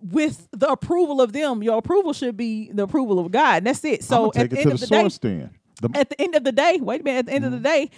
with 0.00 0.48
the 0.50 0.66
approval 0.68 1.20
of 1.20 1.32
them 1.32 1.62
your 1.62 1.78
approval 1.78 2.12
should 2.12 2.36
be 2.36 2.68
the 2.72 2.82
approval 2.82 3.20
of 3.20 3.30
god 3.30 3.58
and 3.58 3.66
that's 3.68 3.84
it 3.84 4.02
so 4.02 4.32
at 4.34 4.50
the 4.50 4.56
it 4.58 4.62
end 4.62 4.70
to 4.70 4.74
of 4.74 4.80
the 4.80 4.86
the 4.86 4.90
day 4.90 5.00
source 5.02 5.18
then. 5.18 5.52
At 5.94 6.10
the 6.10 6.20
end 6.20 6.34
of 6.34 6.44
the 6.44 6.52
day, 6.52 6.78
wait 6.80 7.00
a 7.00 7.04
minute, 7.04 7.18
at 7.20 7.26
the 7.26 7.32
end 7.32 7.44
of 7.44 7.52
the 7.52 7.58
day, 7.58 7.90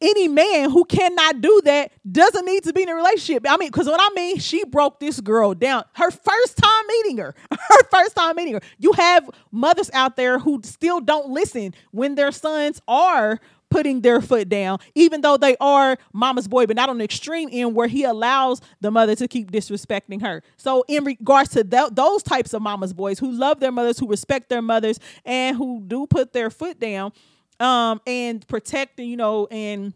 any 0.00 0.28
man 0.28 0.70
who 0.70 0.84
cannot 0.84 1.40
do 1.40 1.60
that 1.64 1.92
doesn't 2.10 2.44
need 2.44 2.64
to 2.64 2.72
be 2.72 2.82
in 2.82 2.88
a 2.88 2.94
relationship. 2.94 3.44
I 3.48 3.56
mean, 3.56 3.68
because 3.68 3.86
what 3.86 4.00
I 4.00 4.14
mean, 4.14 4.38
she 4.38 4.64
broke 4.64 5.00
this 5.00 5.20
girl 5.20 5.54
down. 5.54 5.84
Her 5.94 6.10
first 6.10 6.56
time 6.56 6.86
meeting 6.88 7.18
her, 7.18 7.34
her 7.50 7.84
first 7.90 8.16
time 8.16 8.36
meeting 8.36 8.54
her. 8.54 8.60
You 8.78 8.92
have 8.92 9.28
mothers 9.52 9.90
out 9.92 10.16
there 10.16 10.38
who 10.38 10.60
still 10.64 11.00
don't 11.00 11.28
listen 11.28 11.74
when 11.90 12.14
their 12.14 12.32
sons 12.32 12.80
are 12.88 13.40
putting 13.70 14.00
their 14.00 14.20
foot 14.20 14.48
down, 14.48 14.78
even 14.94 15.20
though 15.20 15.36
they 15.36 15.56
are 15.60 15.96
mama's 16.12 16.48
boy, 16.48 16.66
but 16.66 16.76
not 16.76 16.88
on 16.88 16.98
the 16.98 17.04
extreme 17.04 17.48
end 17.52 17.74
where 17.74 17.86
he 17.86 18.04
allows 18.04 18.60
the 18.80 18.90
mother 18.90 19.14
to 19.14 19.28
keep 19.28 19.50
disrespecting 19.50 20.20
her. 20.20 20.42
So, 20.56 20.84
in 20.88 21.04
regards 21.04 21.50
to 21.50 21.62
tho- 21.64 21.88
those 21.90 22.22
types 22.22 22.52
of 22.52 22.62
mama's 22.62 22.92
boys 22.92 23.18
who 23.18 23.30
love 23.30 23.60
their 23.60 23.72
mothers, 23.72 23.98
who 23.98 24.08
respect 24.08 24.48
their 24.48 24.62
mothers, 24.62 24.98
and 25.24 25.56
who 25.56 25.80
do 25.86 26.06
put 26.06 26.32
their 26.32 26.50
foot 26.50 26.80
down, 26.80 27.12
um, 27.60 28.00
and 28.06 28.46
protect, 28.48 28.98
and 28.98 29.08
you 29.08 29.16
know, 29.16 29.46
and 29.50 29.92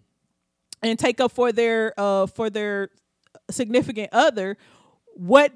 and 0.82 0.98
take 0.98 1.20
up 1.20 1.32
for 1.32 1.50
their 1.50 1.94
uh 1.98 2.26
for 2.26 2.50
their 2.50 2.90
significant 3.50 4.10
other, 4.12 4.56
what 5.14 5.52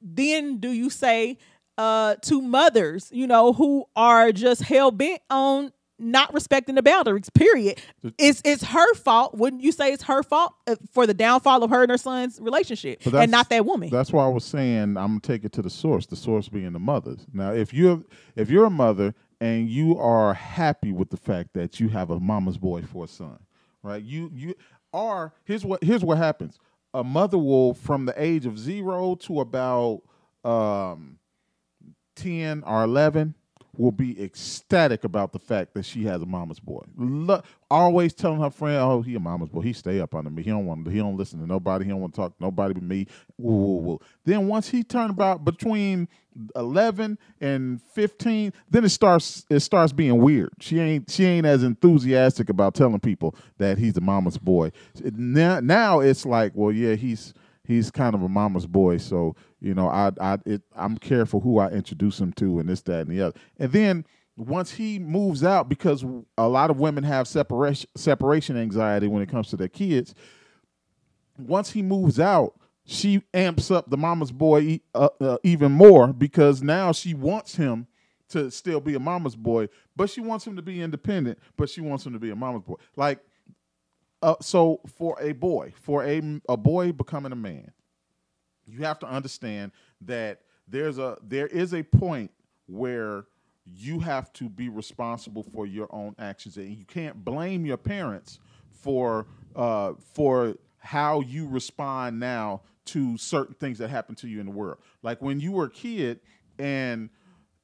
then 0.00 0.58
do 0.58 0.70
you 0.70 0.90
say 0.90 1.38
uh 1.78 2.16
to 2.22 2.42
mothers, 2.42 3.10
you 3.12 3.26
know, 3.26 3.52
who 3.52 3.84
are 3.94 4.32
just 4.32 4.62
hell 4.62 4.90
bent 4.90 5.20
on 5.30 5.72
not 6.00 6.32
respecting 6.32 6.74
the 6.74 6.82
boundaries, 6.82 7.28
period. 7.30 7.78
It's 8.18 8.40
it's 8.44 8.64
her 8.64 8.94
fault. 8.94 9.34
Wouldn't 9.34 9.62
you 9.62 9.70
say 9.70 9.92
it's 9.92 10.04
her 10.04 10.22
fault 10.22 10.54
uh, 10.66 10.76
for 10.92 11.06
the 11.06 11.14
downfall 11.14 11.62
of 11.62 11.70
her 11.70 11.82
and 11.82 11.90
her 11.90 11.98
son's 11.98 12.40
relationship 12.40 13.06
and 13.06 13.30
not 13.30 13.50
that 13.50 13.66
woman? 13.66 13.90
That's 13.90 14.12
why 14.12 14.24
I 14.24 14.28
was 14.28 14.44
saying 14.44 14.96
I'm 14.96 15.18
gonna 15.18 15.20
take 15.20 15.44
it 15.44 15.52
to 15.52 15.62
the 15.62 15.70
source. 15.70 16.06
The 16.06 16.16
source 16.16 16.48
being 16.48 16.72
the 16.72 16.78
mothers. 16.78 17.26
Now, 17.32 17.52
if 17.52 17.74
you're 17.74 18.02
if 18.34 18.50
you're 18.50 18.64
a 18.64 18.70
mother 18.70 19.14
and 19.40 19.68
you 19.68 19.98
are 19.98 20.34
happy 20.34 20.92
with 20.92 21.10
the 21.10 21.16
fact 21.16 21.54
that 21.54 21.80
you 21.80 21.88
have 21.88 22.10
a 22.10 22.20
mama's 22.20 22.58
boy 22.58 22.82
for 22.82 23.04
a 23.04 23.08
son, 23.08 23.38
right? 23.82 24.02
You 24.02 24.30
you 24.34 24.54
are 24.92 25.32
here's 25.44 25.64
what 25.64 25.82
here's 25.82 26.04
what 26.04 26.18
happens. 26.18 26.58
A 26.92 27.04
mother 27.04 27.38
will 27.38 27.74
from 27.74 28.06
the 28.06 28.14
age 28.22 28.46
of 28.46 28.58
zero 28.58 29.14
to 29.16 29.40
about 29.40 30.02
um, 30.44 31.18
ten 32.16 32.62
or 32.66 32.84
eleven 32.84 33.34
will 33.76 33.92
be 33.92 34.20
ecstatic 34.22 35.04
about 35.04 35.32
the 35.32 35.38
fact 35.38 35.74
that 35.74 35.84
she 35.84 36.04
has 36.04 36.20
a 36.20 36.26
mama's 36.26 36.60
boy. 36.60 36.82
Lo- 36.98 37.40
always 37.70 38.12
telling 38.12 38.40
her 38.40 38.50
friend, 38.50 38.76
"Oh, 38.76 39.00
he 39.00 39.14
a 39.14 39.20
mama's 39.20 39.48
boy. 39.48 39.62
He 39.62 39.72
stay 39.72 40.00
up 40.00 40.14
under 40.14 40.30
me. 40.30 40.42
He 40.42 40.50
don't 40.50 40.66
want. 40.66 40.88
He 40.90 40.98
don't 40.98 41.16
listen 41.16 41.40
to 41.40 41.46
nobody. 41.46 41.84
He 41.84 41.90
don't 41.90 42.00
want 42.00 42.12
to 42.14 42.20
talk 42.20 42.36
to 42.36 42.42
nobody 42.42 42.74
but 42.74 42.82
me." 42.82 43.06
Then 44.24 44.48
once 44.48 44.68
he 44.68 44.82
turned 44.82 45.10
about 45.10 45.44
between 45.44 46.08
eleven 46.54 47.18
and 47.40 47.82
fifteen, 47.82 48.52
then 48.68 48.84
it 48.84 48.90
starts. 48.90 49.44
It 49.50 49.60
starts 49.60 49.92
being 49.92 50.20
weird. 50.20 50.50
She 50.60 50.78
ain't. 50.78 51.10
She 51.10 51.24
ain't 51.24 51.46
as 51.46 51.62
enthusiastic 51.62 52.48
about 52.48 52.74
telling 52.74 53.00
people 53.00 53.34
that 53.58 53.78
he's 53.78 53.96
a 53.96 54.00
mama's 54.00 54.38
boy. 54.38 54.72
Now, 55.02 55.60
now 55.60 56.00
it's 56.00 56.24
like, 56.24 56.52
well, 56.54 56.72
yeah, 56.72 56.94
he's 56.94 57.34
he's 57.64 57.90
kind 57.90 58.14
of 58.14 58.22
a 58.22 58.28
mama's 58.28 58.66
boy. 58.66 58.98
So 58.98 59.34
you 59.60 59.74
know, 59.74 59.88
I 59.88 60.12
I 60.20 60.38
it, 60.46 60.62
I'm 60.74 60.96
careful 60.96 61.40
who 61.40 61.58
I 61.58 61.68
introduce 61.68 62.20
him 62.20 62.32
to, 62.34 62.58
and 62.58 62.68
this, 62.68 62.82
that, 62.82 63.06
and 63.06 63.10
the 63.10 63.22
other. 63.22 63.38
And 63.58 63.72
then 63.72 64.06
once 64.36 64.72
he 64.72 64.98
moves 64.98 65.44
out, 65.44 65.68
because 65.68 66.04
a 66.38 66.48
lot 66.48 66.70
of 66.70 66.78
women 66.78 67.04
have 67.04 67.28
separation 67.28 67.90
separation 67.96 68.56
anxiety 68.56 69.06
when 69.06 69.22
it 69.22 69.28
comes 69.28 69.48
to 69.48 69.56
their 69.56 69.68
kids. 69.68 70.14
Once 71.38 71.70
he 71.70 71.80
moves 71.80 72.20
out, 72.20 72.59
she 72.84 73.22
amps 73.34 73.70
up 73.70 73.90
the 73.90 73.96
mama's 73.96 74.32
boy 74.32 74.80
uh, 74.94 75.08
uh, 75.20 75.38
even 75.42 75.72
more 75.72 76.12
because 76.12 76.62
now 76.62 76.92
she 76.92 77.14
wants 77.14 77.56
him 77.56 77.86
to 78.30 78.50
still 78.50 78.80
be 78.80 78.94
a 78.94 79.00
mama's 79.00 79.36
boy, 79.36 79.68
but 79.96 80.08
she 80.08 80.20
wants 80.20 80.46
him 80.46 80.56
to 80.56 80.62
be 80.62 80.80
independent, 80.80 81.38
but 81.56 81.68
she 81.68 81.80
wants 81.80 82.06
him 82.06 82.12
to 82.12 82.18
be 82.18 82.30
a 82.30 82.36
mama's 82.36 82.62
boy. 82.62 82.76
Like 82.96 83.20
uh, 84.22 84.34
so 84.40 84.80
for 84.96 85.16
a 85.20 85.32
boy, 85.32 85.72
for 85.80 86.04
a 86.04 86.22
a 86.48 86.56
boy 86.56 86.92
becoming 86.92 87.32
a 87.32 87.36
man, 87.36 87.72
you 88.66 88.84
have 88.84 88.98
to 89.00 89.06
understand 89.06 89.72
that 90.02 90.40
there's 90.68 90.98
a 90.98 91.16
there 91.22 91.46
is 91.46 91.74
a 91.74 91.82
point 91.82 92.30
where 92.66 93.24
you 93.64 94.00
have 94.00 94.32
to 94.34 94.48
be 94.48 94.68
responsible 94.68 95.42
for 95.42 95.66
your 95.66 95.88
own 95.94 96.14
actions, 96.18 96.56
and 96.56 96.76
you 96.76 96.84
can't 96.84 97.24
blame 97.24 97.64
your 97.64 97.76
parents 97.76 98.40
for 98.70 99.26
uh, 99.56 99.94
for 100.14 100.54
how 100.80 101.20
you 101.20 101.46
respond 101.46 102.18
now 102.18 102.62
to 102.86 103.16
certain 103.16 103.54
things 103.54 103.78
that 103.78 103.88
happen 103.90 104.14
to 104.16 104.26
you 104.28 104.40
in 104.40 104.46
the 104.46 104.52
world. 104.52 104.78
Like 105.02 105.22
when 105.22 105.38
you 105.40 105.52
were 105.52 105.64
a 105.66 105.70
kid 105.70 106.20
and 106.58 107.08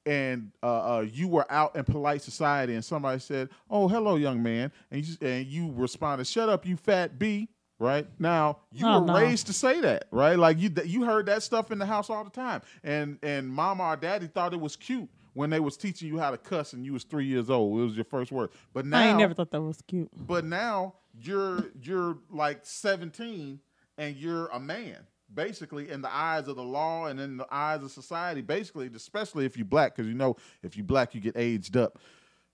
and 0.04 0.52
uh, 0.62 0.98
uh, 0.98 1.00
you 1.00 1.26
were 1.26 1.50
out 1.50 1.74
in 1.74 1.82
polite 1.84 2.22
society, 2.22 2.74
and 2.74 2.84
somebody 2.84 3.18
said, 3.18 3.48
"Oh, 3.68 3.88
hello, 3.88 4.14
young 4.14 4.40
man," 4.42 4.70
and 4.92 5.04
you 5.04 5.16
and 5.20 5.46
you 5.46 5.72
responded, 5.74 6.26
"Shut 6.28 6.48
up, 6.48 6.64
you 6.64 6.76
fat 6.76 7.18
b." 7.18 7.48
Right 7.78 8.06
now, 8.18 8.60
you 8.72 8.86
Oh, 8.86 9.00
were 9.00 9.06
no. 9.06 9.14
raised 9.16 9.48
to 9.48 9.52
say 9.52 9.82
that, 9.82 10.06
right? 10.10 10.38
Like 10.38 10.58
you, 10.58 10.70
you 10.86 11.04
heard 11.04 11.26
that 11.26 11.42
stuff 11.42 11.70
in 11.70 11.78
the 11.78 11.84
house 11.84 12.08
all 12.08 12.24
the 12.24 12.30
time, 12.30 12.62
and 12.84 13.18
and 13.22 13.46
mama 13.48 13.82
or 13.82 13.96
daddy 13.96 14.28
thought 14.28 14.54
it 14.54 14.60
was 14.60 14.76
cute 14.76 15.10
when 15.34 15.50
they 15.50 15.60
was 15.60 15.76
teaching 15.76 16.08
you 16.08 16.18
how 16.18 16.30
to 16.30 16.38
cuss, 16.38 16.72
and 16.72 16.86
you 16.86 16.94
was 16.94 17.04
three 17.04 17.26
years 17.26 17.50
old. 17.50 17.78
It 17.78 17.84
was 17.84 17.94
your 17.96 18.04
first 18.06 18.32
word, 18.32 18.50
but 18.72 18.86
now 18.86 18.98
I 18.98 19.06
ain't 19.08 19.18
never 19.18 19.34
thought 19.34 19.50
that 19.50 19.60
was 19.60 19.82
cute. 19.86 20.08
but 20.26 20.44
now 20.46 20.94
you're 21.20 21.64
you're 21.82 22.18
like 22.30 22.60
17 22.62 23.60
and 23.98 24.16
you're 24.16 24.46
a 24.48 24.60
man, 24.60 24.98
basically 25.32 25.90
in 25.90 26.02
the 26.02 26.14
eyes 26.14 26.48
of 26.48 26.56
the 26.56 26.62
law 26.62 27.06
and 27.06 27.18
in 27.18 27.36
the 27.36 27.46
eyes 27.50 27.82
of 27.82 27.90
society. 27.90 28.40
Basically, 28.40 28.90
especially 28.94 29.46
if 29.46 29.56
you 29.56 29.64
black, 29.64 29.96
because 29.96 30.08
you 30.08 30.14
know 30.14 30.36
if 30.62 30.76
you 30.76 30.82
black, 30.82 31.14
you 31.14 31.20
get 31.20 31.36
aged 31.36 31.76
up. 31.76 31.98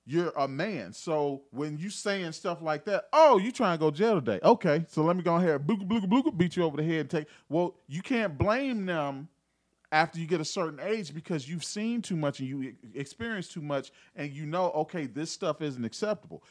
You're 0.05 0.33
a 0.37 0.49
man, 0.49 0.93
so 0.93 1.43
when 1.53 1.79
you 1.79 1.89
saying 1.89 2.33
stuff 2.33 2.61
like 2.61 2.85
that, 2.87 3.05
oh, 3.13 3.39
you 3.39 3.53
trying 3.53 3.79
to 3.79 3.81
go 3.81 3.93
jail 3.93 4.17
today? 4.17 4.41
Okay, 4.43 4.85
so 4.89 5.05
let 5.05 5.15
me 5.15 5.23
go 5.23 5.37
ahead, 5.37 5.65
blooka 5.65 5.87
blooka 5.87 6.07
blooka, 6.07 6.37
beat 6.37 6.57
you 6.57 6.65
over 6.65 6.77
the 6.77 6.83
head 6.83 7.01
and 7.03 7.11
take. 7.11 7.27
Well, 7.49 7.77
you 7.87 8.03
can't 8.03 8.37
blame 8.37 8.85
them 8.85 9.29
after 9.93 10.19
you 10.19 10.27
get 10.27 10.41
a 10.41 10.45
certain 10.45 10.81
age 10.81 11.15
because 11.15 11.49
you've 11.49 11.63
seen 11.63 12.03
too 12.03 12.17
much 12.17 12.41
and 12.41 12.49
you 12.49 12.75
experienced 12.95 13.53
too 13.53 13.61
much 13.61 13.93
and 14.17 14.33
you 14.33 14.47
know 14.47 14.71
okay 14.73 15.07
this 15.07 15.31
stuff 15.31 15.61
isn't 15.61 15.85
acceptable 15.85 16.43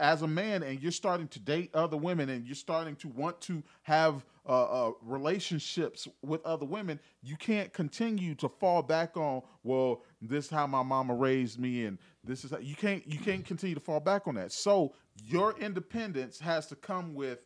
as 0.00 0.22
a 0.22 0.26
man 0.26 0.62
and 0.62 0.82
you're 0.82 0.90
starting 0.90 1.28
to 1.28 1.38
date 1.38 1.70
other 1.74 1.96
women 1.96 2.30
and 2.30 2.46
you're 2.46 2.54
starting 2.54 2.96
to 2.96 3.08
want 3.08 3.40
to 3.42 3.62
have 3.82 4.24
uh, 4.48 4.88
uh, 4.88 4.92
relationships 5.02 6.08
with 6.22 6.44
other 6.44 6.64
women 6.64 6.98
you 7.22 7.36
can't 7.36 7.72
continue 7.72 8.34
to 8.34 8.48
fall 8.48 8.82
back 8.82 9.16
on 9.16 9.42
well 9.62 10.02
this 10.22 10.46
is 10.46 10.50
how 10.50 10.66
my 10.66 10.82
mama 10.82 11.14
raised 11.14 11.60
me 11.60 11.84
and 11.84 11.98
this 12.24 12.44
is 12.44 12.50
how, 12.50 12.58
you 12.58 12.74
can't 12.74 13.06
you 13.06 13.18
can't 13.18 13.44
continue 13.44 13.74
to 13.74 13.80
fall 13.80 14.00
back 14.00 14.26
on 14.26 14.34
that 14.34 14.50
so 14.50 14.94
your 15.22 15.56
independence 15.58 16.40
has 16.40 16.66
to 16.66 16.74
come 16.74 17.14
with 17.14 17.44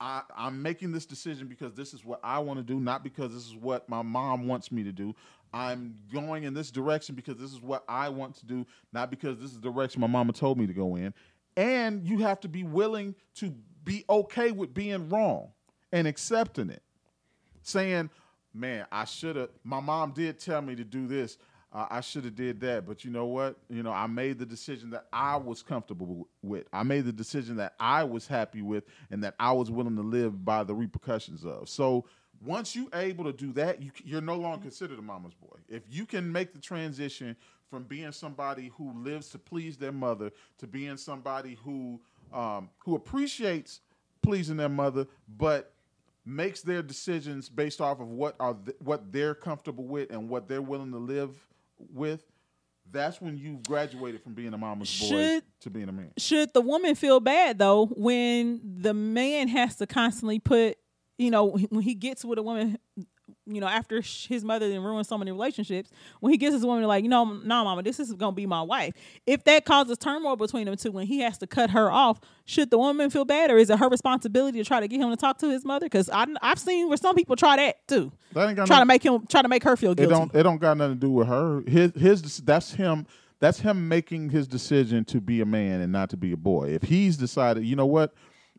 I, 0.00 0.22
I'm 0.34 0.62
making 0.62 0.92
this 0.92 1.04
decision 1.04 1.46
because 1.46 1.74
this 1.74 1.92
is 1.92 2.04
what 2.06 2.20
I 2.24 2.38
want 2.38 2.58
to 2.58 2.64
do, 2.64 2.80
not 2.80 3.04
because 3.04 3.34
this 3.34 3.46
is 3.46 3.54
what 3.54 3.86
my 3.86 4.00
mom 4.00 4.48
wants 4.48 4.72
me 4.72 4.82
to 4.82 4.92
do. 4.92 5.14
I'm 5.52 5.96
going 6.12 6.44
in 6.44 6.54
this 6.54 6.70
direction 6.70 7.14
because 7.14 7.36
this 7.36 7.52
is 7.52 7.60
what 7.60 7.84
I 7.88 8.08
want 8.08 8.36
to 8.36 8.46
do, 8.46 8.66
not 8.92 9.10
because 9.10 9.38
this 9.38 9.50
is 9.50 9.60
the 9.60 9.70
direction 9.70 10.00
my 10.00 10.06
mama 10.06 10.32
told 10.32 10.58
me 10.58 10.66
to 10.66 10.72
go 10.72 10.96
in. 10.96 11.12
And 11.56 12.04
you 12.06 12.18
have 12.18 12.40
to 12.40 12.48
be 12.48 12.62
willing 12.62 13.14
to 13.36 13.54
be 13.84 14.04
okay 14.08 14.52
with 14.52 14.72
being 14.72 15.08
wrong 15.08 15.48
and 15.92 16.06
accepting 16.06 16.70
it. 16.70 16.82
Saying, 17.62 18.10
man, 18.54 18.86
I 18.90 19.04
should 19.04 19.36
have, 19.36 19.50
my 19.64 19.80
mom 19.80 20.12
did 20.12 20.38
tell 20.38 20.62
me 20.62 20.74
to 20.76 20.84
do 20.84 21.06
this. 21.06 21.38
Uh, 21.72 21.86
I 21.88 22.00
should 22.00 22.24
have 22.24 22.34
did 22.34 22.60
that, 22.62 22.84
but 22.84 23.04
you 23.04 23.12
know 23.12 23.26
what? 23.26 23.56
You 23.68 23.84
know, 23.84 23.92
I 23.92 24.08
made 24.08 24.40
the 24.40 24.46
decision 24.46 24.90
that 24.90 25.06
I 25.12 25.36
was 25.36 25.62
comfortable 25.62 26.26
with. 26.42 26.66
I 26.72 26.82
made 26.82 27.04
the 27.04 27.12
decision 27.12 27.56
that 27.58 27.74
I 27.78 28.02
was 28.02 28.26
happy 28.26 28.60
with, 28.60 28.84
and 29.12 29.22
that 29.22 29.36
I 29.38 29.52
was 29.52 29.70
willing 29.70 29.94
to 29.94 30.02
live 30.02 30.44
by 30.44 30.64
the 30.64 30.74
repercussions 30.74 31.44
of. 31.44 31.68
So 31.68 32.06
once 32.44 32.74
you're 32.74 32.88
able 32.94 33.24
to 33.24 33.32
do 33.32 33.52
that, 33.52 33.82
you, 33.82 33.90
you're 34.04 34.20
no 34.20 34.36
longer 34.36 34.62
considered 34.62 34.98
a 34.98 35.02
mama's 35.02 35.34
boy. 35.34 35.56
If 35.68 35.82
you 35.90 36.06
can 36.06 36.30
make 36.30 36.52
the 36.52 36.60
transition 36.60 37.36
from 37.70 37.84
being 37.84 38.12
somebody 38.12 38.72
who 38.76 38.92
lives 39.02 39.30
to 39.30 39.38
please 39.38 39.76
their 39.76 39.92
mother 39.92 40.32
to 40.58 40.66
being 40.66 40.96
somebody 40.96 41.58
who 41.62 42.00
um, 42.32 42.70
who 42.78 42.94
appreciates 42.94 43.80
pleasing 44.22 44.56
their 44.56 44.68
mother, 44.68 45.06
but 45.36 45.72
makes 46.24 46.62
their 46.62 46.82
decisions 46.82 47.48
based 47.48 47.80
off 47.80 48.00
of 48.00 48.08
what 48.08 48.36
are 48.38 48.54
th- 48.54 48.76
what 48.80 49.12
they're 49.12 49.34
comfortable 49.34 49.84
with 49.84 50.10
and 50.10 50.28
what 50.28 50.48
they're 50.48 50.62
willing 50.62 50.92
to 50.92 50.98
live 50.98 51.34
with. 51.92 52.24
That's 52.92 53.20
when 53.20 53.38
you've 53.38 53.62
graduated 53.62 54.22
from 54.22 54.34
being 54.34 54.52
a 54.52 54.58
mama's 54.58 54.98
boy 55.00 55.40
to 55.60 55.70
being 55.70 55.88
a 55.88 55.92
man. 55.92 56.10
Should 56.18 56.52
the 56.52 56.60
woman 56.60 56.94
feel 56.94 57.20
bad 57.20 57.58
though 57.58 57.86
when 57.86 58.60
the 58.64 58.94
man 58.94 59.48
has 59.48 59.76
to 59.76 59.86
constantly 59.86 60.40
put, 60.40 60.76
you 61.20 61.30
know, 61.30 61.50
when 61.70 61.82
he 61.82 61.94
gets 61.94 62.24
with 62.24 62.38
a 62.38 62.42
woman, 62.42 62.78
you 63.46 63.60
know, 63.60 63.66
after 63.66 64.00
his 64.00 64.44
mother 64.44 64.66
and 64.66 64.84
ruined 64.84 65.06
so 65.06 65.18
many 65.18 65.30
relationships, 65.32 65.90
when 66.20 66.32
he 66.32 66.38
gets 66.38 66.54
his 66.54 66.64
woman 66.64 66.84
like, 66.84 67.02
you 67.04 67.10
know, 67.10 67.24
no, 67.24 67.64
mama, 67.64 67.82
this 67.82 68.00
is 68.00 68.12
gonna 68.14 68.32
be 68.32 68.46
my 68.46 68.62
wife. 68.62 68.94
If 69.26 69.44
that 69.44 69.64
causes 69.64 69.98
turmoil 69.98 70.36
between 70.36 70.66
them 70.66 70.76
two, 70.76 70.92
when 70.92 71.06
he 71.06 71.20
has 71.20 71.36
to 71.38 71.46
cut 71.46 71.70
her 71.70 71.90
off, 71.90 72.20
should 72.46 72.70
the 72.70 72.78
woman 72.78 73.10
feel 73.10 73.24
bad, 73.24 73.50
or 73.50 73.58
is 73.58 73.68
it 73.70 73.78
her 73.78 73.88
responsibility 73.88 74.58
to 74.58 74.64
try 74.64 74.80
to 74.80 74.88
get 74.88 75.00
him 75.00 75.10
to 75.10 75.16
talk 75.16 75.38
to 75.38 75.50
his 75.50 75.64
mother? 75.64 75.86
Because 75.86 76.08
I've 76.12 76.58
seen 76.58 76.88
where 76.88 76.96
some 76.96 77.14
people 77.14 77.36
try 77.36 77.56
that 77.56 77.86
too, 77.86 78.12
That 78.32 78.48
ain't 78.48 78.56
got 78.56 78.66
try 78.66 78.76
no- 78.76 78.82
to 78.82 78.86
make 78.86 79.02
him 79.04 79.26
try 79.28 79.42
to 79.42 79.48
make 79.48 79.62
her 79.64 79.76
feel 79.76 79.92
It 79.92 79.98
guilty. 79.98 80.14
don't 80.14 80.34
it 80.34 80.42
don't 80.42 80.58
got 80.60 80.76
nothing 80.76 80.94
to 80.96 81.00
do 81.06 81.10
with 81.12 81.28
her. 81.28 81.62
His 81.66 81.92
his 81.94 82.38
that's 82.38 82.72
him 82.74 83.06
that's 83.40 83.60
him 83.60 83.88
making 83.88 84.30
his 84.30 84.46
decision 84.48 85.04
to 85.06 85.20
be 85.20 85.40
a 85.40 85.46
man 85.46 85.80
and 85.80 85.92
not 85.92 86.10
to 86.10 86.16
be 86.16 86.32
a 86.32 86.36
boy. 86.36 86.70
If 86.70 86.82
he's 86.82 87.16
decided, 87.16 87.64
you 87.64 87.76
know 87.76 87.86
what, 87.86 88.12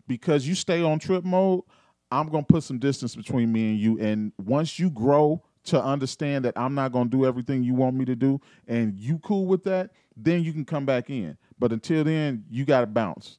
because 0.08 0.48
you 0.48 0.56
stay 0.56 0.82
on 0.82 0.98
trip 1.00 1.24
mode, 1.24 1.64
I'm 2.12 2.28
gonna 2.28 2.44
put 2.44 2.64
some 2.64 2.80
distance 2.80 3.16
between 3.16 3.52
me 3.52 3.72
and 3.72 3.80
you. 3.80 4.00
And 4.00 4.32
once 4.38 4.78
you 4.78 4.90
grow 4.90 5.42
to 5.66 5.82
understand 5.82 6.46
that 6.46 6.58
I'm 6.58 6.76
not 6.76 6.92
gonna 6.92 7.10
do 7.10 7.26
everything 7.26 7.64
you 7.64 7.74
want 7.74 7.96
me 7.96 8.06
to 8.06 8.16
do, 8.16 8.42
and 8.68 9.00
you 9.00 9.20
cool 9.20 9.46
with 9.46 9.64
that, 9.64 9.92
then 10.18 10.44
you 10.44 10.52
can 10.54 10.66
come 10.66 10.86
back 10.86 11.10
in. 11.10 11.38
But 11.58 11.72
until 11.72 12.04
then, 12.04 12.46
you 12.50 12.66
gotta 12.66 12.88
bounce. 12.88 13.38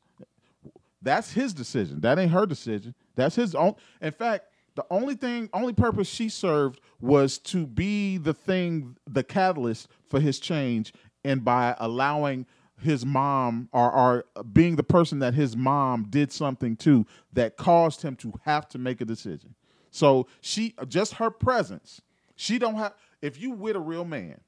That's 1.02 1.32
his 1.32 1.52
decision. 1.52 2.00
That 2.00 2.18
ain't 2.18 2.30
her 2.30 2.46
decision. 2.46 2.94
That's 3.16 3.34
his 3.34 3.54
own. 3.54 3.74
In 4.00 4.12
fact, 4.12 4.46
the 4.74 4.86
only 4.90 5.14
thing, 5.14 5.50
only 5.52 5.72
purpose 5.72 6.08
she 6.08 6.28
served 6.28 6.80
was 7.00 7.38
to 7.38 7.66
be 7.66 8.16
the 8.16 8.32
thing, 8.32 8.96
the 9.06 9.22
catalyst 9.22 9.88
for 10.08 10.20
his 10.20 10.38
change, 10.38 10.94
and 11.24 11.44
by 11.44 11.76
allowing 11.78 12.46
his 12.82 13.06
mom 13.06 13.68
or, 13.72 13.90
or 13.90 14.24
being 14.52 14.76
the 14.76 14.82
person 14.82 15.18
that 15.20 15.34
his 15.34 15.56
mom 15.56 16.06
did 16.10 16.32
something 16.32 16.76
to 16.76 17.06
that 17.32 17.56
caused 17.56 18.02
him 18.02 18.16
to 18.16 18.32
have 18.44 18.68
to 18.68 18.78
make 18.78 19.00
a 19.00 19.04
decision. 19.04 19.54
So 19.90 20.26
she, 20.40 20.74
just 20.88 21.14
her 21.14 21.30
presence, 21.30 22.00
she 22.36 22.58
don't 22.58 22.76
have. 22.76 22.94
If 23.20 23.40
you 23.40 23.52
with 23.52 23.76
a 23.76 23.80
real 23.80 24.04
man, 24.04 24.40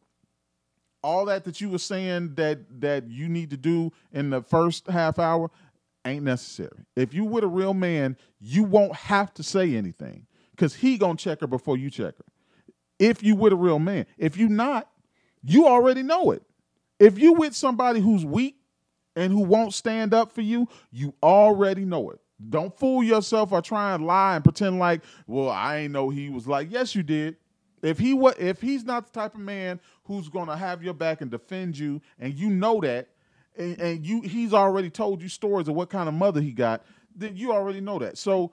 all 1.02 1.26
that 1.26 1.44
that 1.44 1.60
you 1.60 1.68
were 1.68 1.78
saying 1.78 2.34
that 2.36 2.80
that 2.80 3.08
you 3.08 3.28
need 3.28 3.50
to 3.50 3.56
do 3.56 3.92
in 4.10 4.30
the 4.30 4.42
first 4.42 4.88
half 4.88 5.18
hour 5.18 5.50
ain't 6.04 6.24
necessary. 6.24 6.84
If 6.96 7.14
you 7.14 7.24
with 7.24 7.44
a 7.44 7.48
real 7.48 7.74
man, 7.74 8.16
you 8.40 8.64
won't 8.64 8.96
have 8.96 9.32
to 9.34 9.42
say 9.42 9.76
anything 9.76 10.26
because 10.52 10.74
he 10.74 10.96
gonna 10.98 11.16
check 11.16 11.40
her 11.40 11.46
before 11.46 11.76
you 11.76 11.90
check 11.90 12.16
her. 12.16 12.24
If 12.98 13.22
you 13.22 13.36
with 13.36 13.52
a 13.52 13.56
real 13.56 13.78
man, 13.78 14.06
if 14.16 14.36
you 14.36 14.48
not, 14.48 14.88
you 15.42 15.66
already 15.66 16.02
know 16.02 16.30
it. 16.30 16.42
If 17.04 17.18
you 17.18 17.34
with 17.34 17.54
somebody 17.54 18.00
who's 18.00 18.24
weak 18.24 18.56
and 19.14 19.32
who 19.32 19.40
won't 19.40 19.74
stand 19.74 20.14
up 20.14 20.32
for 20.32 20.40
you, 20.40 20.68
you 20.90 21.14
already 21.22 21.84
know 21.84 22.10
it. 22.10 22.18
Don't 22.48 22.76
fool 22.78 23.02
yourself 23.02 23.52
or 23.52 23.60
try 23.60 23.94
and 23.94 24.06
lie 24.06 24.36
and 24.36 24.44
pretend 24.44 24.78
like, 24.78 25.02
well, 25.26 25.50
I 25.50 25.78
ain't 25.78 25.92
know 25.92 26.08
he 26.08 26.30
was 26.30 26.48
like, 26.48 26.70
yes, 26.70 26.94
you 26.94 27.02
did. 27.02 27.36
If 27.82 27.98
he 27.98 28.14
wa- 28.14 28.32
if 28.38 28.60
he's 28.62 28.84
not 28.84 29.06
the 29.06 29.12
type 29.12 29.34
of 29.34 29.40
man 29.40 29.78
who's 30.04 30.28
gonna 30.30 30.56
have 30.56 30.82
your 30.82 30.94
back 30.94 31.20
and 31.20 31.30
defend 31.30 31.76
you, 31.76 32.00
and 32.18 32.32
you 32.34 32.48
know 32.48 32.80
that, 32.80 33.08
and, 33.56 33.78
and 33.78 34.06
you 34.06 34.22
he's 34.22 34.54
already 34.54 34.88
told 34.88 35.20
you 35.20 35.28
stories 35.28 35.68
of 35.68 35.74
what 35.74 35.90
kind 35.90 36.08
of 36.08 36.14
mother 36.14 36.40
he 36.40 36.52
got, 36.52 36.84
then 37.14 37.36
you 37.36 37.52
already 37.52 37.82
know 37.82 37.98
that. 37.98 38.16
So 38.16 38.52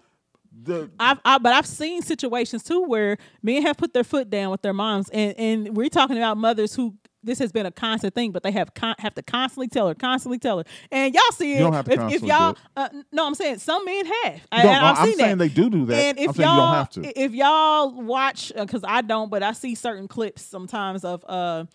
the 0.64 0.92
I've, 1.00 1.20
I, 1.24 1.38
but 1.38 1.54
I've 1.54 1.66
seen 1.66 2.02
situations 2.02 2.64
too 2.64 2.84
where 2.84 3.18
men 3.42 3.62
have 3.62 3.78
put 3.78 3.94
their 3.94 4.04
foot 4.04 4.30
down 4.30 4.52
with 4.52 4.62
their 4.62 4.74
moms, 4.74 5.10
and 5.10 5.34
and 5.38 5.78
we're 5.78 5.90
talking 5.90 6.18
about 6.18 6.36
mothers 6.38 6.76
who 6.76 6.96
this 7.24 7.40
has 7.40 7.52
been 7.52 7.66
a 7.66 7.72
constant 7.72 8.14
thing, 8.16 8.32
but 8.32 8.44
they 8.44 8.52
have 8.52 8.74
con- 8.74 8.96
have 9.00 9.14
to 9.16 9.22
constantly 9.24 9.68
tell 9.68 9.88
her, 9.88 9.96
constantly 9.96 10.40
tell 10.40 10.58
her, 10.60 10.64
and 10.92 11.14
y'all 11.14 11.22
see 11.34 11.54
it. 11.54 11.58
You 11.58 11.64
don't 11.64 11.74
have 11.74 11.86
to 11.86 12.08
if, 12.08 12.14
if 12.16 12.24
y'all, 12.24 12.58
uh, 12.76 12.90
no, 13.12 13.28
I'm 13.28 13.36
saying 13.36 13.60
some 13.60 13.86
men 13.86 14.06
have. 14.06 14.42
I, 14.52 14.62
and 14.62 14.70
I've 14.70 14.98
I'm 14.98 15.06
seen 15.06 15.18
saying 15.18 15.38
that. 15.38 15.44
they 15.44 15.50
do 15.50 15.70
do 15.70 15.86
that. 15.88 15.96
And 15.96 16.20
if 16.20 16.38
I'm 16.38 16.42
y'all, 16.42 16.58
don't 16.58 16.74
have 16.76 16.90
to. 16.92 17.20
if 17.22 17.32
y'all 17.34 18.02
watch, 18.02 18.52
because 18.56 18.84
I 18.88 19.02
don't, 19.02 19.30
but 19.30 19.44
I 19.44 19.52
see 19.54 19.76
certain 19.76 20.08
clips 20.08 20.42
sometimes 20.42 21.04
of 21.06 21.24
uh 21.28 21.66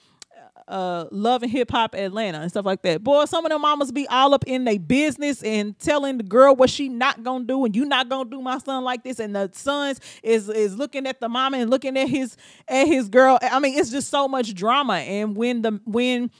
uh 0.68 1.06
love 1.10 1.42
and 1.42 1.52
hip 1.52 1.70
hop 1.70 1.94
Atlanta 1.94 2.40
and 2.40 2.50
stuff 2.50 2.66
like 2.66 2.82
that. 2.82 3.02
Boy, 3.02 3.24
some 3.26 3.44
of 3.44 3.50
them 3.50 3.60
mamas 3.60 3.92
be 3.92 4.06
all 4.08 4.34
up 4.34 4.44
in 4.46 4.64
their 4.64 4.78
business 4.78 5.42
and 5.42 5.78
telling 5.78 6.18
the 6.18 6.24
girl 6.24 6.54
what 6.56 6.70
she 6.70 6.88
not 6.88 7.22
gonna 7.22 7.44
do 7.44 7.64
and 7.64 7.74
you 7.76 7.84
not 7.84 8.08
gonna 8.08 8.28
do 8.28 8.40
my 8.42 8.58
son 8.58 8.84
like 8.84 9.04
this. 9.04 9.18
And 9.18 9.34
the 9.34 9.50
sons 9.52 10.00
is 10.22 10.48
is 10.48 10.76
looking 10.76 11.06
at 11.06 11.20
the 11.20 11.28
mama 11.28 11.58
and 11.58 11.70
looking 11.70 11.96
at 11.96 12.08
his 12.08 12.36
at 12.68 12.86
his 12.86 13.08
girl. 13.08 13.38
I 13.42 13.58
mean, 13.60 13.78
it's 13.78 13.90
just 13.90 14.08
so 14.10 14.28
much 14.28 14.54
drama. 14.54 14.94
And 14.94 15.36
when 15.36 15.62
the 15.62 15.80
when 15.84 16.30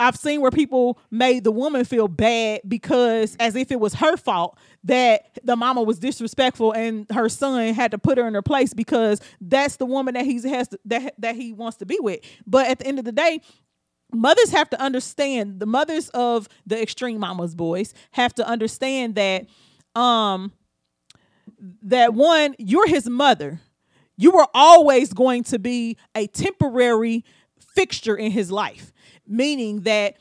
I've 0.00 0.16
seen 0.16 0.40
where 0.40 0.50
people 0.50 0.98
made 1.10 1.44
the 1.44 1.50
woman 1.50 1.84
feel 1.84 2.06
bad 2.06 2.60
because 2.68 3.36
as 3.40 3.56
if 3.56 3.72
it 3.72 3.80
was 3.80 3.94
her 3.94 4.16
fault 4.16 4.56
that 4.84 5.38
the 5.42 5.56
mama 5.56 5.82
was 5.82 5.98
disrespectful 5.98 6.72
and 6.72 7.06
her 7.10 7.28
son 7.28 7.74
had 7.74 7.90
to 7.90 7.98
put 7.98 8.16
her 8.16 8.26
in 8.28 8.34
her 8.34 8.42
place 8.42 8.72
because 8.72 9.20
that's 9.40 9.76
the 9.76 9.86
woman 9.86 10.14
that 10.14 10.24
he's 10.24 10.44
has 10.44 10.68
to, 10.68 10.78
that 10.84 11.14
that 11.18 11.34
he 11.34 11.52
wants 11.52 11.78
to 11.78 11.86
be 11.86 11.98
with. 12.00 12.20
But 12.46 12.68
at 12.68 12.78
the 12.78 12.86
end 12.86 13.00
of 13.00 13.04
the 13.04 13.12
day, 13.12 13.40
mothers 14.12 14.50
have 14.50 14.70
to 14.70 14.80
understand 14.80 15.60
the 15.60 15.66
mothers 15.66 16.08
of 16.10 16.48
the 16.66 16.80
extreme 16.80 17.20
mamas 17.20 17.54
boys 17.54 17.94
have 18.12 18.34
to 18.34 18.46
understand 18.46 19.14
that 19.14 19.46
um 19.94 20.52
that 21.82 22.14
one 22.14 22.54
you're 22.58 22.88
his 22.88 23.08
mother. 23.08 23.60
You 24.20 24.32
were 24.32 24.48
always 24.52 25.12
going 25.12 25.44
to 25.44 25.60
be 25.60 25.96
a 26.14 26.26
temporary 26.26 27.24
fixture 27.74 28.16
in 28.16 28.32
his 28.32 28.50
life 28.50 28.92
meaning 29.28 29.82
that 29.82 30.16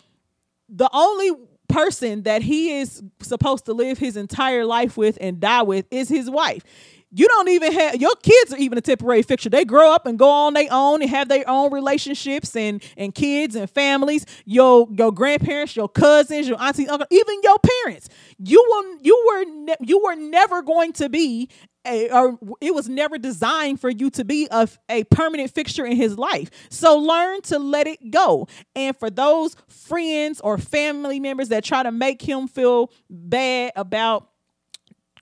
the 0.69 0.89
only 0.93 1.31
person 1.69 2.23
that 2.23 2.41
he 2.41 2.77
is 2.79 3.01
supposed 3.21 3.65
to 3.65 3.73
live 3.73 3.97
his 3.97 4.17
entire 4.17 4.65
life 4.65 4.97
with 4.97 5.17
and 5.19 5.39
die 5.39 5.61
with 5.63 5.85
is 5.91 6.09
his 6.09 6.29
wife 6.29 6.63
you 7.11 7.27
don't 7.27 7.49
even 7.49 7.71
have 7.73 7.95
your 7.95 8.15
kids 8.21 8.53
are 8.53 8.57
even 8.57 8.77
a 8.77 8.81
temporary 8.81 9.21
fixture. 9.21 9.49
They 9.49 9.65
grow 9.65 9.93
up 9.93 10.05
and 10.05 10.19
go 10.19 10.29
on 10.29 10.53
their 10.53 10.67
own 10.71 11.01
and 11.01 11.09
have 11.09 11.29
their 11.29 11.49
own 11.49 11.71
relationships 11.71 12.55
and 12.55 12.83
and 12.97 13.15
kids 13.15 13.55
and 13.55 13.69
families. 13.69 14.25
Your 14.45 14.87
your 14.91 15.11
grandparents, 15.11 15.75
your 15.75 15.89
cousins, 15.89 16.47
your 16.47 16.61
aunties, 16.61 16.89
uncle, 16.89 17.07
even 17.09 17.35
your 17.43 17.57
parents. 17.83 18.09
You 18.37 18.63
will 18.67 18.97
you 19.01 19.23
were 19.27 19.45
ne- 19.45 19.87
you 19.87 20.03
were 20.03 20.15
never 20.15 20.61
going 20.61 20.93
to 20.93 21.09
be 21.09 21.49
a, 21.85 22.09
or 22.11 22.37
it 22.59 22.75
was 22.75 22.89
never 22.89 23.17
designed 23.17 23.79
for 23.79 23.89
you 23.89 24.09
to 24.11 24.25
be 24.25 24.47
a, 24.51 24.67
a 24.89 25.05
permanent 25.05 25.51
fixture 25.51 25.85
in 25.85 25.95
his 25.95 26.17
life. 26.17 26.49
So 26.69 26.97
learn 26.97 27.41
to 27.43 27.59
let 27.59 27.87
it 27.87 28.11
go. 28.11 28.47
And 28.75 28.95
for 28.97 29.09
those 29.09 29.55
friends 29.69 30.41
or 30.41 30.57
family 30.57 31.19
members 31.19 31.49
that 31.49 31.63
try 31.63 31.83
to 31.83 31.91
make 31.91 32.21
him 32.21 32.47
feel 32.47 32.91
bad 33.09 33.71
about 33.75 34.29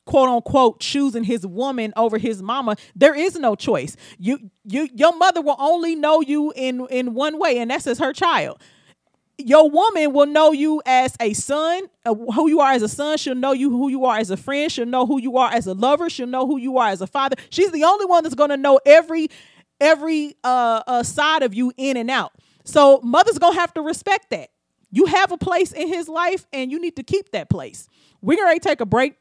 quote 0.06 0.30
unquote 0.30 0.80
choosing 0.80 1.24
his 1.24 1.46
woman 1.46 1.94
over 1.96 2.18
his 2.18 2.42
mama 2.42 2.76
there 2.96 3.16
is 3.16 3.36
no 3.36 3.56
choice. 3.56 3.96
You 4.18 4.52
you 4.64 4.90
your 4.94 5.16
mother 5.18 5.42
will 5.42 5.56
only 5.60 5.96
know 5.96 6.22
you 6.22 6.54
in 6.56 6.86
in 6.90 7.14
one 7.14 7.40
way 7.40 7.58
and 7.58 7.72
that's 7.72 7.88
as 7.88 8.00
her 8.00 8.14
child. 8.14 8.62
Your 9.38 9.70
woman 9.70 10.14
will 10.14 10.28
know 10.28 10.54
you 10.54 10.82
as 10.86 11.16
a 11.20 11.34
son 11.34 11.84
uh, 12.06 12.14
who 12.14 12.50
you 12.50 12.62
are 12.62 12.72
as 12.72 12.82
a 12.82 12.88
son. 12.88 13.18
She'll 13.18 13.36
know 13.36 13.52
you 13.52 13.70
who 13.70 13.90
you 13.90 14.06
are 14.06 14.18
as 14.18 14.32
a 14.32 14.38
friend. 14.38 14.72
She'll 14.72 14.86
know 14.86 15.06
who 15.06 15.20
you 15.20 15.38
are 15.38 15.52
as 15.52 15.68
a 15.68 15.74
lover. 15.74 16.10
She'll 16.10 16.28
know 16.28 16.48
who 16.48 16.58
you 16.58 16.78
are 16.78 16.88
as 16.88 17.02
a 17.02 17.08
father. 17.08 17.36
She's 17.50 17.72
the 17.72 17.84
only 17.84 18.06
one 18.06 18.24
that's 18.24 18.36
going 18.36 18.52
to 18.52 18.58
know 18.58 18.80
every 18.86 19.30
every 19.82 20.38
uh, 20.44 20.84
uh 20.88 21.04
side 21.04 21.44
of 21.44 21.54
you 21.54 21.74
in 21.76 21.98
and 21.98 22.10
out. 22.10 22.32
So 22.64 23.02
mother's 23.04 23.38
going 23.38 23.54
to 23.54 23.60
have 23.60 23.74
to 23.74 23.82
respect 23.82 24.30
that. 24.30 24.50
You 24.92 25.06
have 25.08 25.34
a 25.34 25.38
place 25.38 25.74
in 25.74 25.90
his 25.90 26.08
life 26.08 26.48
and 26.54 26.72
you 26.72 26.80
need 26.80 26.96
to 26.96 27.04
keep 27.04 27.32
that 27.32 27.50
place. 27.50 27.90
We're 28.22 28.38
going 28.38 28.58
to 28.58 28.66
take 28.66 28.80
a 28.80 28.86
break 28.86 29.16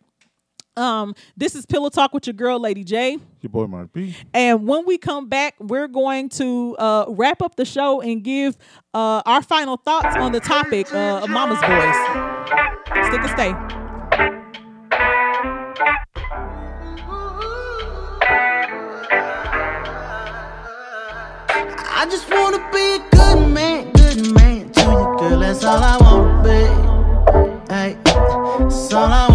um, 0.77 1.15
this 1.37 1.55
is 1.55 1.67
Pillow 1.67 1.89
Talk 1.89 2.13
with 2.13 2.27
your 2.27 2.35
girl, 2.35 2.59
Lady 2.59 2.85
J. 2.85 3.19
Your 3.41 3.51
boy 3.51 3.67
Mark 3.67 3.93
B. 3.93 4.17
And 4.33 4.67
when 4.67 4.87
we 4.87 4.99
come 4.99 5.29
back, 5.29 5.55
we're 5.61 5.89
going 5.89 6.29
to 6.31 6.77
uh, 6.79 7.05
wrap 7.09 7.43
up 7.43 7.57
the 7.57 7.65
show 7.65 8.01
and 8.01 8.23
give 8.23 8.57
uh, 8.93 9.23
our 9.27 9.43
final 9.43 9.77
thoughts 9.77 10.17
on 10.17 10.33
the 10.33 10.41
topic 10.41 10.93
uh, 10.93 11.21
of 11.23 11.31
Mama's 11.31 11.61
Boys. 11.61 13.07
Stick 13.07 13.21
and 13.21 13.31
stay. 13.31 13.55
I 21.97 22.07
just 22.11 22.29
wanna 22.31 22.59
be 22.71 22.97
a 22.97 22.99
good 23.17 23.49
man, 23.49 23.93
good 23.93 24.35
man 24.35 24.71
to 24.73 24.81
you, 24.81 25.17
girl. 25.19 25.39
That's 25.41 25.65
all 25.65 25.83
I 25.83 25.97
wanna 26.03 26.43
be. 26.43 27.73
Hey, 27.73 27.97
that's 28.05 28.93
all 28.93 29.05
I 29.05 29.29
wanna 29.29 29.34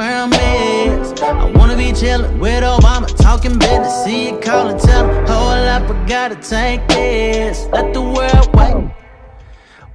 where 0.00 0.16
I'm 0.16 0.32
at. 0.32 1.22
I 1.22 1.50
wanna 1.58 1.76
be 1.76 1.92
chillin' 1.92 2.38
with 2.38 2.64
Obama, 2.64 3.06
talking 3.18 3.58
business. 3.58 4.02
See 4.02 4.30
you 4.30 4.38
call 4.40 4.68
and 4.68 4.80
tell 4.80 5.04
him, 5.06 5.26
hold 5.26 5.66
up, 5.76 5.90
I 5.90 6.06
gotta 6.06 6.36
take 6.36 6.88
this. 6.88 7.66
Let 7.70 7.92
the 7.92 8.00
world 8.00 8.48
wait. 8.56 8.76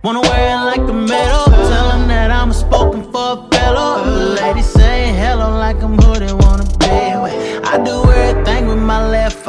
Wanna 0.03 0.22
wear 0.22 0.45
it 0.56 0.64
like 0.72 0.86
a 0.94 0.94
medal. 0.94 1.45
Tell 1.72 1.90
him 1.90 2.07
that 2.07 2.30
I'm 2.30 2.52
a 2.52 2.53
spoken 2.53 3.02
for 3.11 3.49
fellow. 3.52 4.06
The 4.06 4.41
ladies 4.41 4.68
say 4.68 5.11
hello 5.22 5.49
like 5.57 5.82
I'm 5.82 5.98
who 5.98 6.19
they 6.19 6.34
wanna 6.34 6.65
be. 6.84 6.98
I 7.72 7.76
do 7.84 8.05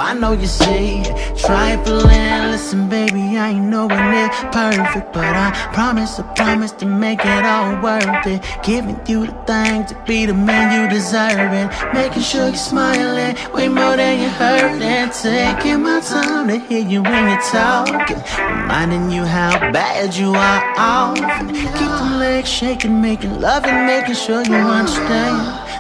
I 0.06 0.14
know 0.14 0.34
you 0.34 0.46
see. 0.46 1.02
Trifling, 1.36 2.52
listen, 2.52 2.88
baby, 2.88 3.36
I 3.36 3.50
ain't 3.50 3.64
nowhere 3.64 4.08
near 4.12 4.28
perfect. 4.52 5.12
But 5.12 5.34
I 5.34 5.50
promise, 5.74 6.20
I 6.20 6.22
promise 6.34 6.70
to 6.80 6.86
make 6.86 7.18
it 7.24 7.44
all 7.44 7.82
worth 7.82 8.24
it. 8.24 8.40
Giving 8.62 9.00
you 9.08 9.26
the 9.26 9.32
thing 9.50 9.84
to 9.86 9.96
be 10.06 10.24
the 10.26 10.32
man 10.32 10.66
you 10.76 10.88
deserve 10.88 11.52
it. 11.52 11.68
Making 11.92 12.22
sure 12.22 12.46
you're 12.46 12.54
smiling 12.54 13.34
way 13.52 13.66
more 13.66 13.96
than 13.96 14.20
you're 14.20 14.30
hurting. 14.30 15.10
Taking 15.10 15.82
my 15.82 15.98
time 15.98 16.46
to 16.50 16.58
hear 16.60 16.86
you 16.86 17.02
when 17.02 17.28
you're 17.28 17.42
talking. 17.50 18.22
Reminding 18.38 19.10
you 19.10 19.24
how 19.24 19.58
bad 19.72 20.14
you 20.14 20.30
are 20.30 20.62
often. 20.78 21.48
Keep 21.48 21.92
them 21.98 22.20
legs 22.20 22.48
shaking, 22.48 23.00
making 23.00 23.40
love 23.40 23.64
and 23.64 23.88
making 23.88 24.14
sure 24.14 24.44
you 24.44 24.54
understand 24.54 25.36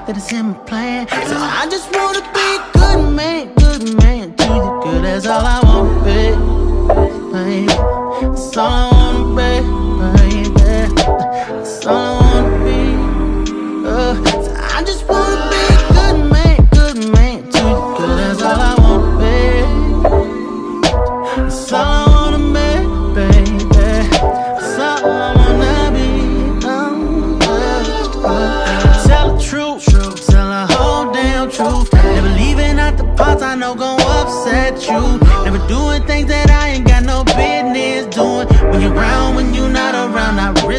that 0.08 0.16
it's 0.16 0.32
in 0.32 0.46
my 0.46 0.54
plan. 0.70 1.06
So 1.08 1.36
I 1.38 1.68
just 1.70 1.94
wanna 1.94 2.22
be 2.34 2.48
a 2.56 2.72
good 2.72 3.14
man, 3.14 3.48
you. 3.50 3.55
That's 5.06 5.26
all 5.28 5.46
I 5.46 5.60
wanna 5.62 6.04
be, 6.04 6.34
baby. 7.32 7.66
That's 7.66 8.56
all 8.56 8.66
I 8.66 8.90
wanna 8.92 9.36
be, 9.36 9.75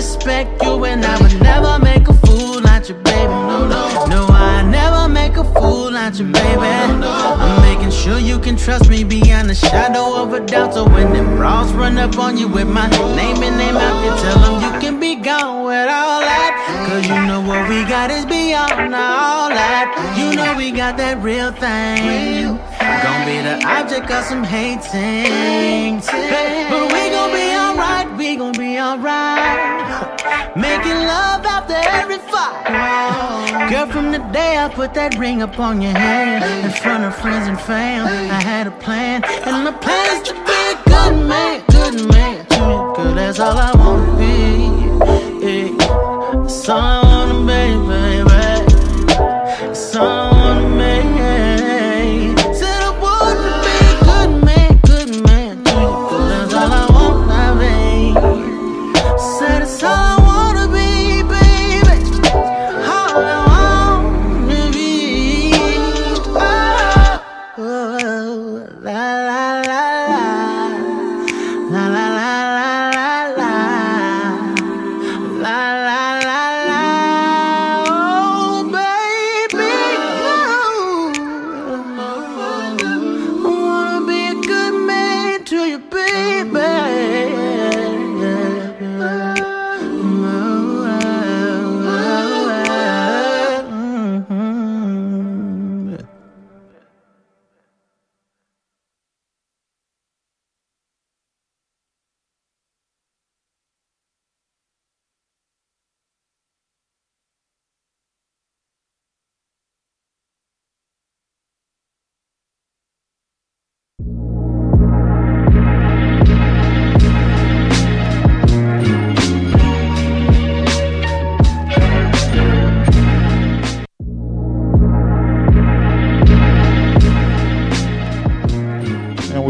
respect 0.07 0.63
you 0.63 0.85
and 0.85 1.03
I 1.03 1.21
would 1.21 1.41
never 1.41 1.79
make 1.79 2.07
a 2.07 2.13
fool 2.13 2.65
out 2.65 2.87
you, 2.87 2.95
baby. 2.95 3.27
No, 3.27 3.67
no, 3.67 4.05
no, 4.05 4.25
I 4.29 4.63
never 4.63 5.09
make 5.09 5.35
a 5.35 5.43
fool 5.43 5.95
out 5.97 6.17
you, 6.17 6.25
baby. 6.31 6.61
I'm 6.61 7.61
making 7.61 7.91
sure 7.91 8.17
you 8.17 8.39
can 8.39 8.55
trust 8.55 8.89
me 8.89 9.03
beyond 9.03 9.49
the 9.49 9.55
shadow 9.55 10.15
of 10.21 10.31
a 10.31 10.39
doubt. 10.39 10.73
So 10.75 10.85
when 10.85 11.11
them 11.11 11.35
bras 11.35 11.69
run 11.73 11.97
up 11.97 12.17
on 12.17 12.37
you 12.37 12.47
with 12.47 12.69
my 12.69 12.87
name 13.19 13.43
and 13.43 13.57
name 13.57 13.75
out, 13.75 13.97
you 14.05 14.11
tell 14.23 14.39
them 14.45 14.55
you 14.65 14.79
can 14.79 14.97
be 14.97 15.15
gone 15.15 15.65
with 15.65 15.89
all 15.89 16.21
that. 16.21 16.53
Cause 16.87 17.05
you 17.05 17.19
know 17.27 17.41
what 17.41 17.67
we 17.67 17.83
got 17.83 18.09
is 18.09 18.25
beyond 18.25 18.95
all 18.95 19.49
that. 19.49 19.87
You 20.17 20.35
know 20.37 20.55
we 20.55 20.71
got 20.71 20.95
that 20.97 21.21
real 21.21 21.51
thing. 21.51 22.55
Gonna 23.03 23.25
be 23.25 23.37
the 23.43 23.55
object 23.67 24.09
of 24.09 24.23
some 24.23 24.43
hating. 24.43 25.99
But 26.71 26.93
we 26.93 27.09
gon' 27.11 27.31
be 27.31 27.47
be 27.47 27.66
alright. 28.87 30.55
Making 30.55 30.99
love 31.15 31.45
after 31.45 31.77
every 31.99 32.19
fight. 32.31 33.69
Girl, 33.69 33.87
from 33.87 34.11
the 34.11 34.19
day 34.31 34.57
I 34.57 34.69
put 34.69 34.93
that 34.93 35.17
ring 35.17 35.41
up 35.41 35.59
on 35.59 35.81
your 35.81 35.93
hand, 35.93 36.65
in 36.65 36.71
front 36.71 37.03
of 37.03 37.15
friends 37.15 37.47
and 37.47 37.59
fam, 37.59 38.05
I 38.07 38.41
had 38.41 38.67
a 38.67 38.71
plan. 38.71 39.23
And 39.45 39.63
my 39.65 39.71
plan 39.71 40.05
is 40.15 40.27
to 40.29 40.33
be 40.33 40.59
a 40.73 40.77
good 40.85 41.27
man, 41.27 41.63
good 41.69 42.09
man 42.11 42.47
girl. 42.97 43.13
That's 43.13 43.39
all 43.39 43.57
I 43.57 43.71
wanna 43.75 44.17
be. 44.17 45.45
Yeah. 45.45 46.43
That's 46.43 46.69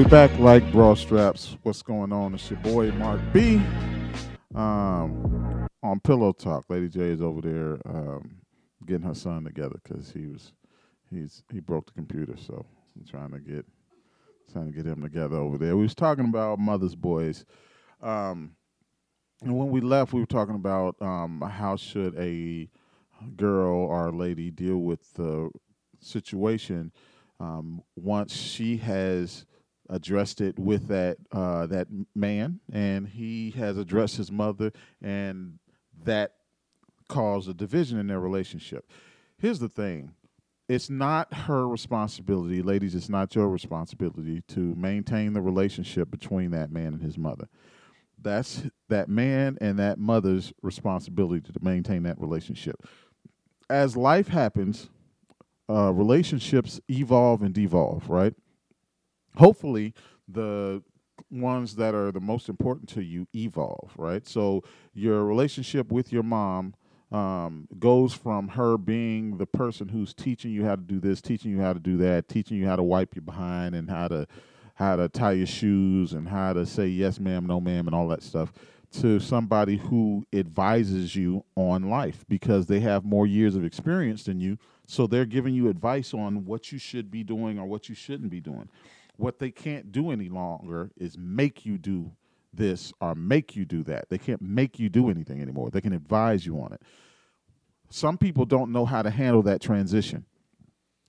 back 0.09 0.39
like 0.39 0.71
bra 0.71 0.93
straps. 0.93 1.57
What's 1.63 1.81
going 1.81 2.13
on? 2.13 2.33
It's 2.33 2.49
your 2.49 2.59
boy 2.59 2.91
Mark 2.93 3.19
B. 3.33 3.61
Um, 4.55 5.67
on 5.83 5.99
Pillow 5.99 6.31
Talk, 6.31 6.69
Lady 6.69 6.87
J 6.87 7.01
is 7.09 7.21
over 7.21 7.41
there 7.41 7.77
um, 7.85 8.37
getting 8.85 9.05
her 9.05 9.13
son 9.13 9.43
together 9.43 9.77
because 9.83 10.11
he 10.11 10.27
was 10.27 10.53
he's 11.09 11.43
he 11.51 11.59
broke 11.59 11.87
the 11.87 11.91
computer, 11.91 12.35
so 12.37 12.65
I'm 12.95 13.05
trying 13.05 13.31
to 13.31 13.39
get 13.39 13.65
trying 14.53 14.67
to 14.67 14.71
get 14.71 14.85
him 14.85 15.01
together 15.01 15.35
over 15.35 15.57
there. 15.57 15.75
We 15.75 15.83
was 15.83 15.95
talking 15.95 16.25
about 16.25 16.57
mother's 16.57 16.95
boys, 16.95 17.43
um, 18.01 18.51
and 19.41 19.57
when 19.57 19.69
we 19.69 19.81
left, 19.81 20.13
we 20.13 20.21
were 20.21 20.25
talking 20.25 20.55
about 20.55 20.95
um, 21.01 21.41
how 21.41 21.75
should 21.75 22.17
a 22.17 22.69
girl 23.35 23.75
or 23.75 24.13
lady 24.13 24.51
deal 24.51 24.77
with 24.77 25.13
the 25.15 25.49
situation 25.99 26.93
um, 27.41 27.81
once 27.97 28.33
she 28.33 28.77
has 28.77 29.45
addressed 29.89 30.41
it 30.41 30.57
with 30.59 30.87
that 30.87 31.17
uh, 31.31 31.65
that 31.67 31.87
man, 32.15 32.59
and 32.71 33.07
he 33.07 33.51
has 33.51 33.77
addressed 33.77 34.17
his 34.17 34.31
mother, 34.31 34.71
and 35.01 35.59
that 36.03 36.33
caused 37.07 37.49
a 37.49 37.53
division 37.53 37.99
in 37.99 38.07
their 38.07 38.19
relationship. 38.19 38.89
Here's 39.37 39.59
the 39.59 39.69
thing: 39.69 40.11
it's 40.67 40.89
not 40.89 41.33
her 41.33 41.67
responsibility, 41.67 42.61
ladies. 42.61 42.93
It's 42.93 43.09
not 43.09 43.33
your 43.35 43.49
responsibility 43.49 44.41
to 44.49 44.75
maintain 44.75 45.33
the 45.33 45.41
relationship 45.41 46.11
between 46.11 46.51
that 46.51 46.71
man 46.71 46.93
and 46.93 47.01
his 47.01 47.17
mother. 47.17 47.47
That's 48.21 48.63
that 48.89 49.07
man 49.07 49.57
and 49.61 49.79
that 49.79 49.99
mother's 49.99 50.51
responsibility 50.61 51.51
to 51.51 51.59
maintain 51.61 52.03
that 52.03 52.19
relationship. 52.19 52.85
As 53.69 53.95
life 53.95 54.27
happens, 54.27 54.89
uh, 55.69 55.91
relationships 55.93 56.79
evolve 56.89 57.41
and 57.41 57.53
devolve, 57.53 58.09
right? 58.09 58.33
Hopefully, 59.37 59.93
the 60.27 60.83
ones 61.31 61.75
that 61.75 61.95
are 61.95 62.11
the 62.11 62.19
most 62.19 62.49
important 62.49 62.89
to 62.89 63.01
you 63.01 63.27
evolve, 63.35 63.91
right? 63.97 64.27
So 64.27 64.63
your 64.93 65.23
relationship 65.23 65.91
with 65.91 66.11
your 66.11 66.23
mom 66.23 66.75
um, 67.11 67.67
goes 67.79 68.13
from 68.13 68.49
her 68.49 68.77
being 68.77 69.37
the 69.37 69.45
person 69.45 69.89
who's 69.89 70.13
teaching 70.13 70.51
you 70.51 70.65
how 70.65 70.75
to 70.75 70.81
do 70.81 70.99
this, 70.99 71.21
teaching 71.21 71.51
you 71.51 71.61
how 71.61 71.73
to 71.73 71.79
do 71.79 71.97
that, 71.97 72.27
teaching 72.27 72.57
you 72.57 72.67
how 72.67 72.75
to 72.75 72.83
wipe 72.83 73.15
your 73.15 73.23
behind 73.23 73.75
and 73.75 73.89
how 73.89 74.07
to 74.07 74.27
how 74.75 74.95
to 74.95 75.09
tie 75.09 75.31
your 75.31 75.47
shoes 75.47 76.13
and 76.13 76.27
how 76.27 76.53
to 76.53 76.63
say 76.63 76.85
yes 76.85 77.19
ma'am, 77.19 77.47
no 77.47 77.59
ma'am, 77.59 77.87
and 77.87 77.95
all 77.95 78.07
that 78.07 78.21
stuff 78.21 78.53
to 78.91 79.19
somebody 79.19 79.77
who 79.77 80.25
advises 80.33 81.15
you 81.15 81.43
on 81.55 81.89
life 81.89 82.25
because 82.29 82.67
they 82.67 82.79
have 82.79 83.03
more 83.03 83.27
years 83.27 83.55
of 83.55 83.65
experience 83.65 84.23
than 84.23 84.39
you. 84.39 84.57
So 84.85 85.07
they're 85.07 85.25
giving 85.25 85.53
you 85.53 85.67
advice 85.69 86.13
on 86.13 86.45
what 86.45 86.71
you 86.71 86.77
should 86.77 87.11
be 87.11 87.23
doing 87.23 87.59
or 87.59 87.65
what 87.65 87.89
you 87.89 87.95
shouldn't 87.95 88.29
be 88.29 88.39
doing. 88.39 88.69
What 89.17 89.39
they 89.39 89.51
can't 89.51 89.91
do 89.91 90.11
any 90.11 90.29
longer 90.29 90.91
is 90.95 91.17
make 91.17 91.65
you 91.65 91.77
do 91.77 92.11
this 92.53 92.93
or 93.01 93.15
make 93.15 93.55
you 93.55 93.65
do 93.65 93.83
that. 93.83 94.09
They 94.09 94.17
can't 94.17 94.41
make 94.41 94.79
you 94.79 94.89
do 94.89 95.09
anything 95.09 95.41
anymore. 95.41 95.69
They 95.69 95.81
can 95.81 95.93
advise 95.93 96.45
you 96.45 96.59
on 96.59 96.73
it. 96.73 96.81
Some 97.89 98.17
people 98.17 98.45
don't 98.45 98.71
know 98.71 98.85
how 98.85 99.01
to 99.01 99.09
handle 99.09 99.41
that 99.43 99.61
transition 99.61 100.25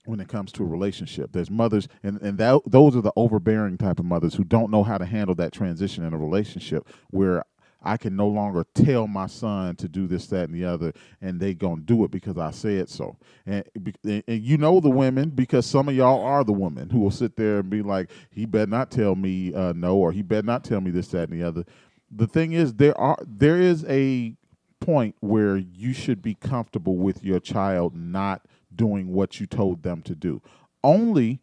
when 0.05 0.19
it 0.19 0.27
comes 0.27 0.51
to 0.53 0.63
a 0.63 0.65
relationship. 0.65 1.31
There's 1.33 1.51
mothers, 1.51 1.87
and, 2.03 2.21
and 2.21 2.37
that, 2.37 2.61
those 2.65 2.95
are 2.95 3.01
the 3.01 3.13
overbearing 3.15 3.77
type 3.77 3.99
of 3.99 4.05
mothers 4.05 4.35
who 4.35 4.43
don't 4.43 4.71
know 4.71 4.83
how 4.83 4.97
to 4.97 5.05
handle 5.05 5.35
that 5.35 5.51
transition 5.51 6.03
in 6.03 6.13
a 6.13 6.17
relationship 6.17 6.87
where 7.09 7.43
I 7.81 7.97
can 7.97 8.15
no 8.15 8.27
longer 8.27 8.65
tell 8.73 9.07
my 9.07 9.27
son 9.27 9.75
to 9.77 9.87
do 9.87 10.05
this, 10.05 10.27
that, 10.27 10.49
and 10.49 10.53
the 10.53 10.65
other, 10.65 10.93
and 11.21 11.39
they 11.39 11.53
gonna 11.53 11.81
do 11.81 12.03
it 12.03 12.11
because 12.11 12.37
I 12.37 12.51
said 12.51 12.89
so. 12.89 13.17
And, 13.45 13.63
and 14.03 14.23
you 14.27 14.57
know 14.57 14.79
the 14.79 14.89
women 14.89 15.29
because 15.29 15.65
some 15.65 15.87
of 15.87 15.95
y'all 15.95 16.23
are 16.23 16.43
the 16.43 16.51
women 16.51 16.89
who 16.89 16.99
will 16.99 17.11
sit 17.11 17.37
there 17.37 17.59
and 17.59 17.69
be 17.69 17.81
like, 17.81 18.09
"He 18.31 18.45
better 18.45 18.69
not 18.69 18.91
tell 18.91 19.15
me 19.15 19.53
uh, 19.53 19.73
no," 19.73 19.95
or 19.95 20.11
"He 20.11 20.21
better 20.21 20.45
not 20.45 20.63
tell 20.63 20.81
me 20.81 20.91
this, 20.91 21.07
that, 21.09 21.29
and 21.29 21.39
the 21.39 21.47
other." 21.47 21.63
The 22.11 22.27
thing 22.27 22.51
is, 22.51 22.73
there 22.73 22.97
are 22.99 23.17
there 23.25 23.59
is 23.61 23.85
a 23.87 24.35
point 24.81 25.15
where 25.21 25.55
you 25.57 25.93
should 25.93 26.21
be 26.21 26.35
comfortable 26.35 26.97
with 26.97 27.23
your 27.23 27.39
child 27.39 27.95
not 27.95 28.45
doing 28.75 29.13
what 29.13 29.39
you 29.39 29.45
told 29.45 29.83
them 29.83 30.01
to 30.01 30.15
do, 30.15 30.41
only 30.83 31.39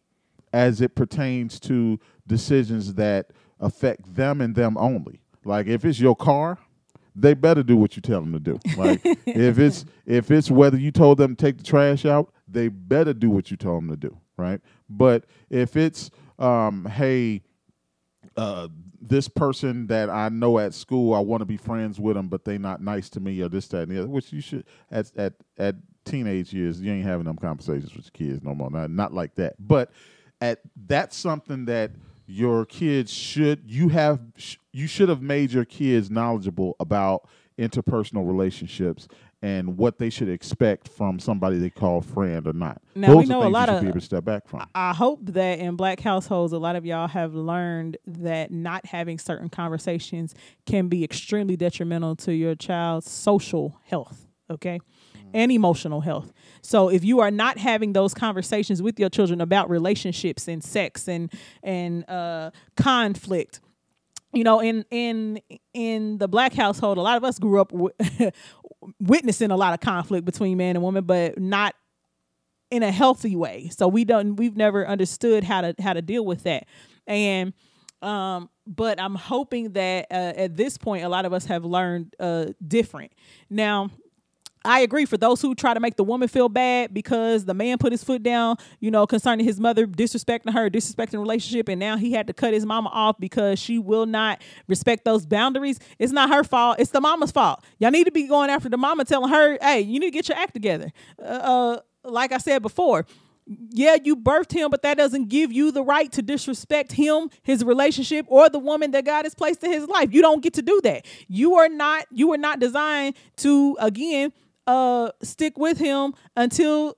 as 0.53 0.81
it 0.81 0.95
pertains 0.95 1.59
to 1.61 1.99
decisions 2.27 2.93
that 2.93 3.31
affect 3.59 4.15
them 4.15 4.39
and 4.39 4.53
them 4.53 4.77
only 4.77 5.21
like 5.47 5.67
if 5.67 5.85
it's 5.85 5.99
your 5.99 6.15
car, 6.15 6.57
they 7.15 7.33
better 7.33 7.63
do 7.63 7.75
what 7.75 7.95
you 7.95 8.01
tell 8.01 8.21
them 8.21 8.33
to 8.33 8.39
do. 8.39 8.59
Like 8.77 9.01
if 9.25 9.57
it's 9.57 9.85
if 10.05 10.29
it's 10.29 10.51
whether 10.51 10.77
you 10.77 10.91
told 10.91 11.17
them 11.17 11.35
to 11.35 11.45
take 11.45 11.57
the 11.57 11.63
trash 11.63 12.05
out, 12.05 12.31
they 12.47 12.67
better 12.67 13.13
do 13.13 13.29
what 13.29 13.49
you 13.49 13.57
told 13.57 13.83
them 13.83 13.89
to 13.89 13.97
do, 13.97 14.17
right? 14.37 14.61
But 14.89 15.25
if 15.49 15.75
it's 15.75 16.11
um, 16.37 16.85
hey, 16.85 17.41
uh, 18.35 18.67
this 19.01 19.27
person 19.27 19.87
that 19.87 20.09
I 20.09 20.29
know 20.29 20.59
at 20.59 20.73
school, 20.73 21.13
I 21.13 21.19
want 21.19 21.41
to 21.41 21.45
be 21.45 21.57
friends 21.57 21.99
with 21.99 22.15
them, 22.15 22.27
but 22.27 22.45
they 22.45 22.57
not 22.57 22.81
nice 22.81 23.09
to 23.11 23.19
me 23.19 23.41
or 23.41 23.49
this, 23.49 23.67
that, 23.69 23.83
and 23.83 23.91
the 23.91 23.99
other. 23.99 24.09
Which 24.09 24.31
you 24.31 24.41
should 24.41 24.65
at 24.91 25.11
at 25.17 25.33
at 25.57 25.75
teenage 26.05 26.53
years, 26.53 26.81
you 26.81 26.91
ain't 26.91 27.05
having 27.05 27.25
them 27.25 27.37
conversations 27.37 27.95
with 27.95 28.05
your 28.05 28.29
kids 28.31 28.43
no 28.43 28.53
more. 28.53 28.69
Not 28.69 28.91
not 28.91 29.13
like 29.13 29.35
that. 29.35 29.55
But 29.59 29.91
at 30.41 30.59
that's 30.87 31.15
something 31.15 31.65
that 31.65 31.91
your 32.27 32.65
kids 32.65 33.11
should 33.11 33.63
you 33.65 33.89
have 33.89 34.19
you 34.73 34.85
should 34.85 35.09
have 35.09 35.21
made 35.21 35.51
your 35.51 35.65
kids 35.65 36.11
knowledgeable 36.11 36.75
about 36.79 37.27
interpersonal 37.57 38.27
relationships 38.27 39.07
and 39.41 39.77
what 39.77 39.99
they 39.99 40.09
should 40.09 40.29
expect 40.29 40.87
from 40.87 41.19
somebody 41.19 41.57
they 41.57 41.69
call 41.69 42.01
friend 42.01 42.47
or 42.47 42.53
not. 42.53 42.81
Now 42.95 43.09
Those 43.09 43.17
we 43.17 43.25
know 43.25 43.47
a 43.47 43.49
lot 43.49 43.69
of. 43.69 43.81
to 43.81 44.01
step 44.01 44.25
back 44.25 44.47
from. 44.47 44.67
I 44.73 44.93
hope 44.93 45.19
that 45.27 45.59
in 45.59 45.75
black 45.75 45.99
households, 45.99 46.53
a 46.53 46.57
lot 46.57 46.75
of 46.75 46.85
y'all 46.85 47.07
have 47.07 47.33
learned 47.35 47.97
that 48.07 48.51
not 48.51 48.85
having 48.87 49.19
certain 49.19 49.49
conversations 49.49 50.33
can 50.65 50.87
be 50.87 51.03
extremely 51.03 51.55
detrimental 51.55 52.15
to 52.17 52.33
your 52.33 52.55
child's 52.55 53.09
social 53.09 53.79
health. 53.85 54.27
Okay. 54.49 54.79
Mm. 55.15 55.29
And 55.33 55.51
emotional 55.51 56.01
health. 56.01 56.33
So 56.67 56.89
if 56.89 57.05
you 57.05 57.21
are 57.21 57.31
not 57.31 57.57
having 57.57 57.93
those 57.93 58.13
conversations 58.13 58.81
with 58.81 58.99
your 58.99 59.07
children 59.07 59.39
about 59.39 59.69
relationships 59.69 60.49
and 60.49 60.61
sex 60.61 61.07
and 61.07 61.31
and 61.63 62.07
uh, 62.09 62.51
conflict, 62.75 63.61
you 64.33 64.43
know, 64.43 64.59
in 64.59 64.83
in 64.91 65.39
in 65.73 66.17
the 66.17 66.27
black 66.27 66.53
household, 66.53 66.97
a 66.97 67.01
lot 67.01 67.15
of 67.15 67.23
us 67.23 67.39
grew 67.39 67.61
up 67.61 67.71
w- 67.71 67.93
witnessing 68.99 69.49
a 69.49 69.55
lot 69.55 69.75
of 69.75 69.79
conflict 69.79 70.25
between 70.25 70.57
man 70.57 70.75
and 70.75 70.83
woman, 70.83 71.05
but 71.05 71.39
not 71.39 71.73
in 72.69 72.83
a 72.83 72.91
healthy 72.91 73.37
way. 73.37 73.69
So 73.69 73.87
we 73.87 74.03
don't 74.03 74.35
we've 74.35 74.57
never 74.57 74.85
understood 74.85 75.45
how 75.45 75.61
to 75.61 75.73
how 75.79 75.93
to 75.93 76.01
deal 76.01 76.25
with 76.25 76.43
that. 76.43 76.67
And 77.07 77.53
um 78.01 78.49
but 78.67 78.99
I'm 78.99 79.15
hoping 79.15 79.71
that 79.71 80.07
uh, 80.11 80.33
at 80.35 80.57
this 80.57 80.77
point 80.77 81.05
a 81.05 81.09
lot 81.09 81.23
of 81.23 81.31
us 81.31 81.45
have 81.45 81.63
learned 81.63 82.13
uh 82.19 82.47
different. 82.67 83.13
Now 83.49 83.89
I 84.67 84.81
agree 84.81 85.05
for 85.05 85.17
those 85.17 85.41
who 85.41 85.55
try 85.55 85.73
to 85.73 85.79
make 85.79 85.95
the 85.95 86.03
woman 86.03 86.27
feel 86.27 86.49
bad 86.49 86.93
because 86.93 87.45
the 87.45 87.53
man 87.53 87.77
put 87.77 87.91
his 87.91 88.03
foot 88.03 88.21
down, 88.21 88.57
you 88.79 88.91
know, 88.91 89.07
concerning 89.07 89.45
his 89.45 89.59
mother 89.59 89.87
disrespecting 89.87 90.53
her, 90.53 90.69
disrespecting 90.69 91.11
the 91.11 91.19
relationship, 91.19 91.69
and 91.69 91.79
now 91.79 91.95
he 91.95 92.11
had 92.11 92.27
to 92.27 92.33
cut 92.33 92.53
his 92.53 92.65
mama 92.65 92.89
off 92.89 93.17
because 93.19 93.59
she 93.59 93.79
will 93.79 94.05
not 94.05 94.41
respect 94.67 95.05
those 95.05 95.25
boundaries. 95.25 95.79
It's 95.97 96.11
not 96.11 96.29
her 96.29 96.43
fault. 96.43 96.79
It's 96.79 96.91
the 96.91 97.01
mama's 97.01 97.31
fault. 97.31 97.63
Y'all 97.79 97.91
need 97.91 98.05
to 98.05 98.11
be 98.11 98.27
going 98.27 98.49
after 98.49 98.69
the 98.69 98.77
mama, 98.77 99.05
telling 99.05 99.29
her, 99.29 99.57
"Hey, 99.61 99.81
you 99.81 99.99
need 99.99 100.07
to 100.07 100.11
get 100.11 100.27
your 100.27 100.37
act 100.37 100.53
together." 100.53 100.91
Uh, 101.21 101.25
uh 101.25 101.79
like 102.03 102.31
I 102.31 102.37
said 102.37 102.61
before, 102.61 103.05
yeah, 103.71 103.95
you 104.03 104.15
birthed 104.15 104.51
him, 104.51 104.69
but 104.69 104.81
that 104.81 104.97
doesn't 104.97 105.29
give 105.29 105.51
you 105.51 105.71
the 105.71 105.83
right 105.83 106.11
to 106.13 106.21
disrespect 106.21 106.91
him, 106.91 107.29
his 107.43 107.63
relationship, 107.63 108.25
or 108.27 108.49
the 108.49 108.59
woman 108.59 108.91
that 108.91 109.05
God 109.05 109.25
has 109.25 109.33
placed 109.33 109.63
in 109.63 109.71
his 109.71 109.87
life. 109.87 110.13
You 110.13 110.21
don't 110.21 110.41
get 110.41 110.53
to 110.55 110.61
do 110.61 110.81
that. 110.83 111.05
You 111.27 111.55
are 111.55 111.69
not. 111.69 112.05
You 112.11 112.33
are 112.33 112.37
not 112.37 112.59
designed 112.59 113.15
to 113.37 113.77
again 113.79 114.33
uh 114.67 115.09
stick 115.23 115.57
with 115.57 115.77
him 115.77 116.13
until 116.35 116.97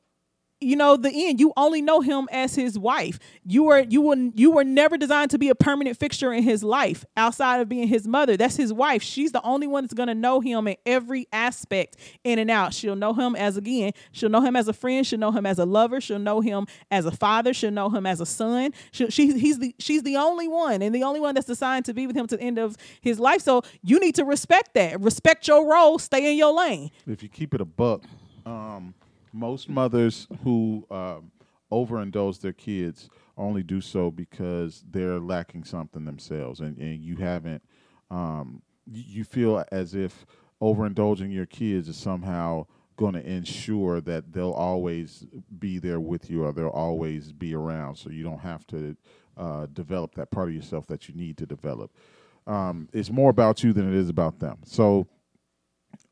you 0.62 0.76
know 0.76 0.98
the 0.98 1.12
end 1.12 1.40
you 1.40 1.54
only 1.56 1.82
know 1.82 2.02
him 2.02 2.28
as 2.32 2.56
his 2.56 2.78
wife. 2.78 3.20
You 3.46 3.64
were 3.64 3.80
you 3.80 4.02
were 4.02 4.16
you 4.36 4.52
were 4.52 4.64
never 4.64 4.98
designed 4.98 5.32
to 5.32 5.38
be 5.38 5.50
a 5.50 5.56
permanent 5.56 5.98
fixture 5.98 6.34
in 6.34 6.44
his 6.44 6.64
life 6.64 7.06
outside 7.16 7.62
of 7.62 7.70
being 7.70 7.88
his 7.88 8.08
mother. 8.08 8.36
That's 8.36 8.58
his 8.58 8.74
wife. 8.74 9.02
She's 9.02 9.32
the 9.32 9.42
only 9.44 9.68
one 9.68 9.84
that's 9.84 9.94
going 9.94 10.08
to 10.08 10.16
know 10.16 10.42
him 10.42 10.68
in 10.68 10.76
every 10.86 11.28
aspect 11.32 11.98
in 12.24 12.40
and 12.40 12.52
out. 12.52 12.74
She'll 12.74 12.96
know 12.96 13.14
him 13.14 13.36
as 13.36 13.58
again 13.58 13.94
she'll 14.12 14.30
know 14.30 14.42
him 14.42 14.56
as 14.56 14.68
a 14.68 14.74
friend 14.74 15.06
she'll 15.06 15.20
know 15.20 15.32
him 15.32 15.46
as 15.46 15.60
a 15.60 15.66
lover 15.66 16.02
she'll 16.02 16.20
know 16.20 16.42
him 16.42 16.68
as 16.92 17.06
a 17.06 17.12
father 17.12 17.54
she'll 17.54 17.72
know 17.72 17.90
him 17.90 18.06
as 18.06 18.20
a 18.20 18.26
son. 18.26 18.74
She, 18.92 19.10
she 19.10 19.40
he's 19.40 19.60
the 19.60 19.76
she's 19.80 20.04
the 20.04 20.18
only 20.18 20.48
one 20.48 20.82
and 20.82 20.94
the 20.94 21.04
only 21.04 21.20
one 21.20 21.36
that's 21.36 21.48
designed 21.48 21.86
to 21.86 21.94
be 21.94 22.08
with 22.08 22.16
him 22.16 22.28
to 22.28 22.38
the 22.38 22.44
end 22.44 22.58
of 22.58 22.76
his 23.02 23.20
life. 23.20 23.42
So 23.42 23.62
you 23.82 24.00
need 24.00 24.16
to 24.16 24.26
respect 24.26 24.74
that. 24.74 25.00
Respect 25.00 25.48
your 25.48 25.70
role 25.70 26.00
stay 26.00 26.32
in 26.32 26.38
your 26.38 26.54
lane. 26.54 26.92
If 27.08 27.24
you 27.24 27.30
keep 27.30 27.54
it 27.54 27.62
a 27.62 27.66
buck, 27.66 28.04
um, 28.46 28.94
most 29.32 29.70
mothers 29.70 30.28
who 30.44 30.86
um, 30.90 31.32
overindulge 31.72 32.42
their 32.42 32.54
kids 32.54 33.10
only 33.38 33.64
do 33.64 33.80
so 33.82 34.12
because 34.12 34.84
they're 34.90 35.20
lacking 35.20 35.64
something 35.64 36.06
themselves, 36.06 36.60
and, 36.60 36.78
and 36.78 37.02
you 37.02 37.18
haven't. 37.18 37.64
Um, 38.12 38.62
you 38.92 39.24
feel 39.24 39.64
as 39.72 39.94
if 39.94 40.26
overindulging 40.62 41.34
your 41.34 41.46
kids 41.46 41.88
is 41.88 41.96
somehow 41.96 42.66
going 42.98 43.14
to 43.14 43.26
ensure 43.26 44.02
that 44.02 44.34
they'll 44.34 44.52
always 44.52 45.26
be 45.58 45.80
there 45.80 46.00
with 46.00 46.30
you, 46.30 46.44
or 46.44 46.52
they'll 46.52 46.68
always 46.68 47.32
be 47.32 47.56
around, 47.56 47.96
so 47.96 48.10
you 48.10 48.24
don't 48.24 48.40
have 48.40 48.68
to 48.68 48.98
uh, 49.38 49.68
develop 49.72 50.16
that 50.16 50.32
part 50.32 50.50
of 50.50 50.56
yourself 50.56 50.86
that 50.88 51.08
you 51.08 51.16
need 51.16 51.38
to 51.38 51.46
develop. 51.46 51.92
Um, 52.46 52.90
it's 52.92 53.10
more 53.10 53.30
about 53.30 53.64
you 53.64 53.74
than 53.74 53.88
it 53.88 53.96
is 53.96 54.10
about 54.10 54.40
them. 54.40 54.58
So 54.66 55.08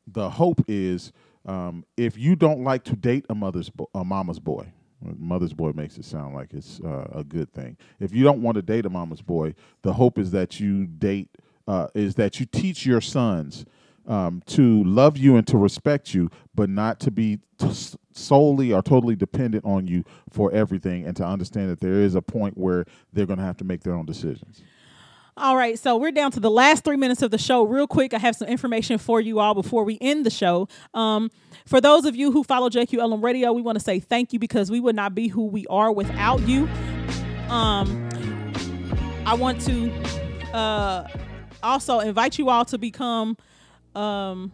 the 0.06 0.30
hope 0.30 0.64
is 0.66 1.12
um, 1.46 1.84
if 1.96 2.16
you 2.18 2.36
don't 2.36 2.62
like 2.64 2.84
to 2.84 2.96
date 2.96 3.26
a 3.28 3.34
mother's 3.34 3.70
bo- 3.70 3.90
a 3.94 4.04
mama's 4.04 4.38
boy, 4.38 4.72
mother's 5.00 5.52
boy 5.52 5.72
makes 5.74 5.96
it 5.98 6.04
sound 6.04 6.34
like 6.34 6.52
it's 6.52 6.80
uh, 6.80 7.08
a 7.12 7.24
good 7.24 7.52
thing. 7.52 7.76
If 8.00 8.12
you 8.12 8.24
don't 8.24 8.42
want 8.42 8.56
to 8.56 8.62
date 8.62 8.86
a 8.86 8.90
mama's 8.90 9.22
boy, 9.22 9.54
the 9.82 9.94
hope 9.94 10.18
is 10.18 10.30
that 10.32 10.60
you 10.60 10.86
date 10.86 11.28
uh, 11.66 11.88
is 11.94 12.14
that 12.16 12.40
you 12.40 12.46
teach 12.46 12.86
your 12.86 13.00
sons 13.00 13.64
um, 14.06 14.42
to 14.46 14.82
love 14.84 15.18
you 15.18 15.36
and 15.36 15.46
to 15.46 15.58
respect 15.58 16.14
you, 16.14 16.30
but 16.54 16.70
not 16.70 16.98
to 17.00 17.10
be 17.10 17.38
t- 17.58 17.70
solely 18.12 18.72
or 18.72 18.82
totally 18.82 19.14
dependent 19.14 19.64
on 19.64 19.86
you 19.86 20.02
for 20.30 20.50
everything, 20.52 21.06
and 21.06 21.14
to 21.16 21.24
understand 21.24 21.70
that 21.70 21.80
there 21.80 22.00
is 22.00 22.14
a 22.14 22.22
point 22.22 22.56
where 22.56 22.86
they're 23.12 23.26
going 23.26 23.38
to 23.38 23.44
have 23.44 23.58
to 23.58 23.64
make 23.64 23.82
their 23.82 23.94
own 23.94 24.06
decisions. 24.06 24.62
All 25.40 25.56
right, 25.56 25.78
so 25.78 25.96
we're 25.96 26.10
down 26.10 26.32
to 26.32 26.40
the 26.40 26.50
last 26.50 26.82
three 26.82 26.96
minutes 26.96 27.22
of 27.22 27.30
the 27.30 27.38
show. 27.38 27.62
Real 27.62 27.86
quick, 27.86 28.12
I 28.12 28.18
have 28.18 28.34
some 28.34 28.48
information 28.48 28.98
for 28.98 29.20
you 29.20 29.38
all 29.38 29.54
before 29.54 29.84
we 29.84 29.96
end 30.00 30.26
the 30.26 30.30
show. 30.30 30.66
Um, 30.94 31.30
for 31.64 31.80
those 31.80 32.06
of 32.06 32.16
you 32.16 32.32
who 32.32 32.42
follow 32.42 32.68
JQLM 32.68 33.22
Radio, 33.22 33.52
we 33.52 33.62
want 33.62 33.78
to 33.78 33.84
say 33.84 34.00
thank 34.00 34.32
you 34.32 34.40
because 34.40 34.68
we 34.68 34.80
would 34.80 34.96
not 34.96 35.14
be 35.14 35.28
who 35.28 35.46
we 35.46 35.64
are 35.68 35.92
without 35.92 36.40
you. 36.40 36.68
Um, 37.48 38.08
I 39.24 39.34
want 39.34 39.60
to 39.60 39.92
uh, 40.52 41.06
also 41.62 42.00
invite 42.00 42.36
you 42.36 42.50
all 42.50 42.64
to 42.64 42.76
become. 42.76 43.36
Um, 43.94 44.50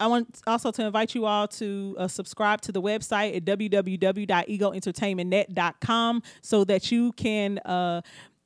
I 0.00 0.06
want 0.06 0.40
also 0.46 0.70
to 0.70 0.86
invite 0.86 1.14
you 1.14 1.26
all 1.26 1.46
to 1.48 1.94
uh, 1.98 2.08
subscribe 2.08 2.62
to 2.62 2.72
the 2.72 2.80
website 2.80 3.36
at 3.36 3.44
www.egoentertainmentnet.com 3.44 6.22
so 6.40 6.64
that 6.64 6.90
you 6.90 7.12
can 7.12 7.58
uh, 7.58 8.00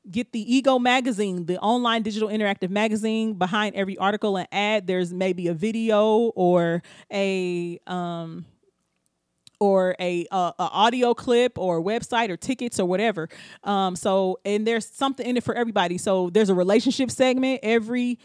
get 0.09 0.33
the 0.33 0.55
Ego 0.55 0.79
magazine, 0.79 1.47
the 1.47 1.59
online 1.59 2.03
digital 2.03 2.29
interactive 2.29 2.71
magazine. 2.71 3.35
Behind 3.35 3.75
every 3.75 3.99
article 3.99 4.37
and 4.37 4.49
ad, 4.53 4.87
there's 4.87 5.13
maybe 5.13 5.49
a 5.49 5.55
video 5.55 6.33
or 6.35 6.83
a 7.13 7.79
um, 7.87 8.45
or 9.59 9.95
a, 10.01 10.27
a 10.31 10.55
audio 10.59 11.13
clip 11.13 11.59
or 11.59 11.83
website 11.83 12.31
or 12.31 12.37
tickets 12.37 12.81
or 12.81 12.87
whatever. 12.87 13.29
Um, 13.63 13.95
so 13.95 14.39
and 14.45 14.67
there's 14.67 14.87
something 14.87 15.27
in 15.27 15.37
it 15.37 15.45
for 15.45 15.55
everybody. 15.55 15.99
So 15.99 16.31
there's 16.31 16.49
a 16.49 16.55
relationship 16.55 17.11
segment 17.11 17.61
every 17.63 18.19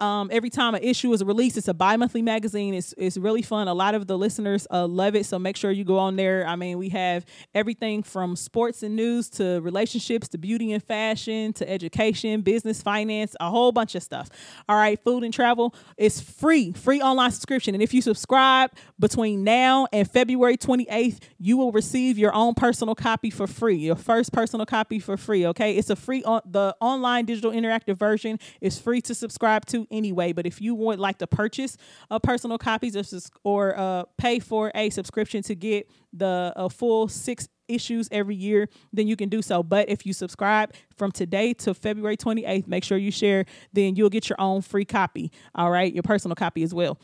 um, 0.00 0.30
every 0.32 0.50
time 0.50 0.74
an 0.74 0.82
issue 0.82 1.12
is 1.12 1.22
released, 1.22 1.58
it's 1.58 1.68
a 1.68 1.74
bi-monthly 1.74 2.22
magazine. 2.22 2.74
It's 2.74 2.94
it's 2.96 3.16
really 3.16 3.42
fun. 3.42 3.68
A 3.68 3.74
lot 3.74 3.94
of 3.94 4.06
the 4.06 4.16
listeners 4.16 4.66
uh, 4.70 4.86
love 4.86 5.14
it, 5.14 5.26
so 5.26 5.38
make 5.38 5.56
sure 5.56 5.70
you 5.70 5.84
go 5.84 5.98
on 5.98 6.16
there. 6.16 6.46
I 6.46 6.56
mean, 6.56 6.78
we 6.78 6.88
have 6.90 7.26
everything 7.54 8.02
from 8.02 8.36
sports 8.36 8.82
and 8.82 8.96
news 8.96 9.28
to 9.30 9.60
relationships 9.60 10.28
to 10.28 10.38
beauty 10.38 10.72
and 10.72 10.82
fashion 10.82 11.52
to 11.54 11.68
education, 11.68 12.40
business, 12.40 12.80
finance, 12.80 13.36
a 13.40 13.50
whole 13.50 13.72
bunch 13.72 13.94
of 13.94 14.02
stuff. 14.02 14.30
All 14.68 14.76
right, 14.76 14.98
food 15.02 15.22
and 15.22 15.34
travel 15.34 15.74
is 15.98 16.20
free, 16.20 16.72
free 16.72 17.02
online 17.02 17.30
subscription, 17.30 17.74
and 17.74 17.82
if 17.82 17.92
you 17.92 18.00
subscribe 18.00 18.70
between 18.98 19.44
now 19.44 19.86
and 19.92 20.10
February 20.10 20.56
28th, 20.56 21.18
you 21.38 21.56
will 21.56 21.72
receive 21.72 22.16
your 22.16 22.34
own 22.34 22.54
personal 22.54 22.94
copy 22.94 23.28
for 23.28 23.46
free. 23.46 23.76
Your 23.76 23.96
first 23.96 24.32
personal 24.32 24.64
copy 24.64 24.98
for 24.98 25.16
free. 25.16 25.46
Okay, 25.48 25.76
it's 25.76 25.90
a 25.90 25.96
free 25.96 26.22
on 26.24 26.40
the 26.44 26.74
online 26.80 27.26
digital 27.26 27.50
interactive 27.52 27.98
version 27.98 28.38
is 28.60 28.78
free 28.78 29.00
to 29.02 29.14
subscribe 29.14 29.66
to 29.66 29.86
anyway. 29.90 30.32
But 30.32 30.46
if 30.46 30.60
you 30.60 30.74
would 30.74 30.98
like 30.98 31.18
to 31.18 31.26
purchase 31.26 31.76
a 32.10 32.20
personal 32.20 32.58
copies 32.58 32.96
or, 32.96 33.20
or 33.44 33.78
uh, 33.78 34.04
pay 34.18 34.38
for 34.38 34.70
a 34.74 34.90
subscription 34.90 35.42
to 35.44 35.54
get 35.54 35.88
the 36.12 36.52
a 36.56 36.68
full 36.68 37.08
six 37.08 37.48
issues 37.68 38.08
every 38.10 38.34
year, 38.34 38.68
then 38.92 39.06
you 39.06 39.16
can 39.16 39.28
do 39.28 39.42
so. 39.42 39.62
But 39.62 39.88
if 39.88 40.04
you 40.04 40.12
subscribe 40.12 40.74
from 40.96 41.12
today 41.12 41.54
to 41.54 41.72
February 41.72 42.16
28th, 42.16 42.66
make 42.66 42.84
sure 42.84 42.98
you 42.98 43.12
share, 43.12 43.44
then 43.72 43.96
you'll 43.96 44.10
get 44.10 44.28
your 44.28 44.40
own 44.40 44.62
free 44.62 44.84
copy. 44.84 45.30
All 45.54 45.70
right, 45.70 45.92
your 45.92 46.02
personal 46.02 46.34
copy 46.34 46.62
as 46.62 46.74
well 46.74 46.98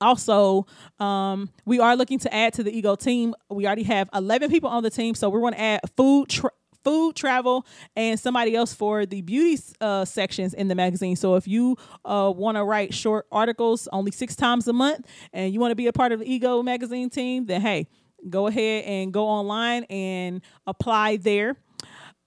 also 0.00 0.66
um, 0.98 1.50
we 1.66 1.78
are 1.78 1.94
looking 1.94 2.18
to 2.18 2.34
add 2.34 2.54
to 2.54 2.62
the 2.62 2.76
ego 2.76 2.94
team 2.94 3.34
we 3.50 3.66
already 3.66 3.82
have 3.82 4.08
11 4.14 4.50
people 4.50 4.70
on 4.70 4.82
the 4.82 4.90
team 4.90 5.14
so 5.14 5.28
we're 5.28 5.40
going 5.40 5.52
to 5.52 5.60
add 5.60 5.80
food 5.96 6.28
tra- 6.28 6.50
food 6.82 7.16
travel 7.16 7.66
and 7.96 8.18
somebody 8.18 8.54
else 8.54 8.72
for 8.72 9.06
the 9.06 9.22
beauty 9.22 9.62
uh, 9.80 10.04
sections 10.04 10.54
in 10.54 10.68
the 10.68 10.74
magazine. 10.74 11.16
So 11.16 11.36
if 11.36 11.46
you 11.46 11.76
uh, 12.04 12.32
want 12.34 12.56
to 12.56 12.64
write 12.64 12.94
short 12.94 13.26
articles 13.30 13.88
only 13.92 14.10
six 14.10 14.36
times 14.36 14.68
a 14.68 14.72
month 14.72 15.06
and 15.32 15.52
you 15.52 15.60
want 15.60 15.72
to 15.72 15.76
be 15.76 15.86
a 15.86 15.92
part 15.92 16.12
of 16.12 16.20
the 16.20 16.32
ego 16.32 16.62
magazine 16.62 17.10
team 17.10 17.46
then 17.46 17.60
hey 17.60 17.86
go 18.28 18.46
ahead 18.46 18.84
and 18.84 19.12
go 19.12 19.26
online 19.26 19.84
and 19.84 20.42
apply 20.66 21.16
there. 21.16 21.56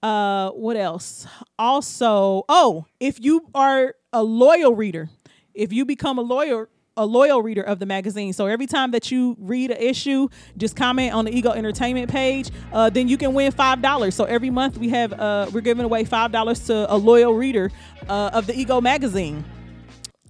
Uh, 0.02 0.50
what 0.50 0.76
else? 0.76 1.26
Also 1.58 2.44
oh 2.48 2.86
if 3.00 3.20
you 3.20 3.48
are 3.54 3.94
a 4.12 4.22
loyal 4.22 4.74
reader 4.74 5.08
if 5.54 5.72
you 5.72 5.84
become 5.84 6.18
a 6.18 6.22
loyal 6.22 6.66
a 6.96 7.04
loyal 7.04 7.42
reader 7.42 7.62
of 7.62 7.78
the 7.78 7.86
magazine. 7.86 8.32
So 8.32 8.46
every 8.46 8.66
time 8.66 8.92
that 8.92 9.10
you 9.10 9.36
read 9.38 9.70
an 9.70 9.78
issue, 9.78 10.28
just 10.56 10.76
comment 10.76 11.12
on 11.12 11.24
the 11.24 11.36
Ego 11.36 11.50
Entertainment 11.50 12.10
page. 12.10 12.50
Uh, 12.72 12.90
then 12.90 13.08
you 13.08 13.16
can 13.16 13.34
win 13.34 13.52
five 13.52 13.82
dollars. 13.82 14.14
So 14.14 14.24
every 14.24 14.50
month 14.50 14.78
we 14.78 14.88
have 14.90 15.12
uh, 15.12 15.48
we're 15.52 15.60
giving 15.60 15.84
away 15.84 16.04
five 16.04 16.32
dollars 16.32 16.60
to 16.66 16.92
a 16.92 16.96
loyal 16.96 17.34
reader 17.34 17.70
uh, 18.08 18.30
of 18.32 18.46
the 18.46 18.56
Ego 18.56 18.80
magazine. 18.80 19.44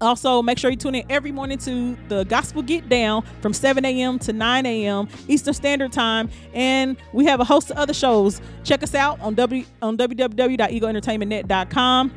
Also, 0.00 0.42
make 0.42 0.58
sure 0.58 0.70
you 0.70 0.76
tune 0.76 0.96
in 0.96 1.04
every 1.08 1.30
morning 1.30 1.56
to 1.58 1.96
the 2.08 2.24
Gospel 2.24 2.62
Get 2.62 2.88
Down 2.88 3.22
from 3.40 3.52
7 3.52 3.84
a.m. 3.84 4.18
to 4.18 4.32
9 4.32 4.66
a.m. 4.66 5.06
Eastern 5.28 5.54
Standard 5.54 5.92
Time, 5.92 6.28
and 6.52 6.96
we 7.12 7.24
have 7.26 7.38
a 7.38 7.44
host 7.44 7.70
of 7.70 7.76
other 7.76 7.94
shows. 7.94 8.40
Check 8.64 8.82
us 8.82 8.96
out 8.96 9.20
on 9.20 9.34
w 9.34 9.64
on 9.80 9.96
www.egoentertainmentnet.com. 9.96 12.12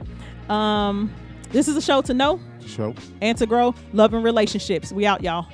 Um, 0.49 1.13
this 1.51 1.67
is 1.67 1.77
a 1.77 1.81
show 1.81 2.01
to 2.01 2.15
know 2.15 2.39
Show. 2.67 2.93
and 3.21 3.37
to 3.37 3.45
grow 3.45 3.73
love 3.93 4.13
and 4.13 4.23
relationships. 4.23 4.91
We 4.91 5.05
out, 5.05 5.23
y'all. 5.23 5.47